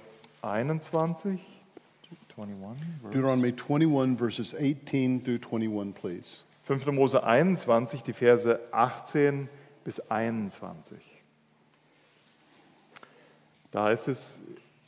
21. 0.41 1.39
21 2.37 2.77
verse- 3.01 3.13
Deuteronomy 3.13 3.51
21, 3.53 4.17
verses 4.17 4.53
18 4.53 5.21
through 5.21 5.39
21, 5.39 5.93
please. 5.93 6.43
5. 6.65 6.87
Mose 6.87 7.23
21, 7.23 8.01
die 8.01 8.13
Verse 8.13 8.59
18 8.71 9.49
bis 9.83 9.99
21. 9.99 10.97
Da 13.69 13.83
heißt 13.83 14.07
es 14.07 14.41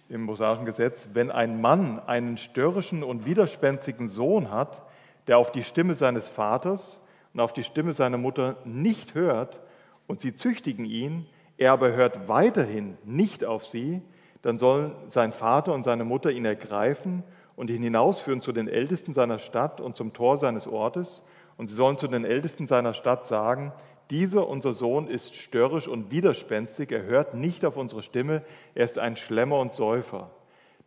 im 0.10 0.24
mosaischen 0.24 0.66
Gesetz, 0.66 1.10
wenn 1.14 1.30
ein 1.30 1.62
Mann 1.62 2.00
einen 2.00 2.38
störrischen 2.38 3.04
und 3.04 3.28
widerspenstigen 3.28 4.08
Sohn 4.08 4.50
hat, 4.50 4.82
der 5.28 5.38
auf 5.38 5.52
die 5.52 5.64
Stimme 5.64 5.94
seines 5.94 6.30
Vaters 6.30 7.00
und 7.36 7.42
auf 7.42 7.54
die 7.54 7.64
Stimme 7.64 7.94
seiner 7.94 8.18
Mutter 8.18 8.58
nicht 8.66 9.14
hört 9.14 9.60
und 10.08 10.20
sie 10.20 10.34
züchtigen 10.34 10.86
ihn, 10.86 11.28
er 11.58 11.74
aber 11.74 11.92
hört 11.92 12.28
weiterhin 12.28 12.98
nicht 13.04 13.46
auf 13.46 13.66
sie, 13.66 14.02
dann 14.42 14.58
sollen 14.58 14.96
sein 15.10 15.32
Vater 15.32 15.74
und 15.74 15.84
seine 15.84 16.06
Mutter 16.06 16.32
ihn 16.32 16.46
ergreifen 16.46 17.24
und 17.56 17.70
ihn 17.70 17.84
hinausführen 17.84 18.42
zu 18.42 18.52
den 18.52 18.68
Ältesten 18.68 19.14
seiner 19.14 19.38
Stadt 19.38 19.80
und 19.80 19.96
zum 19.96 20.14
Tor 20.14 20.38
seines 20.38 20.66
Ortes. 20.66 21.22
Und 21.58 21.68
sie 21.68 21.76
sollen 21.76 21.98
zu 21.98 22.08
den 22.08 22.24
Ältesten 22.24 22.68
seiner 22.68 22.94
Stadt 22.94 23.26
sagen, 23.26 23.74
dieser 24.10 24.48
unser 24.48 24.74
Sohn 24.74 25.08
ist 25.08 25.36
störrisch 25.36 25.88
und 25.88 26.12
widerspenstig, 26.12 26.92
er 26.92 27.04
hört 27.04 27.34
nicht 27.34 27.66
auf 27.66 27.76
unsere 27.76 28.04
Stimme, 28.04 28.44
er 28.74 28.86
ist 28.86 29.00
ein 29.00 29.18
Schlemmer 29.18 29.60
und 29.60 29.74
Säufer. 29.74 30.30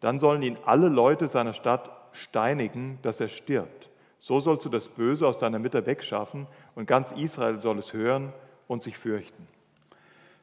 Dann 0.00 0.18
sollen 0.18 0.42
ihn 0.42 0.56
alle 0.64 0.88
Leute 0.88 1.28
seiner 1.28 1.52
Stadt 1.52 1.90
steinigen, 2.12 2.98
dass 3.02 3.20
er 3.20 3.28
stirbt. 3.28 3.90
So 4.18 4.40
sollst 4.40 4.64
du 4.64 4.68
das 4.68 4.88
Böse 4.88 5.26
aus 5.26 5.38
deiner 5.38 5.58
Mitte 5.58 5.84
wegschaffen 5.86 6.46
und 6.74 6.86
ganz 6.86 7.12
Israel 7.12 7.58
soll 7.60 7.78
es 7.78 7.92
hören 7.92 8.32
und 8.68 8.82
sich 8.82 8.96
fürchten. 8.96 9.46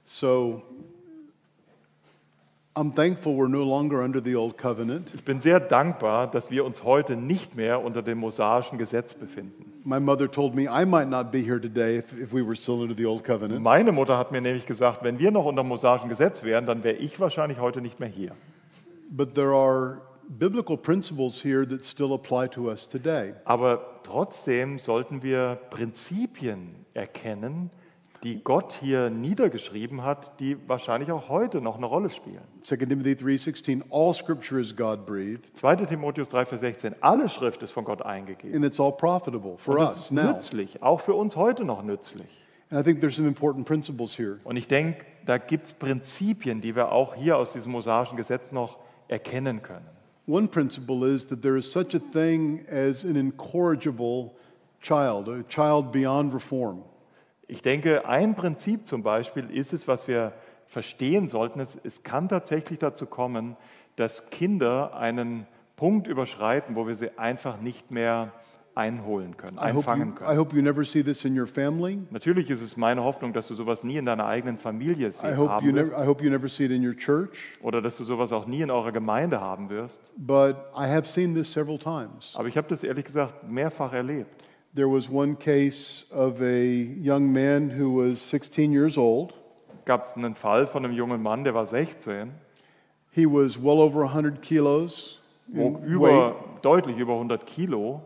So 0.04 0.62
I'm 2.67 2.67
thankful 2.67 2.67
we're 2.67 2.67
no 2.67 2.67
longer 2.67 2.67
under 2.67 2.67
the 2.67 2.67
old 2.67 2.67
covenant. 2.67 2.67
Ich 5.16 5.24
bin 5.26 5.42
sehr 5.42 5.60
dankbar, 5.60 6.30
dass 6.30 6.52
wir 6.52 6.64
uns 6.64 6.84
heute 6.84 7.16
nicht 7.16 7.56
mehr 7.56 7.84
unter 7.84 8.04
dem 8.04 8.20
mosaischen 8.20 8.78
Gesetz 8.78 9.16
befinden. 9.16 9.74
My 9.84 10.00
mother 10.00 10.30
told 10.30 10.54
me 10.54 10.66
I 10.66 10.86
might 10.86 11.10
not 11.10 11.32
be 11.32 11.40
here 11.40 11.60
today 11.60 11.98
if, 11.98 12.14
if 12.14 12.32
we 12.34 12.46
were 12.46 12.56
still 12.56 12.82
under 12.82 12.96
the 12.96 13.08
old 13.08 13.24
covenant. 13.24 13.64
Meine 13.64 13.92
Mutter 13.92 14.16
hat 14.16 14.32
mir 14.32 14.42
nämlich 14.42 14.68
gesagt, 14.68 15.04
wenn 15.04 15.18
wir 15.18 15.32
noch 15.32 15.46
unter 15.46 15.64
dem 15.64 15.70
mosaischen 15.70 16.08
Gesetz 16.08 16.44
wären, 16.44 16.68
dann 16.68 16.84
wäre 16.84 16.98
ich 16.98 17.20
wahrscheinlich 17.20 17.60
heute 17.60 17.82
nicht 17.82 18.00
mehr 18.00 18.10
hier. 18.10 18.34
But 19.10 19.34
there 19.34 19.56
are 19.56 20.02
biblical 20.28 20.78
principles 20.78 21.44
here 21.44 21.68
that 21.68 21.84
still 21.84 22.14
apply 22.14 22.48
to 22.50 22.70
us 22.70 22.88
today. 22.88 23.34
Aber 23.46 24.02
trotzdem 24.04 24.78
sollten 24.78 25.24
wir 25.24 25.58
Prinzipien 25.72 26.86
erkennen, 26.94 27.72
die 27.72 27.87
Gott 28.44 28.74
hier 28.82 29.10
niedergeschrieben 29.10 30.04
hat, 30.04 30.40
die 30.40 30.58
wahrscheinlich 30.68 31.12
auch 31.12 31.30
heute 31.30 31.62
noch 31.62 31.78
eine 31.78 31.86
Rolle 31.86 32.10
spielen. 32.10 32.42
2 32.64 32.76
Timothy 32.78 33.14
3:16 33.16 33.84
all 33.92 34.14
scripture 34.14 34.60
is 34.60 34.76
God 34.76 35.06
breathed 35.06 35.56
2. 35.56 35.76
Timotheus 35.86 36.28
3, 36.30 36.46
Vers 36.46 36.62
16, 36.62 36.96
alle 37.02 37.30
Schrift 37.30 37.64
ist 37.64 37.72
von 37.72 37.86
Gott 37.86 38.02
eingegeben. 38.02 38.56
and 38.56 38.66
it's 38.66 38.80
all 38.80 38.92
profitable 38.92 39.58
for 39.58 39.76
Und 39.76 39.82
us 39.82 39.98
ist 39.98 40.12
now. 40.12 40.32
nützlich, 40.34 40.82
auch 40.82 41.00
für 41.02 41.14
uns 41.14 41.36
heute 41.36 41.64
noch 41.64 41.84
nützlich. 41.84 42.28
And 42.70 42.80
I 42.80 42.84
think 42.84 43.00
there's 43.00 43.16
some 43.16 43.28
important 43.28 43.66
principles 43.66 44.18
here. 44.18 44.40
Und 44.44 44.58
ich 44.58 44.68
denke, 44.68 45.06
da 45.26 45.38
gibt 45.38 45.68
es 45.68 45.74
Prinzipien, 45.74 46.60
die 46.60 46.76
wir 46.76 46.92
auch 46.92 47.16
hier 47.16 47.38
aus 47.38 47.54
diesem 47.54 47.72
mosaischen 47.72 48.18
Gesetz 48.18 48.52
noch 48.52 48.78
erkennen 49.08 49.62
können. 49.62 49.86
One 50.28 50.48
principle 50.50 51.08
is 51.08 51.26
that 51.28 51.42
there 51.42 51.58
is 51.58 51.72
such 51.72 51.96
a 51.96 52.00
thing 52.12 52.66
as 52.70 53.06
an 53.06 53.16
incorrigible 53.16 54.32
child, 54.82 55.30
a 55.30 55.44
child 55.48 55.92
beyond 55.94 56.34
reform. 56.34 56.82
Ich 57.48 57.62
denke, 57.62 58.08
ein 58.08 58.36
Prinzip 58.36 58.86
zum 58.86 59.04
Beispiel 59.04 59.50
ist 59.50 59.72
es, 59.74 59.88
was 59.88 60.08
wir 60.08 60.34
verstehen 60.66 61.28
sollten. 61.28 61.60
Es, 61.62 61.80
es 61.84 62.04
kann 62.04 62.28
tatsächlich 62.28 62.80
dazu 62.80 63.06
kommen, 63.06 63.56
dass 63.96 64.30
Kinder 64.30 64.96
einen 64.96 65.48
Punkt 65.78 66.08
überschreiten, 66.08 66.76
wo 66.76 66.88
wir 66.88 66.96
sie 66.96 67.18
einfach 67.18 67.62
nicht 67.62 67.90
mehr 67.90 68.34
einholen 68.78 69.36
können, 69.38 69.58
I 69.58 69.72
hope, 69.72 69.78
einfangen 69.78 70.16
können. 70.16 70.38
hope 70.38 70.56
you 70.56 70.62
never 70.62 70.86
see 70.86 71.04
this 71.04 71.26
in 71.26 71.40
your 71.40 71.48
family. 71.48 71.98
Natürlich 72.12 72.50
ist 72.52 72.62
es 72.62 72.78
meine 72.78 73.04
Hoffnung, 73.04 73.34
dass 73.34 73.48
du 73.48 73.56
sowas 73.56 73.84
nie 73.84 73.98
in 73.98 74.06
deiner 74.06 74.28
eigenen 74.28 74.60
Familie 74.60 75.08
I 75.08 75.12
sehen 75.12 75.38
haben 75.38 75.74
wirst 75.74 75.92
never, 75.92 76.04
I 76.04 76.06
hope 76.06 76.24
you 76.24 76.30
never 76.30 76.48
see 76.48 76.66
it 76.66 76.72
in 76.72 76.86
your 76.86 76.96
church. 76.96 77.58
oder 77.62 77.82
dass 77.82 77.98
du 77.98 78.04
sowas 78.04 78.32
auch 78.32 78.46
nie 78.46 78.62
in 78.62 78.70
eurer 78.70 78.92
Gemeinde 78.92 79.42
haben 79.42 79.70
wirst. 79.70 80.12
But 80.16 80.58
I 80.76 80.88
have 80.88 81.08
seen 81.08 81.34
this 81.34 81.52
several 81.52 81.80
times. 81.80 82.36
Aber 82.36 82.48
ich 82.48 82.58
habe 82.58 82.68
das 82.68 82.84
ehrlich 82.84 83.06
gesagt 83.06 83.50
mehrfach 83.50 83.94
erlebt. 83.94 84.47
There 84.78 84.88
was 84.88 85.10
one 85.10 85.36
case 85.38 86.06
of 86.12 86.40
a 86.40 86.68
young 87.02 87.34
man 87.34 87.72
who 87.72 87.94
was 87.94 88.22
16 88.22 88.72
years 88.72 88.96
old. 88.96 89.34
Gab 89.86 90.04
es 90.04 90.14
einen 90.16 90.36
Fall 90.36 90.68
von 90.68 90.86
einem 90.86 90.94
jungen 90.94 91.20
Mann, 91.24 91.44
der 91.44 91.56
war 91.56 91.66
16, 91.66 92.32
He 93.10 93.26
was 93.26 93.58
well 93.58 93.82
over 93.82 94.04
100 94.04 94.40
kilos 94.44 95.18
in 95.52 95.84
über, 95.84 96.36
weight. 96.36 96.62
deutlich 96.62 97.00
über 97.00 97.14
100 97.14 97.48
Kilo 97.48 98.04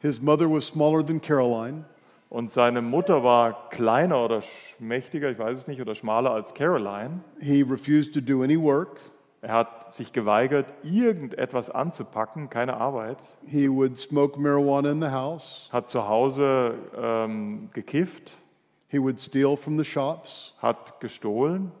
His 0.00 0.20
mother 0.20 0.50
was 0.50 0.66
smaller 0.66 1.02
than 1.02 1.18
Caroline. 1.18 1.86
und 2.28 2.52
seine 2.52 2.82
Mutter 2.82 3.24
war 3.24 3.70
kleiner 3.70 4.22
oder 4.22 4.42
schmächtiger, 4.42 5.30
ich 5.30 5.38
weiß 5.38 5.56
es 5.56 5.66
nicht, 5.66 5.80
oder 5.80 5.94
schmaler 5.94 6.32
als 6.32 6.52
Caroline. 6.52 7.20
He 7.40 7.62
refused 7.62 8.12
to 8.12 8.20
do 8.20 8.42
any 8.42 8.60
work. 8.60 9.00
Er 9.40 9.54
hat 9.54 9.85
sich 9.96 10.12
geweigert, 10.12 10.66
irgendetwas 10.82 11.70
anzupacken, 11.70 12.48
keine 12.50 12.76
Arbeit, 12.76 13.18
He 13.46 13.68
would 13.68 13.96
smoke 13.98 14.38
marijuana 14.38 14.90
in 14.92 15.00
the 15.00 15.10
house. 15.10 15.68
hat 15.72 15.88
zu 15.88 16.06
Hause 16.08 16.74
ähm, 16.96 17.70
gekifft, 17.72 18.32
He 18.88 18.98
would 19.00 19.18
steal 19.18 19.56
from 19.56 19.76
the 19.78 19.84
shops. 19.84 20.54
hat 20.62 21.00
gestohlen. 21.00 21.72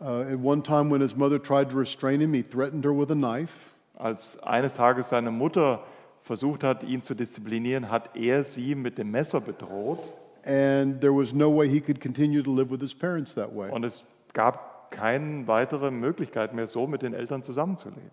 Uh, 0.00 0.32
at 0.32 0.38
one 0.38 0.62
time, 0.62 0.90
when 0.90 1.00
his 1.00 1.16
mother 1.16 1.38
tried 1.40 1.70
to 1.70 1.76
restrain 1.76 2.20
him, 2.20 2.32
he 2.32 2.42
threatened 2.42 2.84
her 2.84 2.92
with 2.92 3.10
a 3.10 3.16
knife. 3.16 3.74
Als 3.96 4.38
eines 4.44 4.74
Tages 4.74 5.08
seine 5.08 5.32
Mutter 5.32 5.80
versucht 6.22 6.62
hat, 6.62 6.84
ihn 6.84 7.02
zu 7.02 7.14
disziplinieren, 7.14 7.90
hat 7.90 8.16
er 8.16 8.44
sie 8.44 8.76
mit 8.76 8.96
dem 8.96 9.10
Messer 9.10 9.40
bedroht. 9.40 9.98
And 10.44 11.00
there 11.00 11.12
was 11.12 11.34
no 11.34 11.50
way 11.50 11.68
he 11.68 11.80
could 11.80 12.00
continue 12.00 12.42
to 12.44 12.54
live 12.54 12.70
with 12.70 12.80
his 12.80 12.94
parents 12.94 13.34
that 13.34 13.52
way. 13.54 13.70
Und 13.70 13.84
es 13.84 14.04
gab 14.34 14.67
keine 14.90 15.46
weitere 15.46 15.90
Möglichkeit 15.90 16.54
mehr, 16.54 16.66
so 16.66 16.86
mit 16.86 17.02
den 17.02 17.14
Eltern 17.14 17.42
zusammenzuleben. 17.42 18.10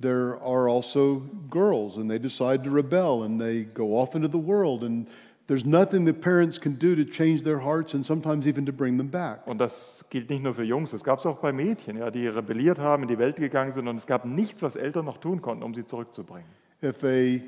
There 0.00 0.38
are 0.40 0.68
also 0.68 1.22
girls, 1.50 1.98
and 1.98 2.08
they 2.08 2.20
decide 2.20 2.62
to 2.62 2.70
rebel 2.70 3.24
and 3.24 3.40
they 3.40 3.64
go 3.64 3.98
off 3.98 4.14
into 4.14 4.28
the 4.28 4.38
world. 4.38 4.84
And 4.84 5.08
there's 5.48 5.64
nothing 5.64 6.06
that 6.06 6.20
parents 6.20 6.60
can 6.60 6.78
do 6.78 6.94
to 6.94 7.04
change 7.04 7.42
their 7.42 7.64
hearts 7.64 7.94
and 7.94 8.06
sometimes 8.06 8.46
even 8.46 8.64
to 8.66 8.72
bring 8.72 8.96
them 8.96 9.10
back. 9.10 9.44
Und 9.46 9.58
das 9.58 10.04
gilt 10.10 10.30
nicht 10.30 10.44
nur 10.44 10.54
für 10.54 10.62
Jungs, 10.62 10.92
das 10.92 11.02
gab 11.02 11.18
es 11.18 11.26
auch 11.26 11.38
bei 11.38 11.52
Mädchen, 11.52 11.98
ja, 11.98 12.12
die 12.12 12.28
rebelliert 12.28 12.78
haben, 12.78 13.02
in 13.02 13.08
die 13.08 13.18
Welt 13.18 13.36
gegangen 13.36 13.72
sind 13.72 13.88
und 13.88 13.96
es 13.96 14.06
gab 14.06 14.24
nichts, 14.24 14.62
was 14.62 14.76
Eltern 14.76 15.04
noch 15.04 15.18
tun 15.18 15.42
konnten, 15.42 15.64
um 15.64 15.74
sie 15.74 15.84
zurückzubringen. 15.84 16.46
If 16.80 17.02
a 17.02 17.40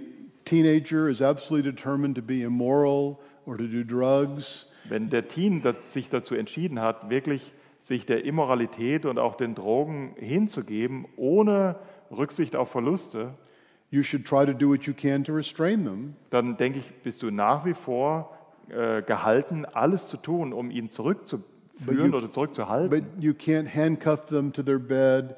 teenager 0.44 1.08
is 1.08 1.22
absolutely 1.22 1.70
determined 1.70 2.16
to 2.16 2.22
be 2.22 2.42
immoral 2.42 3.18
or 3.46 3.56
to 3.56 3.68
do 3.68 3.84
drugs, 3.84 4.66
Wenn 4.88 5.10
der 5.10 5.28
Teen 5.28 5.62
sich 5.88 6.08
dazu 6.08 6.34
entschieden 6.34 6.80
hat, 6.80 7.10
wirklich 7.10 7.52
sich 7.80 8.06
der 8.06 8.24
Immoralität 8.24 9.06
und 9.06 9.18
auch 9.18 9.34
den 9.34 9.54
Drogen 9.54 10.14
hinzugeben, 10.18 11.06
ohne 11.16 11.76
Rücksicht 12.10 12.54
auf 12.54 12.70
Verluste, 12.70 13.34
you 13.90 14.02
should 14.02 14.24
try 14.24 14.44
to 14.44 14.52
do 14.52 14.68
what 14.68 14.84
you 14.84 14.92
can 14.94 15.24
to 15.24 15.32
restrain 15.32 15.84
them. 15.84 16.14
dann 16.28 16.56
denke 16.56 16.78
ich, 16.78 16.92
bist 17.02 17.22
du 17.22 17.30
nach 17.30 17.64
wie 17.64 17.74
vor 17.74 18.36
äh, 18.68 19.02
gehalten, 19.02 19.64
alles 19.64 20.06
zu 20.06 20.18
tun, 20.18 20.52
um 20.52 20.70
ihn 20.70 20.90
zurückzuführen 20.90 22.12
you- 22.12 22.16
oder 22.16 22.30
zurückzuhalten. 22.30 22.90
But 22.90 23.22
you 23.22 23.32
can't 23.32 23.74
handcuff 23.74 24.26
them 24.26 24.52
to 24.52 24.62
their 24.62 24.78
bed 24.78 25.34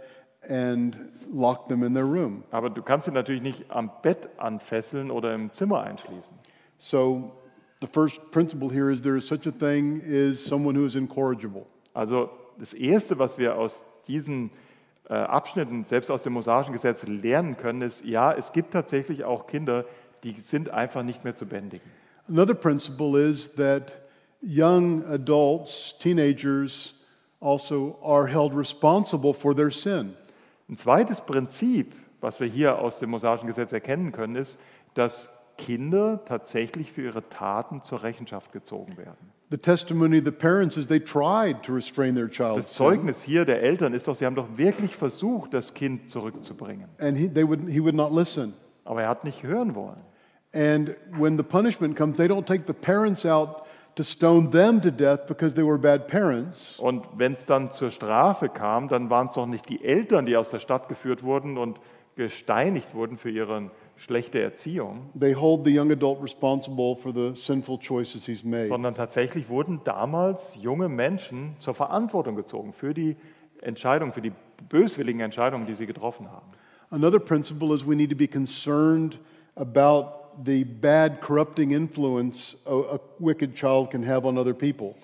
and 0.48 0.98
lock 1.32 1.68
them 1.68 1.84
in 1.84 1.94
their 1.94 2.04
room. 2.04 2.42
Aber 2.50 2.68
du 2.70 2.82
kannst 2.82 3.06
ihn 3.06 3.14
natürlich 3.14 3.42
nicht 3.42 3.70
am 3.70 3.90
Bett 4.02 4.28
anfesseln 4.38 5.12
oder 5.12 5.32
im 5.32 5.52
Zimmer 5.52 5.82
einschließen. 5.82 6.36
So 6.76 7.30
the 7.80 7.86
first 7.86 8.20
principle 8.32 8.68
here 8.68 8.90
is 8.90 9.00
there 9.00 9.16
is 9.16 9.26
such 9.26 9.46
a 9.46 9.52
thing 9.52 10.02
as 10.02 10.44
someone 10.44 10.76
who 10.76 10.84
is 10.84 10.96
incorrigible. 10.96 11.66
Also 11.94 12.30
das 12.58 12.72
Erste, 12.72 13.18
was 13.18 13.38
wir 13.38 13.56
aus 13.56 13.84
diesen 14.06 14.50
äh, 15.08 15.14
Abschnitten, 15.14 15.84
selbst 15.84 16.10
aus 16.10 16.22
dem 16.22 16.32
mosaischen 16.32 16.72
Gesetz 16.72 17.04
lernen 17.06 17.56
können, 17.56 17.82
ist, 17.82 18.04
ja, 18.04 18.32
es 18.32 18.52
gibt 18.52 18.72
tatsächlich 18.72 19.24
auch 19.24 19.46
Kinder, 19.46 19.84
die 20.22 20.40
sind 20.40 20.70
einfach 20.70 21.02
nicht 21.02 21.24
mehr 21.24 21.34
zu 21.34 21.46
bändigen. 21.46 21.90
Another 22.28 22.54
principle 22.54 23.20
is 23.20 23.52
that 23.54 23.98
young 24.42 25.04
adults, 25.06 25.96
teenagers, 25.98 26.94
also 27.40 27.98
are 28.02 28.26
held 28.26 28.54
responsible 28.54 29.34
for 29.34 29.54
their 29.54 29.70
sin. 29.70 30.14
Ein 30.68 30.76
zweites 30.76 31.20
Prinzip, 31.20 31.94
was 32.20 32.38
wir 32.38 32.46
hier 32.46 32.78
aus 32.78 32.98
dem 32.98 33.10
mosaischen 33.10 33.48
Gesetz 33.48 33.72
erkennen 33.72 34.12
können, 34.12 34.36
ist, 34.36 34.58
dass 34.94 35.30
Kinder 35.58 36.24
tatsächlich 36.24 36.92
für 36.92 37.02
ihre 37.02 37.28
Taten 37.28 37.82
zur 37.82 38.02
Rechenschaft 38.02 38.52
gezogen 38.52 38.96
werden. 38.96 39.32
The 39.52 39.58
testimony 39.58 40.16
of 40.16 40.24
the 40.24 40.32
parents 40.32 40.78
is 40.78 40.86
they 40.86 40.98
tried 40.98 41.62
to 41.64 41.74
restrain 41.74 42.14
their 42.14 42.26
child's 42.30 42.68
Das 42.68 42.72
Zeugnis 42.72 43.20
hier 43.22 43.44
der 43.44 43.62
Eltern 43.62 43.92
ist 43.92 44.08
doch, 44.08 44.14
sie 44.14 44.24
haben 44.24 44.34
doch 44.34 44.48
wirklich 44.56 44.96
versucht, 44.96 45.52
das 45.52 45.74
Kind 45.74 46.10
zurückzubringen. 46.10 46.88
and 46.98 47.18
he, 47.18 47.28
they 47.28 47.46
would, 47.46 47.68
he 47.68 47.78
would 47.78 47.94
not 47.94 48.12
listen. 48.12 48.54
Aber 48.86 49.02
er 49.02 49.10
hat 49.10 49.24
nicht 49.24 49.42
hören 49.42 49.74
wollen. 49.74 50.00
And 50.54 50.96
when 51.18 51.36
the 51.36 51.42
punishment 51.42 51.98
comes, 51.98 52.16
they 52.16 52.26
don't 52.26 52.46
take 52.46 52.64
the 52.66 52.72
parents 52.72 53.26
out 53.26 53.66
to 53.96 54.02
stone 54.02 54.50
them 54.52 54.80
to 54.80 54.90
death 54.90 55.26
because 55.26 55.54
they 55.54 55.62
were 55.62 55.76
bad 55.76 56.08
parents. 56.08 56.78
Und 56.78 57.04
wenn 57.18 57.34
es 57.34 57.44
dann 57.44 57.70
zur 57.70 57.90
Strafe 57.90 58.48
kam, 58.48 58.88
dann 58.88 59.10
waren 59.10 59.26
es 59.26 59.34
doch 59.34 59.44
nicht 59.46 59.68
die 59.68 59.84
Eltern, 59.84 60.24
die 60.24 60.34
aus 60.34 60.48
der 60.48 60.60
Stadt 60.60 60.88
geführt 60.88 61.22
wurden 61.24 61.58
und 61.58 61.78
gesteinigt 62.16 62.94
wurden 62.94 63.18
für 63.18 63.28
ihre 63.28 63.70
schlechte 64.02 64.42
Erziehung, 64.42 65.10
They 65.18 65.34
hold 65.34 65.64
the 65.64 65.70
young 65.72 65.92
adult 65.92 66.20
responsible 66.20 66.96
for 66.96 67.12
the 67.14 67.40
sinful 67.40 67.78
choices 67.78 68.26
he's 68.26 68.42
made. 68.44 68.66
sondern 68.66 68.94
tatsächlich 68.94 69.48
wurden 69.48 69.80
damals 69.84 70.58
junge 70.60 70.88
Menschen 70.88 71.54
zur 71.60 71.74
Verantwortung 71.74 72.34
gezogen 72.34 72.72
für 72.72 72.94
die 72.94 73.16
Entscheidung, 73.60 74.12
für 74.12 74.20
die 74.20 74.32
böswilligen 74.68 75.20
Entscheidungen, 75.20 75.66
die 75.66 75.74
sie 75.74 75.86
getroffen 75.86 76.30
haben. 76.30 76.46
Another 76.90 77.20
principle 77.20 77.72
is 77.72 77.86
we 77.86 77.94
need 77.94 78.10
to 78.10 78.16
be 78.16 78.26
concerned 78.26 79.18
about 79.54 80.08
the 80.44 80.64
bad, 80.64 81.20
corrupting 81.20 81.70
influence 81.70 82.56
a, 82.66 82.96
a 82.96 83.00
wicked 83.20 83.54
child 83.54 83.90
can 83.90 84.04
have 84.06 84.26
on 84.26 84.36
other 84.36 84.52
people. 84.52 84.94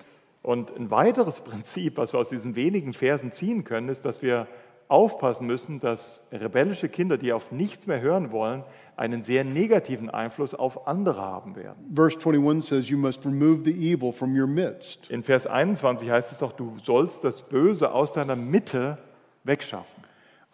Und 0.41 0.75
ein 0.75 0.91
weiteres 0.91 1.39
Prinzip, 1.39 1.97
was 1.97 2.13
wir 2.13 2.19
aus 2.19 2.29
diesen 2.29 2.55
wenigen 2.55 2.93
Versen 2.93 3.31
ziehen 3.31 3.63
können, 3.63 3.87
ist, 3.89 4.03
dass 4.03 4.21
wir 4.21 4.47
aufpassen 4.89 5.47
müssen, 5.47 5.79
dass 5.79 6.27
rebellische 6.31 6.89
Kinder, 6.89 7.17
die 7.17 7.31
auf 7.31 7.51
nichts 7.51 7.87
mehr 7.87 8.01
hören 8.01 8.31
wollen, 8.31 8.63
einen 8.97 9.23
sehr 9.23 9.45
negativen 9.45 10.09
Einfluss 10.09 10.53
auf 10.53 10.87
andere 10.87 11.21
haben 11.21 11.55
werden. 11.55 11.93
Verse 11.95 12.17
21 12.17 12.67
says, 12.67 12.89
You 12.89 12.97
must 12.97 13.25
remove 13.25 13.63
the 13.63 13.71
evil 13.71 14.11
from 14.11 14.37
your 14.37 14.47
midst. 14.47 15.09
In 15.09 15.23
Vers 15.23 15.47
21 15.47 16.09
heißt 16.09 16.33
es 16.33 16.39
doch, 16.39 16.51
du 16.51 16.75
sollst 16.83 17.23
das 17.23 17.43
Böse 17.43 17.91
aus 17.91 18.11
deiner 18.11 18.35
Mitte 18.35 18.97
wegschaffen. 19.45 19.99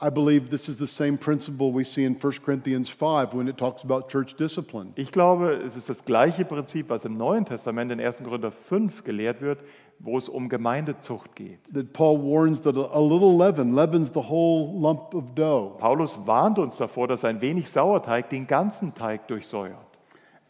I 0.01 0.09
believe 0.09 0.49
this 0.49 0.67
is 0.67 0.77
the 0.77 0.87
same 0.87 1.17
principle 1.17 1.71
we 1.71 1.85
see 1.85 2.03
in 2.03 2.17
1 2.17 2.43
Corinthians 2.43 2.89
5 2.89 3.33
when 3.33 3.47
it 3.47 3.57
talks 3.57 3.85
about 3.85 4.09
church 4.09 4.35
discipline. 4.35 4.91
Ich 4.95 5.09
glaube, 5.09 5.53
es 5.65 5.77
ist 5.77 5.87
das 5.87 6.03
gleiche 6.03 6.43
Prinzip, 6.43 6.89
was 6.89 7.05
im 7.05 7.15
Neuen 7.15 7.45
Testament 7.45 7.93
in 7.93 8.01
1. 8.01 8.21
Korinther 8.21 8.51
5 8.51 9.05
gelehrt 9.05 9.39
wird, 9.39 9.59
wo 9.99 10.17
es 10.17 10.29
um 10.29 10.49
Gemeindezucht 10.49 11.35
geht. 11.35 11.59
That 11.73 11.93
Paul 11.93 12.21
warns 12.21 12.61
that 12.61 12.75
a 12.75 12.99
little 12.99 13.35
leaven 13.37 13.73
leavens 13.73 14.11
the 14.11 14.21
whole 14.29 14.79
lump 14.79 15.13
of 15.13 15.33
dough. 15.35 15.75
Paulus 15.77 16.19
warnt 16.25 16.59
uns 16.59 16.77
davor, 16.77 17.07
dass 17.07 17.23
ein 17.25 17.41
wenig 17.41 17.69
Sauerteig 17.69 18.29
den 18.29 18.47
ganzen 18.47 18.93
Teig 18.93 19.27
durchsäuert. 19.27 19.85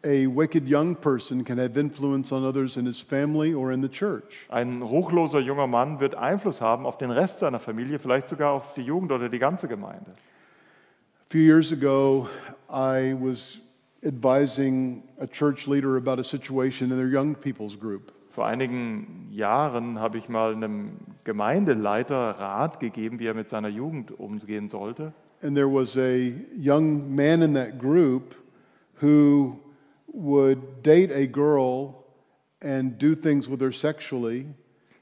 A 0.04 0.28
wicked 0.28 0.68
young 0.68 0.96
person 0.96 1.44
can 1.44 1.58
have 1.58 1.80
influence 1.80 2.32
on 2.32 2.46
others 2.46 2.78
in 2.78 2.86
his 2.86 3.02
family 3.02 3.56
or 3.56 3.72
in 3.72 3.82
the 3.82 3.90
church. 3.90 4.46
Ein 4.50 4.84
ruchloser 4.84 5.40
junger 5.40 5.66
Mann 5.66 6.00
wird 6.00 6.14
Einfluss 6.14 6.62
haben 6.62 6.86
auf 6.86 7.00
den 7.00 7.10
Rest 7.10 7.40
seiner 7.40 7.60
Familie, 7.60 7.98
vielleicht 7.98 8.28
sogar 8.28 8.52
auf 8.52 8.76
die 8.76 8.84
Jugend 8.84 9.12
oder 9.12 9.30
die 9.30 9.40
ganze 9.40 9.68
Gemeinde. 9.68 10.12
A 10.12 11.28
few 11.32 11.42
years 11.42 11.72
ago, 11.72 12.30
I 12.70 13.16
was 13.20 13.62
advising 14.06 15.02
a 15.20 15.26
church 15.26 15.66
leader 15.66 15.98
about 15.98 16.20
a 16.20 16.24
situation 16.24 16.92
in 16.92 16.98
their 16.98 17.10
young 17.10 17.34
people's 17.34 17.76
group. 17.76 18.12
Vor 18.36 18.46
einigen 18.46 19.30
Jahren 19.32 20.00
habe 20.00 20.18
ich 20.18 20.28
mal 20.28 20.54
einem 20.54 20.98
Gemeindeleiter 21.24 22.32
Rat 22.32 22.82
gegeben, 22.82 23.18
wie 23.20 23.28
er 23.28 23.34
mit 23.34 23.48
seiner 23.48 23.70
Jugend 23.70 24.20
umgehen 24.20 24.68
sollte. 24.68 25.14
And 25.42 25.56
there 25.56 25.74
was 25.74 25.96
a 25.96 26.34
young 26.54 27.16
man 27.16 27.42
in 27.42 27.54
that 27.54 27.80
group 27.80 28.36
who 29.02 29.58
would 30.08 30.60
date 30.84 31.14
a 31.14 31.26
girl 31.26 32.04
and 32.62 33.02
do 33.02 33.16
things 33.16 33.50
with 33.50 33.62
her 33.62 33.72
sexually. 33.72 34.48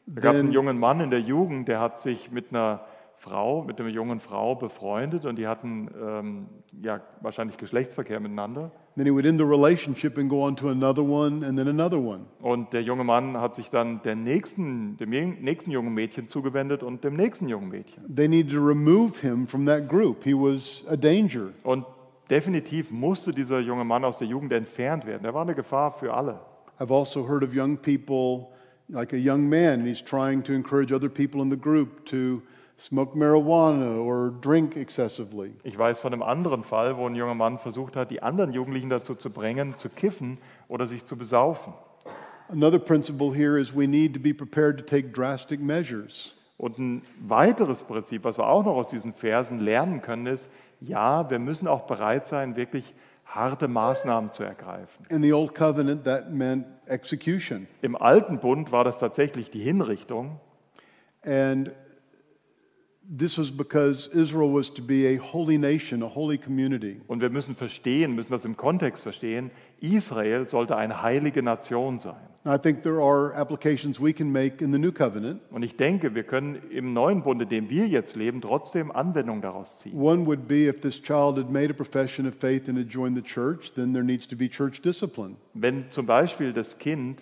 Da 0.05 0.21
gab 0.21 0.35
es 0.35 0.41
einen 0.41 0.51
jungen 0.51 0.77
Mann 0.77 1.01
in 1.01 1.09
der 1.09 1.21
Jugend, 1.21 1.67
der 1.67 1.79
hat 1.79 1.99
sich 1.99 2.29
mit 2.29 2.51
einer 2.51 2.81
Frau, 3.23 3.63
mit 3.63 3.79
einer 3.79 3.89
jungen 3.89 4.19
Frau 4.19 4.53
befreundet 4.55 5.25
und 5.25 5.37
die 5.37 5.47
hatten 5.47 5.89
ähm, 5.97 6.45
ja, 6.81 6.99
wahrscheinlich 7.21 7.55
Geschlechtsverkehr 7.57 8.19
miteinander. 8.19 8.71
then 8.95 9.05
he 9.05 9.11
would 9.11 9.25
end 9.25 9.39
the 9.39 9.45
relationship 9.45 10.17
and 10.17 10.29
go 10.29 10.43
on 10.43 10.55
to 10.55 10.69
another 10.69 11.01
one 11.01 11.41
and 11.41 11.57
then 11.57 11.67
another 11.67 11.97
one. 11.97 12.25
Und 12.41 12.73
der 12.73 12.83
junge 12.83 13.05
Mann 13.05 13.37
hat 13.37 13.55
sich 13.55 13.69
dann 13.69 14.01
der 14.03 14.15
nächsten, 14.15 14.97
dem 14.97 15.09
nächsten 15.09 15.71
jungen 15.71 15.93
Mädchen 15.93 16.27
zugewendet 16.27 16.83
und 16.83 17.03
dem 17.03 17.15
nächsten 17.15 17.47
jungen 17.47 17.69
Mädchen. 17.69 18.03
They 18.13 18.27
needed 18.27 18.51
to 18.51 18.59
remove 18.59 19.21
him 19.21 19.47
from 19.47 19.65
that 19.65 19.87
group. 19.87 20.23
He 20.25 20.33
was 20.33 20.83
a 20.89 20.97
danger. 20.97 21.49
Und 21.63 21.85
definitiv 22.29 22.91
musste 22.91 23.31
dieser 23.31 23.61
junge 23.61 23.85
Mann 23.85 24.03
aus 24.03 24.17
der 24.17 24.27
Jugend 24.27 24.51
entfernt 24.51 25.05
werden. 25.05 25.23
Er 25.23 25.33
war 25.33 25.43
eine 25.43 25.55
Gefahr 25.55 25.91
für 25.91 26.13
alle. 26.13 26.39
I've 26.77 26.93
also 26.93 27.27
heard 27.27 27.43
of 27.43 27.55
young 27.55 27.77
people, 27.77 28.49
like 28.89 29.13
a 29.13 29.17
young 29.17 29.47
man, 29.47 29.79
and 29.79 29.87
he's 29.87 30.03
trying 30.03 30.43
to 30.43 30.51
encourage 30.53 30.93
other 30.93 31.09
people 31.09 31.41
in 31.41 31.49
the 31.49 31.57
group 31.57 32.05
to 32.05 32.41
smoke 32.77 33.17
marijuana 33.17 33.99
or 33.99 34.31
drink 34.41 34.75
excessively. 34.75 35.53
Ich 35.63 35.77
weiß 35.77 35.99
von 35.99 36.13
einem 36.13 36.23
anderen 36.23 36.63
Fall, 36.63 36.97
wo 36.97 37.07
ein 37.07 37.15
junger 37.15 37.35
Mann 37.35 37.59
versucht 37.59 37.95
hat, 37.95 38.11
die 38.11 38.21
anderen 38.21 38.51
Jugendlichen 38.51 38.89
dazu 38.89 39.15
zu 39.15 39.29
bringen, 39.29 39.77
zu 39.77 39.89
kiffen 39.89 40.37
oder 40.67 40.85
sich 40.85 41.05
zu 41.05 41.17
besaufen. 41.17 41.73
Another 42.49 42.79
principle 42.79 43.33
here 43.33 43.59
is 43.59 43.75
we 43.75 43.87
need 43.87 44.13
to 44.13 44.19
be 44.19 44.33
prepared 44.33 44.77
to 44.77 44.83
take 44.83 45.09
drastic 45.09 45.59
measures. 45.59 46.35
Und 46.57 46.77
ein 46.77 47.01
weiteres 47.19 47.83
Prinzip, 47.83 48.23
was 48.23 48.37
wir 48.37 48.47
auch 48.47 48.63
noch 48.63 48.75
aus 48.75 48.89
diesen 48.89 49.13
Versen 49.13 49.59
lernen 49.59 50.01
können, 50.01 50.27
ist, 50.27 50.51
ja, 50.79 51.29
wir 51.29 51.39
müssen 51.39 51.67
auch 51.67 51.87
bereit 51.87 52.27
sein, 52.27 52.55
wirklich 52.55 52.93
harte 53.25 53.67
Maßnahmen 53.67 54.29
zu 54.31 54.43
ergreifen. 54.43 55.05
In 55.09 55.23
the 55.23 55.33
Old 55.33 55.55
Covenant, 55.55 56.03
that 56.03 56.31
meant 56.31 56.65
execution. 56.85 57.67
Im 57.81 57.95
Alten 57.95 58.39
Bund 58.39 58.71
war 58.71 58.83
das 58.83 58.99
tatsächlich 58.99 59.49
die 59.49 59.61
Hinrichtung. 59.61 60.39
And 61.25 61.71
this 63.03 63.37
was 63.37 63.51
because 63.51 64.07
Israel 64.13 64.51
was 64.51 64.69
to 64.71 64.81
be 64.81 65.07
a 65.07 65.17
holy 65.17 65.57
nation, 65.57 66.01
a 66.03 66.07
holy 66.07 66.37
community. 66.37 67.01
Und 67.07 67.21
wir 67.21 67.29
müssen 67.29 67.55
verstehen, 67.55 68.15
müssen 68.15 68.31
das 68.31 68.45
im 68.45 68.55
Kontext 68.55 69.03
verstehen, 69.03 69.51
Israel 69.81 70.47
sollte 70.47 70.77
eine 70.77 71.01
heilige 71.01 71.43
Nation 71.43 71.99
sein. 71.99 72.15
And 72.45 72.53
I 72.53 72.61
think 72.61 72.83
there 72.83 73.01
are 73.01 73.33
applications 73.35 74.01
we 74.01 74.11
can 74.11 74.29
make 74.29 74.61
in 74.61 74.73
the 74.73 74.79
New 74.79 74.91
Covenant. 74.91 75.41
Und 75.49 75.63
ich 75.63 75.77
denke, 75.77 76.13
wir 76.13 76.23
können 76.23 76.61
im 76.71 76.91
neuen 76.91 77.23
Bund, 77.23 77.41
in 77.41 77.49
dem 77.49 77.69
wir 77.69 77.87
jetzt 77.87 78.15
leben, 78.17 78.41
trotzdem 78.41 78.91
Anwendung 78.91 79.41
daraus 79.41 79.79
ziehen. 79.79 79.97
One 79.97 80.25
would 80.25 80.47
be 80.47 80.67
if 80.67 80.81
this 80.81 81.01
child 81.01 81.37
had 81.37 81.49
made 81.49 81.69
a 81.69 81.73
profession 81.73 82.27
of 82.27 82.35
faith 82.35 82.67
and 82.67 82.77
had 82.77 82.89
joined 82.89 83.15
the 83.15 83.23
church, 83.23 83.73
then 83.75 83.93
there 83.93 84.03
needs 84.03 84.27
to 84.27 84.35
be 84.35 84.49
church 84.49 84.81
discipline. 84.81 85.37
Wenn 85.53 85.89
zum 85.89 86.05
Beispiel 86.05 86.51
das 86.51 86.77
Kind 86.77 87.21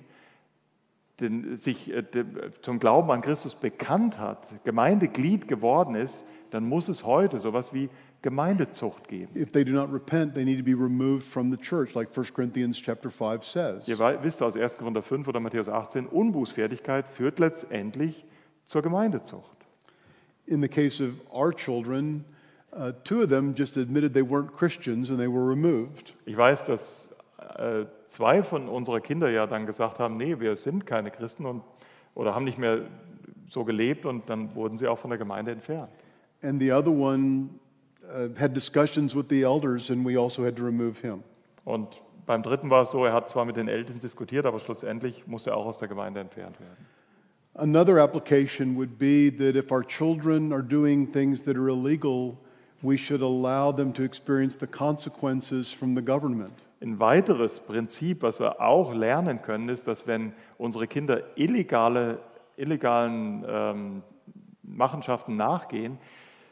den, 1.22 1.56
sich 1.56 1.94
äh, 1.94 2.04
dem, 2.04 2.36
zum 2.62 2.80
Glauben 2.80 3.12
an 3.12 3.22
Christus 3.22 3.56
bekannt 3.56 4.20
hat, 4.20 4.48
Gemeindeglied 4.64 5.48
geworden 5.48 5.96
ist, 5.96 6.26
dann 6.50 6.66
muss 6.66 6.90
es 6.90 7.06
heute 7.06 7.40
sowas 7.40 7.74
wie 7.74 7.90
Gemeindezucht 8.22 9.08
geben. 9.08 9.36
If 9.36 9.52
they 9.52 9.64
do 9.64 9.72
not 9.72 9.92
repent, 9.92 10.36
they 10.36 10.46
need 10.46 10.58
to 10.58 10.64
be 10.64 10.74
removed 10.74 11.24
from 11.24 11.52
the 11.52 11.58
church, 11.58 11.96
like 11.96 12.16
1 12.16 12.34
Corinthians 12.34 12.80
chapter 12.80 13.10
5 13.10 13.44
says. 13.44 13.88
Ihr 13.88 13.98
wisst 14.22 14.44
aus 14.44 14.56
1. 14.56 14.78
Korinther 14.78 15.02
5 15.02 15.28
oder 15.28 15.40
Matthäus 15.40 15.70
18, 15.70 16.06
Unbußfertigkeit 16.08 17.08
führt 17.08 17.40
letztendlich 17.40 18.26
zur 18.66 18.82
Gemeindezucht. 18.82 19.58
In 20.46 20.62
the 20.62 20.68
case 20.68 21.02
of 21.02 21.14
our 21.34 21.52
children, 21.54 22.26
uh, 22.74 22.92
two 23.04 23.22
of 23.22 23.30
them 23.30 23.54
just 23.56 23.78
admitted 23.78 24.14
they 24.14 24.24
weren't 24.24 24.56
Christians 24.56 25.10
and 25.10 25.18
they 25.18 25.28
were 25.28 25.48
removed. 25.48 26.14
Ich 26.26 26.38
weiß, 26.38 26.66
dass 26.66 27.11
äh, 27.11 27.11
zwei 28.08 28.44
von 28.44 28.68
unseren 28.68 29.02
Kindern 29.02 29.34
ja 29.34 29.48
dann 29.48 29.66
gesagt 29.66 30.00
haben, 30.00 30.18
nee, 30.18 30.40
wir 30.40 30.56
sind 30.56 30.86
keine 30.86 31.12
Christen 31.12 31.46
und, 31.46 31.64
oder 32.16 32.36
haben 32.36 32.46
nicht 32.46 32.58
mehr 32.58 32.82
so 33.48 33.66
gelebt 33.66 34.06
und 34.06 34.30
dann 34.30 34.56
wurden 34.56 34.78
sie 34.78 34.88
auch 34.88 35.00
von 35.00 35.10
der 35.10 35.18
Gemeinde 35.18 35.52
entfernt. 35.52 35.90
And 36.42 36.60
the 36.62 36.72
other 36.72 36.92
one 36.92 37.50
uh, 38.04 38.30
had 38.40 38.56
discussions 38.56 39.16
with 39.16 39.26
the 39.30 39.44
elders, 39.44 39.92
and 39.92 40.06
we 40.06 40.18
also 40.20 40.44
had 40.44 40.56
to 40.56 40.64
remove 40.64 41.00
him. 41.02 41.24
Und 41.66 42.02
beim 42.26 42.42
dritten 42.42 42.70
war 42.70 42.84
es 42.84 42.92
so, 42.92 43.06
er 43.06 43.14
hat 43.14 43.30
zwar 43.30 43.46
mit 43.46 43.58
den 43.58 43.68
Eltern 43.68 44.00
diskutiert, 44.00 44.46
aber 44.46 44.60
schlussendlich 44.60 45.28
musste 45.28 45.52
er 45.52 45.58
auch 45.58 45.66
aus 45.66 45.80
der 45.80 45.88
Gemeinde 45.88 46.20
entfernt 46.22 46.60
werden. 46.60 46.88
Another 47.54 48.02
application 48.02 48.78
would 48.78 48.98
be 48.98 49.30
that 49.30 49.56
if 49.56 49.72
our 49.72 49.86
children 49.86 50.54
are 50.54 50.64
doing 50.64 51.12
things 51.12 51.44
that 51.44 51.58
are 51.58 51.68
illegal, 51.68 52.38
we 52.82 52.98
should 52.98 53.22
allow 53.22 53.74
them 53.74 53.94
to 53.94 54.04
experience 54.04 54.58
the 54.58 54.68
consequences 54.68 55.74
from 55.74 55.94
the 55.94 56.02
government. 56.02 56.54
Ein 56.82 57.00
weiteres 57.00 57.60
Prinzip, 57.60 58.24
was 58.24 58.40
wir 58.40 58.60
auch 58.60 58.92
lernen 58.92 59.44
können, 59.44 59.70
ist, 59.70 59.88
dass 59.88 60.08
wenn 60.08 60.34
unsere 60.58 60.88
Kinder 60.88 61.22
illegale, 61.36 62.18
illegalen 62.58 63.46
ähm, 63.48 64.04
Machenschaften 64.64 65.36
nachgehen, 65.36 66.00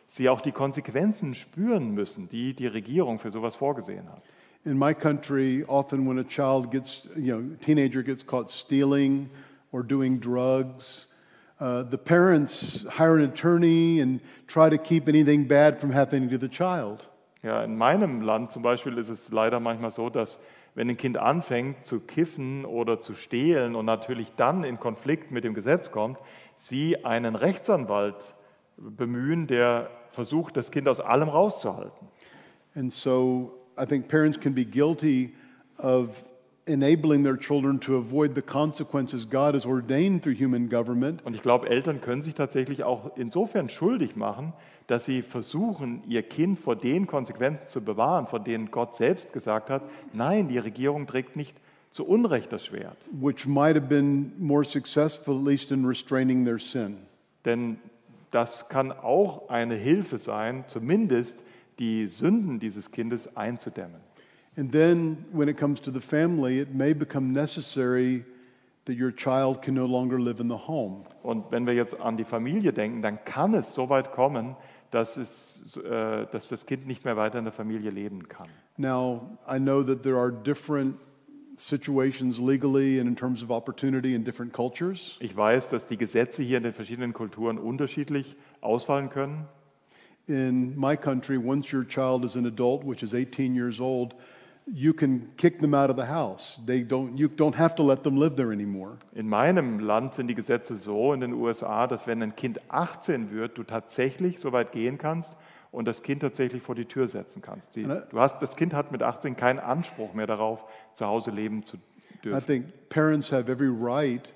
sie 0.08 0.30
auch 0.30 0.42
die 0.42 0.52
Konsequenzen 0.52 1.34
spüren 1.34 1.96
müssen, 1.96 2.30
die 2.30 2.54
die 2.54 2.68
Regierung 2.68 3.18
für 3.18 3.32
sowas 3.32 3.56
vorgesehen 3.56 4.08
hat. 4.08 4.22
In 4.66 4.78
my 4.78 4.94
country, 4.94 5.66
often 5.68 6.08
when 6.08 6.20
a 6.20 6.24
child 6.24 6.70
gets, 6.70 7.08
you 7.16 7.36
know, 7.36 7.56
teenager 7.62 8.04
gets 8.04 8.24
caught 8.24 8.52
stealing 8.52 9.32
or 9.72 9.82
doing 9.82 10.20
drugs, 10.20 11.08
uh, 11.60 11.84
the 11.90 11.98
parents 11.98 12.86
hire 12.88 13.18
an 13.18 13.24
attorney 13.24 14.00
and 14.00 14.20
try 14.46 14.70
to 14.70 14.78
keep 14.78 15.08
anything 15.08 15.48
bad 15.48 15.80
from 15.80 15.92
happening 15.92 16.30
to 16.30 16.38
the 16.38 16.50
child. 16.50 17.08
Ja, 17.42 17.64
in 17.64 17.78
meinem 17.78 18.22
Land 18.22 18.52
zum 18.52 18.64
Beispiel 18.64 18.98
ist 18.98 19.10
es 19.10 19.32
leider 19.32 19.60
manchmal 19.60 19.92
so, 19.92 20.10
dass 20.10 20.40
wenn 20.76 20.90
ein 20.90 20.98
Kind 20.98 21.18
anfängt 21.18 21.86
zu 21.86 22.00
kiffen 22.02 22.66
oder 22.66 23.00
zu 23.00 23.14
stehlen 23.14 23.76
und 23.76 23.86
natürlich 23.86 24.34
dann 24.36 24.64
in 24.64 24.80
Konflikt 24.80 25.32
mit 25.32 25.44
dem 25.44 25.54
Gesetz 25.54 25.92
kommt, 25.92 26.20
sie 26.56 27.06
einen 27.06 27.36
Rechtsanwalt 27.36 28.36
bemühen, 28.78 29.48
der 29.48 29.90
versucht, 30.10 30.58
das 30.58 30.72
Kind 30.72 30.88
aus 30.88 31.00
allem 31.00 31.30
rauszuhalten. 31.30 32.08
And 32.76 32.92
so 32.92 33.58
I 33.82 33.86
think 33.86 34.08
parents 34.08 34.40
can 34.40 34.54
be 34.54 34.66
guilty 34.66 35.34
of 35.78 36.29
enabling 36.70 37.24
their 37.24 37.38
children 37.38 37.80
to 37.82 37.98
avoid 37.98 38.36
the 38.36 38.42
consequences 38.42 39.30
God 39.30 39.56
has 39.56 39.66
ordained 39.66 40.24
through 40.24 40.36
human 40.40 40.70
government 40.70 41.26
Und 41.26 41.36
ich 41.36 41.42
glaube, 41.42 41.70
Eltern 41.70 42.00
können 42.00 42.22
sich 42.22 42.36
tatsächlich 42.36 42.84
auch 42.84 43.18
insofern 43.18 43.70
schuldig 43.70 44.16
machen, 44.16 44.54
dass 44.88 45.06
sie 45.06 45.22
versuchen, 45.22 46.02
ihr 46.08 46.24
Kind 46.24 46.60
vor 46.60 46.76
den 46.76 47.08
Konsequenzen 47.08 47.68
zu 47.68 47.82
bewahren, 47.82 48.28
von 48.28 48.44
denen 48.44 48.72
Gott 48.72 48.96
selbst 48.96 49.34
gesagt 49.34 49.70
hat, 49.70 49.84
nein, 50.14 50.48
die 50.48 50.58
Regierung 50.58 51.08
trägt 51.08 51.36
nicht 51.36 51.58
zu 51.92 52.06
Unrecht 52.06 52.54
das 52.54 52.66
Schwert. 52.66 52.98
which 53.20 53.48
might 53.48 53.76
have 53.76 53.88
been 53.88 54.32
more 54.38 54.64
successful, 54.64 55.38
at 55.38 55.44
least 55.44 55.72
in 55.72 55.86
restraining 55.86 56.46
their 56.46 56.60
sin. 56.60 56.98
Denn 57.46 57.78
das 58.32 58.70
kann 58.70 58.92
auch 58.92 59.50
eine 59.50 59.76
Hilfe 59.76 60.18
sein, 60.18 60.64
zumindest 60.68 61.44
die 61.80 62.08
Sünden 62.08 62.60
dieses 62.60 62.92
Kindes 62.92 63.36
einzudämmen. 63.36 64.02
And 64.58 64.72
then 64.72 65.26
when 65.32 65.48
it 65.48 65.58
comes 65.58 65.80
to 65.82 65.92
the 65.92 66.02
family, 66.02 66.60
it 66.60 66.74
may 66.74 66.94
become 66.94 67.32
necessary 67.32 68.26
that 68.86 68.98
your 68.98 69.12
child 69.12 69.62
can 69.62 69.76
no 69.76 69.86
longer 69.86 70.20
live 70.20 70.40
in 70.40 70.50
the 70.50 70.68
home. 70.68 71.06
Und 71.24 71.52
wenn 71.52 71.66
wir 71.66 71.74
jetzt 71.74 72.00
an 72.00 72.18
die 72.18 72.26
Familie 72.26 72.74
denken, 72.74 73.02
dann 73.02 73.24
kann 73.24 73.54
es 73.54 73.74
so 73.74 73.90
weit 73.90 74.12
kommen, 74.12 74.56
dass, 74.92 75.18
es, 75.18 75.78
äh, 75.78 76.26
dass 76.32 76.48
das 76.48 76.66
Kind 76.66 76.88
nicht 76.88 77.06
mehr 77.06 77.16
weiter 77.16 77.38
in 77.38 77.46
der 77.46 77.54
Familie 77.54 77.92
leben 77.92 78.28
kann. 78.28 78.48
Now, 78.78 79.38
I 79.48 79.60
know 79.60 79.84
that 79.84 80.04
there 80.04 80.18
are 80.18 80.32
different 80.32 80.96
situations 81.60 82.40
legally 82.40 83.00
and 83.00 83.08
in 83.08 83.16
terms 83.16 83.44
of 83.44 83.52
opportunity 83.52 84.16
in 84.16 84.24
different 84.24 84.54
cultures. 84.54 85.18
Ich 85.20 85.36
weiß, 85.36 85.70
dass 85.70 85.88
die 85.88 85.98
Gesetze 85.98 86.42
hier 86.42 86.58
in 86.58 86.64
den 86.64 86.74
verschiedenen 86.74 87.14
Kulturen 87.14 87.58
unterschiedlich 87.58 88.36
ausfallen 88.62 89.10
können. 89.10 89.46
In 90.28 90.80
my 90.80 90.96
country, 90.96 91.38
once 91.38 91.74
your 91.74 91.86
child 91.86 92.24
is 92.24 92.36
an 92.36 92.46
adult, 92.46 92.86
which 92.86 93.04
is 93.04 93.14
18 93.14 93.56
years 93.56 93.82
old, 93.82 94.16
you 94.74 94.94
can 94.94 95.30
kick 95.38 95.60
them 95.60 95.74
out 95.74 95.90
of 95.90 95.96
the 95.96 96.06
house. 96.06 96.60
They 96.66 96.84
don't, 96.84 97.18
you 97.18 97.28
don't 97.28 97.56
have 97.56 97.76
to 97.76 97.84
let 97.84 98.04
them 98.04 98.18
live 98.18 98.36
there 98.36 98.52
anymore. 98.52 98.98
In 99.14 99.28
meinem 99.28 99.80
Land 99.80 100.14
sind 100.16 100.28
die 100.28 100.36
Gesetze 100.36 100.76
so 100.76 101.14
in 101.14 101.22
den 101.22 101.34
USA, 101.34 101.88
dass 101.88 102.08
wenn 102.08 102.22
ein 102.22 102.36
Kind 102.36 102.60
18 102.70 103.32
wird, 103.32 103.58
du 103.58 103.64
tatsächlich 103.64 104.40
so 104.40 104.52
weit 104.52 104.72
gehen 104.72 104.98
kannst 104.98 105.36
und 105.72 105.88
das 105.88 106.04
Kind 106.04 106.22
tatsächlich 106.22 106.62
vor 106.62 106.76
die 106.76 106.86
Tür 106.86 107.08
setzen 107.08 107.42
kannst. 107.42 107.76
Die, 107.76 107.84
du 107.84 108.20
hast, 108.20 108.42
das 108.42 108.56
Kind 108.56 108.74
hat 108.74 108.92
mit 108.92 109.04
18 109.04 109.36
keinen 109.36 109.60
Anspruch 109.60 110.14
mehr 110.14 110.28
darauf, 110.28 110.66
zu 110.94 111.06
Hause 111.06 111.32
leben 111.32 111.64
zu 111.64 111.78
I 111.78 112.22
dürfen. 112.24 112.46
think 112.46 112.66
parents 112.90 113.32
have 113.32 113.50
every 113.50 113.70
right 113.70 114.28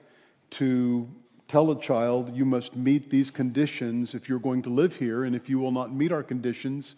to 0.51 1.07
tell 1.47 1.69
a 1.71 1.75
child, 1.75 2.33
you 2.35 2.45
must 2.45 2.75
meet 2.75 3.09
these 3.09 3.31
conditions 3.31 4.13
if 4.13 4.27
you're 4.29 4.41
going 4.41 4.63
to 4.63 4.69
live 4.69 4.97
here, 4.99 5.25
and 5.25 5.35
if 5.35 5.49
you 5.49 5.59
will 5.59 5.71
not 5.71 5.91
meet 5.91 6.11
our 6.11 6.23
conditions, 6.23 6.95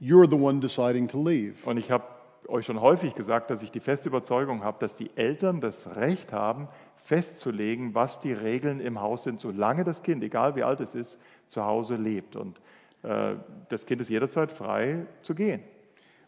you're 0.00 0.26
the 0.26 0.36
one 0.36 0.60
deciding 0.60 1.06
to 1.08 1.22
leave. 1.22 1.64
Und 1.66 1.76
ich 1.76 1.90
habe 1.90 2.04
euch 2.52 2.66
schon 2.66 2.80
häufig 2.80 3.14
gesagt, 3.14 3.50
dass 3.50 3.62
ich 3.62 3.70
die 3.70 3.80
feste 3.80 4.08
Überzeugung 4.08 4.62
habe, 4.62 4.76
dass 4.78 4.94
die 4.94 5.10
Eltern 5.16 5.60
das 5.60 5.96
Recht 5.96 6.32
haben, 6.32 6.68
festzulegen, 6.96 7.94
was 7.94 8.20
die 8.20 8.32
Regeln 8.32 8.78
im 8.78 9.00
Haus 9.00 9.24
sind, 9.24 9.40
solange 9.40 9.84
das 9.84 10.02
Kind, 10.02 10.22
egal 10.22 10.54
wie 10.54 10.62
alt 10.62 10.80
es 10.80 10.94
ist, 10.94 11.18
zu 11.48 11.64
Hause 11.64 11.96
lebt. 11.96 12.36
Und 12.36 12.60
äh, 13.02 13.34
das 13.70 13.86
Kind 13.86 14.00
ist 14.00 14.08
jederzeit 14.08 14.52
frei 14.52 15.06
zu 15.22 15.34
gehen. 15.34 15.62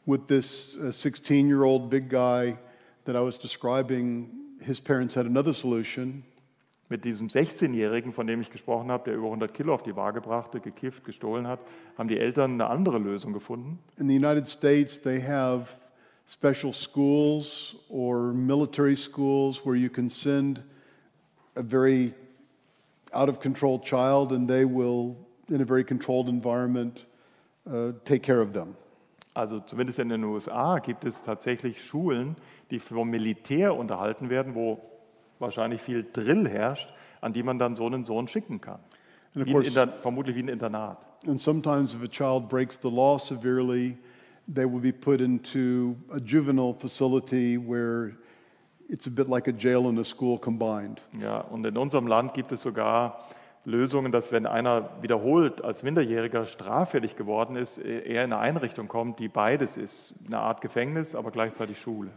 With 0.07 0.23
this 0.27 0.73
16 0.75 1.49
year 1.49 1.63
old 1.63 1.89
big 1.91 2.11
guy 2.11 2.57
that 3.05 3.15
I 3.15 3.21
was 3.21 3.39
describing, 3.39 4.31
his 4.61 4.81
parents 4.81 5.17
had 5.17 5.27
another 5.27 5.53
solution. 5.53 6.25
Mit 6.91 7.05
diesem 7.05 7.29
16-Jährigen, 7.29 8.13
von 8.13 8.27
dem 8.27 8.43
ich 8.43 8.51
gesprochen 8.51 8.91
habe, 8.91 9.05
der 9.05 9.15
über 9.15 9.27
100 9.27 9.55
Kilo 9.55 9.73
auf 9.73 9.83
die 9.83 9.97
Waage 9.97 10.21
brachte, 10.21 10.61
gekifft, 10.61 11.03
gestohlen 11.05 11.47
hat, 11.47 11.61
haben 11.97 12.09
die 12.09 12.19
Eltern 12.19 12.53
eine 12.53 12.69
andere 12.69 12.99
Lösung 12.99 13.33
gefunden. 13.33 13.79
In 13.97 14.07
the 14.07 14.17
United 14.17 14.47
States, 14.47 15.01
they 15.01 15.23
have 15.23 15.84
special 16.27 16.73
schools 16.73 17.77
or 17.89 18.33
military 18.33 18.97
schools 18.97 19.65
where 19.65 19.77
you 19.77 19.91
can 19.91 20.09
send 20.09 20.63
a 21.57 21.63
very 21.63 22.15
out 23.13 23.29
of 23.29 23.41
control 23.41 23.79
child 23.79 24.33
and 24.33 24.49
they 24.49 24.65
will, 24.65 25.17
in 25.49 25.61
a 25.61 25.65
very 25.65 25.85
controlled 25.85 26.29
environment, 26.29 27.05
uh, 27.71 27.93
take 28.05 28.23
care 28.23 28.41
of 28.41 28.53
them. 28.53 28.77
Also 29.37 29.59
zumindest 29.59 29.99
in 29.99 30.09
den 30.09 30.25
USA 30.25 30.79
gibt 30.79 31.05
es 31.05 31.21
tatsächlich 31.21 31.83
Schulen, 31.83 32.37
die 32.71 32.79
vom 32.79 33.11
Militär 33.11 33.77
unterhalten 33.77 34.31
werden, 34.31 34.55
wo 34.55 34.81
wahrscheinlich 35.39 35.81
viel 35.81 36.07
Drill 36.13 36.49
herrscht, 36.49 36.89
an 37.21 37.33
die 37.33 37.43
man 37.43 37.59
dann 37.59 37.75
so 37.75 37.87
einen 37.87 38.05
Sohn 38.05 38.29
schicken 38.29 38.61
kann. 38.61 38.79
Wie 39.35 39.51
course- 39.51 39.69
Inter 39.69 39.89
vermutlich 40.01 40.37
wie 40.37 40.43
ein 40.45 40.49
Internat. 40.49 41.05
And 41.27 41.41
sometimes, 41.41 41.95
if 41.95 42.03
a 42.03 42.07
child 42.07 42.49
breaks 42.49 42.79
the 42.81 42.91
law 42.91 43.19
severely, 43.19 43.97
they 44.53 44.65
will 44.65 44.81
be 44.81 44.93
put 44.93 45.21
into 45.21 45.97
a 46.13 46.19
juvenile 46.19 46.75
facility 46.75 47.57
where 47.57 48.17
it's 48.89 49.07
a 49.07 49.11
bit 49.11 49.29
like 49.29 49.49
a 49.49 49.53
jail 49.53 49.89
and 49.89 49.99
a 49.99 50.05
school 50.05 50.39
combined. 50.39 51.03
Ja, 51.19 51.41
und 51.41 51.65
in 51.67 51.77
unserem 51.77 52.07
Land 52.07 52.35
gibt 52.35 52.53
es 52.53 52.63
sogar 52.63 53.25
Lösungen, 53.65 54.13
dass 54.13 54.31
wenn 54.31 54.47
einer 54.47 54.91
wiederholt 55.01 55.65
als 55.65 55.83
Minderjähriger 55.83 56.45
straffällig 56.45 57.17
geworden 57.17 57.57
ist, 57.57 57.79
er 57.79 58.25
in 58.25 58.33
eine 58.33 58.39
Einrichtung 58.39 58.89
kommt, 58.89 59.19
die 59.19 59.29
beides 59.29 59.77
ist, 59.77 60.15
eine 60.27 60.39
Art 60.39 60.61
Gefängnis, 60.61 61.15
aber 61.15 61.31
gleichzeitig 61.31 61.79
Schule. 61.79 62.11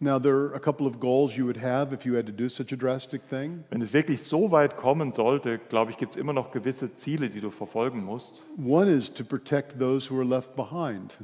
Now, 0.00 0.20
there 0.20 0.34
are 0.34 0.54
a 0.54 0.60
couple 0.60 0.86
of 0.86 1.00
goals 1.00 1.36
you 1.36 1.44
would 1.44 1.60
have 1.60 1.92
if 1.92 2.04
you 2.04 2.16
had 2.16 2.26
to 2.26 2.32
do 2.32 2.48
such 2.48 2.72
a 2.72 2.76
drastic 2.76 3.28
thing. 3.28 3.64
Wenn 3.70 3.82
es 3.82 3.92
wirklich 3.92 4.22
so 4.22 4.52
weit 4.52 4.76
kommen 4.76 5.12
sollte, 5.12 5.58
glaube 5.58 5.90
ich, 5.90 5.96
gibt 5.96 6.12
es 6.12 6.16
immer 6.16 6.32
noch 6.32 6.52
gewisse 6.52 6.94
Ziele, 6.94 7.28
die 7.28 7.40
du 7.40 7.50
verfolgen 7.50 8.04
musst. 8.04 8.44
One 8.64 8.88
is 8.88 9.12
to 9.12 9.24
protect 9.24 9.80
those 9.80 10.08
who 10.08 10.20
are 10.20 10.24
left 10.24 10.54
behind. 10.54 11.18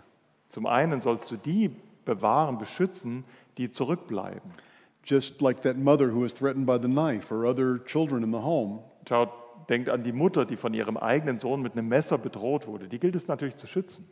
Zum 0.55 0.67
einen 0.67 1.01
sollst 1.01 1.33
du 1.33 1.37
die 1.37 1.69
bewahren, 2.05 2.59
beschützen, 2.59 3.25
die 3.59 3.73
zurückbleiben. 3.73 4.53
Just 5.05 5.43
like 5.43 5.63
that 5.63 5.77
mother 5.77 6.15
who 6.15 6.23
was 6.23 6.33
threatened 6.33 6.65
by 6.65 6.79
the 6.81 6.87
knife 6.87 7.35
or 7.35 7.45
other 7.45 7.85
children 7.85 8.23
in 8.23 8.31
the 8.31 8.39
home. 8.39 8.79
Schaut, 9.09 9.31
denkt 9.69 9.89
an 9.89 10.05
die 10.05 10.13
Mutter, 10.13 10.45
die 10.45 10.57
von 10.57 10.73
ihrem 10.73 10.97
eigenen 10.97 11.41
Sohn 11.41 11.61
mit 11.61 11.73
einem 11.73 11.89
Messer 11.89 12.19
bedroht 12.19 12.69
wurde. 12.69 12.87
Die 12.87 13.01
gilt 13.01 13.17
es 13.17 13.27
natürlich 13.27 13.57
zu 13.57 13.67
schützen. 13.67 14.07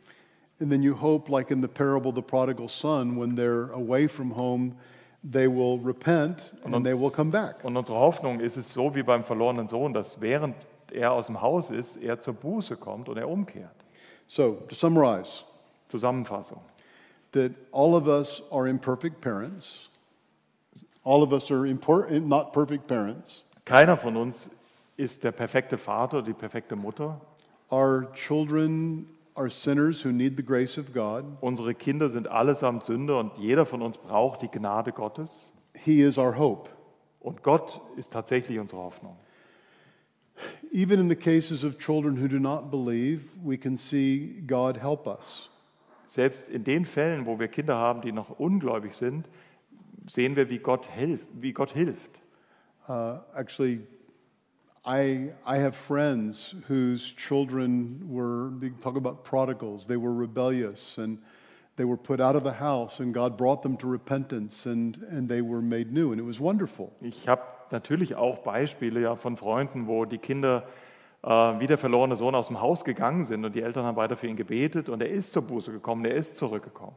And 0.59 0.69
then 0.69 0.83
you 0.83 0.99
hope, 0.99 1.31
like 1.31 1.49
in 1.49 1.61
the 1.61 1.67
parable 1.69 2.09
of 2.09 2.15
the 2.15 2.21
prodigal 2.21 2.67
son, 2.67 3.17
when 3.17 3.37
they're 3.37 3.71
away 3.71 4.09
from 4.09 4.35
home, 4.35 4.75
they 5.23 5.47
will 5.47 5.79
repent 5.81 6.51
and 6.65 6.85
they 6.85 6.93
will 6.93 7.09
come 7.09 7.31
back. 7.31 7.63
Und 7.63 7.77
unsere 7.77 7.97
Hoffnung 7.97 8.41
ist 8.41 8.57
es 8.57 8.73
so 8.73 8.93
wie 8.93 9.03
beim 9.03 9.23
verlorenen 9.23 9.69
Sohn, 9.69 9.93
dass 9.93 10.19
während 10.19 10.57
er 10.91 11.13
aus 11.13 11.27
dem 11.27 11.41
Haus 11.41 11.69
ist, 11.69 11.95
er 11.95 12.19
zur 12.19 12.33
Buße 12.33 12.75
kommt 12.75 13.07
und 13.07 13.15
er 13.15 13.29
umkehrt. 13.29 13.77
So, 14.27 14.57
to 14.67 14.75
summarize, 14.75 15.45
Zusammenfassung. 15.93 16.59
that 17.33 17.51
all 17.71 17.95
of 17.95 18.07
us 18.07 18.41
are 18.51 18.67
imperfect 18.67 19.19
parents. 19.19 19.89
All 21.03 21.21
of 21.21 21.33
us 21.33 21.51
are 21.51 21.67
impor- 21.67 22.09
eh, 22.09 22.19
not 22.19 22.53
perfect 22.53 22.87
parents. 22.87 23.43
Keiner 23.65 23.97
von 23.97 24.15
uns 24.15 24.49
ist 24.97 25.23
der 25.23 25.31
perfekte 25.31 25.77
Vater, 25.77 26.21
die 26.21 26.33
perfekte 26.33 26.75
Mutter. 26.75 27.19
Our 27.71 28.11
children 28.13 29.07
are 29.35 29.49
sinners 29.49 30.01
who 30.05 30.11
need 30.11 30.37
the 30.37 30.43
grace 30.43 30.77
of 30.77 30.93
God. 30.93 31.25
Unsere 31.41 31.73
Kinder 31.73 32.07
sind 32.07 32.27
allesamt 32.27 32.83
Sünder 32.83 33.19
und 33.19 33.31
jeder 33.37 33.65
von 33.65 33.81
uns 33.81 33.97
braucht 33.97 34.43
die 34.43 34.49
Gnade 34.49 34.91
Gottes. 34.91 35.51
He 35.73 36.01
is 36.01 36.17
our 36.17 36.37
hope. 36.37 36.69
Und 37.19 37.41
Gott 37.41 37.81
ist 37.97 38.13
tatsächlich 38.13 38.59
unsere 38.59 38.81
Hoffnung. 38.81 39.17
Even 40.71 40.99
in 40.99 41.09
the 41.09 41.15
cases 41.15 41.63
of 41.63 41.79
children 41.79 42.17
who 42.17 42.27
do 42.27 42.39
not 42.39 42.69
believe, 42.69 43.23
we 43.43 43.57
can 43.57 43.75
see 43.75 44.41
God 44.45 44.77
help 44.77 45.07
us. 45.07 45.49
Selbst 46.13 46.47
in 46.47 46.63
den 46.63 46.85
Fällen, 46.85 47.25
wo 47.25 47.39
wir 47.39 47.47
Kinder 47.47 47.75
haben, 47.75 48.01
die 48.01 48.11
noch 48.11 48.29
ungläubig 48.29 48.93
sind, 48.93 49.27
sehen 50.05 50.35
wir, 50.35 50.47
wie 50.47 50.59
Gott 50.59 50.85
hilft. 50.85 51.25
Wie 51.33 51.53
Gott 51.53 51.71
hilft. 51.71 52.11
Uh, 52.87 53.17
actually, 53.33 53.79
I, 54.85 55.31
I 55.43 55.57
have 55.57 55.71
friends 55.71 56.55
whose 56.67 57.15
children 57.15 57.99
were, 58.07 58.51
they 58.59 58.69
talk 58.79 58.95
about 58.95 59.23
prodigals, 59.23 59.87
they 59.87 59.97
were 59.97 60.13
rebellious 60.13 60.99
and 60.99 61.17
they 61.77 61.83
were 61.83 61.97
put 61.97 62.21
out 62.21 62.35
of 62.35 62.43
the 62.43 62.59
house, 62.63 62.99
and 62.99 63.11
God 63.11 63.35
brought 63.35 63.63
them 63.63 63.75
to 63.77 63.87
repentance 63.87 64.67
and, 64.67 64.97
and 65.09 65.27
they 65.27 65.41
were 65.41 65.63
made 65.63 65.91
new, 65.91 66.11
and 66.11 66.19
it 66.19 66.25
was 66.25 66.39
wonderful. 66.39 66.91
Ich 67.01 67.27
habe 67.27 67.41
natürlich 67.71 68.13
auch 68.13 68.43
Beispiele 68.43 69.01
ja, 69.01 69.15
von 69.15 69.35
Freunden, 69.35 69.87
wo 69.87 70.05
die 70.05 70.19
Kinder 70.19 70.67
wie 71.23 71.67
der 71.67 71.77
verlorene 71.77 72.15
Sohn 72.17 72.35
aus 72.35 72.47
dem 72.47 72.59
Haus 72.59 72.83
gegangen 72.83 73.25
sind 73.25 73.45
und 73.45 73.55
die 73.55 73.61
Eltern 73.61 73.85
haben 73.85 73.95
weiter 73.95 74.17
für 74.17 74.27
ihn 74.27 74.35
gebetet 74.35 74.89
und 74.89 75.01
er 75.01 75.09
ist 75.09 75.31
zur 75.31 75.41
Buße 75.43 75.71
gekommen, 75.71 76.03
er 76.05 76.15
ist 76.15 76.35
zurückgekommen. 76.37 76.95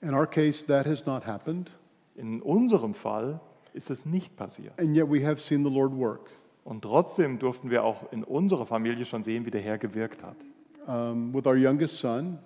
In 0.00 0.12
our 0.12 0.26
case, 0.26 0.66
that 0.66 0.86
has 0.86 1.06
not 1.06 1.26
happened, 1.26 1.70
In 2.16 2.42
unserem 2.42 2.94
Fall 2.94 3.40
ist 3.72 3.90
es 3.90 4.04
nicht 4.04 4.36
passiert. 4.36 4.78
and 4.80 4.96
yet 4.96 5.08
we 5.10 5.24
have 5.26 5.38
seen 5.40 5.64
the 5.64 5.70
Lord 5.72 5.96
work. 5.96 6.30
Und 6.64 6.82
trotzdem 6.82 7.38
durften 7.38 7.70
wir 7.70 7.84
auch 7.84 8.10
in 8.12 8.24
unserer 8.24 8.66
Familie 8.66 9.04
schon 9.04 9.22
sehen, 9.22 9.46
wie 9.46 9.50
der 9.50 9.60
Herr 9.60 9.78
gewirkt 9.78 10.22
hat. 10.22 10.36
Um, 10.86 11.32
with 11.34 11.46
our 11.46 11.54
youngest 11.56 11.98
son, 11.98 12.38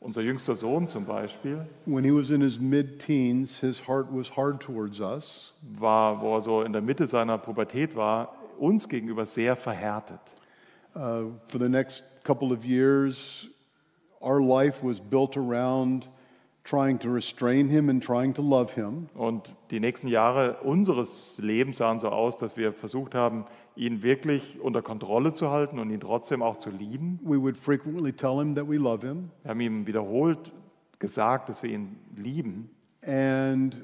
Unser 0.00 0.20
jüngster 0.22 0.54
Sohn 0.56 0.86
zum 0.88 1.04
Beispiel 1.06 1.66
when 1.86 2.04
he 2.04 2.10
was 2.12 2.28
in 2.30 2.40
his 2.42 2.58
mid 2.60 2.98
teens, 3.00 3.60
his 3.60 3.86
heart 3.88 4.06
was 4.10 4.34
hard 4.36 4.60
towards 4.60 5.00
us. 5.00 5.52
war, 5.62 6.20
wo 6.20 6.34
er 6.36 6.40
so 6.42 6.62
in 6.62 6.72
der 6.72 6.82
Mitte 6.82 7.06
seiner 7.06 7.38
Pubertät 7.38 7.96
war, 7.96 8.34
uns 8.58 8.88
gegenüber 8.88 9.24
sehr 9.26 9.56
verhärtet. 9.56 10.20
Uh, 10.94 11.32
for 11.48 11.58
the 11.58 11.68
next 11.68 12.04
couple 12.22 12.52
of 12.52 12.64
years, 12.64 13.48
our 14.22 14.40
life 14.40 14.82
was 14.82 15.00
built 15.00 15.36
around 15.36 16.06
trying 16.64 16.98
to 16.98 17.10
restrain 17.10 17.68
him 17.68 17.90
and 17.90 18.02
trying 18.02 18.32
to 18.32 18.42
love 18.42 18.72
him. 18.74 19.08
Und 19.14 19.54
die 19.70 19.80
nächsten 19.80 20.08
Jahre 20.08 20.58
unseres 20.62 21.38
Lebens 21.38 21.78
sahen 21.78 22.00
so 22.00 22.08
aus, 22.08 22.36
dass 22.36 22.56
wir 22.56 22.72
versucht 22.72 23.14
haben, 23.14 23.44
ihn 23.76 24.02
wirklich 24.02 24.60
unter 24.60 24.80
Kontrolle 24.82 25.34
zu 25.34 25.50
halten 25.50 25.78
und 25.78 25.90
ihn 25.90 26.00
trotzdem 26.00 26.42
auch 26.42 26.56
zu 26.56 26.70
lieben. 26.70 27.18
We 27.22 27.40
would 27.40 27.56
frequently 27.56 28.12
tell 28.12 28.38
him 28.38 28.54
that 28.54 28.68
we 28.68 28.76
love 28.76 29.06
him. 29.06 29.30
Wir 29.42 29.50
haben 29.50 29.60
ihm 29.60 29.86
wiederholt 29.86 30.52
gesagt, 30.98 31.48
dass 31.48 31.62
wir 31.62 31.70
ihn 31.70 31.96
lieben. 32.16 32.70
And 33.06 33.76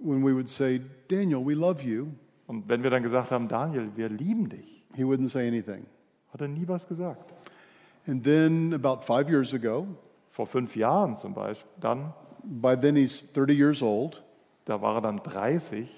when 0.00 0.24
we 0.24 0.32
would 0.32 0.48
say, 0.48 0.80
Daniel, 1.08 1.44
we 1.44 1.54
love 1.54 1.82
you, 1.82 2.06
Und 2.46 2.68
wenn 2.68 2.82
wir 2.82 2.90
dann 2.90 3.02
gesagt 3.02 3.30
haben, 3.30 3.48
Daniel, 3.48 3.90
wir 3.96 4.08
lieben 4.08 4.48
dich, 4.48 4.84
he 4.94 5.02
wouldn't 5.02 5.28
say 5.28 5.46
anything. 5.48 5.84
Hat 6.36 6.42
er 6.42 6.48
nie 6.48 6.68
was 6.68 6.86
gesagt. 6.86 7.32
And 8.06 8.22
then 8.22 8.74
about 8.74 9.02
five 9.02 9.30
years 9.30 9.54
ago, 9.54 9.86
Vor 10.30 10.46
fünf 10.46 10.76
Jahren 10.76 11.16
zum 11.16 11.32
Beispiel, 11.32 11.70
dann, 11.80 12.12
by 12.44 12.76
then 12.76 12.94
he's 12.94 13.22
30 13.32 13.54
years 13.54 13.82
old, 13.82 14.22
da 14.66 14.82
war 14.82 14.96
er 14.96 15.00
dann 15.00 15.22
30, 15.22 15.88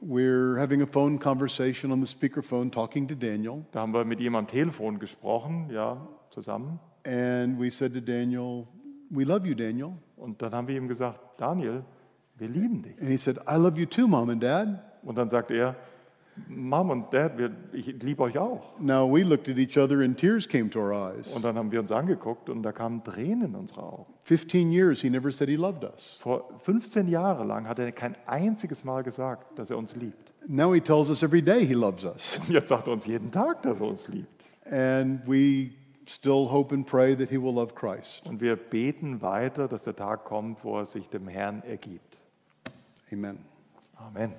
we're 0.00 0.58
having 0.58 0.82
a 0.82 0.86
phone 0.86 1.20
conversation 1.20 1.92
on 1.92 2.04
the 2.04 2.10
speakerphone 2.10 2.72
talking 2.72 3.06
to 3.06 3.14
Daniel. 3.14 3.64
da 3.70 3.82
haben 3.82 3.94
wir 3.94 4.04
mit 4.04 4.18
ihm 4.18 4.34
am 4.34 4.48
Telefon 4.48 4.98
gesprochen, 4.98 5.70
ja, 5.70 5.96
zusammen. 6.30 6.80
And 7.06 7.60
we 7.60 7.70
said 7.70 7.94
to 7.94 8.00
Daniel, 8.00 8.66
We 9.10 9.22
love 9.22 9.46
you, 9.46 9.54
Daniel. 9.54 9.92
Und 10.16 10.42
dann 10.42 10.52
haben 10.52 10.66
wir 10.66 10.76
ihm 10.76 10.88
gesagt, 10.88 11.20
Daniel, 11.36 11.84
wir 12.36 12.48
lieben 12.48 12.82
dich. 12.82 13.00
And 13.00 13.08
he 13.08 13.16
said, 13.16 13.38
I 13.48 13.54
love 13.54 13.78
you 13.78 13.86
too, 13.86 14.08
Mom 14.08 14.28
and 14.30 14.42
Dad. 14.42 14.82
Und 15.04 15.16
dann 15.16 15.28
sagt 15.28 15.52
er, 15.52 15.76
Mom 16.48 16.90
und 16.90 17.14
Dad, 17.14 17.38
wir, 17.38 17.52
ich 17.72 17.86
liebe 18.02 18.22
euch 18.22 18.38
auch. 18.38 18.78
Now 18.80 19.08
we 19.08 19.22
looked 19.22 19.48
at 19.48 19.56
each 19.56 19.78
other 19.78 20.00
and 20.00 20.16
tears 20.16 20.48
came 20.48 20.68
to 20.70 20.80
our 20.80 20.92
eyes. 20.92 21.34
Und 21.34 21.44
dann 21.44 21.56
haben 21.56 21.70
wir 21.70 21.80
uns 21.80 21.92
angeguckt 21.92 22.48
und 22.48 22.62
da 22.62 22.72
kamen 22.72 23.04
Tränen 23.04 23.50
in 23.50 23.54
unsere 23.54 23.82
Augen. 23.82 24.06
15 24.24 24.72
years, 24.72 25.00
he 25.00 25.10
never 25.10 25.30
said 25.30 25.48
he 25.48 25.56
loved 25.56 25.84
us. 25.84 26.18
Vor 26.20 26.48
15 26.60 27.08
Jahren 27.08 27.46
lang 27.46 27.68
hat 27.68 27.78
er 27.78 27.92
kein 27.92 28.16
einziges 28.26 28.84
Mal 28.84 29.02
gesagt, 29.02 29.58
dass 29.58 29.70
er 29.70 29.78
uns 29.78 29.94
liebt. 29.94 30.32
Now 30.46 30.74
he 30.74 30.80
tells 30.80 31.08
us 31.08 31.22
every 31.22 31.42
day 31.42 31.64
he 31.64 31.74
loves 31.74 32.04
us. 32.04 32.40
Und 32.46 32.50
jetzt 32.54 32.68
sagt 32.68 32.88
er 32.88 32.92
uns 32.92 33.06
jeden 33.06 33.30
Tag, 33.30 33.62
dass 33.62 33.80
er 33.80 33.86
uns 33.86 34.08
liebt. 34.08 34.44
And 34.70 35.26
we 35.26 35.70
still 36.06 36.50
hope 36.50 36.74
and 36.74 36.86
pray 36.86 37.16
that 37.16 37.28
he 37.28 37.40
will 37.40 37.54
love 37.54 37.74
Christ. 37.74 38.26
Und 38.26 38.40
wir 38.40 38.56
beten 38.56 39.22
weiter, 39.22 39.68
dass 39.68 39.84
der 39.84 39.96
Tag 39.96 40.24
kommt, 40.24 40.64
wo 40.64 40.78
er 40.78 40.86
sich 40.86 41.08
dem 41.08 41.28
Herrn 41.28 41.62
ergibt. 41.62 42.18
Amen. 43.12 43.38
Amen. 43.96 44.32